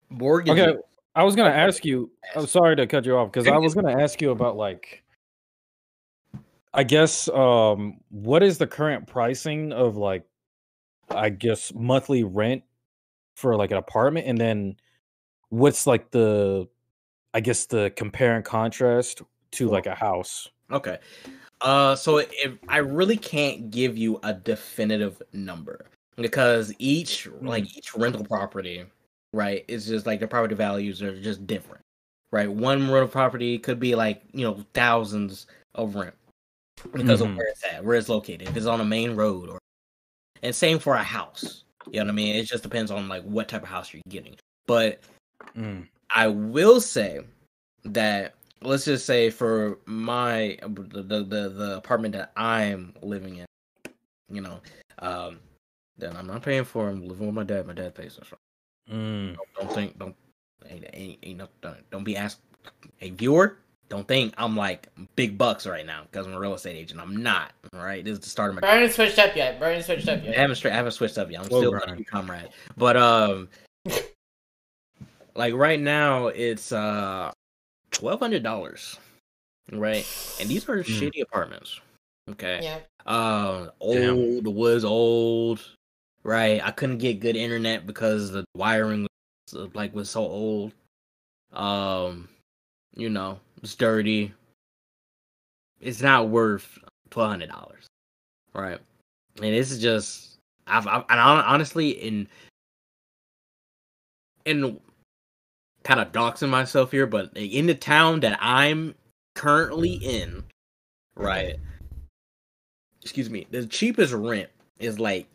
mortgage. 0.10 0.58
Okay, 0.58 0.78
I 1.16 1.24
was 1.24 1.36
gonna 1.36 1.50
ask 1.50 1.84
you. 1.84 2.12
I'm 2.36 2.46
sorry 2.46 2.76
to 2.76 2.88
cut 2.88 3.06
you 3.06 3.18
off 3.18 3.32
because 3.32 3.48
I 3.48 3.58
was 3.58 3.74
gonna 3.74 4.00
ask 4.02 4.22
you 4.22 4.30
about 4.30 4.56
like, 4.56 5.04
I 6.74 6.84
guess, 6.84 7.28
um, 7.30 8.00
what 8.10 8.44
is 8.44 8.60
the 8.60 8.68
current 8.68 9.08
pricing 9.08 9.74
of 9.74 9.98
like, 9.98 10.24
I 11.10 11.30
guess 11.30 11.74
monthly 11.74 12.24
rent 12.24 12.64
for 13.36 13.56
like 13.56 13.72
an 13.72 13.78
apartment, 13.78 14.28
and 14.28 14.38
then 14.38 14.78
what's 15.50 15.88
like 15.88 16.12
the, 16.12 16.68
I 17.34 17.40
guess 17.42 17.66
the 17.66 17.92
compare 17.96 18.36
and 18.36 18.46
contrast 18.46 19.22
to 19.52 19.70
like 19.70 19.88
a 19.88 19.96
house. 19.96 20.50
Okay. 20.72 21.00
Uh, 21.62 21.96
so 21.96 22.18
if 22.18 22.58
I 22.68 22.78
really 22.78 23.18
can't 23.18 23.72
give 23.72 23.98
you 23.98 24.20
a 24.24 24.34
definitive 24.34 25.22
number 25.34 25.86
because 26.18 26.74
each 26.80 27.28
like 27.42 27.76
each 27.76 27.96
rental 27.96 28.26
property, 28.26 28.86
right, 29.34 29.64
is 29.68 29.88
just 29.88 30.06
like 30.06 30.20
the 30.20 30.28
property 30.28 30.56
values 30.56 31.02
are 31.02 31.20
just 31.22 31.48
different, 31.48 31.82
right? 32.32 32.52
One 32.52 32.92
rental 32.92 33.08
property 33.08 33.58
could 33.58 33.80
be 33.80 33.96
like 33.96 34.24
you 34.34 34.46
know 34.46 34.66
thousands 34.74 35.48
of 35.76 35.96
rent 35.96 36.14
because 36.94 37.22
of 37.22 37.30
Mhm. 37.30 37.38
where 37.38 37.48
it's 37.48 37.64
at, 37.64 37.84
where 37.84 37.96
it's 37.96 38.10
located, 38.10 38.44
if 38.44 38.58
it's 38.58 38.66
on 38.66 38.82
a 38.82 38.86
main 38.86 39.16
road, 39.16 39.50
or 39.50 39.60
and 40.44 40.54
same 40.54 40.78
for 40.78 40.96
a 40.96 41.04
house. 41.04 41.64
You 41.92 42.00
know 42.00 42.06
what 42.06 42.12
I 42.12 42.16
mean? 42.16 42.36
It 42.36 42.44
just 42.44 42.64
depends 42.64 42.92
on 42.92 43.08
like 43.08 43.24
what 43.24 43.48
type 43.48 43.64
of 43.64 43.70
house 43.70 43.94
you're 43.94 44.02
getting. 44.10 44.36
But 44.68 45.00
Mm. 45.56 45.88
I 46.10 46.28
will 46.28 46.82
say 46.82 47.22
that 47.86 48.36
let's 48.62 48.86
just 48.86 49.06
say 49.06 49.30
for 49.30 49.80
my 49.86 50.58
the 50.64 51.02
the 51.04 51.24
the, 51.24 51.50
the 51.50 51.78
apartment 51.78 52.14
that 52.14 52.32
I'm 52.36 52.94
living 53.02 53.38
in, 53.38 53.46
you 54.30 54.42
know, 54.42 54.60
um, 55.00 55.40
then 55.98 56.16
I'm 56.16 56.28
not 56.28 56.42
paying 56.42 56.64
for. 56.64 56.90
I'm 56.90 57.08
living 57.08 57.26
with 57.28 57.36
my 57.36 57.44
dad. 57.44 57.68
My 57.68 57.74
dad 57.74 57.96
pays 57.96 58.18
us. 58.20 58.28
Mm. 58.92 59.36
Don't, 59.36 59.48
don't 59.60 59.74
think 59.74 60.00
don't 60.00 60.16
ain't 60.70 60.86
ain't, 60.94 61.20
ain't 61.24 61.38
no, 61.38 61.48
don't, 61.62 61.90
don't 61.92 62.04
be 62.04 62.16
asked. 62.18 62.40
Hey 62.98 63.12
viewer, 63.12 63.58
don't 63.90 64.08
think 64.08 64.34
I'm 64.38 64.56
like 64.56 64.88
big 65.16 65.38
bucks 65.38 65.68
right 65.68 65.86
now 65.86 66.04
because 66.10 66.26
I'm 66.26 66.34
a 66.34 66.40
real 66.40 66.54
estate 66.56 66.76
agent. 66.76 67.00
I'm 67.00 67.16
not. 67.18 67.52
All 67.74 67.84
right, 67.84 68.04
this 68.04 68.14
is 68.14 68.20
the 68.20 68.30
start 68.30 68.50
of 68.50 68.56
my. 68.56 68.62
Brian 68.62 68.84
ain't 68.84 68.94
switched 68.94 69.20
up 69.20 69.36
yet. 69.36 69.60
Brian 69.60 69.76
ain't 69.78 69.86
switched 69.86 70.08
up 70.08 70.24
yet. 70.24 70.36
I 70.36 70.42
haven't 70.42 70.56
straight. 70.56 70.74
I 70.74 70.76
haven't 70.78 70.94
switched 70.94 71.18
up 71.18 71.30
yet. 71.30 71.42
I'm 71.42 71.48
Well, 71.50 71.62
still 71.62 71.72
Brian. 71.72 71.88
gonna 71.90 72.04
comrade. 72.06 72.50
But 72.78 72.98
um, 72.98 73.50
like 75.36 75.54
right 75.54 75.80
now 75.80 76.28
it's 76.28 76.72
uh 76.72 77.32
twelve 77.96 78.20
hundred 78.20 78.44
dollars, 78.44 79.00
right? 79.72 80.06
And 80.40 80.50
these 80.50 80.68
are 80.70 80.84
shitty 80.84 81.22
apartments. 81.22 81.80
Okay. 82.30 82.60
Yeah. 82.64 82.80
Uh, 83.06 83.68
Damn. 83.82 84.18
old 84.18 84.48
was 84.48 84.84
old, 84.84 85.62
right? 86.24 86.62
I 86.64 86.72
couldn't 86.72 86.98
get 86.98 87.20
good 87.20 87.36
internet 87.36 87.86
because 87.86 88.32
the 88.32 88.44
wiring 88.56 89.08
was 89.48 89.62
uh, 89.62 89.68
like 89.74 89.96
was 89.96 90.10
so 90.10 90.22
old. 90.22 90.74
Um, 91.54 92.28
you 92.96 93.10
know, 93.10 93.40
it's 93.62 93.76
dirty. 93.76 94.34
It's 95.80 96.02
not 96.02 96.30
worth 96.30 96.80
twelve 97.10 97.30
hundred 97.30 97.50
dollars, 97.50 97.86
right? 98.54 98.80
And 99.38 99.54
this 99.54 99.72
is 99.72 99.80
just 99.80 100.38
I've, 100.68 100.88
I've 100.88 101.06
and 101.10 101.20
honestly 101.20 101.92
in 101.92 102.28
in 104.46 104.80
kind 105.86 106.00
of 106.00 106.12
doxing 106.12 106.50
myself 106.50 106.92
here, 106.92 107.06
but 107.08 107.32
in 107.38 107.68
the 107.68 107.76
town 107.76 108.20
that 108.22 108.38
I'm 108.42 108.96
currently 109.36 109.94
in, 109.94 110.44
right? 111.16 111.56
Excuse 113.02 113.30
me, 113.30 113.46
the 113.52 113.66
cheapest 113.68 114.12
rent 114.14 114.50
is 114.80 115.00
like 115.00 115.28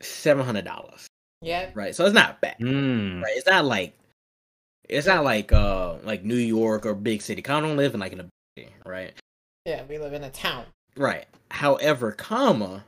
seven 0.00 0.44
hundred 0.44 0.64
dollars, 0.64 1.06
Yeah. 1.42 1.70
right? 1.74 1.94
So 1.94 2.04
it's 2.06 2.14
not 2.14 2.40
bad, 2.40 2.58
Mm. 2.58 3.22
right? 3.22 3.36
It's 3.36 3.46
not 3.46 3.66
like 3.66 3.92
it's 4.88 5.06
not 5.06 5.22
like 5.24 5.52
uh 5.52 5.96
like 6.04 6.24
New 6.24 6.34
York 6.36 6.86
or 6.86 6.94
big 6.94 7.22
city. 7.22 7.44
I 7.46 7.60
don't 7.60 7.76
live 7.76 7.94
in 7.94 8.00
like 8.00 8.12
in 8.12 8.20
a 8.20 8.24
big 8.56 8.64
city, 8.64 8.74
right? 8.86 9.12
Yeah. 9.66 9.84
We 9.88 9.98
live 9.98 10.14
in 10.14 10.24
a 10.24 10.30
town. 10.30 10.64
Right. 10.96 11.26
However, 11.50 12.12
comma, 12.12 12.82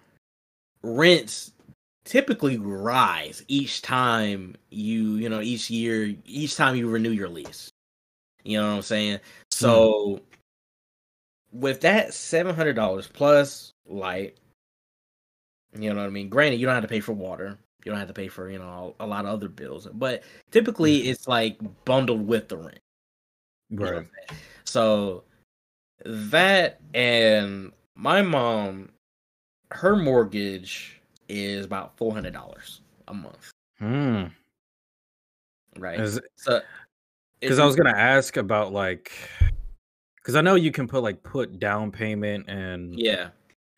rents 0.83 1.53
typically 2.05 2.59
rise 2.59 3.43
each 3.49 3.83
time 3.83 4.57
you, 4.71 5.17
you 5.17 5.29
know, 5.29 5.41
each 5.41 5.71
year, 5.71 6.15
each 6.25 6.57
time 6.57 6.77
you 6.77 6.89
renew 6.89 7.11
your 7.11 7.29
lease. 7.29 7.71
You 8.45 8.59
know 8.59 8.69
what 8.69 8.77
I'm 8.77 8.83
saying? 8.83 9.21
So 9.51 10.21
hmm. 11.53 11.61
with 11.61 11.81
that 11.81 12.13
seven 12.13 12.55
hundred 12.55 12.75
dollars 12.75 13.09
plus 13.09 13.73
light, 13.87 14.37
you 15.79 15.91
know 15.91 15.97
what 15.97 16.07
I 16.07 16.11
mean? 16.11 16.29
Granted, 16.29 16.61
you 16.61 16.67
don't 16.67 16.75
have 16.75 16.85
to 16.85 16.89
pay 16.89 17.01
for 17.01 17.13
water. 17.13 17.59
You 17.85 17.91
don't 17.91 17.99
have 17.99 18.09
to 18.09 18.15
pay 18.15 18.29
for, 18.29 18.49
you 18.51 18.59
know, 18.59 18.95
a 19.01 19.07
lot 19.07 19.25
of 19.25 19.31
other 19.31 19.49
bills. 19.49 19.89
But 19.93 20.23
typically 20.51 21.03
hmm. 21.03 21.09
it's 21.09 21.27
like 21.27 21.59
bundled 21.85 22.27
with 22.27 22.49
the 22.49 22.59
rent. 22.59 22.79
You 23.71 23.79
know 23.79 23.93
Right. 23.93 24.07
So 24.65 25.25
that 26.05 26.81
and 26.93 27.73
my 27.95 28.23
mom, 28.23 28.91
her 29.71 29.97
mortgage 29.97 31.01
is 31.29 31.65
about 31.65 31.97
four 31.97 32.13
hundred 32.13 32.33
dollars 32.33 32.81
a 33.09 33.15
month, 33.15 33.51
Hmm. 33.79 34.25
right? 35.79 36.01
Is 36.01 36.21
so 36.37 36.61
because 37.41 37.59
I 37.59 37.65
was 37.65 37.77
gonna 37.77 37.91
ask 37.97 38.37
about 38.37 38.73
like 38.73 39.13
because 40.17 40.37
I 40.37 40.41
know 40.41 40.55
you 40.55 40.73
can 40.73 40.89
put 40.89 41.03
like 41.03 41.23
put 41.23 41.59
down 41.59 41.93
payment 41.93 42.49
and 42.49 42.99
Yeah. 42.99 43.31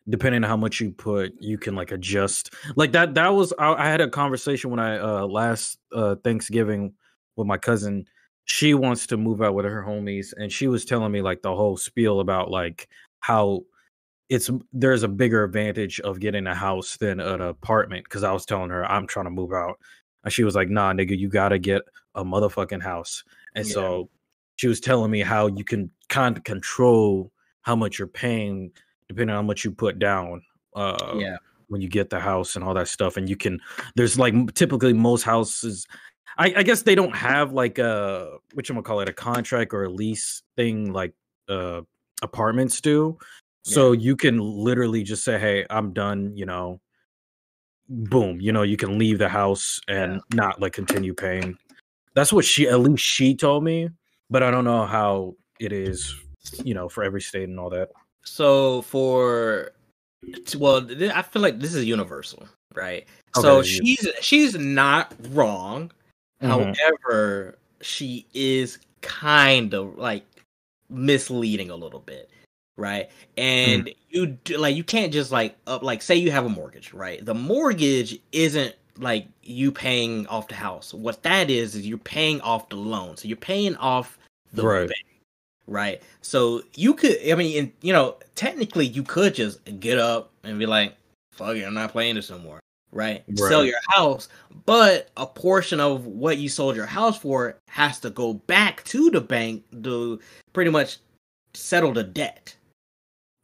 depending 0.09 0.43
on 0.43 0.49
how 0.49 0.55
much 0.55 0.79
you 0.79 0.91
put, 0.91 1.33
you 1.41 1.57
can 1.57 1.75
like 1.75 1.91
adjust. 1.91 2.53
Like 2.77 2.93
that. 2.93 3.13
That 3.15 3.29
was 3.29 3.53
I, 3.59 3.73
I 3.73 3.89
had 3.89 3.99
a 3.99 4.09
conversation 4.09 4.69
when 4.69 4.79
I 4.79 4.97
uh 4.99 5.25
last 5.25 5.79
uh 5.91 6.15
Thanksgiving 6.23 6.93
with 7.35 7.47
my 7.47 7.57
cousin. 7.57 8.05
She 8.45 8.73
wants 8.73 9.07
to 9.07 9.17
move 9.17 9.41
out 9.41 9.55
with 9.55 9.65
her 9.65 9.83
homies, 9.83 10.33
and 10.37 10.49
she 10.49 10.69
was 10.69 10.85
telling 10.85 11.11
me 11.11 11.21
like 11.21 11.41
the 11.41 11.53
whole 11.53 11.75
spiel 11.75 12.21
about 12.21 12.49
like 12.49 12.87
how 13.19 13.63
it's 14.29 14.49
there's 14.73 15.03
a 15.03 15.07
bigger 15.07 15.43
advantage 15.43 15.99
of 16.01 16.19
getting 16.19 16.47
a 16.47 16.55
house 16.55 16.97
than 16.97 17.19
an 17.19 17.41
apartment. 17.41 18.03
Because 18.03 18.23
I 18.23 18.31
was 18.31 18.45
telling 18.45 18.69
her 18.69 18.85
I'm 18.85 19.07
trying 19.07 19.25
to 19.25 19.31
move 19.31 19.53
out, 19.53 19.79
and 20.23 20.33
she 20.33 20.43
was 20.43 20.55
like, 20.55 20.69
"Nah, 20.69 20.93
nigga, 20.93 21.17
you 21.17 21.29
gotta 21.29 21.59
get 21.59 21.83
a 22.15 22.23
motherfucking 22.23 22.81
house." 22.81 23.23
And 23.55 23.65
Yeah. 23.65 23.73
so 23.73 24.09
she 24.57 24.67
was 24.67 24.79
telling 24.79 25.11
me 25.11 25.21
how 25.21 25.47
you 25.47 25.63
can 25.63 25.89
kind 26.09 26.35
of 26.35 26.43
control 26.43 27.31
how 27.61 27.75
much 27.75 27.99
you're 27.99 28.07
paying 28.07 28.71
depending 29.07 29.33
on 29.35 29.43
how 29.43 29.47
much 29.47 29.63
you 29.63 29.71
put 29.71 29.99
down 29.99 30.41
uh 30.75 31.15
Yeah. 31.15 31.37
when 31.67 31.81
you 31.81 31.89
get 31.89 32.09
the 32.09 32.19
house 32.19 32.55
and 32.55 32.63
all 32.63 32.73
that 32.73 32.87
stuff 32.87 33.17
and 33.17 33.29
you 33.29 33.35
can 33.35 33.59
there's 33.95 34.17
like 34.17 34.33
typically 34.53 34.93
most 34.93 35.23
houses 35.23 35.85
i, 36.37 36.53
I 36.57 36.63
guess 36.63 36.83
they 36.83 36.95
don't 36.95 37.15
have 37.15 37.51
like 37.51 37.77
a 37.77 38.37
which 38.53 38.69
I'm 38.69 38.75
gonna 38.77 38.83
call 38.83 39.01
it 39.01 39.09
a 39.09 39.13
contract 39.13 39.73
or 39.73 39.83
a 39.83 39.89
lease 39.89 40.43
thing 40.55 40.93
like 40.93 41.13
uh 41.49 41.81
apartments 42.21 42.81
do 42.81 43.17
so 43.67 43.91
you 43.91 44.15
can 44.15 44.37
literally 44.39 45.03
just 45.03 45.23
say 45.23 45.37
hey 45.39 45.65
i'm 45.69 45.93
done 45.93 46.31
you 46.35 46.45
know 46.45 46.79
boom 47.89 48.39
you 48.41 48.51
know 48.51 48.63
you 48.63 48.77
can 48.77 48.97
leave 48.97 49.17
the 49.17 49.29
house 49.29 49.79
and 49.87 50.13
Yeah. 50.15 50.19
not 50.35 50.61
like 50.61 50.73
continue 50.73 51.13
paying 51.13 51.57
that's 52.13 52.33
what 52.33 52.45
she 52.45 52.67
at 52.67 52.79
least 52.79 53.03
she 53.03 53.35
told 53.35 53.63
me 53.63 53.89
but 54.29 54.43
i 54.43 54.51
don't 54.51 54.65
know 54.65 54.85
how 54.85 55.35
it 55.59 55.71
is 55.71 56.13
you 56.63 56.73
know 56.73 56.89
for 56.89 57.03
every 57.03 57.21
state 57.21 57.47
and 57.49 57.59
all 57.59 57.69
that 57.69 57.89
So 58.23 58.81
for 58.83 59.71
well, 60.59 60.81
th- 60.85 61.11
I 61.13 61.21
feel 61.21 61.41
like 61.41 61.59
this 61.59 61.73
is 61.73 61.85
universal, 61.85 62.47
right? 62.73 63.05
so 63.35 63.59
Okay, 63.59 63.69
you- 63.69 63.85
she's 63.85 64.07
she's 64.19 64.55
not 64.55 65.13
wrong. 65.29 65.91
Mhm. 66.41 66.75
However, 66.75 67.55
she 67.81 68.25
is 68.33 68.79
kind 69.01 69.73
of 69.73 69.97
like 69.97 70.25
misleading 70.89 71.69
a 71.69 71.75
little 71.75 71.99
bit, 72.01 72.29
right? 72.77 73.09
Hmm. 73.35 73.41
And 73.41 73.93
you 74.09 74.27
do, 74.27 74.57
like 74.57 74.75
you 74.75 74.83
can't 74.83 75.11
just 75.11 75.31
like 75.31 75.57
up 75.67 75.83
like 75.83 76.01
say 76.01 76.15
you 76.15 76.31
have 76.31 76.45
a 76.45 76.49
mortgage, 76.49 76.93
right? 76.93 77.23
The 77.23 77.33
mortgage 77.33 78.19
isn't 78.31 78.75
like 78.97 79.27
you 79.43 79.71
paying 79.71 80.25
off 80.27 80.47
the 80.47 80.55
house. 80.55 80.93
What 80.93 81.23
that 81.23 81.49
is 81.49 81.75
is 81.75 81.85
you're 81.85 81.97
paying 81.97 82.39
off 82.41 82.69
the 82.69 82.77
loan. 82.77 83.17
So 83.17 83.27
you're 83.27 83.37
paying 83.37 83.75
off 83.75 84.17
the 84.53 84.65
Right. 84.65 84.87
bank, 84.87 85.05
right? 85.67 86.01
So 86.21 86.63
you 86.75 86.93
could, 86.93 87.17
I 87.29 87.35
mean, 87.35 87.57
and, 87.59 87.71
you 87.81 87.93
know, 87.93 88.15
technically 88.35 88.85
you 88.85 89.03
could 89.03 89.35
just 89.35 89.59
get 89.79 89.99
up 89.99 90.31
and 90.43 90.57
be 90.57 90.65
like, 90.65 90.95
"Fuck 91.33 91.57
it, 91.57 91.63
I'm 91.63 91.73
not 91.73 91.91
playing 91.91 92.15
this 92.15 92.29
no 92.29 92.39
more." 92.39 92.59
Right? 92.93 93.23
Sell 93.35 93.65
your 93.65 93.79
house, 93.89 94.29
but 94.65 95.09
a 95.17 95.27
portion 95.27 95.79
of 95.81 96.05
what 96.05 96.37
you 96.37 96.47
sold 96.47 96.75
your 96.75 96.85
house 96.85 97.19
for 97.19 97.57
has 97.67 97.99
to 97.99 98.09
go 98.09 98.35
back 98.35 98.83
to 98.85 99.11
the 99.11 99.19
bank 99.19 99.63
to 99.83 100.19
pretty 100.53 100.71
much 100.71 100.97
settle 101.53 101.91
the 101.91 102.03
debt. 102.03 102.55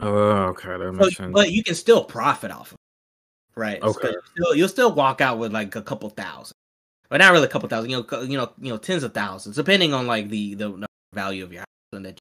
Oh 0.03 0.47
okay 0.49 0.77
that 0.77 0.93
So, 0.99 1.05
makes 1.05 1.17
sense 1.17 1.33
but 1.33 1.51
you 1.51 1.63
can 1.63 1.75
still 1.75 2.03
profit 2.03 2.51
off 2.51 2.71
of 2.71 2.73
it, 2.75 3.59
right? 3.59 3.81
So 3.81 3.89
Okay. 3.89 4.09
you'll 4.11 4.21
still, 4.35 4.55
you'll 4.55 4.69
still 4.69 4.93
walk 4.93 5.21
out 5.21 5.37
with 5.39 5.53
like 5.53 5.75
a 5.75 5.81
couple 5.81 6.09
thousand, 6.09 6.55
but 7.09 7.17
not 7.17 7.31
really 7.31 7.45
a 7.45 7.49
couple 7.49 7.69
thousand. 7.69 7.89
You 7.89 8.05
know, 8.09 8.21
you 8.21 8.37
know, 8.37 8.51
you 8.59 8.69
know, 8.69 8.77
tens 8.77 9.03
of 9.03 9.13
thousands, 9.13 9.55
depending 9.55 9.93
on 9.93 10.07
like 10.07 10.29
the 10.29 10.55
the, 10.55 10.85
value 11.13 11.43
of 11.43 11.51
your 11.53 11.59
house 11.59 11.67
and 11.93 12.05
that, 12.05 12.19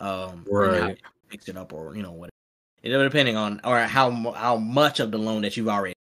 um, 0.00 0.44
Right. 0.48 0.90
you 0.90 0.96
fix 1.28 1.48
it 1.48 1.56
up 1.56 1.72
or 1.72 1.96
you 1.96 2.02
know 2.02 2.12
what. 2.12 2.30
You 2.82 2.92
know, 2.92 3.02
depending 3.02 3.36
on 3.36 3.60
or 3.64 3.80
how 3.80 4.10
how 4.32 4.56
much 4.56 5.00
of 5.00 5.10
the 5.10 5.18
loan 5.18 5.42
that 5.42 5.56
you've 5.56 5.68
already. 5.68 5.94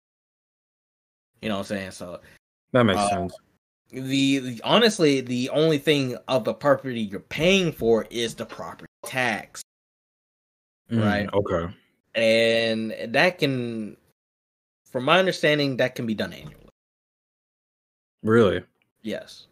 You 1.40 1.48
know 1.48 1.56
what 1.56 1.70
I'm 1.70 1.76
saying? 1.76 1.90
So 1.92 2.20
that 2.72 2.84
makes 2.84 3.00
uh, 3.00 3.08
sense 3.08 3.38
the, 3.90 4.38
the 4.38 4.60
honestly 4.64 5.20
the 5.20 5.50
only 5.50 5.78
thing 5.78 6.16
of 6.28 6.44
the 6.44 6.54
property 6.54 7.02
you're 7.02 7.20
paying 7.20 7.72
for 7.72 8.06
is 8.10 8.34
the 8.34 8.46
property 8.46 8.86
tax. 9.04 9.62
Right. 10.90 11.28
Mm, 11.28 11.34
okay. 11.34 11.74
And 12.14 13.14
that 13.14 13.38
can 13.38 13.96
from 14.90 15.04
my 15.04 15.18
understanding 15.18 15.76
that 15.76 15.94
can 15.94 16.06
be 16.06 16.14
done 16.14 16.32
annually. 16.32 16.68
Really? 18.22 18.62
Yes. 19.02 19.46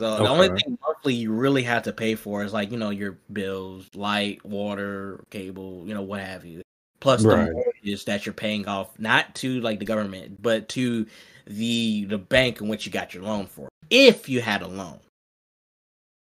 So 0.00 0.16
the 0.16 0.28
only 0.28 0.48
thing 0.48 0.76
monthly 0.84 1.14
you 1.14 1.32
really 1.32 1.62
have 1.62 1.84
to 1.84 1.92
pay 1.92 2.16
for 2.16 2.42
is 2.42 2.52
like 2.52 2.72
you 2.72 2.76
know 2.76 2.90
your 2.90 3.18
bills 3.32 3.88
light 3.94 4.44
water 4.44 5.22
cable 5.30 5.84
you 5.86 5.94
know 5.94 6.02
what 6.02 6.20
have 6.20 6.44
you. 6.44 6.62
Plus 6.98 7.24
Right. 7.24 7.46
the 7.46 7.52
mortgage 7.52 8.04
that 8.06 8.26
you're 8.26 8.32
paying 8.32 8.66
off 8.66 8.98
not 8.98 9.34
to 9.36 9.60
like 9.60 9.78
the 9.78 9.84
government 9.84 10.42
but 10.42 10.68
to 10.70 11.06
the 11.46 12.06
the 12.06 12.18
bank 12.18 12.60
in 12.60 12.66
which 12.66 12.86
you 12.86 12.90
got 12.90 13.14
your 13.14 13.22
loan 13.22 13.46
for 13.46 13.68
if 13.88 14.28
you 14.28 14.40
had 14.40 14.62
a 14.62 14.66
loan. 14.66 14.98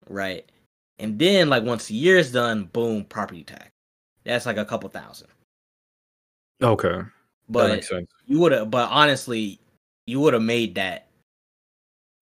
Right? 0.10 0.52
And 0.98 1.20
then 1.20 1.50
like 1.50 1.64
once 1.64 1.88
the 1.88 1.94
year 1.94 2.18
is 2.18 2.32
done 2.32 2.64
boom 2.66 3.06
property 3.06 3.44
tax 3.44 3.70
that's 4.30 4.46
like 4.46 4.58
a 4.58 4.66
couple 4.66 4.90
thousand. 4.90 5.28
Okay. 6.62 6.90
That 6.90 7.08
but 7.48 7.70
makes 7.72 7.90
sense. 7.90 8.10
you 8.26 8.40
would 8.40 8.52
have 8.52 8.70
but 8.70 8.90
honestly 8.92 9.60
you 10.06 10.20
would 10.20 10.34
have 10.34 10.44
made 10.44 10.76
that. 10.76 11.08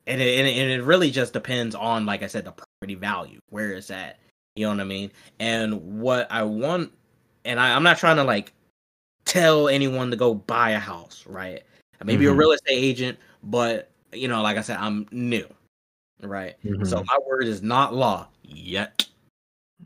And 0.06 0.22
it, 0.22 0.40
and 0.40 0.48
it, 0.48 0.58
and 0.58 0.72
it 0.72 0.84
really 0.84 1.12
just 1.12 1.34
depends 1.34 1.76
on 1.76 2.06
like 2.06 2.24
i 2.24 2.28
said 2.28 2.46
the 2.46 2.52
property 2.52 2.96
value 2.96 3.40
where 3.50 3.72
it's 3.72 3.92
at. 3.92 4.20
You 4.56 4.66
know 4.66 4.72
what 4.72 4.80
i 4.82 4.86
mean? 4.86 5.12
And 5.40 6.00
what 6.02 6.28
i 6.32 6.44
want 6.44 6.92
and 7.46 7.60
I, 7.60 7.76
i'm 7.76 7.84
not 7.84 7.98
trying 7.98 8.18
to 8.18 8.24
like 8.24 8.54
tell 9.26 9.68
anyone 9.68 10.10
to 10.12 10.18
go 10.18 10.34
buy 10.34 10.72
a 10.72 10.80
house 10.80 11.26
right? 11.28 11.64
I 12.00 12.04
may 12.04 12.16
be 12.16 12.26
a 12.26 12.30
mm-hmm. 12.30 12.40
real 12.40 12.52
estate 12.52 12.76
agent 12.76 13.18
but 13.44 13.92
you 14.14 14.28
know 14.28 14.42
like 14.42 14.58
i 14.58 14.62
said 14.62 14.78
i'm 14.78 15.08
new 15.12 15.48
right? 16.22 16.56
So 16.64 16.70
mm-hmm. 16.70 17.06
my 17.06 17.18
word 17.28 17.46
is 17.46 17.62
not 17.62 17.94
law 17.94 18.28
yet. 18.44 19.06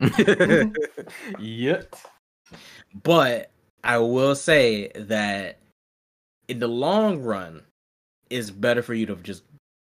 Yet 1.38 2.02
But 3.02 3.50
I 3.84 3.98
will 3.98 4.34
say 4.34 4.88
that 4.94 5.58
in 6.48 6.58
the 6.58 6.68
long 6.68 7.22
run, 7.22 7.62
it's 8.30 8.50
better 8.50 8.82
for 8.82 8.94
you 8.94 9.06
to 9.06 9.16
just 9.16 9.42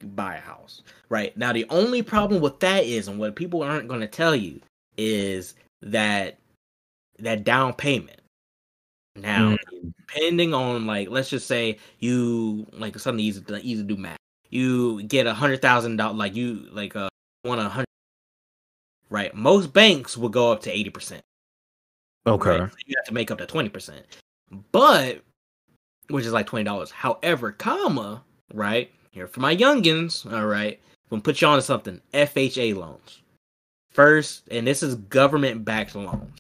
buy 0.04 0.36
a 0.36 0.42
house. 0.42 0.82
Right. 1.10 1.36
Now, 1.38 1.54
the 1.54 1.66
only 1.70 2.02
problem 2.02 2.42
with 2.42 2.60
that 2.60 2.84
is, 2.86 3.08
and 3.08 3.20
what 3.20 3.36
people 3.36 3.64
aren't 3.64 3.88
going 3.88 4.02
to 4.02 4.08
tell 4.08 4.36
you, 4.36 4.60
is 4.98 5.56
that 5.82 6.38
that 7.20 7.44
down 7.44 7.74
payment. 7.74 8.20
Now, 9.16 9.58
depending 10.08 10.54
on 10.54 10.88
like, 10.88 11.10
let's 11.10 11.30
just 11.30 11.48
say 11.48 11.78
you 12.00 12.66
like 12.74 12.98
something 12.98 13.24
easy 13.24 13.42
to 13.42 13.60
easy 13.60 13.82
to 13.84 13.88
do 13.88 13.98
math. 13.98 14.18
You 14.50 15.04
get 15.04 15.28
a 15.28 15.34
hundred 15.34 15.62
thousand 15.62 15.98
dollars, 15.98 16.18
like 16.18 16.36
you 16.36 16.68
like 16.72 16.96
uh 16.96 17.10
want 17.44 17.62
a 17.62 17.70
hundred. 17.70 17.86
Right. 19.10 19.34
Most 19.36 19.72
banks 19.72 20.18
will 20.18 20.30
go 20.30 20.52
up 20.52 20.62
to 20.64 20.72
eighty 20.72 20.90
percent. 20.90 21.22
Okay 22.28 22.60
Right? 22.60 22.72
So 22.72 22.78
you 22.86 22.96
have 22.98 23.06
to 23.06 23.14
make 23.14 23.32
up 23.32 23.38
to 23.40 23.46
twenty 23.46 23.70
percent, 23.70 24.06
but 24.72 25.22
which 26.10 26.26
is 26.26 26.34
like 26.34 26.46
twenty 26.48 26.64
dollars. 26.66 26.92
However, 26.92 27.52
comma 27.52 28.24
right 28.54 28.92
here 29.12 29.28
for 29.28 29.40
my 29.40 29.56
youngins, 29.56 30.32
all 30.32 30.46
right, 30.46 30.80
I'm 31.06 31.10
gonna 31.10 31.22
put 31.22 31.42
you 31.42 31.48
on 31.48 31.58
to 31.58 31.62
something. 31.62 32.02
FHA 32.14 32.76
loans 32.76 33.22
first, 33.92 34.44
and 34.52 34.66
this 34.68 34.84
is 34.84 34.96
government 34.96 35.64
backed 35.66 35.96
loans. 35.96 36.32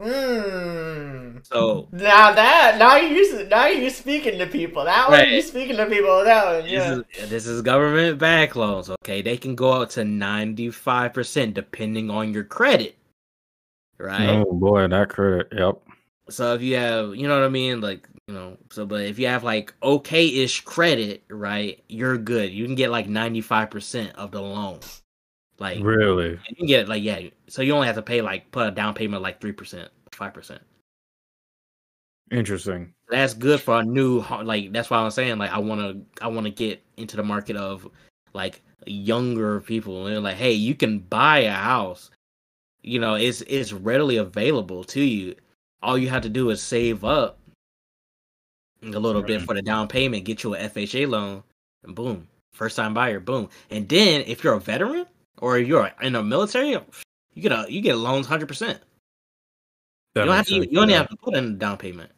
Hmm. 0.00 1.38
So 1.44 1.88
Now 1.92 2.32
that 2.32 2.76
now 2.78 2.96
you 2.96 3.46
now 3.48 3.66
you 3.66 3.88
speaking 3.90 4.38
to 4.38 4.46
people. 4.46 4.84
That 4.84 5.08
one 5.08 5.18
Right. 5.20 5.32
you 5.32 5.42
speaking 5.42 5.76
to 5.76 5.86
people. 5.86 6.24
That 6.24 6.44
one, 6.62 6.70
yeah. 6.70 6.94
this 6.94 7.22
is 7.22 7.30
this 7.30 7.46
is 7.46 7.62
government 7.62 8.18
backed 8.18 8.56
loans. 8.56 8.90
Okay, 8.90 9.22
they 9.22 9.36
can 9.36 9.54
go 9.54 9.70
up 9.82 9.90
to 9.90 10.04
ninety 10.04 10.70
five 10.70 11.12
percent 11.12 11.54
depending 11.54 12.10
on 12.10 12.32
your 12.32 12.44
credit. 12.44 12.96
Right. 14.02 14.28
oh 14.28 14.52
boy 14.52 14.88
that 14.88 15.10
credit 15.10 15.46
yep 15.52 15.80
So 16.28 16.54
if 16.54 16.62
you 16.62 16.74
have, 16.76 17.14
you 17.14 17.28
know 17.28 17.38
what 17.38 17.46
I 17.46 17.48
mean, 17.48 17.80
like 17.80 18.08
you 18.26 18.34
know, 18.34 18.56
so 18.70 18.84
but 18.86 19.02
if 19.02 19.18
you 19.18 19.26
have 19.28 19.44
like 19.44 19.74
okay-ish 19.82 20.62
credit, 20.62 21.22
right, 21.28 21.82
you're 21.88 22.18
good. 22.18 22.50
You 22.50 22.64
can 22.64 22.74
get 22.74 22.90
like 22.90 23.08
ninety 23.08 23.40
five 23.40 23.70
percent 23.70 24.14
of 24.16 24.30
the 24.32 24.40
loan. 24.40 24.80
Like 25.58 25.78
really 25.82 26.38
you 26.48 26.56
can 26.56 26.66
get 26.66 26.88
like 26.88 27.02
yeah, 27.02 27.20
so 27.48 27.62
you 27.62 27.72
only 27.74 27.86
have 27.86 27.96
to 27.96 28.02
pay 28.02 28.22
like 28.22 28.50
put 28.50 28.66
a 28.66 28.70
down 28.70 28.94
payment 28.94 29.22
like 29.22 29.40
three 29.40 29.52
percent, 29.52 29.88
five 30.10 30.34
percent. 30.34 30.62
interesting 32.30 32.94
That's 33.08 33.34
good 33.34 33.60
for 33.60 33.80
a 33.80 33.84
new 33.84 34.24
like. 34.42 34.72
That's 34.72 34.90
why 34.90 34.98
I'm 34.98 35.10
saying 35.10 35.38
like 35.38 35.52
I 35.52 35.58
want 35.58 35.80
to 35.80 36.24
I 36.24 36.28
want 36.28 36.46
to 36.46 36.50
get 36.50 36.82
into 36.96 37.16
the 37.16 37.22
market 37.22 37.56
of 37.56 37.86
like 38.32 38.62
younger 38.86 39.60
people 39.60 40.06
and 40.06 40.24
like 40.24 40.36
hey, 40.36 40.52
you 40.52 40.74
can 40.74 40.98
buy 41.00 41.40
a 41.40 41.52
house. 41.52 42.10
You 42.82 42.98
know, 42.98 43.14
it's 43.14 43.42
it's 43.42 43.72
readily 43.72 44.16
available 44.16 44.84
to 44.84 45.00
you. 45.00 45.36
All 45.82 45.96
you 45.98 46.08
have 46.08 46.22
to 46.22 46.28
do 46.28 46.50
is 46.50 46.62
save 46.62 47.04
up 47.04 47.38
a 48.82 48.98
little 48.98 49.22
bit 49.22 49.42
for 49.42 49.54
the 49.54 49.62
down 49.62 49.88
payment, 49.88 50.24
get 50.24 50.42
you 50.42 50.54
a 50.54 50.58
FHA 50.58 51.08
loan, 51.08 51.42
and 51.84 51.94
boom, 51.94 52.26
first 52.52 52.76
time 52.76 52.94
buyer, 52.94 53.20
boom. 53.20 53.48
And 53.70 53.88
then 53.88 54.22
if 54.26 54.42
you're 54.42 54.54
a 54.54 54.60
veteran 54.60 55.06
or 55.38 55.58
you're 55.58 55.90
in 56.02 56.12
the 56.14 56.22
military, 56.22 56.70
You 57.34 57.42
get 57.42 57.52
a 57.52 57.66
you 57.68 57.80
get 57.80 57.96
loans 57.96 58.26
hundred 58.26 58.48
percent. 58.48 58.80
You 60.14 60.24
don't 60.24 60.36
have 60.36 60.46
to. 60.46 60.54
sense, 60.54 60.66
You 60.70 60.80
only 60.80 60.92
yeah. 60.92 60.98
have 60.98 61.08
to 61.08 61.16
put 61.16 61.34
in 61.34 61.44
a 61.44 61.50
down 61.52 61.78
payment. 61.78 62.10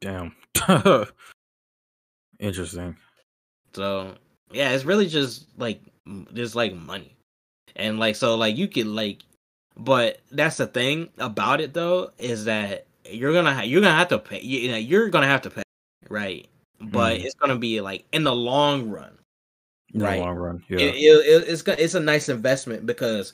Damn. 0.00 0.34
Interesting. 2.38 2.96
So 3.74 4.14
yeah, 4.52 4.72
it's 4.72 4.84
really 4.84 5.06
just 5.08 5.46
like 5.58 5.80
just 6.34 6.54
like 6.54 6.74
money, 6.74 7.15
and 7.76 7.98
like 7.98 8.16
so 8.16 8.36
like 8.36 8.56
you 8.56 8.68
could 8.68 8.86
like, 8.86 9.22
but 9.76 10.20
that's 10.32 10.56
the 10.56 10.66
thing 10.66 11.08
about 11.18 11.60
it 11.60 11.74
though 11.74 12.10
is 12.18 12.44
that 12.46 12.86
you're 13.08 13.32
gonna 13.32 13.54
ha- 13.54 13.62
you're 13.62 13.80
gonna 13.80 13.94
have 13.94 14.08
to 14.08 14.18
pay. 14.18 14.40
You, 14.40 14.70
know, 14.72 14.76
you're 14.76 15.08
gonna 15.10 15.26
have 15.26 15.42
to 15.42 15.50
pay, 15.50 15.62
right? 16.08 16.46
But 16.80 17.18
Mhm. 17.18 17.24
it's 17.24 17.34
gonna 17.34 17.56
be 17.56 17.80
like 17.80 18.04
in 18.12 18.24
the 18.24 18.34
long 18.34 18.90
run. 18.90 19.16
In 19.94 20.00
Right. 20.00 20.16
the 20.18 20.24
long 20.24 20.36
run. 20.36 20.64
Yeah. 20.68 20.78
It, 20.80 20.94
it, 20.96 21.48
it's 21.48 21.62
go- 21.62 21.76
it's 21.78 21.94
a 21.94 22.00
nice 22.00 22.28
investment 22.28 22.84
because, 22.86 23.32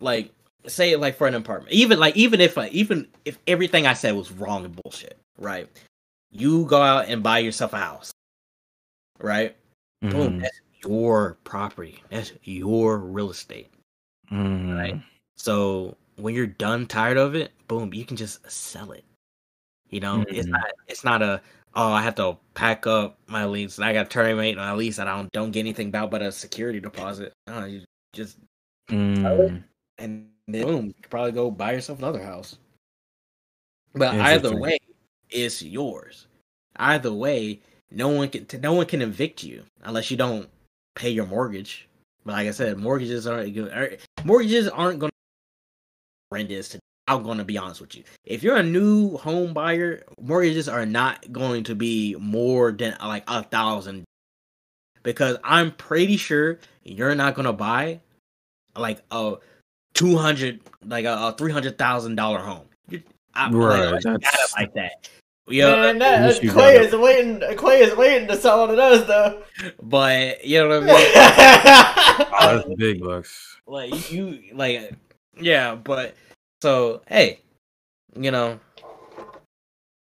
like, 0.00 0.30
say 0.66 0.94
like 0.96 1.16
for 1.16 1.26
an 1.26 1.34
apartment, 1.34 1.72
even 1.72 1.98
like 1.98 2.16
even 2.16 2.40
if 2.40 2.56
like, 2.56 2.72
even 2.72 3.08
if 3.24 3.38
everything 3.48 3.86
I 3.86 3.94
said 3.94 4.14
was 4.14 4.30
wrong 4.32 4.64
and 4.64 4.76
bullshit, 4.82 5.18
right? 5.38 5.68
You 6.30 6.64
go 6.66 6.80
out 6.80 7.08
and 7.08 7.22
buy 7.22 7.40
yourself 7.40 7.72
a 7.72 7.78
house, 7.78 8.12
right? 9.20 9.54
Boom, 10.00 10.38
Mhm. 10.38 10.42
that's 10.42 10.60
your 10.86 11.38
property. 11.44 12.02
That's 12.10 12.32
your 12.42 12.98
real 12.98 13.30
estate. 13.30 13.70
Mhm. 14.30 14.76
Right. 14.76 15.00
So 15.36 15.96
when 16.16 16.34
you're 16.34 16.46
done, 16.46 16.86
tired 16.86 17.16
of 17.16 17.34
it, 17.34 17.52
boom, 17.68 17.92
you 17.94 18.04
can 18.04 18.16
just 18.16 18.50
sell 18.50 18.92
it. 18.92 19.04
You 19.90 20.00
know, 20.00 20.24
it's 20.28 20.46
Mhm. 20.46 20.52
not 20.52 20.70
it's 20.88 21.04
not 21.04 21.22
a 21.22 21.40
oh 21.74 21.92
I 21.92 22.02
have 22.02 22.14
to 22.16 22.38
pack 22.54 22.86
up 22.86 23.18
my 23.26 23.44
lease 23.46 23.78
and 23.78 23.84
I 23.84 23.92
got 23.92 24.04
to 24.04 24.08
terminate 24.10 24.56
my 24.56 24.72
lease 24.74 24.98
and 24.98 25.08
I 25.08 25.16
don't 25.16 25.32
don't 25.32 25.50
get 25.50 25.60
anything 25.60 25.90
back 25.90 26.10
but 26.10 26.22
a 26.22 26.32
security 26.32 26.80
deposit. 26.80 27.32
No, 27.46 27.64
you 27.64 27.84
just 28.12 28.38
Mm. 28.88 29.62
and 29.98 30.30
then 30.48 30.66
boom, 30.66 30.86
you 30.88 30.94
could 30.94 31.10
probably 31.10 31.32
go 31.32 31.50
buy 31.50 31.72
yourself 31.72 31.98
another 31.98 32.22
house. 32.22 32.56
But 33.94 34.14
either 34.14 34.56
way, 34.56 34.78
it's 35.30 35.62
yours. 35.62 36.26
Either 36.76 37.12
way, 37.12 37.60
no 37.90 38.08
one 38.08 38.28
can 38.30 38.46
no 38.60 38.72
one 38.72 38.86
can 38.86 39.02
evict 39.02 39.44
you 39.44 39.64
unless 39.82 40.10
you 40.10 40.16
don't 40.16 40.48
pay 40.94 41.10
your 41.10 41.26
mortgage. 41.26 41.88
But 42.24 42.32
like 42.32 42.48
I 42.48 42.52
said, 42.52 42.78
mortgages 42.78 43.26
aren't 43.26 43.54
go- 43.54 43.68
are- 43.68 43.82
er, 43.84 43.96
mortgages 44.24 44.68
aren't 44.68 45.00
going 45.00 45.10
to 45.10 45.16
horrendous. 46.30 46.70
To, 46.70 46.78
I'm 47.08 47.22
going 47.24 47.38
to 47.38 47.44
be 47.44 47.58
honest 47.58 47.80
with 47.80 47.96
you. 47.96 48.04
If 48.24 48.42
you're 48.42 48.56
a 48.56 48.62
new 48.62 49.16
home 49.16 49.52
buyer, 49.52 50.02
mortgages 50.20 50.68
are 50.68 50.86
not 50.86 51.32
going 51.32 51.64
to 51.64 51.74
be 51.74 52.14
more 52.20 52.70
than 52.72 52.96
like 53.02 53.24
a 53.26 53.42
thousand. 53.42 54.04
Because 55.02 55.36
I'm 55.42 55.72
pretty 55.72 56.16
sure 56.16 56.60
you're 56.84 57.16
not 57.16 57.34
going 57.34 57.46
to 57.46 57.52
buy 57.52 58.00
like 58.76 59.02
a 59.10 59.34
two 59.94 60.16
hundred, 60.16 60.60
like 60.86 61.04
a, 61.06 61.12
a 61.12 61.34
three 61.36 61.50
hundred 61.50 61.76
thousand 61.76 62.14
dollar 62.14 62.38
home. 62.38 62.66
I, 63.34 63.50
Right, 63.50 63.90
like, 63.90 63.94
I 63.94 64.00
got 64.00 64.14
it 64.14 64.20
that's- 64.22 64.54
like 64.56 64.74
that. 64.74 65.08
Yeah, 65.52 65.70
Man, 65.76 65.98
that, 65.98 66.26
wish 66.26 66.42
you 66.42 66.52
Quay 66.52 66.78
is 66.78 66.94
waiting. 66.94 67.40
Quay 67.58 67.80
is 67.82 67.96
waiting 67.96 68.26
to 68.28 68.36
sell 68.36 68.60
one 68.60 68.70
of 68.70 68.76
those 68.76 69.06
though. 69.06 69.42
but 69.82 70.44
you 70.44 70.58
know 70.58 70.80
what 70.80 70.90
I 70.90 70.96
mean. 70.96 71.12
That's 72.64 72.74
big 72.76 73.00
bucks. 73.02 73.56
like 73.66 74.10
you 74.12 74.42
like 74.52 74.92
yeah 75.40 75.74
but 75.74 76.14
so 76.60 77.00
hey 77.08 77.40
you 78.18 78.30
know 78.30 78.60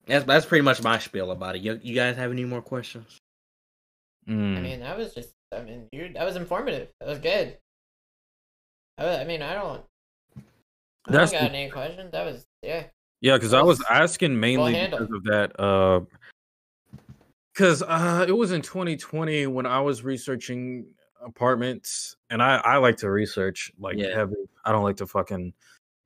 that's 0.08 0.26
that's 0.26 0.46
pretty 0.46 0.64
much 0.64 0.82
my 0.82 0.98
spiel 0.98 1.30
about 1.32 1.56
it 1.56 1.62
you, 1.62 1.80
you 1.84 1.94
guys 1.94 2.16
have 2.18 2.32
any 2.32 2.46
more 2.46 2.62
questions 2.62 3.18
Mm. 4.28 4.58
I 4.58 4.62
mean, 4.62 4.80
that 4.80 4.98
was 4.98 5.14
just. 5.14 5.32
I 5.54 5.62
mean, 5.64 5.88
you. 5.92 6.10
That 6.14 6.24
was 6.24 6.38
informative. 6.38 6.88
That 7.02 7.10
was 7.10 7.20
good. 7.20 7.58
I, 8.98 9.18
I 9.18 9.24
mean, 9.26 9.42
I 9.42 9.54
don't. 9.54 9.84
I 10.38 11.12
That's 11.12 11.32
don't 11.34 11.42
got 11.42 11.52
the- 11.52 11.58
any 11.58 11.70
questions. 11.70 12.10
That 12.14 12.26
was 12.26 12.46
yeah. 12.62 12.84
Yeah, 13.24 13.38
because 13.38 13.54
I 13.54 13.62
was 13.62 13.82
asking 13.90 14.38
mainly 14.38 14.74
because 14.74 15.08
of 15.10 15.24
that. 15.24 15.58
Uh, 15.58 16.02
because 17.54 17.82
uh, 17.82 18.26
it 18.28 18.34
was 18.34 18.52
in 18.52 18.62
2020 18.62 19.48
when 19.48 19.66
I 19.66 19.80
was 19.80 20.04
researching 20.04 20.88
apartments, 21.24 22.18
and 22.30 22.44
I 22.44 22.58
I 22.58 22.78
like 22.78 22.98
to 22.98 23.10
research 23.10 23.72
like 23.80 23.98
Yeah. 23.98 24.14
heavy. 24.14 24.36
I 24.66 24.74
don't 24.74 24.84
like 24.84 24.98
to 24.98 25.08
fucking 25.08 25.54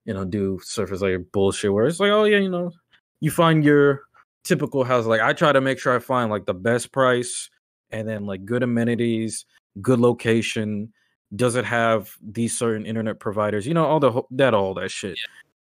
you 0.06 0.14
know 0.14 0.26
do 0.26 0.60
surface 0.62 1.02
layer 1.02 1.18
bullshit 1.18 1.74
where 1.74 1.88
it's 1.88 2.00
like 2.00 2.12
oh 2.12 2.26
yeah 2.26 2.38
you 2.38 2.50
know 2.50 2.72
you 3.20 3.32
find 3.32 3.66
your 3.66 4.04
typical 4.44 4.84
house. 4.84 5.08
Like 5.08 5.22
I 5.22 5.34
try 5.34 5.52
to 5.52 5.60
make 5.60 5.80
sure 5.80 5.96
I 5.96 6.00
find 6.00 6.30
like 6.30 6.46
the 6.46 6.54
best 6.54 6.92
price 6.92 7.50
and 7.90 8.08
then 8.08 8.28
like 8.28 8.46
good 8.46 8.62
amenities, 8.62 9.46
good 9.82 10.00
location. 10.00 10.94
Does 11.36 11.56
it 11.56 11.66
have 11.66 12.12
these 12.22 12.56
certain 12.56 12.86
internet 12.86 13.20
providers? 13.20 13.66
You 13.66 13.74
know 13.74 13.86
all 13.86 14.00
the 14.00 14.22
that 14.32 14.54
all 14.54 14.76
that 14.76 14.92
shit. 14.92 15.18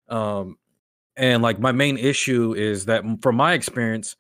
Um, 0.09 0.57
and 1.17 1.41
like 1.43 1.59
my 1.59 1.71
main 1.71 1.97
issue 1.97 2.53
is 2.53 2.85
that 2.85 3.03
from 3.21 3.35
my 3.35 3.53
experience 3.53 4.15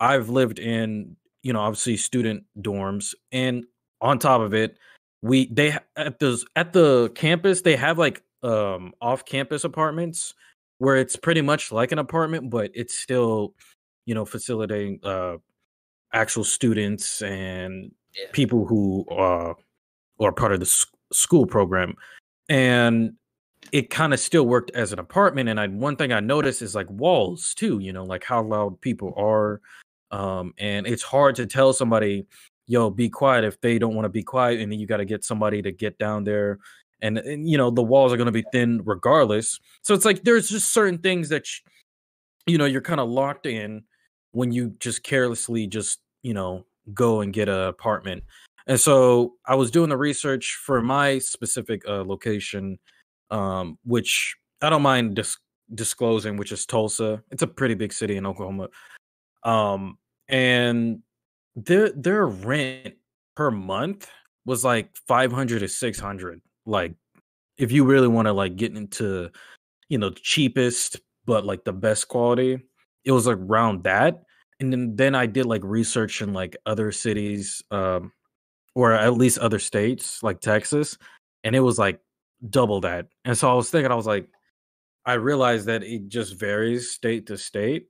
i've 0.00 0.28
lived 0.28 0.58
in 0.58 1.16
you 1.42 1.52
know 1.52 1.60
obviously 1.60 1.96
student 1.96 2.44
dorms 2.60 3.14
and 3.30 3.64
on 4.00 4.18
top 4.18 4.40
of 4.40 4.52
it 4.54 4.76
we 5.22 5.46
they 5.52 5.76
at 5.96 6.18
the 6.18 6.44
at 6.56 6.72
the 6.72 7.10
campus 7.14 7.62
they 7.62 7.76
have 7.76 7.98
like 7.98 8.22
um 8.42 8.92
off 9.00 9.24
campus 9.24 9.62
apartments 9.64 10.34
where 10.78 10.96
it's 10.96 11.14
pretty 11.14 11.42
much 11.42 11.70
like 11.70 11.92
an 11.92 11.98
apartment 11.98 12.50
but 12.50 12.70
it's 12.74 12.94
still 12.98 13.54
you 14.06 14.14
know 14.14 14.24
facilitating 14.24 14.98
uh 15.04 15.36
actual 16.12 16.44
students 16.44 17.22
and 17.22 17.92
Yeah. 18.14 18.26
people 18.32 18.66
who 18.66 19.06
uh 19.10 19.54
are 20.20 20.32
part 20.32 20.52
of 20.52 20.60
the 20.60 20.66
s- 20.66 20.86
school 21.12 21.46
program 21.46 21.94
and 22.48 23.14
it 23.70 23.90
kind 23.90 24.12
of 24.12 24.20
still 24.20 24.46
worked 24.46 24.70
as 24.72 24.92
an 24.92 24.98
apartment 24.98 25.48
and 25.48 25.60
I 25.60 25.68
one 25.68 25.96
thing 25.96 26.12
I 26.12 26.20
noticed 26.20 26.62
is 26.62 26.74
like 26.74 26.90
walls 26.90 27.54
too, 27.54 27.78
you 27.78 27.92
know, 27.92 28.04
like 28.04 28.24
how 28.24 28.42
loud 28.42 28.80
people 28.80 29.14
are. 29.16 29.60
Um, 30.10 30.52
and 30.58 30.86
it's 30.86 31.02
hard 31.02 31.36
to 31.36 31.46
tell 31.46 31.72
somebody, 31.72 32.26
yo, 32.66 32.90
be 32.90 33.08
quiet 33.08 33.44
if 33.44 33.60
they 33.60 33.78
don't 33.78 33.94
want 33.94 34.04
to 34.04 34.10
be 34.10 34.22
quiet, 34.22 34.60
and 34.60 34.70
then 34.70 34.78
you 34.78 34.86
got 34.86 34.98
to 34.98 35.06
get 35.06 35.24
somebody 35.24 35.62
to 35.62 35.72
get 35.72 35.98
down 35.98 36.24
there. 36.24 36.58
And, 37.00 37.18
and 37.18 37.48
you 37.48 37.56
know, 37.56 37.70
the 37.70 37.82
walls 37.82 38.12
are 38.12 38.16
gonna 38.16 38.30
be 38.30 38.44
thin 38.52 38.82
regardless. 38.84 39.58
So 39.82 39.94
it's 39.94 40.04
like 40.04 40.22
there's 40.22 40.48
just 40.48 40.72
certain 40.72 40.98
things 40.98 41.30
that 41.30 41.46
sh- 41.46 41.62
you 42.46 42.58
know 42.58 42.64
you're 42.64 42.80
kind 42.80 43.00
of 43.00 43.08
locked 43.08 43.46
in 43.46 43.84
when 44.32 44.52
you 44.52 44.74
just 44.80 45.02
carelessly 45.02 45.66
just, 45.66 46.00
you 46.22 46.34
know, 46.34 46.64
go 46.92 47.20
and 47.20 47.32
get 47.32 47.48
an 47.48 47.60
apartment. 47.68 48.24
And 48.66 48.78
so 48.78 49.34
I 49.46 49.54
was 49.54 49.70
doing 49.70 49.90
the 49.90 49.96
research 49.96 50.60
for 50.64 50.80
my 50.80 51.18
specific 51.18 51.82
uh, 51.88 52.04
location 52.04 52.78
um, 53.32 53.78
which 53.84 54.36
I 54.60 54.70
don't 54.70 54.82
mind 54.82 55.16
dis- 55.16 55.38
disclosing, 55.74 56.36
which 56.36 56.52
is 56.52 56.66
Tulsa. 56.66 57.22
It's 57.30 57.42
a 57.42 57.46
pretty 57.46 57.74
big 57.74 57.92
city 57.92 58.16
in 58.16 58.26
Oklahoma. 58.26 58.68
Um, 59.42 59.98
and 60.28 61.00
their 61.56 61.90
their 61.90 62.26
rent 62.26 62.94
per 63.34 63.50
month 63.50 64.08
was 64.44 64.64
like 64.64 64.94
500 65.08 65.60
to 65.60 65.68
600. 65.68 66.40
Like 66.66 66.94
if 67.58 67.72
you 67.72 67.84
really 67.84 68.08
want 68.08 68.26
to 68.26 68.32
like 68.32 68.56
get 68.56 68.76
into, 68.76 69.30
you 69.88 69.98
know, 69.98 70.10
the 70.10 70.20
cheapest 70.20 71.00
but 71.24 71.46
like 71.46 71.64
the 71.64 71.72
best 71.72 72.08
quality, 72.08 72.58
it 73.04 73.12
was 73.12 73.26
like 73.26 73.38
around 73.38 73.84
that. 73.84 74.22
And 74.60 74.72
then 74.72 74.96
then 74.96 75.14
I 75.14 75.26
did 75.26 75.46
like 75.46 75.62
research 75.64 76.20
in 76.22 76.32
like 76.32 76.56
other 76.66 76.92
cities 76.92 77.62
um 77.70 78.12
or 78.74 78.92
at 78.92 79.14
least 79.14 79.38
other 79.38 79.58
states 79.58 80.22
like 80.22 80.40
Texas 80.40 80.96
and 81.44 81.54
it 81.56 81.60
was 81.60 81.78
like 81.78 82.00
double 82.48 82.80
that. 82.80 83.08
And 83.24 83.36
so 83.36 83.50
I 83.50 83.54
was 83.54 83.70
thinking, 83.70 83.90
I 83.90 83.94
was 83.94 84.06
like, 84.06 84.28
I 85.04 85.14
realized 85.14 85.66
that 85.66 85.82
it 85.82 86.08
just 86.08 86.38
varies 86.38 86.90
state 86.90 87.26
to 87.26 87.36
state. 87.36 87.88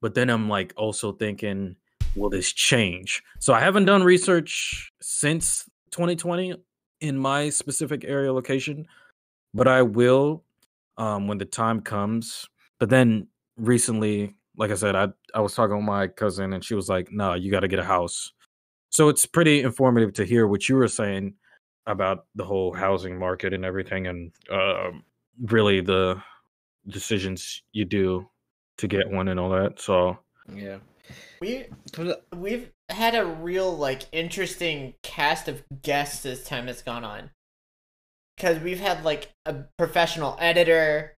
But 0.00 0.14
then 0.14 0.30
I'm 0.30 0.48
like 0.48 0.72
also 0.76 1.12
thinking, 1.12 1.76
will 2.16 2.30
this 2.30 2.52
change? 2.52 3.22
So 3.38 3.54
I 3.54 3.60
haven't 3.60 3.84
done 3.84 4.02
research 4.02 4.92
since 5.00 5.64
2020 5.92 6.54
in 7.00 7.18
my 7.18 7.50
specific 7.50 8.04
area 8.04 8.32
location, 8.32 8.86
but 9.54 9.68
I 9.68 9.82
will 9.82 10.44
um, 10.98 11.28
when 11.28 11.38
the 11.38 11.44
time 11.44 11.80
comes. 11.80 12.48
But 12.78 12.90
then 12.90 13.28
recently, 13.56 14.34
like 14.56 14.70
I 14.70 14.74
said, 14.74 14.96
I, 14.96 15.08
I 15.34 15.40
was 15.40 15.54
talking 15.54 15.76
with 15.76 15.84
my 15.84 16.08
cousin 16.08 16.52
and 16.52 16.64
she 16.64 16.74
was 16.74 16.88
like, 16.88 17.10
no, 17.10 17.34
you 17.34 17.50
got 17.50 17.60
to 17.60 17.68
get 17.68 17.78
a 17.78 17.84
house. 17.84 18.32
So 18.90 19.08
it's 19.08 19.24
pretty 19.24 19.62
informative 19.62 20.12
to 20.14 20.24
hear 20.24 20.46
what 20.46 20.68
you 20.68 20.76
were 20.76 20.88
saying 20.88 21.34
about 21.86 22.26
the 22.34 22.44
whole 22.44 22.72
housing 22.72 23.18
market 23.18 23.52
and 23.52 23.64
everything 23.64 24.06
and 24.06 24.32
um 24.50 25.02
really 25.42 25.80
the 25.80 26.20
decisions 26.88 27.62
you 27.72 27.84
do 27.84 28.28
to 28.76 28.86
get 28.88 29.10
one 29.10 29.28
and 29.28 29.38
all 29.40 29.50
that 29.50 29.80
so 29.80 30.16
yeah 30.54 30.78
We 31.40 31.66
we've 32.36 32.70
had 32.88 33.14
a 33.14 33.24
real 33.26 33.76
like 33.76 34.02
interesting 34.12 34.94
cast 35.02 35.48
of 35.48 35.64
guests 35.82 36.24
as 36.24 36.44
time 36.44 36.68
has 36.68 36.82
gone 36.82 37.04
on. 37.04 37.30
Cause 38.38 38.58
we've 38.60 38.80
had 38.80 39.04
like 39.04 39.32
a 39.44 39.54
professional 39.76 40.36
editor, 40.40 41.14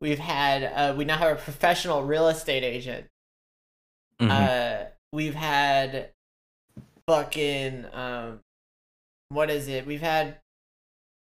we've 0.00 0.18
had 0.20 0.62
uh, 0.64 0.94
we 0.96 1.04
now 1.04 1.16
have 1.18 1.32
a 1.38 1.40
professional 1.40 2.04
real 2.04 2.28
estate 2.28 2.62
agent. 2.64 3.06
mhm. 4.20 4.30
Uh, 4.30 4.86
we've 5.12 5.34
had 5.34 6.10
fucking 7.08 7.86
um, 7.92 8.40
what 9.28 9.50
is 9.50 9.68
it? 9.68 9.86
We've 9.86 10.00
had 10.00 10.38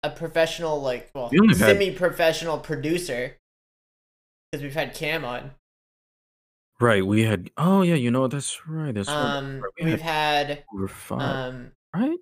a 0.04 0.10
professional, 0.10 0.82
like, 0.82 1.10
well, 1.14 1.30
We 1.32 1.54
semi-professional 1.54 2.60
producer, 2.60 3.38
because 4.52 4.64
we've 4.64 4.74
had 4.74 4.94
Cam 4.94 5.26
on. 5.26 5.52
Right, 6.80 7.06
we 7.06 7.24
had. 7.24 7.52
Oh 7.58 7.84
yeah, 7.84 7.96
you 7.96 8.12
know 8.12 8.28
that's 8.28 8.68
right. 8.68 8.94
That's 8.94 9.08
right. 9.08 9.38
Um, 9.38 9.62
right, 9.62 9.72
we 9.80 9.92
we've 9.92 10.02
had, 10.02 10.64
over 10.74 10.88
five, 10.90 11.22
um, 11.22 11.72
right? 11.96 12.18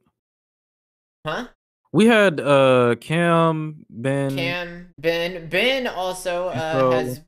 huh? 1.25 1.47
We 1.91 2.05
had 2.05 2.39
uh 2.39 2.95
Cam, 3.01 3.85
Ben. 3.89 4.35
Cam, 4.35 4.93
Ben, 4.99 5.49
Ben 5.49 5.87
also 5.87 6.49
uh, 6.49 6.91
has 6.91 7.21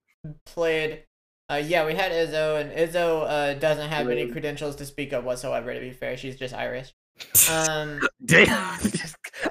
played. 0.45 1.03
Uh, 1.51 1.61
yeah, 1.63 1.85
we 1.85 1.93
had 1.93 2.11
Izzo, 2.11 2.61
and 2.61 2.71
Izzo 2.71 3.23
uh, 3.27 3.53
doesn't 3.55 3.89
have 3.89 4.09
any 4.09 4.27
credentials 4.27 4.75
to 4.77 4.85
speak 4.85 5.11
of 5.11 5.23
whatsoever. 5.23 5.73
To 5.73 5.79
be 5.79 5.91
fair, 5.91 6.17
she's 6.17 6.37
just 6.37 6.53
Irish. 6.53 6.93
Um, 7.49 8.01
Damn. 8.25 8.79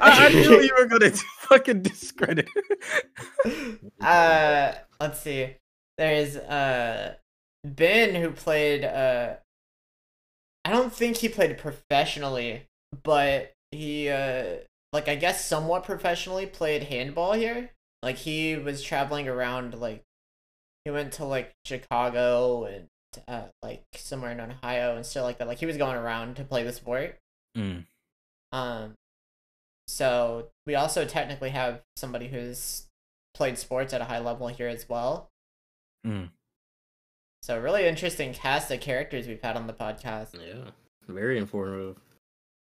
I, 0.01 0.27
I 0.27 0.29
knew 0.31 0.61
you 0.61 0.75
were 0.79 0.87
gonna 0.87 1.11
fucking 1.41 1.83
discredit. 1.83 2.49
uh, 4.01 4.73
let's 5.01 5.21
see. 5.21 5.57
There's 5.99 6.37
uh 6.37 7.15
Ben 7.65 8.15
who 8.21 8.31
played. 8.31 8.85
Uh, 8.85 9.35
I 10.65 10.71
don't 10.71 10.93
think 10.93 11.19
he 11.19 11.29
played 11.29 11.57
professionally, 11.59 12.67
but 13.03 13.53
he 13.71 14.09
uh 14.09 14.57
like 14.93 15.09
I 15.09 15.15
guess 15.15 15.45
somewhat 15.45 15.85
professionally 15.85 16.47
played 16.47 16.85
handball 16.85 17.35
here. 17.35 17.71
Like 18.03 18.17
he 18.17 18.57
was 18.57 18.83
traveling 18.83 19.29
around 19.29 19.75
like 19.79 20.03
he 20.85 20.91
went 20.91 21.13
to 21.15 21.25
like 21.25 21.53
Chicago 21.65 22.65
and 22.65 22.89
uh 23.29 23.45
like 23.63 23.85
somewhere 23.95 24.33
in 24.33 24.41
Ohio 24.41 24.97
and 24.97 25.07
stuff 25.07 25.25
like 25.25 25.39
that. 25.39 25.49
Like 25.49 25.59
he 25.59 25.67
was 25.67 25.77
going 25.77 25.97
around 25.97 26.37
to 26.37 26.45
play 26.45 26.65
the 26.65 26.73
sport. 26.73 27.19
Mm. 27.57 27.85
Um 28.53 28.95
so 29.87 30.49
we 30.67 30.75
also 30.75 31.05
technically 31.05 31.51
have 31.51 31.83
somebody 31.97 32.29
who's 32.29 32.87
played 33.35 33.59
sports 33.59 33.93
at 33.93 34.01
a 34.01 34.05
high 34.05 34.21
level 34.21 34.49
here 34.49 34.69
as 34.69 34.89
well. 34.89 35.31
Mm. 36.07 36.31
So 37.43 37.59
really 37.59 37.87
interesting 37.87 38.33
cast 38.33 38.71
of 38.71 38.81
characters 38.81 39.27
we've 39.27 39.43
had 39.43 39.57
on 39.57 39.67
the 39.67 39.75
podcast. 39.75 40.35
Yeah, 40.35 40.71
very 41.07 41.37
informative. 41.39 41.97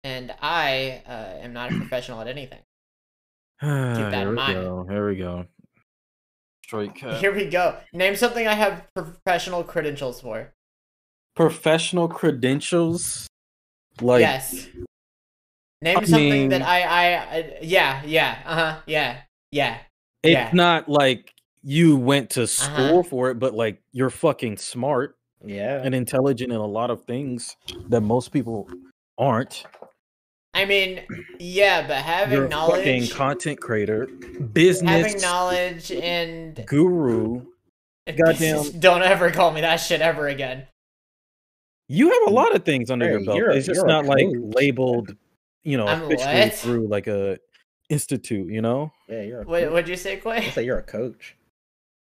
And 0.02 0.34
I 0.40 1.02
uh, 1.06 1.42
am 1.42 1.52
not 1.52 1.72
a 1.72 1.76
professional 1.76 2.20
at 2.20 2.28
anything. 2.28 2.60
that 3.60 3.96
Here 3.96 4.22
in 4.22 4.28
we 4.28 4.34
mind. 4.34 4.54
go. 4.54 4.86
Here 4.88 5.08
we 5.08 5.16
go. 5.16 5.46
Straight 6.64 6.94
cut. 6.96 7.20
Here 7.20 7.32
we 7.34 7.46
go. 7.46 7.76
Name 7.92 8.16
something 8.16 8.46
I 8.46 8.54
have 8.54 8.84
professional 8.94 9.62
credentials 9.62 10.20
for. 10.20 10.52
Professional 11.36 12.08
credentials. 12.08 13.28
Like 14.00 14.20
yes. 14.20 14.68
Name 15.82 15.98
I 15.98 16.04
something 16.04 16.48
that 16.50 16.62
I, 16.62 16.82
I, 16.82 17.36
I 17.36 17.58
yeah, 17.62 18.02
yeah, 18.04 18.38
uh 18.46 18.54
huh, 18.54 18.80
yeah, 18.86 19.18
yeah. 19.50 19.78
it's 20.22 20.32
yeah. 20.32 20.50
not 20.54 20.88
like 20.88 21.32
you 21.62 21.96
went 21.96 22.30
to 22.30 22.42
Uh-huh. 22.42 22.46
school 22.46 23.02
for 23.02 23.30
it, 23.30 23.38
but 23.38 23.54
like 23.54 23.82
you're 23.92 24.10
fucking 24.10 24.56
smart 24.56 25.16
Yeah, 25.44 25.82
and 25.84 25.94
intelligent 25.94 26.50
in 26.50 26.58
a 26.58 26.66
lot 26.66 26.90
of 26.90 27.04
things 27.04 27.56
that 27.88 28.00
most 28.00 28.32
people 28.32 28.68
aren't. 29.18 29.64
I 30.54 30.64
mean, 30.64 31.02
yeah, 31.38 31.86
but 31.86 31.98
having 31.98 32.32
You're 32.32 32.46
a 32.46 32.50
fucking 32.50 32.84
knowledge, 33.00 33.12
content 33.12 33.60
creator, 33.60 34.06
business 34.54 34.90
having 34.90 35.20
knowledge, 35.20 35.92
and 35.92 36.64
guru. 36.66 37.42
Goddamn. 38.24 38.70
don't 38.80 39.02
ever 39.02 39.30
call 39.30 39.52
me 39.52 39.60
that 39.60 39.76
shit 39.76 40.00
ever 40.00 40.28
again. 40.28 40.66
You 41.88 42.10
have 42.10 42.28
a 42.28 42.34
lot 42.34 42.54
of 42.54 42.64
things 42.64 42.90
under 42.90 43.08
your 43.08 43.24
belt. 43.24 43.38
it's 43.56 43.66
just 43.66 43.86
not 43.86 44.06
like 44.06 44.26
labeled, 44.32 45.14
you 45.64 45.76
know, 45.76 45.86
I'm 45.86 46.02
officially 46.02 46.40
what? 46.40 46.54
through 46.54 46.88
like 46.88 47.06
a 47.06 47.38
institute. 47.88 48.50
You 48.50 48.60
know, 48.62 48.92
yeah, 49.08 49.22
you're. 49.22 49.42
A 49.42 49.44
What 49.44 49.62
coach. 49.62 49.72
would 49.72 49.88
you 49.88 49.96
say, 49.96 50.14
I 50.14 50.16
Quay? 50.40 50.50
say 50.50 50.64
you're 50.64 50.78
a 50.78 50.82
coach. 50.82 51.36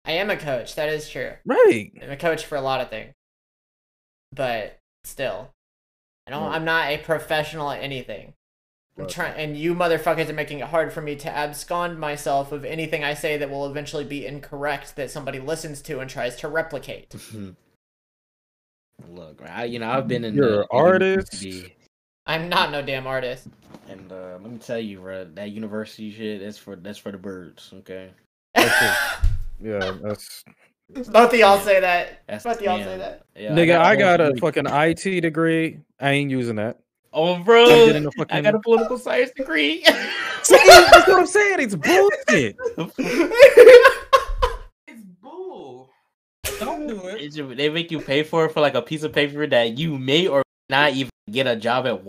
I 0.06 0.12
am 0.12 0.31
a 0.31 0.36
coach. 0.36 0.74
That 0.77 0.89
is 0.89 1.09
true. 1.09 1.32
right? 1.44 1.90
I'm 2.02 2.11
a 2.11 2.16
coach 2.16 2.44
for 2.47 2.56
a 2.56 2.61
lot 2.62 2.81
of 2.81 2.89
things, 2.90 3.12
but 4.32 4.78
still, 5.05 5.51
I 6.27 6.31
don't. 6.31 6.43
Well- 6.43 6.52
I'm 6.52 6.65
not 6.65 6.89
a 6.90 6.98
professional 6.98 7.70
at 7.70 7.82
anything. 7.82 8.35
I'm 8.97 9.05
Well- 9.05 9.11
trying, 9.11 9.35
and 9.36 9.56
you 9.56 9.74
motherfuckers 9.74 10.28
are 10.28 10.35
making 10.35 10.61
it 10.61 10.66
hard 10.69 10.93
for 10.93 11.01
me 11.02 11.16
to 11.16 11.28
abscond 11.31 11.98
myself 11.98 12.52
of 12.52 12.65
anything 12.65 13.02
I 13.05 13.12
say 13.15 13.36
that 13.36 13.51
will 13.51 13.66
eventually 13.66 14.05
be 14.05 14.24
incorrect 14.24 14.97
that 14.97 15.11
somebody 15.11 15.40
listens 15.40 15.82
to 15.82 16.01
and 16.01 16.09
tries 16.09 16.36
to 16.36 16.48
replicate. 16.48 17.15
Look, 19.10 19.42
I, 19.48 19.64
you 19.64 19.78
know, 19.78 19.90
I've 19.90 20.08
been 20.08 20.24
in 20.24 20.34
You're 20.34 20.48
the 20.50 20.60
an 20.60 20.66
artist. 20.70 21.42
university, 21.42 21.76
I'm 22.26 22.48
not 22.48 22.70
no 22.70 22.80
damn 22.82 23.06
artist. 23.06 23.48
and 23.88 24.10
uh, 24.10 24.38
let 24.40 24.50
me 24.50 24.58
tell 24.58 24.78
you, 24.78 25.00
bro, 25.00 25.24
that 25.34 25.50
university 25.50 26.12
shit 26.12 26.40
that's 26.40 26.58
for 26.58 26.76
that's 26.76 26.98
for 26.98 27.12
the 27.12 27.18
birds. 27.18 27.70
Okay, 27.78 28.10
Yeah, 28.56 29.96
that's 30.02 30.44
Both 31.10 31.32
of 31.32 31.38
y'all 31.38 31.58
say 31.58 31.80
that. 31.80 32.22
that's 32.26 32.44
Both 32.44 32.56
of 32.58 32.62
y'all 32.62 32.78
say 32.78 32.98
that. 32.98 33.22
Yeah, 33.36 33.52
nigga. 33.52 33.76
I 33.78 33.94
all 33.94 33.98
got 33.98 34.20
a 34.20 34.30
three. 34.30 34.40
fucking 34.40 34.66
IT 34.68 35.20
degree. 35.22 35.80
I 36.00 36.10
ain't 36.10 36.30
using 36.30 36.56
that. 36.56 36.78
Oh, 37.12 37.38
bro, 37.38 37.66
getting 37.86 38.04
a 38.04 38.08
I 38.08 38.10
fucking. 38.18 38.42
got 38.42 38.54
a 38.54 38.58
political 38.60 38.98
science 38.98 39.30
degree. 39.36 39.84
See, 40.42 40.56
that's 40.66 41.06
what 41.08 41.20
I'm 41.20 41.26
saying. 41.28 41.60
It's 41.60 41.74
bullshit. 41.76 42.56
It's 46.56 46.64
bull. 46.64 46.76
Don't 46.76 46.86
do 46.86 47.06
it. 47.09 47.20
It's 47.22 47.36
they 47.36 47.68
make 47.68 47.90
you 47.90 48.01
pay 48.01 48.22
for 48.22 48.44
it 48.47 48.52
for 48.52 48.60
like 48.60 48.74
a 48.74 48.82
piece 48.82 49.02
of 49.02 49.12
paper 49.12 49.47
that 49.47 49.78
you 49.78 49.98
may 49.98 50.26
or 50.26 50.43
may 50.68 50.76
not 50.76 50.93
even 50.94 51.10
get 51.31 51.47
a 51.47 51.56
job 51.56 51.86
at. 51.86 52.01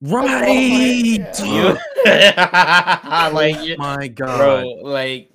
Right. 0.00 1.18
Yeah. 1.38 1.44
You, 1.44 3.32
like, 3.34 3.62
you- 3.66 3.76
my 3.78 4.08
God. 4.08 4.38
bro, 4.38 4.68
like 4.88 5.30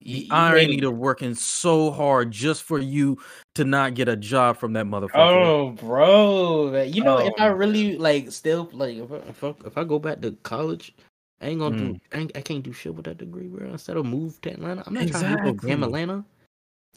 The 0.00 0.12
y- 0.12 0.18
you 0.20 0.26
irony 0.30 0.66
made- 0.68 0.80
to 0.80 0.90
working 0.90 1.34
so 1.34 1.90
hard 1.92 2.30
just 2.32 2.64
for 2.64 2.78
you 2.78 3.18
to 3.54 3.64
not 3.64 3.94
get 3.94 4.08
a 4.08 4.16
job 4.16 4.56
from 4.58 4.72
that 4.72 4.86
motherfucker. 4.86 5.10
Oh, 5.14 5.70
bro, 5.70 6.82
you 6.82 7.04
know, 7.04 7.18
if 7.18 7.34
I 7.38 7.48
Oh. 7.48 7.52
really 7.52 7.96
like 7.96 8.32
still 8.32 8.68
like 8.72 8.96
if 8.96 9.12
I, 9.12 9.16
if 9.28 9.44
I, 9.44 9.54
if 9.64 9.78
I 9.78 9.84
go 9.84 9.98
back 10.00 10.20
to 10.22 10.32
college, 10.42 10.92
I 11.40 11.46
ain't 11.48 11.60
gonna 11.60 11.76
Mm. 11.76 11.92
do 11.94 12.00
I, 12.12 12.18
ain't, 12.18 12.32
I 12.36 12.40
can't 12.40 12.64
do 12.64 12.72
shit 12.72 12.94
with 12.96 13.04
that 13.04 13.18
degree, 13.18 13.46
bro. 13.46 13.68
Instead 13.70 13.96
of 13.96 14.06
move 14.06 14.40
to 14.42 14.50
Atlanta, 14.50 14.82
I'm 14.86 14.94
not 14.94 15.06
trying 15.08 15.36
to 15.36 15.42
move 15.44 15.60
to 15.60 15.66
damn 15.68 15.82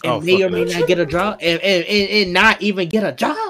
Atlanta 0.04 0.16
Oh, 0.16 0.18
and 0.18 0.26
may 0.26 0.44
or 0.44 0.50
may 0.50 0.64
that 0.64 0.80
not 0.80 0.88
get 0.88 1.00
a 1.00 1.06
job 1.06 1.40
and, 1.42 1.62
and, 1.62 1.86
and, 1.86 2.10
and 2.10 2.34
not 2.34 2.62
even 2.62 2.88
get 2.90 3.04
a 3.04 3.12
job. 3.12 3.50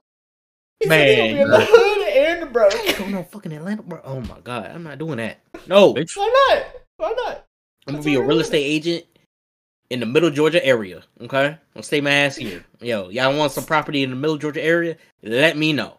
He 0.79 0.87
said 0.87 1.07
he'll 1.07 1.27
be 1.27 1.33
Man, 1.33 1.41
in 1.43 1.49
the 1.49 1.59
hood 1.59 2.07
and 2.07 2.53
broke. 2.53 2.97
Go 2.97 3.07
no 3.07 3.23
fucking 3.23 3.51
Atlanta, 3.51 3.81
bro. 3.81 3.99
Oh 4.03 4.21
my 4.21 4.39
god, 4.43 4.71
I'm 4.73 4.83
not 4.83 4.97
doing 4.97 5.17
that. 5.17 5.39
No, 5.67 5.93
They 5.93 6.05
Why 6.15 6.49
not? 6.49 6.65
Why 6.97 7.13
not? 7.25 7.45
I'm 7.87 7.95
gonna 7.95 8.03
be 8.03 8.15
a 8.15 8.21
real 8.21 8.39
estate 8.39 8.63
agent 8.63 9.05
in 9.89 9.99
the 9.99 10.05
middle 10.05 10.29
Georgia 10.29 10.63
area. 10.65 11.03
Okay, 11.21 11.45
I'm 11.47 11.57
gonna 11.73 11.83
stay 11.83 12.01
my 12.01 12.11
ass 12.11 12.35
here. 12.35 12.63
Yo, 12.81 13.09
y'all 13.09 13.35
want 13.37 13.51
some 13.51 13.65
property 13.65 14.03
in 14.03 14.09
the 14.09 14.15
middle 14.15 14.37
Georgia 14.37 14.63
area? 14.63 14.97
Let 15.23 15.57
me 15.57 15.73
know. 15.73 15.97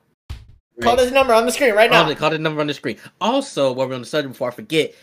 Call 0.81 0.97
this 0.97 1.11
number 1.11 1.35
on 1.35 1.45
the 1.45 1.53
screen 1.53 1.75
right 1.75 1.91
now. 1.91 2.13
call 2.15 2.31
the 2.31 2.39
number 2.39 2.61
on 2.61 2.69
the 2.69 2.75
screen. 2.75 2.99
Also, 3.21 3.73
while 3.73 3.89
we're 3.89 3.95
on 3.95 4.01
the 4.01 4.07
subject, 4.07 4.35
before 4.35 4.49
I 4.49 4.55
forget, 4.55 4.95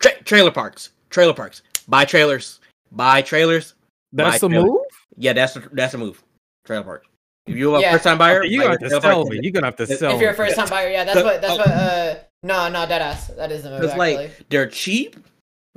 tra- 0.00 0.22
trailer 0.24 0.50
parks, 0.50 0.90
trailer 1.10 1.34
parks, 1.34 1.62
buy 1.86 2.04
trailers, 2.04 2.58
buy 2.90 3.22
trailers. 3.22 3.74
That's 4.12 4.40
Buy 4.40 4.48
the 4.48 4.62
move. 4.62 4.80
Yeah, 5.16 5.32
that's 5.32 5.56
a, 5.56 5.68
that's 5.72 5.94
a 5.94 5.98
move. 5.98 6.22
Trailer 6.64 6.84
park. 6.84 7.04
If 7.46 7.56
you're 7.56 7.76
a 7.76 7.80
Yeah. 7.80 7.92
first 7.92 8.04
time 8.04 8.18
buyer, 8.18 8.40
Okay, 8.40 8.48
you're 8.50 8.68
like, 8.68 8.78
gonna 8.80 8.92
have 8.92 9.02
to 9.02 9.08
sell 9.08 9.24
me. 9.26 9.40
You're 9.42 9.52
gonna 9.52 9.66
have 9.66 9.76
to 9.76 9.86
sell 9.86 10.14
if 10.14 10.20
you're 10.20 10.30
a 10.30 10.34
first 10.34 10.56
time 10.56 10.68
buyer, 10.68 10.90
yeah, 10.90 11.04
that's 11.04 11.22
what 11.22 11.40
that's 11.40 11.54
oh. 11.54 11.58
what 11.58 11.68
uh 11.68 12.14
no 12.42 12.68
no 12.68 12.86
dead 12.86 13.02
ass. 13.02 13.28
That 13.28 13.50
is 13.50 13.62
the 13.62 13.70
move 13.70 13.80
Because 13.80 13.92
actually. 13.92 14.16
like 14.16 14.48
they're 14.50 14.66
cheap, 14.68 15.16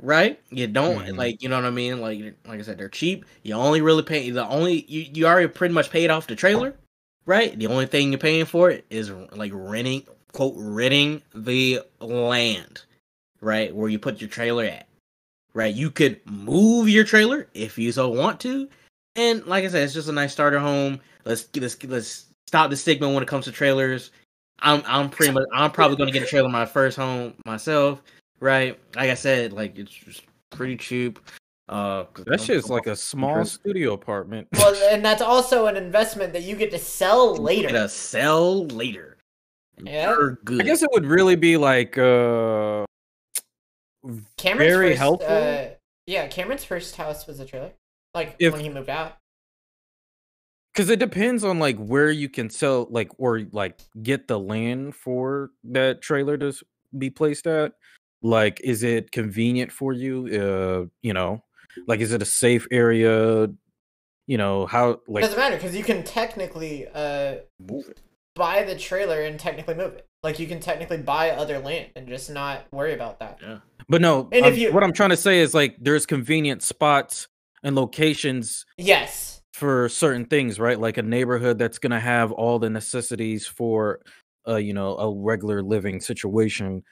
right? 0.00 0.38
You 0.50 0.66
don't 0.66 1.06
Mhm. 1.06 1.16
like 1.16 1.42
you 1.42 1.48
know 1.48 1.56
what 1.56 1.64
I 1.64 1.70
mean. 1.70 2.00
Like 2.00 2.20
like 2.46 2.60
I 2.60 2.62
said, 2.62 2.78
they're 2.78 2.88
cheap. 2.90 3.24
You 3.42 3.54
only 3.54 3.80
really 3.80 4.02
pay 4.02 4.30
the 4.30 4.46
only 4.46 4.84
you 4.86 5.06
you 5.14 5.26
already 5.26 5.48
pretty 5.48 5.74
much 5.74 5.90
paid 5.90 6.10
off 6.10 6.26
the 6.26 6.36
trailer, 6.36 6.74
right? 7.26 7.58
The 7.58 7.66
only 7.68 7.86
thing 7.86 8.12
you're 8.12 8.18
paying 8.18 8.44
for 8.44 8.70
it 8.70 8.84
is 8.90 9.10
like 9.10 9.52
renting 9.54 10.04
quote 10.32 10.54
renting 10.56 11.22
the 11.34 11.80
land, 12.00 12.82
right? 13.40 13.74
Where 13.74 13.88
you 13.88 13.98
put 13.98 14.20
your 14.20 14.30
trailer 14.30 14.64
at, 14.64 14.86
right? 15.54 15.74
You 15.74 15.90
could 15.90 16.20
move 16.26 16.88
your 16.88 17.04
trailer 17.04 17.48
if 17.54 17.78
you 17.78 17.92
so 17.92 18.08
want 18.08 18.40
to, 18.40 18.68
and 19.16 19.44
like 19.46 19.64
I 19.64 19.68
said, 19.68 19.82
it's 19.84 19.94
just 19.94 20.08
a 20.08 20.12
nice 20.12 20.32
starter 20.32 20.58
home. 20.58 21.00
Let's 21.24 21.48
let's 21.56 21.82
let's 21.84 22.26
stop 22.46 22.70
the 22.70 22.76
stigma 22.76 23.08
when 23.10 23.22
it 23.22 23.28
comes 23.28 23.44
to 23.46 23.52
trailers. 23.52 24.10
I'm 24.60 24.82
I'm 24.86 25.10
pretty 25.10 25.32
much 25.32 25.44
I'm 25.52 25.70
probably 25.70 25.96
gonna 25.96 26.10
get 26.12 26.22
a 26.22 26.26
trailer 26.26 26.48
my 26.48 26.66
first 26.66 26.96
home 26.96 27.34
myself, 27.46 28.02
right? 28.40 28.78
Like 28.96 29.10
I 29.10 29.14
said, 29.14 29.52
like 29.52 29.78
it's 29.78 29.92
just 29.92 30.22
pretty 30.50 30.76
cheap. 30.76 31.18
Uh, 31.68 32.04
'cause 32.04 32.24
That 32.26 32.38
I'm- 32.40 32.44
shit's 32.46 32.68
like 32.68 32.86
a 32.86 32.94
small 32.96 33.36
Chris. 33.36 33.52
studio 33.52 33.92
apartment. 33.94 34.46
well, 34.52 34.74
and 34.92 35.02
that's 35.04 35.22
also 35.22 35.66
an 35.66 35.76
investment 35.76 36.32
that 36.34 36.42
you 36.42 36.54
get 36.56 36.70
to 36.72 36.78
sell 36.78 37.34
later. 37.36 37.68
gonna 37.68 37.88
sell 37.88 38.66
later. 38.66 39.16
Yeah. 39.82 40.14
Good. 40.44 40.60
I 40.60 40.64
guess 40.64 40.82
it 40.82 40.90
would 40.92 41.06
really 41.06 41.34
be 41.36 41.56
like 41.56 41.96
uh 41.96 42.84
Cameron's 44.36 44.72
very 44.72 44.88
first, 44.90 44.98
helpful. 44.98 45.28
Uh, 45.28 45.64
yeah, 46.06 46.26
Cameron's 46.28 46.64
first 46.64 46.96
house 46.96 47.26
was 47.26 47.40
a 47.40 47.44
trailer. 47.46 47.72
Like 48.14 48.36
If- 48.38 48.52
when 48.52 48.62
he 48.62 48.68
moved 48.68 48.90
out. 48.90 49.16
because 50.72 50.88
it 50.90 50.98
depends 50.98 51.44
on 51.44 51.58
like 51.58 51.76
where 51.78 52.10
you 52.10 52.28
can 52.28 52.48
sell 52.50 52.86
like 52.90 53.10
or 53.18 53.42
like 53.52 53.78
get 54.02 54.26
the 54.28 54.38
land 54.38 54.94
for 54.96 55.50
that 55.64 56.00
trailer 56.02 56.36
to 56.38 56.52
be 56.98 57.10
placed 57.10 57.46
at 57.46 57.72
Like, 58.22 58.60
is 58.62 58.82
it 58.82 59.10
convenient 59.12 59.72
for 59.72 59.92
you? 59.92 60.26
Uh, 60.26 60.86
you 61.02 61.12
know, 61.12 61.42
like, 61.88 62.00
is 62.00 62.12
it 62.12 62.22
a 62.22 62.26
safe 62.26 62.66
area? 62.70 63.48
You 64.28 64.38
know, 64.38 64.66
how 64.66 65.00
like 65.08 65.22
doesn't 65.22 65.38
matter 65.38 65.56
because 65.56 65.74
you 65.74 65.82
can 65.84 66.04
technically 66.04 66.86
uh 66.94 67.36
Move 67.58 67.88
it. 67.88 68.00
buy 68.34 68.62
the 68.62 68.76
trailer 68.78 69.20
and 69.22 69.38
technically 69.38 69.74
move 69.74 69.94
it. 69.94 70.06
Like 70.22 70.38
you 70.38 70.46
can 70.46 70.60
technically 70.60 70.98
buy 70.98 71.30
other 71.30 71.58
land 71.58 71.90
and 71.96 72.06
just 72.06 72.30
not 72.30 72.66
worry 72.72 72.94
about 72.94 73.18
that. 73.18 73.40
Yeah. 73.42 73.58
But 73.88 74.00
no, 74.00 74.28
And 74.32 74.44
I'm- 74.44 74.52
if 74.52 74.58
you- 74.58 74.72
what 74.72 74.82
I'm 74.84 74.92
trying 74.92 75.10
to 75.10 75.16
say 75.16 75.38
is 75.40 75.54
like 75.54 75.76
there's 75.80 76.06
convenient 76.06 76.62
spots 76.62 77.28
and 77.62 77.74
locations 77.76 78.64
Yes. 78.78 79.42
for 79.52 79.88
certain 79.88 80.24
things, 80.26 80.58
right? 80.58 80.78
Like 80.78 80.96
a 80.98 81.02
neighborhood 81.02 81.58
that's 81.58 81.78
gonna 81.78 82.00
have 82.00 82.32
all 82.32 82.58
the 82.58 82.70
necessities 82.70 83.46
for, 83.46 84.00
uh, 84.48 84.56
you 84.56 84.72
know, 84.72 84.96
a 84.98 85.14
regular 85.14 85.62
living 85.62 86.00
situation. 86.00 86.82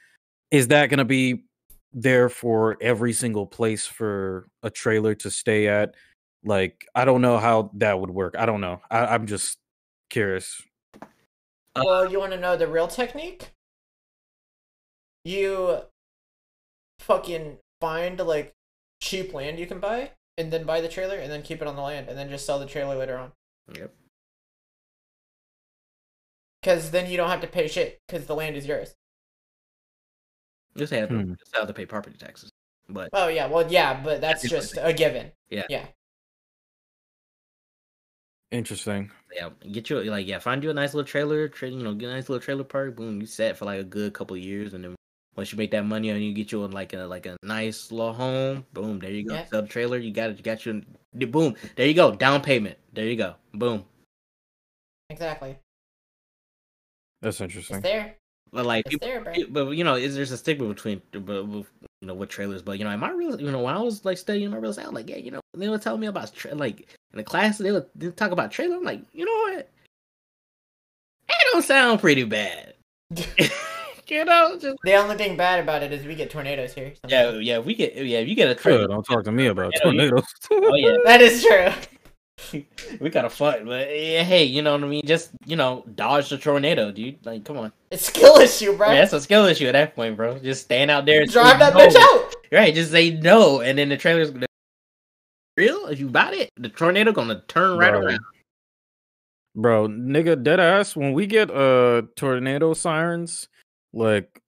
Is 0.51 0.67
that 0.69 0.87
gonna 0.87 1.05
be 1.05 1.45
there 1.93 2.29
for 2.29 2.77
every 2.81 3.11
single 3.13 3.45
place 3.45 3.85
for 3.85 4.47
a 4.63 4.69
trailer 4.69 5.13
to 5.15 5.29
stay 5.31 5.67
at? 5.67 5.95
Like, 6.43 6.85
I 6.95 7.05
don't 7.05 7.21
know 7.21 7.37
how 7.37 7.71
that 7.75 7.99
would 7.99 8.09
work. 8.11 8.35
I 8.37 8.45
don't 8.45 8.61
know. 8.61 8.81
I, 8.89 9.07
I'm 9.07 9.27
just 9.27 9.59
curious. 10.09 10.61
Uh, 11.75 11.83
Well, 11.85 12.11
you 12.11 12.19
want 12.19 12.31
to 12.33 12.39
know 12.39 12.57
the 12.57 12.67
real 12.67 12.87
technique? 12.87 13.51
You 15.23 15.81
fucking 17.01 17.57
find 17.79 18.19
like 18.19 18.53
cheap 19.01 19.33
land 19.33 19.59
you 19.59 19.65
can 19.65 19.79
buy 19.79 20.11
and 20.37 20.51
then 20.53 20.63
buy 20.63 20.79
the 20.81 20.87
trailer 20.87 21.17
and 21.17 21.31
then 21.31 21.41
keep 21.41 21.61
it 21.61 21.67
on 21.67 21.75
the 21.75 21.81
land 21.81 22.07
and 22.07 22.17
then 22.17 22.29
just 22.29 22.45
sell 22.45 22.59
the 22.59 22.65
trailer 22.65 22.95
later 22.95 23.17
on. 23.17 23.31
Yep. 23.75 23.93
Cuz 26.63 26.91
then 26.91 27.09
you 27.09 27.17
don't 27.17 27.29
have 27.29 27.41
to 27.41 27.47
pay 27.47 27.67
shit 27.67 27.99
cuz 28.07 28.25
the 28.27 28.35
land 28.35 28.55
is 28.55 28.65
yours. 28.67 28.93
Just 30.77 30.93
have, 30.93 31.09
Hmm. 31.09 31.33
just 31.33 31.53
have 31.55 31.67
to 31.67 31.73
pay 31.73 31.85
property 31.85 32.17
taxes. 32.17 32.51
But 32.87 33.09
Oh 33.13 33.27
yeah, 33.27 33.47
well 33.47 33.69
yeah, 33.71 34.01
but 34.01 34.21
that's 34.21 34.43
Different 34.43 34.63
just 34.63 34.77
a 34.79 34.93
given. 34.93 35.31
Yeah. 35.49 35.65
Yeah. 35.69 35.87
Interesting. 38.51 39.11
yeah, 39.33 39.49
get 39.71 39.89
you 39.89 40.03
like 40.03 40.27
yeah, 40.27 40.37
find 40.39 40.61
you 40.63 40.69
a 40.69 40.73
nice 40.73 40.93
little 40.93 41.07
trailer, 41.07 41.47
tra- 41.47 41.69
you 41.69 41.81
know, 41.83 41.93
get 41.95 42.09
a 42.09 42.13
nice 42.13 42.27
little 42.27 42.41
trailer 42.43 42.65
park. 42.65 42.95
Boom, 42.97 43.21
you 43.21 43.25
set 43.27 43.55
for 43.57 43.63
like 43.65 43.79
a 43.79 43.83
good 43.83 44.13
couple 44.13 44.35
of 44.35 44.43
years, 44.43 44.73
and 44.73 44.83
then 44.83 44.95
once 45.35 45.51
you 45.51 45.57
make 45.57 45.71
that 45.71 45.85
money 45.85 46.09
and 46.09 46.23
you 46.23 46.33
get 46.33 46.51
you 46.51 46.63
in 46.65 46.71
like 46.71 46.93
a 46.93 46.99
like 47.05 47.25
a 47.25 47.37
nice 47.43 47.91
little 47.91 48.13
home. 48.13 48.65
Boom, 48.73 48.99
there 48.99 49.11
you 49.11 49.27
go. 49.27 49.33
Yeah. 49.35 49.45
Sell 49.45 49.61
the 49.61 49.67
trailer. 49.67 49.97
You 49.97 50.11
got 50.11 50.31
it. 50.31 50.37
You 50.37 50.43
got 50.43 50.65
you. 50.65 50.83
Boom, 51.27 51.55
there 51.75 51.87
you 51.87 51.93
go. 51.93 52.15
Down 52.15 52.41
payment. 52.41 52.77
There 52.93 53.05
you 53.05 53.15
go. 53.15 53.35
Boom. 53.53 53.85
Exactly. 55.09 55.57
That's 57.21 57.35
It's 57.35 57.41
interesting. 57.41 57.81
there. 57.81 58.15
But 58.53 58.65
like, 58.65 58.83
It's 58.85 58.95
people, 58.95 59.07
there, 59.07 59.21
bro. 59.21 59.33
but 59.49 59.69
you 59.77 59.83
know, 59.83 59.95
is 59.95 60.15
there's 60.15 60.31
a 60.31 60.37
stigma 60.37 60.67
between, 60.67 61.01
but 61.13 61.45
you 61.45 61.65
know, 62.01 62.13
with 62.13 62.29
trailers. 62.29 62.61
But 62.61 62.79
you 62.79 62.83
know, 62.83 62.91
in 62.91 62.99
my 62.99 63.11
real, 63.11 63.39
you 63.39 63.49
know, 63.51 63.61
when 63.61 63.73
I 63.73 63.79
was 63.79 64.03
like 64.03 64.17
studying 64.17 64.49
my 64.51 64.57
real 64.57 64.71
estate, 64.71 64.87
I'm 64.87 64.93
like, 64.93 65.09
yeah, 65.09 65.17
you 65.17 65.31
know, 65.31 65.39
they 65.55 65.69
were 65.69 65.77
telling 65.77 66.01
me 66.01 66.07
about 66.07 66.33
tra- 66.33 66.53
like 66.55 66.81
in 66.81 67.17
the 67.17 67.23
class, 67.23 67.57
they 67.59 67.71
would 67.71 67.85
they 67.95 68.09
talk 68.09 68.31
about 68.31 68.51
trailer. 68.51 68.75
I'm 68.75 68.83
like, 68.83 69.03
you 69.13 69.23
know 69.25 69.53
what? 69.53 69.69
That 71.29 71.37
don't 71.53 71.63
sound 71.63 72.01
pretty 72.01 72.23
bad. 72.25 72.73
you 74.11 74.25
know, 74.25 74.57
just 74.59 74.77
The 74.83 74.93
only 74.95 75.15
thing 75.15 75.37
bad 75.37 75.59
about 75.61 75.81
it 75.83 75.91
is 75.91 76.05
we 76.05 76.15
get 76.15 76.29
tornadoes 76.29 76.73
here. 76.73 76.93
yeah, 77.07 77.23
sometimes. 77.23 77.45
yeah. 77.47 77.59
We 77.59 77.73
get 77.73 77.95
yeah, 77.95 78.19
you 78.19 78.35
get 78.35 78.49
a 78.49 78.55
trailer. 78.55 78.81
Good. 78.81 78.89
Don't 78.91 79.03
talk 79.03 79.23
to 79.23 79.31
me 79.31 79.47
about 79.47 79.73
tornadoes. 79.81 80.23
Oh 80.51 80.75
yeah, 80.75 80.97
That 81.05 81.21
is 81.21 81.43
true. 81.43 82.63
we 82.99 83.09
gotta 83.09 83.29
fight, 83.29 83.65
but 83.65 83.87
yeah, 83.89 84.23
hey, 84.23 84.43
you 84.43 84.61
know 84.61 84.73
what 84.73 84.83
I 84.83 84.87
mean? 84.87 85.05
Just 85.05 85.31
you 85.45 85.55
know, 85.55 85.83
dodge 85.95 86.29
the 86.29 86.37
tornado, 86.37 86.91
dude. 86.91 87.23
Like, 87.25 87.45
come 87.45 87.57
on. 87.57 87.71
It's 87.91 88.05
skill 88.07 88.37
issue, 88.37 88.75
bro. 88.75 88.89
Yeah, 88.89 89.01
that's 89.01 89.13
a 89.13 89.21
skill 89.21 89.45
issue 89.45 89.67
at 89.67 89.73
that 89.73 89.95
point, 89.95 90.17
bro. 90.17 90.39
Just 90.39 90.63
stand 90.63 90.89
out 90.91 91.05
there 91.05 91.21
and 91.21 91.31
Drive 91.31 91.59
that 91.59 91.73
no. 91.73 91.79
bitch 91.79 91.95
out. 91.95 92.35
Right, 92.51 92.73
just 92.75 92.91
say 92.91 93.11
no, 93.11 93.61
and 93.61 93.77
then 93.77 93.89
the 93.89 93.97
trailer's 93.97 94.31
gonna 94.31 94.47
real. 95.55 95.85
If 95.87 95.99
you 95.99 96.09
bought 96.09 96.33
it, 96.33 96.49
the 96.57 96.69
tornado 96.69 97.11
gonna 97.11 97.43
turn 97.47 97.77
right 97.77 97.91
Bro. 97.91 98.01
around. 98.01 98.19
Bro, 99.55 99.87
nigga, 99.89 100.41
dead 100.41 100.59
ass. 100.59 100.95
When 100.95 101.13
we 101.13 101.27
get 101.27 101.51
uh 101.51 102.03
tornado 102.15 102.73
sirens, 102.73 103.47
like 103.93 104.41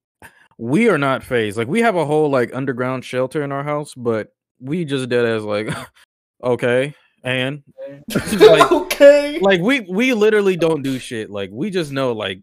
we 0.58 0.90
are 0.90 0.98
not 0.98 1.24
phased. 1.24 1.58
Like 1.58 1.68
we 1.68 1.82
have 1.82 1.96
a 1.96 2.06
whole 2.06 2.30
like 2.30 2.54
underground 2.54 3.06
shelter 3.06 3.44
in 3.44 3.52
our 3.52 3.64
house, 3.64 3.94
but 3.96 4.34
we 4.60 4.86
just 4.86 5.10
dead 5.10 5.26
as 5.26 5.44
like 5.44 5.70
okay, 6.44 6.94
and 7.24 7.64
like 8.40 8.72
okay. 8.72 9.40
like 9.40 9.62
we 9.62 9.82
we 9.82 10.14
literally 10.14 10.58
don't 10.58 10.84
do 10.84 11.00
shit. 11.00 11.30
Like 11.30 11.50
we 11.52 11.70
just 11.70 11.92
know 11.92 12.14
like 12.14 12.42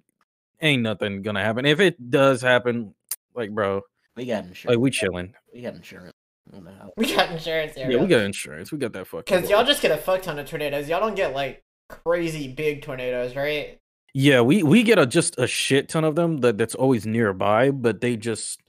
ain't 0.61 0.83
nothing 0.83 1.23
gonna 1.23 1.43
happen. 1.43 1.67
If 1.67 1.81
it 1.81 2.11
does 2.11 2.43
happen, 2.43 2.95
like 3.35 3.51
bro, 3.51 3.83
We 4.17 4.27
got 4.27 4.45
insurance. 4.45 4.77
like 4.77 4.79
we 4.79 4.91
chilling. 4.91 5.35
we 5.55 5.63
got 5.63 5.75
insurance. 5.75 6.13
on 6.55 6.65
the 6.65 6.73
house. 6.73 6.91
We 6.97 7.15
got 7.15 7.31
insurance 7.31 7.75
there. 7.75 7.91
Yeah, 7.91 7.99
we 7.99 8.07
got 8.07 8.23
insurance. 8.23 8.73
We 8.73 8.79
got 8.79 8.93
that 8.93 9.07
fucking. 9.07 9.35
Because 9.35 9.49
y'all 9.49 9.65
just 9.65 9.83
get 9.83 9.93
a 9.93 9.97
fuck 9.97 10.23
ton 10.23 10.39
of 10.39 10.47
tornadoes. 10.47 10.89
Y'all 10.89 11.01
don't 11.01 11.15
get 11.15 11.35
like 11.35 11.65
crazy 11.89 12.49
big 12.49 12.83
tornadoes, 12.83 13.35
right? 13.35 13.80
Yeah, 14.15 14.41
we 14.41 14.63
we 14.63 14.83
get 14.83 14.99
a 14.99 15.07
just 15.07 15.39
a 15.39 15.47
shit 15.47 15.89
ton 15.89 16.05
of 16.05 16.17
them 16.17 16.39
that 16.39 16.59
that's 16.59 16.75
always 16.75 17.07
nearby, 17.07 17.71
but 17.71 18.01
they 18.01 18.17
just 18.17 18.61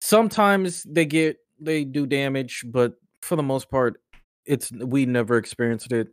sometimes 0.00 0.82
they 0.84 1.06
get 1.06 1.38
they 1.60 1.84
do 1.84 2.06
damage, 2.06 2.64
but 2.66 2.94
for 3.22 3.36
the 3.36 3.42
most 3.42 3.70
part, 3.70 4.00
it's 4.44 4.72
we 4.72 5.06
never 5.06 5.36
experienced 5.36 5.92
it. 5.92 6.08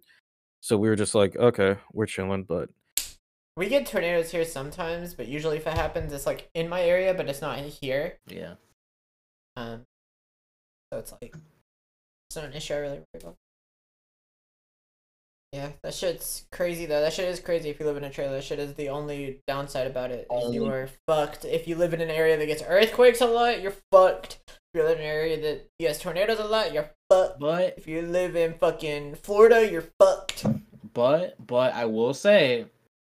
So 0.62 0.78
we 0.78 0.90
were 0.90 0.95
just 0.95 1.16
like, 1.16 1.36
okay, 1.36 1.78
we're 1.94 2.07
chilling, 2.07 2.44
but 2.44 2.70
We 3.57 3.70
get 3.70 3.86
tornadoes 3.86 4.32
here 4.32 4.44
sometimes, 4.44 5.14
but 5.14 5.28
usually 5.28 5.57
if 5.57 5.68
it 5.68 5.74
happens, 5.74 6.12
it's 6.12 6.26
like 6.26 6.49
in 6.53 6.68
my 6.68 6.82
area, 6.82 7.14
but 7.14 7.30
it's 7.30 7.41
not 7.41 7.57
in 7.60 7.66
here. 7.70 8.18
Yeah. 8.28 8.56
Um, 9.56 9.84
so 10.91 10.99
it's 10.99 11.12
like 11.14 11.36
it's 12.30 12.36
not 12.36 12.45
an 12.45 12.53
issue 12.53 12.74
I 12.74 12.78
really 12.78 12.98
worry 12.98 13.22
about. 13.22 13.36
Yeah, 15.56 15.69
that 15.84 15.94
shit's 15.94 16.45
crazy 16.52 16.86
though. 16.86 16.99
That 16.99 17.14
shit 17.14 17.30
is 17.30 17.40
crazy 17.40 17.69
if 17.69 17.80
you 17.80 17.86
live 17.86 17.95
in 17.95 18.03
a 18.03 18.10
trailer. 18.10 18.34
That 18.34 18.44
shit 18.44 18.60
is 18.60 18.73
the 18.73 18.90
only 18.90 19.40
downside 19.48 19.88
about 19.88 20.11
it. 20.11 20.27
Is 20.30 20.53
you 20.53 20.65
um, 20.65 20.72
are 20.72 20.90
fucked. 21.07 21.45
If 21.45 21.65
you 21.65 21.77
live 21.77 21.94
in 21.94 22.02
an 22.02 22.10
area 22.10 22.38
that 22.38 22.45
gets 22.45 22.61
earthquakes 22.68 23.22
a 23.22 23.26
lot, 23.26 23.61
you're 23.61 23.73
fucked. 23.90 24.40
If 24.48 24.82
you 24.82 24.84
live 24.84 24.99
in 24.99 25.06
an 25.06 25.10
area 25.10 25.41
that 25.41 25.69
gets 25.80 25.99
tornadoes 25.99 26.40
a 26.40 26.44
lot, 26.44 26.73
you're 26.73 26.90
fucked. 27.10 27.40
But 27.40 27.76
If 27.77 27.88
you 27.88 28.02
live 28.02 28.36
in 28.36 28.56
fucking 28.56 29.15
Florida, 29.15 29.72
you're 29.72 29.86
fucked. 29.98 30.45
but 30.94 31.36
but 31.48 31.73
I 31.73 31.86
will 31.86 32.14
say, 32.14 32.65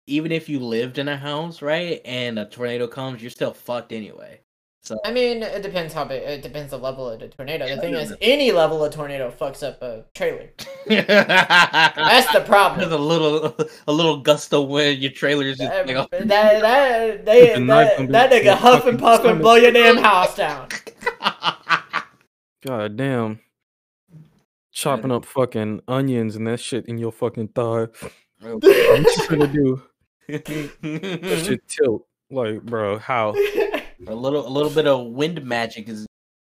even 0.06 0.32
if 0.32 0.48
you 0.48 0.60
lived 0.60 1.00
in 1.00 1.08
a 1.08 1.18
house, 1.18 1.64
right, 1.64 2.00
and 2.06 2.38
a 2.38 2.46
tornado 2.46 2.86
comes, 2.86 3.24
you're 3.24 3.32
still 3.32 3.54
fucked 3.54 3.92
anyway. 3.92 4.42
So 4.86 5.00
I 5.04 5.12
mean, 5.12 5.42
it 5.42 5.64
depends 5.64 5.96
how 5.96 6.06
big. 6.06 6.22
It 6.22 6.44
depends 6.44 6.70
the 6.70 6.78
level 6.78 7.10
of 7.10 7.20
the 7.20 7.28
tornado. 7.28 7.68
The 7.68 7.82
thing 7.82 7.96
is, 7.96 8.14
any 8.22 8.52
level 8.52 8.86
of 8.86 8.94
tornado 8.94 9.32
fucks 9.32 9.68
up 9.68 9.82
a 9.82 10.06
trailer. 10.14 10.52
that's 10.86 11.08
That's 11.96 12.32
the 12.32 12.42
problem. 12.42 12.82
There's 12.82 12.92
a 12.92 13.04
little 13.04 13.58
a 13.88 13.92
little 13.92 14.18
gust 14.18 14.54
of 14.54 14.68
wind. 14.68 15.02
Your 15.02 15.12
trailer 15.12 15.46
is 15.46 15.58
just 15.58 15.72
That, 15.72 15.88
like, 15.88 16.10
that, 16.12 16.28
that, 16.30 17.26
they, 17.26 17.56
The 17.56 17.66
that, 17.66 18.12
that 18.12 18.32
nigga 18.32 18.56
huff 18.56 18.86
and 18.86 19.00
puff 19.00 19.26
and 19.26 19.42
blow 19.42 19.56
your 19.56 19.72
damn 19.72 19.98
house 19.98 20.36
down. 20.36 20.68
god 22.64 22.96
damn. 22.96 23.40
Chopping 24.72 25.12
up 25.12 25.26
fucking 25.26 25.82
onions 25.88 26.36
and 26.36 26.46
that 26.46 26.60
shit 26.60 26.86
in 26.86 27.00
your 27.00 27.12
fucking 27.12 27.48
thigh. 27.50 27.88
Oh, 28.44 28.60
what 28.60 29.18
you 29.18 29.28
gonna 29.30 29.48
do? 29.48 29.82
That 30.28 31.44
shit 31.44 31.68
tilt. 31.68 32.06
Like, 32.30 32.62
bro, 32.62 33.00
how? 33.00 33.34
A 34.08 34.14
little 34.16 34.48
a 34.48 34.50
little 34.50 34.70
bit 34.72 34.88
of 34.88 35.08
wind 35.08 35.44
magic 35.46 35.90
is 35.90 36.06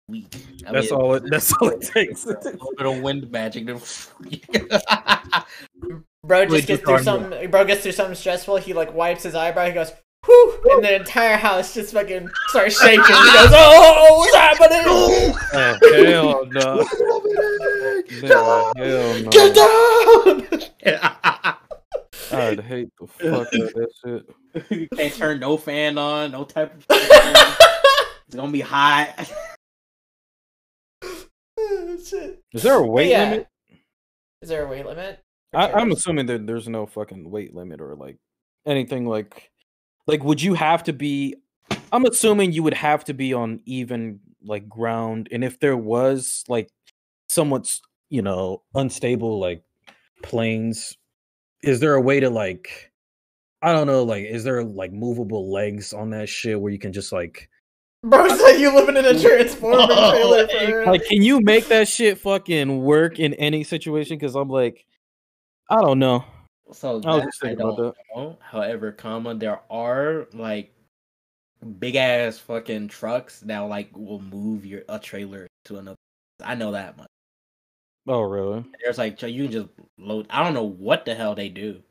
weak. 0.10 0.36
I 0.68 0.72
That's 0.72 0.92
mean, 0.92 1.00
all 1.00 1.14
it 1.16 1.24
that's 1.30 1.54
all 1.62 1.70
it 1.70 1.82
takes. 1.82 2.26
A 2.28 2.30
little 2.30 2.74
bit 2.78 2.86
of 2.88 3.00
wind 3.02 3.32
magic. 3.32 3.68
to- 3.68 3.80
bro 6.26 6.40
Wait, 6.42 6.50
just 6.50 6.68
gets 6.68 6.82
through 6.84 6.94
arm 6.96 7.04
something. 7.04 7.50
Bro 7.52 7.66
gets 7.66 7.82
through 7.84 7.92
something 7.94 8.16
stressful. 8.16 8.58
He 8.58 8.74
like 8.74 8.94
wipes 8.94 9.24
his 9.24 9.36
eyebrow. 9.36 9.68
He 9.68 9.74
goes, 9.74 9.92
"Whew," 10.26 10.60
and 10.72 10.84
the 10.84 10.96
entire 10.96 11.38
house 11.38 11.74
just 11.74 11.94
fucking 11.94 12.30
starts 12.48 12.80
shaking. 12.82 13.00
He 13.02 13.06
goes, 13.06 13.10
oh, 13.52 14.08
"Oh, 14.10 14.18
what's 14.20 14.36
happening? 14.36 14.84
Oh, 14.86 15.34
hell 16.04 16.46
no. 16.46 16.86
Oh, 16.92 18.02
nah, 18.24 18.84
hell 18.84 19.20
no. 19.24 19.30
Get 19.30 19.56
down!" 20.84 21.56
I'd 22.32 22.60
hate 22.62 22.90
the 23.00 23.08
fuck 23.08 23.24
out 23.32 23.54
of 23.54 23.74
that 23.74 23.90
shit. 24.06 24.70
you 24.72 24.88
can't 24.96 25.14
turn 25.14 25.40
no 25.40 25.58
fan 25.58 25.98
on, 25.98 26.32
no 26.32 26.44
type 26.44 26.74
of. 26.76 26.86
it's 26.90 28.36
gonna 28.36 28.52
be 28.52 28.62
hot. 28.62 29.32
Shit. 32.06 32.42
Is 32.54 32.64
there 32.64 32.76
a 32.76 32.86
weight 32.86 33.10
Yeah. 33.10 33.30
limit? 33.30 33.48
Is 34.42 34.50
there 34.50 34.66
a 34.66 34.70
weight 34.70 34.86
limit? 34.86 35.20
I, 35.54 35.72
I'm 35.74 35.92
assuming 35.92 36.28
that 36.28 36.48
there's 36.48 36.68
no 36.68 36.86
fucking 36.86 37.30
weight 37.30 37.54
limit 37.54 37.82
or 37.82 37.96
like 37.96 38.18
anything 38.66 39.06
like 39.06 39.52
like 40.08 40.24
would 40.24 40.42
you 40.42 40.54
have 40.54 40.84
to 40.84 40.94
be 40.94 41.36
I'm 41.92 42.06
assuming 42.06 42.52
you 42.54 42.64
would 42.64 42.74
have 42.76 43.04
to 43.06 43.14
be 43.14 43.34
on 43.34 43.62
even 43.66 44.20
like 44.44 44.70
ground 44.70 45.28
and 45.32 45.44
if 45.44 45.60
there 45.60 45.76
was 45.76 46.44
like 46.48 46.70
somewhat 47.28 47.78
you 48.10 48.22
know 48.22 48.62
unstable 48.76 49.40
like 49.40 49.64
planes 50.24 50.96
is 51.64 51.80
there 51.80 51.96
a 51.96 52.02
way 52.02 52.20
to 52.20 52.30
like 52.30 52.92
I 53.62 53.74
don't 53.74 53.88
know 53.88 54.04
like 54.04 54.26
is 54.26 54.44
there 54.44 54.64
like 54.64 54.92
movable 54.92 55.52
legs 55.52 55.94
on 55.94 56.12
that 56.12 56.30
shit 56.30 56.60
where 56.60 56.72
you 56.72 56.80
can 56.80 56.94
just 56.94 57.12
like 57.12 57.50
Bro 58.04 58.30
said 58.30 58.58
you 58.60 58.74
living 58.74 58.96
in 58.96 59.06
a 59.06 59.20
transformer 59.22 59.88
oh, 59.90 60.48
trailer 60.48 60.48
for 60.48 60.92
Like, 60.92 61.06
can 61.06 61.22
you 61.22 61.42
make 61.42 61.68
that 61.68 61.88
shit 61.90 62.18
fucking 62.18 62.82
work 62.82 63.20
in 63.20 63.34
any 63.34 63.66
situation? 63.66 64.18
Because 64.18 64.36
I'm 64.36 64.48
like, 64.48 64.86
I 65.70 65.82
don't 65.82 66.00
know. 66.00 66.24
So 66.72 67.02
I 67.04 67.16
was 67.16 67.24
just 67.26 67.44
I 67.44 67.48
thinking 67.48 67.66
about 67.66 67.78
don't 67.78 67.98
know. 68.16 68.38
However, 68.40 68.94
comma 68.94 69.36
there 69.36 69.60
are 69.70 70.28
like 70.34 70.74
big 71.80 71.96
ass 71.96 72.38
fucking 72.38 72.88
trucks 72.88 73.42
that 73.42 73.60
like 73.60 73.90
will 73.94 74.22
move 74.22 74.66
your 74.66 74.84
a 74.88 74.98
trailer 74.98 75.48
to 75.66 75.78
another. 75.78 75.98
I 76.42 76.56
know 76.56 76.72
that 76.72 76.98
much. 76.98 77.09
Oh, 78.08 78.22
really? 78.22 78.66
There's 78.84 78.98
like 78.98 79.22
you 79.22 79.44
can 79.44 79.52
just 79.52 79.68
load. 79.98 80.28
I 80.30 80.44
don't 80.44 80.54
know 80.54 80.64
what 80.64 81.06
the 81.06 81.16
hell 81.16 81.36
they 81.36 81.50
do, 81.50 81.82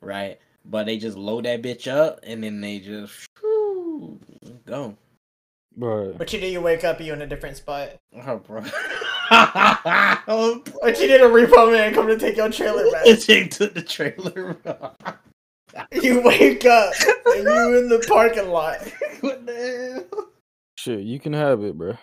right? 0.00 0.38
But 0.64 0.86
they 0.86 0.98
just 0.98 1.16
load 1.16 1.44
that 1.44 1.62
bitch 1.62 1.90
up 1.90 2.20
and 2.22 2.42
then 2.42 2.60
they 2.60 2.78
just 2.78 3.26
whew, 3.40 4.20
go. 4.66 4.96
Right. 5.76 6.18
What 6.18 6.32
you 6.32 6.40
do? 6.40 6.46
You 6.46 6.60
wake 6.60 6.84
up, 6.84 7.00
you 7.00 7.12
in 7.12 7.22
a 7.22 7.26
different 7.26 7.56
spot. 7.56 7.90
Oh, 8.26 8.38
bro. 8.38 8.62
oh, 9.30 10.62
bro. 10.64 10.74
What 10.80 11.00
you 11.00 11.06
did? 11.06 11.22
A 11.22 11.24
repo 11.24 11.72
man 11.72 11.94
come 11.94 12.06
to 12.08 12.18
take 12.18 12.36
your 12.36 12.50
trailer 12.50 12.90
back. 12.90 13.04
Take 13.20 13.50
to 13.52 13.68
the 13.68 13.82
trailer. 13.82 14.54
bro. 14.54 14.90
You 15.92 16.20
wake 16.20 16.66
up 16.66 16.92
and 17.26 17.44
you 17.44 17.78
in 17.78 17.88
the 17.88 18.04
parking 18.06 18.48
lot. 18.48 18.78
what 19.20 19.46
the 19.46 20.06
hell? 20.12 20.28
Shit, 20.76 21.00
you 21.00 21.18
can 21.18 21.32
have 21.32 21.62
it, 21.62 21.78
bro. 21.78 21.96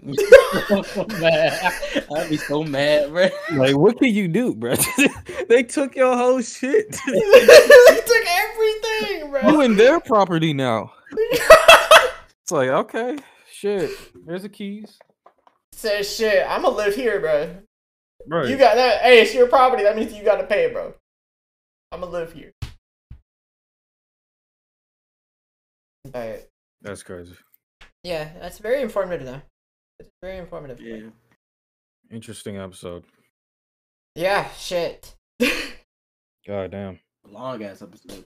so 0.68 1.06
mad. 1.20 1.72
I'd 2.16 2.30
be 2.30 2.36
so 2.36 2.64
mad, 2.64 3.10
bro. 3.10 3.28
Like, 3.52 3.76
what 3.76 3.98
can 3.98 4.08
you 4.08 4.28
do, 4.28 4.54
bro? 4.54 4.74
they 5.48 5.62
took 5.62 5.94
your 5.94 6.16
whole 6.16 6.40
shit. 6.40 6.98
you 7.06 8.02
took 8.06 8.26
everything, 8.26 9.30
bro. 9.30 9.50
you 9.50 9.60
in 9.60 9.76
their 9.76 10.00
property 10.00 10.54
now. 10.54 10.92
It's 11.12 12.50
like, 12.50 12.68
okay, 12.68 13.18
shit. 13.52 13.90
There's 14.26 14.42
the 14.42 14.48
keys. 14.48 14.98
Says 15.72 16.14
shit. 16.14 16.46
I'm 16.48 16.62
gonna 16.62 16.76
live 16.76 16.94
here, 16.94 17.20
bro. 17.20 17.56
Right. 18.26 18.48
You 18.48 18.56
got 18.56 18.76
that? 18.76 19.02
Hey, 19.02 19.20
it's 19.20 19.34
your 19.34 19.48
property. 19.48 19.82
That 19.82 19.96
means 19.96 20.12
you 20.12 20.24
gotta 20.24 20.44
pay, 20.44 20.72
bro. 20.72 20.94
I'm 21.92 22.00
gonna 22.00 22.12
live 22.12 22.32
here. 22.32 22.52
Alright. 26.14 26.46
That's 26.80 27.02
crazy. 27.02 27.34
Yeah, 28.02 28.30
that's 28.40 28.58
very 28.58 28.80
informative, 28.80 29.26
though. 29.26 29.42
It's 30.00 30.10
very 30.22 30.38
informative. 30.38 30.80
Yeah. 30.80 31.10
Interesting 32.10 32.56
episode. 32.56 33.04
Yeah, 34.16 34.50
shit. 34.52 35.14
God 36.46 36.70
damn. 36.70 36.98
Long 37.28 37.62
ass 37.62 37.82
episode. 37.82 38.24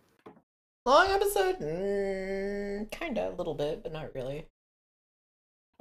Long 0.86 1.08
episode? 1.10 1.58
Mm, 1.58 2.90
kinda, 2.92 3.28
a 3.30 3.34
little 3.36 3.54
bit, 3.54 3.82
but 3.82 3.92
not 3.92 4.14
really. 4.14 4.46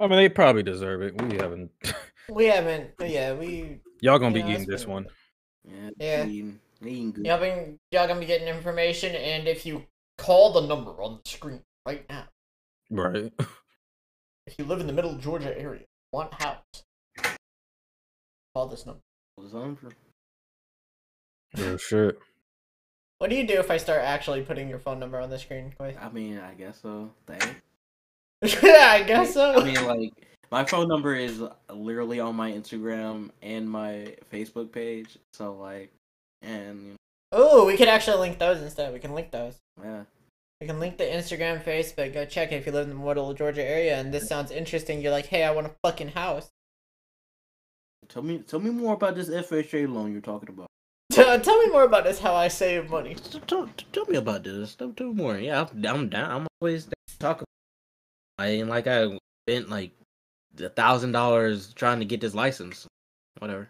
I 0.00 0.08
mean, 0.08 0.16
they 0.18 0.28
probably 0.28 0.64
deserve 0.64 1.02
it. 1.02 1.20
We 1.22 1.36
haven't. 1.36 1.70
We 2.30 2.46
haven't, 2.46 2.92
yeah, 3.00 3.34
we, 3.34 3.80
Y'all 4.00 4.18
gonna 4.18 4.32
be 4.32 4.40
Yeah, 4.40 4.48
eating 4.54 4.66
this 4.66 4.84
fair. 4.84 4.94
one. 4.94 5.06
Yeah. 5.62 5.90
Yeah. 5.98 6.24
Eating, 6.26 6.58
eating 6.82 7.12
good. 7.12 7.26
y'all, 7.26 7.38
been, 7.38 7.78
y'all 7.90 8.08
gonna 8.08 8.18
be 8.18 8.24
getting 8.24 8.48
information, 8.48 9.14
and 9.14 9.46
if 9.46 9.66
you 9.66 9.84
call 10.16 10.54
the 10.54 10.62
number 10.66 10.92
on 11.02 11.20
the 11.22 11.28
screen 11.30 11.60
right 11.86 12.06
now, 12.08 12.24
Right. 12.90 13.30
if 14.46 14.58
you 14.58 14.64
live 14.64 14.80
in 14.80 14.86
the 14.86 14.92
middle 14.92 15.14
Georgia 15.14 15.58
area, 15.58 15.84
want 16.12 16.32
house, 16.34 16.84
call 18.54 18.68
this 18.68 18.86
number. 18.86 19.00
Oh 21.56 21.76
shit. 21.76 22.18
What 23.18 23.30
do 23.30 23.36
you 23.36 23.46
do 23.46 23.54
if 23.54 23.70
I 23.70 23.76
start 23.76 24.02
actually 24.02 24.42
putting 24.42 24.68
your 24.68 24.80
phone 24.80 24.98
number 24.98 25.20
on 25.20 25.30
the 25.30 25.38
screen, 25.38 25.72
Quay? 25.78 25.96
I 26.00 26.08
mean, 26.08 26.38
I 26.38 26.54
guess 26.54 26.80
so. 26.82 27.10
Dang. 27.26 27.56
yeah, 28.42 28.88
I 28.90 29.02
guess 29.04 29.34
so. 29.34 29.60
I 29.60 29.64
mean, 29.64 29.86
like, 29.86 30.12
my 30.50 30.64
phone 30.64 30.88
number 30.88 31.14
is 31.14 31.42
literally 31.72 32.18
on 32.18 32.34
my 32.34 32.50
Instagram 32.50 33.30
and 33.40 33.70
my 33.70 34.14
Facebook 34.32 34.72
page. 34.72 35.16
So, 35.32 35.54
like, 35.54 35.92
and, 36.42 36.86
you 36.86 36.96
oh, 37.32 37.66
we 37.66 37.76
could 37.76 37.88
actually 37.88 38.18
link 38.18 38.38
those 38.38 38.60
instead. 38.60 38.92
We 38.92 38.98
can 38.98 39.14
link 39.14 39.30
those. 39.30 39.58
yeah. 39.82 40.02
We 40.64 40.68
can 40.68 40.80
link 40.80 40.96
the 40.96 41.04
Instagram, 41.04 41.62
Facebook. 41.62 42.14
Go 42.14 42.24
check 42.24 42.50
it 42.50 42.54
if 42.54 42.64
you 42.64 42.72
live 42.72 42.88
in 42.88 42.96
the 42.96 43.04
middle 43.04 43.34
Georgia 43.34 43.62
area 43.62 43.98
and 43.98 44.14
this 44.14 44.26
sounds 44.26 44.50
interesting. 44.50 45.02
You're 45.02 45.12
like, 45.12 45.26
hey, 45.26 45.44
I 45.44 45.50
want 45.50 45.66
a 45.66 45.74
fucking 45.82 46.12
house. 46.12 46.48
Tell 48.08 48.22
me, 48.22 48.38
tell 48.38 48.60
me 48.60 48.70
more 48.70 48.94
about 48.94 49.14
this 49.14 49.28
FHA 49.28 49.92
loan 49.92 50.12
you're 50.12 50.22
talking 50.22 50.48
about. 50.48 50.68
Tell 51.12 51.38
tell 51.42 51.58
me 51.58 51.70
more 51.70 51.82
about 51.84 52.04
this. 52.04 52.18
How 52.18 52.34
I 52.34 52.48
save 52.48 52.88
money. 52.88 53.14
Tell, 53.46 53.68
tell, 53.92 54.06
me 54.06 54.16
about 54.16 54.42
this. 54.42 54.74
Tell, 54.74 54.90
tell 54.92 55.08
me 55.08 55.12
more. 55.12 55.36
Yeah, 55.36 55.66
I'm, 55.70 55.84
I'm 55.84 56.08
down. 56.08 56.30
I'm 56.30 56.46
always 56.62 56.84
down 56.84 56.92
to 57.08 57.18
talk 57.18 57.44
I 58.38 58.46
ain't 58.46 58.70
like 58.70 58.86
I 58.86 59.18
spent 59.46 59.68
like 59.68 59.90
a 60.58 60.70
thousand 60.70 61.12
dollars 61.12 61.74
trying 61.74 61.98
to 61.98 62.06
get 62.06 62.22
this 62.22 62.34
license. 62.34 62.86
Whatever. 63.38 63.68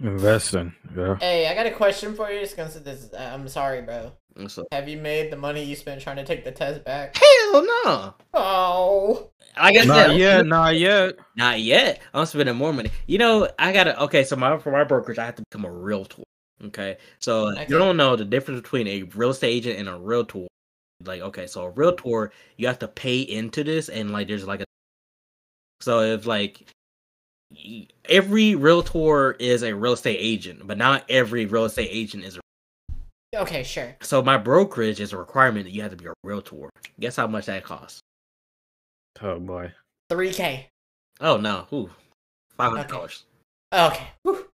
Investing. 0.00 0.72
Yeah. 0.96 1.16
Hey, 1.20 1.48
I 1.48 1.54
got 1.54 1.66
a 1.66 1.70
question 1.72 2.14
for 2.14 2.30
you. 2.30 2.40
Just 2.40 2.56
gonna 2.56 2.70
say 2.70 2.80
this. 2.80 3.10
uh, 3.12 3.30
I'm 3.34 3.48
sorry, 3.48 3.82
bro. 3.82 4.12
What's 4.34 4.56
up? 4.58 4.68
Have 4.70 4.88
you 4.88 4.96
made 4.98 5.32
the 5.32 5.36
money 5.36 5.64
you 5.64 5.74
spent 5.74 6.00
trying 6.00 6.16
to 6.16 6.24
take 6.24 6.44
the 6.44 6.52
test 6.52 6.84
back? 6.84 7.16
Hell 7.16 7.62
no. 7.64 8.14
Oh, 8.34 9.30
Like 9.56 9.76
I 9.76 9.84
Not 9.84 10.10
said, 10.10 10.16
yet. 10.18 10.46
Not 10.46 10.76
yet. 10.76 11.16
Not 11.36 11.60
yet. 11.60 12.00
I'm 12.14 12.26
spending 12.26 12.54
more 12.54 12.72
money. 12.72 12.90
You 13.08 13.18
know, 13.18 13.48
I 13.58 13.72
gotta. 13.72 14.00
Okay, 14.04 14.22
so 14.22 14.36
my 14.36 14.56
for 14.58 14.70
my 14.70 14.84
brokerage, 14.84 15.18
I 15.18 15.24
have 15.26 15.34
to 15.36 15.42
become 15.50 15.64
a 15.64 15.72
realtor. 15.72 16.22
Okay, 16.66 16.98
so 17.18 17.50
Okay. 17.52 17.66
you 17.68 17.76
don't 17.78 17.96
know 17.96 18.14
the 18.14 18.24
difference 18.24 18.60
between 18.60 18.86
a 18.86 19.02
real 19.02 19.30
estate 19.30 19.48
agent 19.52 19.78
and 19.80 19.88
a 19.88 19.96
realtor. 19.96 20.46
Like, 21.04 21.20
okay, 21.22 21.46
so 21.48 21.64
a 21.64 21.70
realtor, 21.70 22.30
you 22.56 22.66
have 22.68 22.78
to 22.80 22.88
pay 22.88 23.20
into 23.20 23.64
this, 23.64 23.88
and 23.88 24.12
like, 24.12 24.28
there's 24.28 24.46
like 24.46 24.60
a. 24.60 24.64
So 25.80 26.00
if 26.02 26.26
like, 26.26 26.60
y- 26.60 26.66
every 28.08 28.54
realtor 28.54 29.32
is 29.32 29.62
a 29.62 29.74
real 29.74 29.92
estate 29.94 30.18
agent, 30.20 30.66
but 30.66 30.78
not 30.78 31.04
every 31.08 31.46
real 31.46 31.64
estate 31.64 31.88
agent 31.90 32.24
is. 32.24 32.36
a 32.38 32.40
okay, 33.36 33.62
sure. 33.62 33.96
So 34.00 34.22
my 34.22 34.36
brokerage 34.36 35.00
is 35.00 35.12
a 35.12 35.16
requirement 35.16 35.64
that 35.64 35.72
you 35.72 35.82
have 35.82 35.90
to 35.90 35.96
be 35.96 36.06
a 36.06 36.12
realtor. 36.24 36.68
Guess 37.00 37.16
how 37.16 37.26
much 37.26 37.46
that 37.46 37.64
costs? 37.64 38.00
Oh 39.20 39.38
boy. 39.38 39.72
Three 40.10 40.32
K. 40.32 40.68
Oh 41.20 41.36
no, 41.36 41.66
ooh, 41.72 41.90
five 42.56 42.72
hundred 42.72 42.88
dollars. 42.88 43.24
Okay. 43.72 44.06
Whew. 44.22 44.46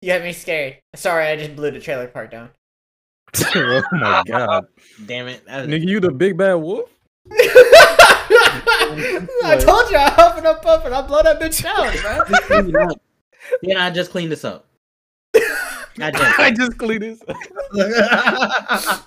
You 0.00 0.12
had 0.12 0.22
me 0.22 0.32
scared. 0.32 0.78
Sorry, 0.94 1.26
I 1.26 1.36
just 1.36 1.54
blew 1.54 1.70
the 1.70 1.80
trailer 1.80 2.08
park 2.08 2.30
down. 2.30 2.50
oh 3.54 3.82
my 3.92 4.22
god. 4.26 4.66
Damn 5.06 5.28
it! 5.28 5.44
that- 5.46 5.68
Nigga, 5.68 5.88
you 5.88 6.00
the 6.00 6.10
big 6.10 6.36
bad 6.36 6.54
wolf? 6.54 6.90
I 9.44 9.58
told 9.60 9.90
you 9.90 9.96
I 9.96 10.10
huff 10.10 10.38
and 10.38 10.46
I 10.46 10.54
puff 10.54 10.84
and 10.84 10.94
I 10.94 11.02
blow 11.02 11.22
that 11.22 11.40
bitch 11.40 11.62
down, 11.62 12.70
bro. 12.70 12.88
then 13.62 13.76
I 13.76 13.90
just 13.90 14.10
cleaned 14.10 14.32
this 14.32 14.44
up. 14.44 14.66
God 15.34 16.14
damn. 16.14 16.40
I 16.40 16.50
just 16.50 16.78
cleaned 16.78 17.02
this. 17.02 17.22
I 17.28 19.00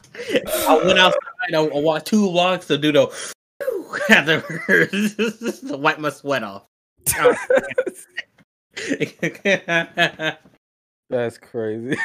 went 0.85 0.99
outside. 0.99 1.19
I 1.53 1.57
I 1.57 1.79
walked 1.79 2.07
two 2.07 2.29
blocks 2.31 2.67
to 2.67 2.77
do 2.77 2.91
the 2.91 3.07
afterwards 4.09 5.15
to 5.61 5.77
wipe 5.77 5.99
my 5.99 6.09
sweat 6.09 6.43
off. 6.43 6.65
That's 11.09 11.37
crazy. 11.37 11.97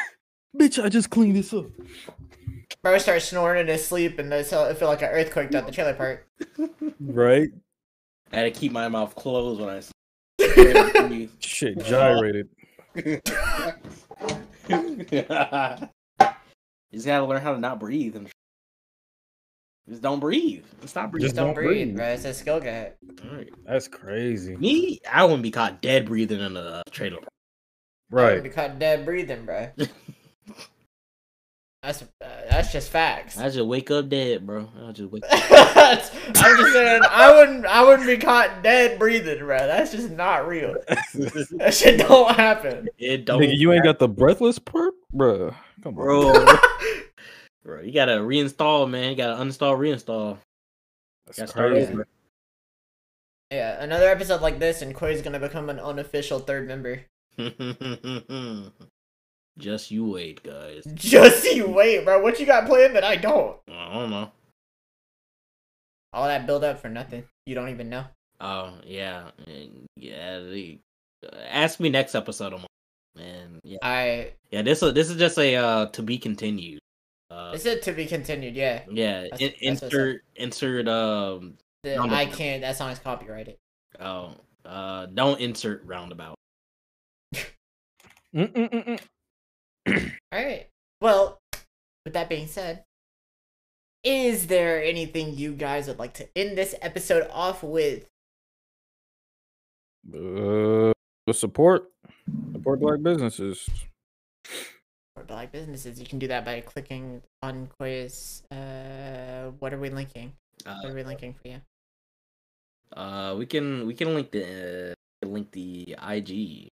Bitch, 0.57 0.83
I 0.83 0.89
just 0.89 1.09
cleaned 1.09 1.35
this 1.35 1.53
up. 1.53 1.65
Bro 2.81 2.97
starts 2.97 3.25
snoring 3.25 3.61
in 3.61 3.67
his 3.67 3.85
sleep 3.85 4.17
and 4.19 4.33
I 4.33 4.43
feel 4.43 4.73
feel 4.73 4.87
like 4.87 5.01
an 5.01 5.09
earthquake 5.09 5.53
at 5.53 5.65
the 5.65 5.71
trailer 5.71 5.93
park. 5.93 6.27
Right? 7.01 7.49
I 8.31 8.35
had 8.37 8.53
to 8.53 8.59
keep 8.59 8.71
my 8.71 8.87
mouth 8.87 9.15
closed 9.15 9.59
when 9.59 9.69
I. 9.69 9.77
s- 9.77 9.91
Shit 11.39 11.83
gyrated. 11.85 12.49
you 12.95 13.21
just 16.93 17.05
gotta 17.05 17.25
learn 17.25 17.41
how 17.41 17.53
to 17.53 17.59
not 17.59 17.79
breathe 17.79 18.15
and 18.15 18.29
just 19.89 20.01
don't 20.01 20.19
breathe. 20.19 20.63
Stop 20.85 21.11
breathing. 21.11 21.25
Just 21.25 21.35
don't, 21.35 21.47
don't 21.47 21.55
breathe, 21.55 21.87
breathe. 21.87 21.95
bro. 21.97 22.05
It's 22.07 22.25
a 22.25 22.33
skill 22.33 22.59
gap. 22.59 22.95
Alright. 23.25 23.49
That's 23.65 23.87
crazy. 23.87 24.55
Me, 24.55 24.99
I 25.11 25.23
wouldn't 25.23 25.43
be 25.43 25.51
caught 25.51 25.81
dead 25.81 26.05
breathing 26.05 26.39
in 26.39 26.55
a 26.55 26.83
trailer. 26.91 27.17
park. 27.17 27.29
Right. 28.09 28.43
Be 28.43 28.49
caught 28.49 28.77
dead 28.79 29.05
breathing, 29.05 29.45
bro. 29.45 29.69
That's 31.83 32.03
uh, 32.03 32.05
that's 32.47 32.71
just 32.71 32.91
facts. 32.91 33.39
I 33.39 33.49
just 33.49 33.65
wake 33.65 33.89
up 33.89 34.07
dead, 34.07 34.45
bro. 34.45 34.69
I 34.85 34.91
just 34.91 35.11
wake. 35.11 35.23
That's- 35.29 36.11
I'm 36.27 36.57
just 36.57 36.73
saying 36.73 37.01
I 37.09 37.33
wouldn't 37.35 37.65
I 37.65 37.83
wouldn't 37.83 38.07
be 38.07 38.17
caught 38.17 38.61
dead 38.61 38.99
breathing, 38.99 39.39
bro. 39.39 39.57
That's 39.65 39.91
just 39.91 40.11
not 40.11 40.47
real. 40.47 40.75
That 40.87 41.73
shit 41.73 41.99
don't 42.07 42.35
happen. 42.35 42.87
It 42.99 43.25
don't. 43.25 43.41
Nigga, 43.41 43.57
you 43.57 43.73
ain't 43.73 43.83
got 43.83 43.97
the 43.97 44.07
breathless 44.07 44.59
perk? 44.59 44.93
Bruh. 45.11 45.55
Come 45.81 45.97
on. 45.97 46.05
bro. 46.45 46.57
bro, 47.63 47.81
you 47.81 47.91
gotta 47.91 48.13
reinstall, 48.13 48.87
man. 48.87 49.09
You 49.09 49.15
gotta 49.15 49.43
uninstall, 49.43 49.75
reinstall. 49.75 50.37
That's 51.25 51.51
start 51.51 51.71
crazy. 51.71 51.95
Yeah, 53.51 53.83
another 53.83 54.07
episode 54.07 54.41
like 54.41 54.59
this 54.59 54.83
and 54.83 54.93
Quay's 54.93 55.23
gonna 55.23 55.39
become 55.39 55.69
an 55.69 55.79
unofficial 55.79 56.39
third 56.39 56.67
member. 56.67 57.05
Just 59.57 59.91
you 59.91 60.05
wait, 60.05 60.43
guys. 60.43 60.83
Just 60.93 61.45
you 61.53 61.67
wait, 61.67 62.05
bro. 62.05 62.21
What 62.21 62.39
you 62.39 62.45
got 62.45 62.65
planned 62.65 62.95
that 62.95 63.03
I 63.03 63.15
don't? 63.15 63.57
I 63.69 63.93
don't 63.93 64.09
know. 64.09 64.31
All 66.13 66.27
that 66.27 66.45
build 66.45 66.63
up 66.63 66.79
for 66.79 66.89
nothing. 66.89 67.23
You 67.45 67.55
don't 67.55 67.69
even 67.69 67.89
know. 67.89 68.05
Oh 68.39 68.73
yeah, 68.85 69.29
yeah. 69.95 70.41
Ask 71.49 71.79
me 71.79 71.89
next 71.89 72.15
episode, 72.15 72.53
on 72.53 72.65
and 73.19 73.59
yeah, 73.63 73.77
I 73.81 74.33
yeah. 74.49 74.61
This 74.61 74.81
is 74.81 74.93
this 74.93 75.09
is 75.09 75.17
just 75.17 75.37
a 75.37 75.55
uh 75.55 75.85
to 75.87 76.01
be 76.01 76.17
continued. 76.17 76.79
Uh, 77.29 77.51
this 77.53 77.65
is 77.65 77.83
to 77.85 77.93
be 77.93 78.05
continued. 78.05 78.55
Yeah. 78.55 78.81
yeah. 78.89 79.21
that's- 79.23 79.39
in- 79.39 79.73
that's 79.73 79.83
insert 79.83 80.23
insert 80.35 80.87
um. 80.87 81.57
The, 81.83 81.97
I 81.97 82.25
can't. 82.25 82.61
That 82.61 82.75
song 82.75 82.91
is 82.91 82.99
copyrighted. 82.99 83.57
Oh, 83.99 84.35
uh, 84.65 85.07
don't 85.07 85.39
insert 85.39 85.83
roundabout. 85.85 86.35
All 89.87 89.95
right. 90.31 90.67
Well, 91.01 91.39
with 92.05 92.13
that 92.13 92.29
being 92.29 92.47
said, 92.47 92.83
is 94.03 94.47
there 94.47 94.83
anything 94.83 95.35
you 95.37 95.53
guys 95.53 95.87
would 95.87 95.99
like 95.99 96.13
to 96.15 96.27
end 96.35 96.57
this 96.57 96.75
episode 96.81 97.27
off 97.31 97.63
with? 97.63 98.07
Uh, 100.13 100.91
support 101.31 101.91
support 102.53 102.79
black 102.79 103.01
businesses. 103.01 103.69
For 105.15 105.23
black 105.23 105.51
businesses, 105.51 105.99
you 105.99 106.05
can 106.07 106.19
do 106.19 106.27
that 106.27 106.45
by 106.45 106.61
clicking 106.61 107.21
on 107.43 107.67
Quay's. 107.79 108.43
Uh, 108.51 109.51
what 109.59 109.73
are 109.73 109.79
we 109.79 109.89
linking? 109.89 110.33
What 110.65 110.85
Uh, 110.85 110.89
are 110.89 110.93
we 110.95 111.03
linking 111.03 111.33
for 111.33 111.47
you? 111.47 111.61
uh, 112.95 113.35
we 113.37 113.45
can 113.45 113.85
we 113.85 113.93
can 113.93 114.15
link 114.15 114.31
the 114.31 114.95
uh, 115.23 115.25
link 115.27 115.51
the 115.51 115.95
IG. 116.01 116.69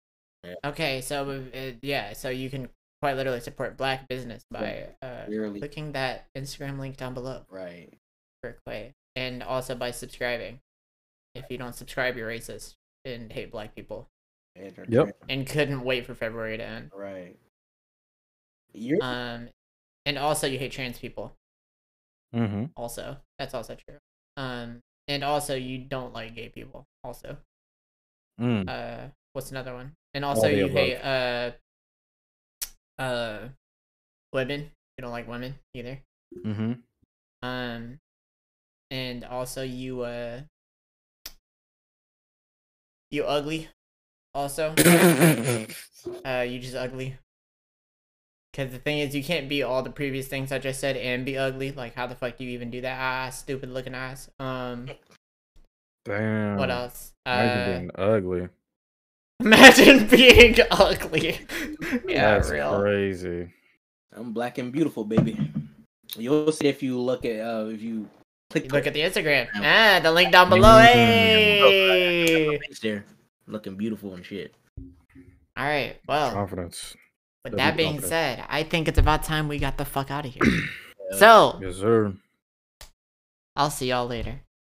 Okay, 0.66 1.02
so 1.02 1.30
uh, 1.30 1.72
yeah, 1.82 2.14
so 2.14 2.30
you 2.30 2.50
can 2.50 2.70
quite 3.02 3.16
literally 3.16 3.40
support 3.40 3.78
black 3.78 4.08
business 4.08 4.44
by 4.52 4.88
uh, 5.02 5.26
Clearly, 5.26 5.60
clicking 5.60 5.92
that 5.94 6.26
Instagram 6.38 6.80
link 6.80 6.98
down 6.98 7.14
below 7.14 7.46
right. 7.50 7.94
for 8.44 8.58
Quay, 8.68 8.94
and 9.16 9.42
also 9.44 9.76
by 9.76 9.92
subscribing. 9.92 10.60
If 11.36 11.46
you 11.50 11.58
don't 11.58 11.76
subscribe, 11.76 12.18
you're 12.18 12.30
racist 12.30 12.76
and 13.06 13.32
hate 13.32 13.52
black 13.52 13.76
people, 13.76 14.08
Yep. 14.56 15.16
and 15.30 15.48
couldn't 15.48 15.82
wait 15.84 16.06
for 16.06 16.14
February 16.16 16.58
to 16.58 16.64
end. 16.64 16.92
Right. 16.94 17.38
You're 18.74 19.00
Um, 19.02 19.50
and 20.06 20.18
also 20.18 20.48
you 20.48 20.60
hate 20.60 20.72
trans 20.72 20.98
people. 21.00 21.34
Mm-hmm. 22.36 22.66
Also, 22.76 23.18
that's 23.38 23.54
also 23.54 23.76
true. 23.76 23.98
Um, 24.38 24.82
and 25.08 25.24
also 25.24 25.56
you 25.56 25.78
don't 25.80 26.14
like 26.14 26.36
gay 26.36 26.50
people. 26.50 26.86
Also, 27.04 27.38
Mm. 28.40 28.70
uh, 28.70 29.10
what's 29.34 29.52
another 29.52 29.74
one? 29.74 29.96
And 30.14 30.24
also 30.24 30.48
you 30.48 30.66
above. 30.66 30.76
hate 30.78 30.96
uh, 30.98 31.52
uh, 33.00 33.40
women. 34.34 34.72
You 34.98 35.02
don't 35.02 35.12
like 35.12 35.28
women 35.28 35.56
either. 35.74 36.00
Mm-hmm. 36.46 36.74
Um, 37.42 38.00
and 38.92 39.24
also 39.24 39.64
you 39.64 40.02
uh, 40.02 40.42
you 43.10 43.24
ugly. 43.24 43.70
Also, 44.36 44.76
uh, 46.26 46.46
you 46.48 46.60
just 46.60 46.76
ugly. 46.76 47.18
Because 48.52 48.72
the 48.72 48.80
thing 48.80 49.00
is, 49.00 49.16
you 49.16 49.24
can't 49.24 49.48
be 49.48 49.64
all 49.64 49.82
the 49.82 49.90
previous 49.90 50.28
things 50.28 50.52
I 50.52 50.60
just 50.60 50.80
said 50.80 50.98
and 50.98 51.26
be 51.26 51.38
ugly. 51.38 51.72
Like, 51.72 51.96
how 51.96 52.08
the 52.08 52.16
fuck 52.16 52.38
do 52.38 52.44
you 52.44 52.52
even 52.52 52.70
do 52.70 52.82
that? 52.82 52.98
Ah, 53.00 53.30
stupid 53.30 53.70
looking 53.70 53.96
ass. 53.96 54.30
Um, 54.40 54.90
Damn. 56.06 56.58
what 56.58 56.70
else? 56.70 57.14
Uh, 57.26 57.66
being 57.66 57.92
ugly. 57.96 58.50
Imagine 59.40 60.08
being 60.10 60.56
ugly. 60.72 61.40
yeah, 62.08 62.36
That's 62.36 62.50
real. 62.50 62.80
crazy. 62.80 63.52
I'm 64.16 64.34
black 64.34 64.58
and 64.58 64.72
beautiful, 64.72 65.04
baby. 65.06 65.38
You'll 66.18 66.52
see 66.52 66.68
if 66.68 66.82
you 66.82 67.00
look 67.00 67.24
at 67.26 67.40
uh 67.40 67.66
if 67.68 67.82
you 67.82 68.10
click 68.50 68.72
Look 68.72 68.88
at 68.88 68.94
the 68.94 69.02
Instagram. 69.02 69.48
Ah, 69.56 70.00
the 70.02 70.12
link 70.12 70.32
down 70.32 70.50
below. 70.50 70.80
Mm. 70.80 70.86
Hey. 70.86 72.60
there, 72.82 73.06
looking 73.48 73.76
beautiful 73.76 74.14
and 74.16 74.26
shit. 74.26 74.54
All 75.56 75.66
right. 75.66 75.98
Well, 76.08 76.32
Confidence. 76.32 76.96
with 77.44 77.52
Double 77.54 77.58
that 77.58 77.78
being 77.78 77.90
confidence. 78.02 78.10
said, 78.10 78.46
I 78.50 78.64
think 78.64 78.88
it's 78.88 78.98
about 78.98 79.24
time 79.24 79.48
we 79.48 79.60
got 79.60 79.78
the 79.78 79.86
fuck 79.86 80.10
out 80.10 80.26
of 80.26 80.34
here. 80.34 80.44
so, 81.18 81.60
Yes, 81.62 81.76
sir. 81.76 82.14
I'll 83.56 83.70
see 83.70 83.90
y'all 83.90 84.08
later. 84.08 84.42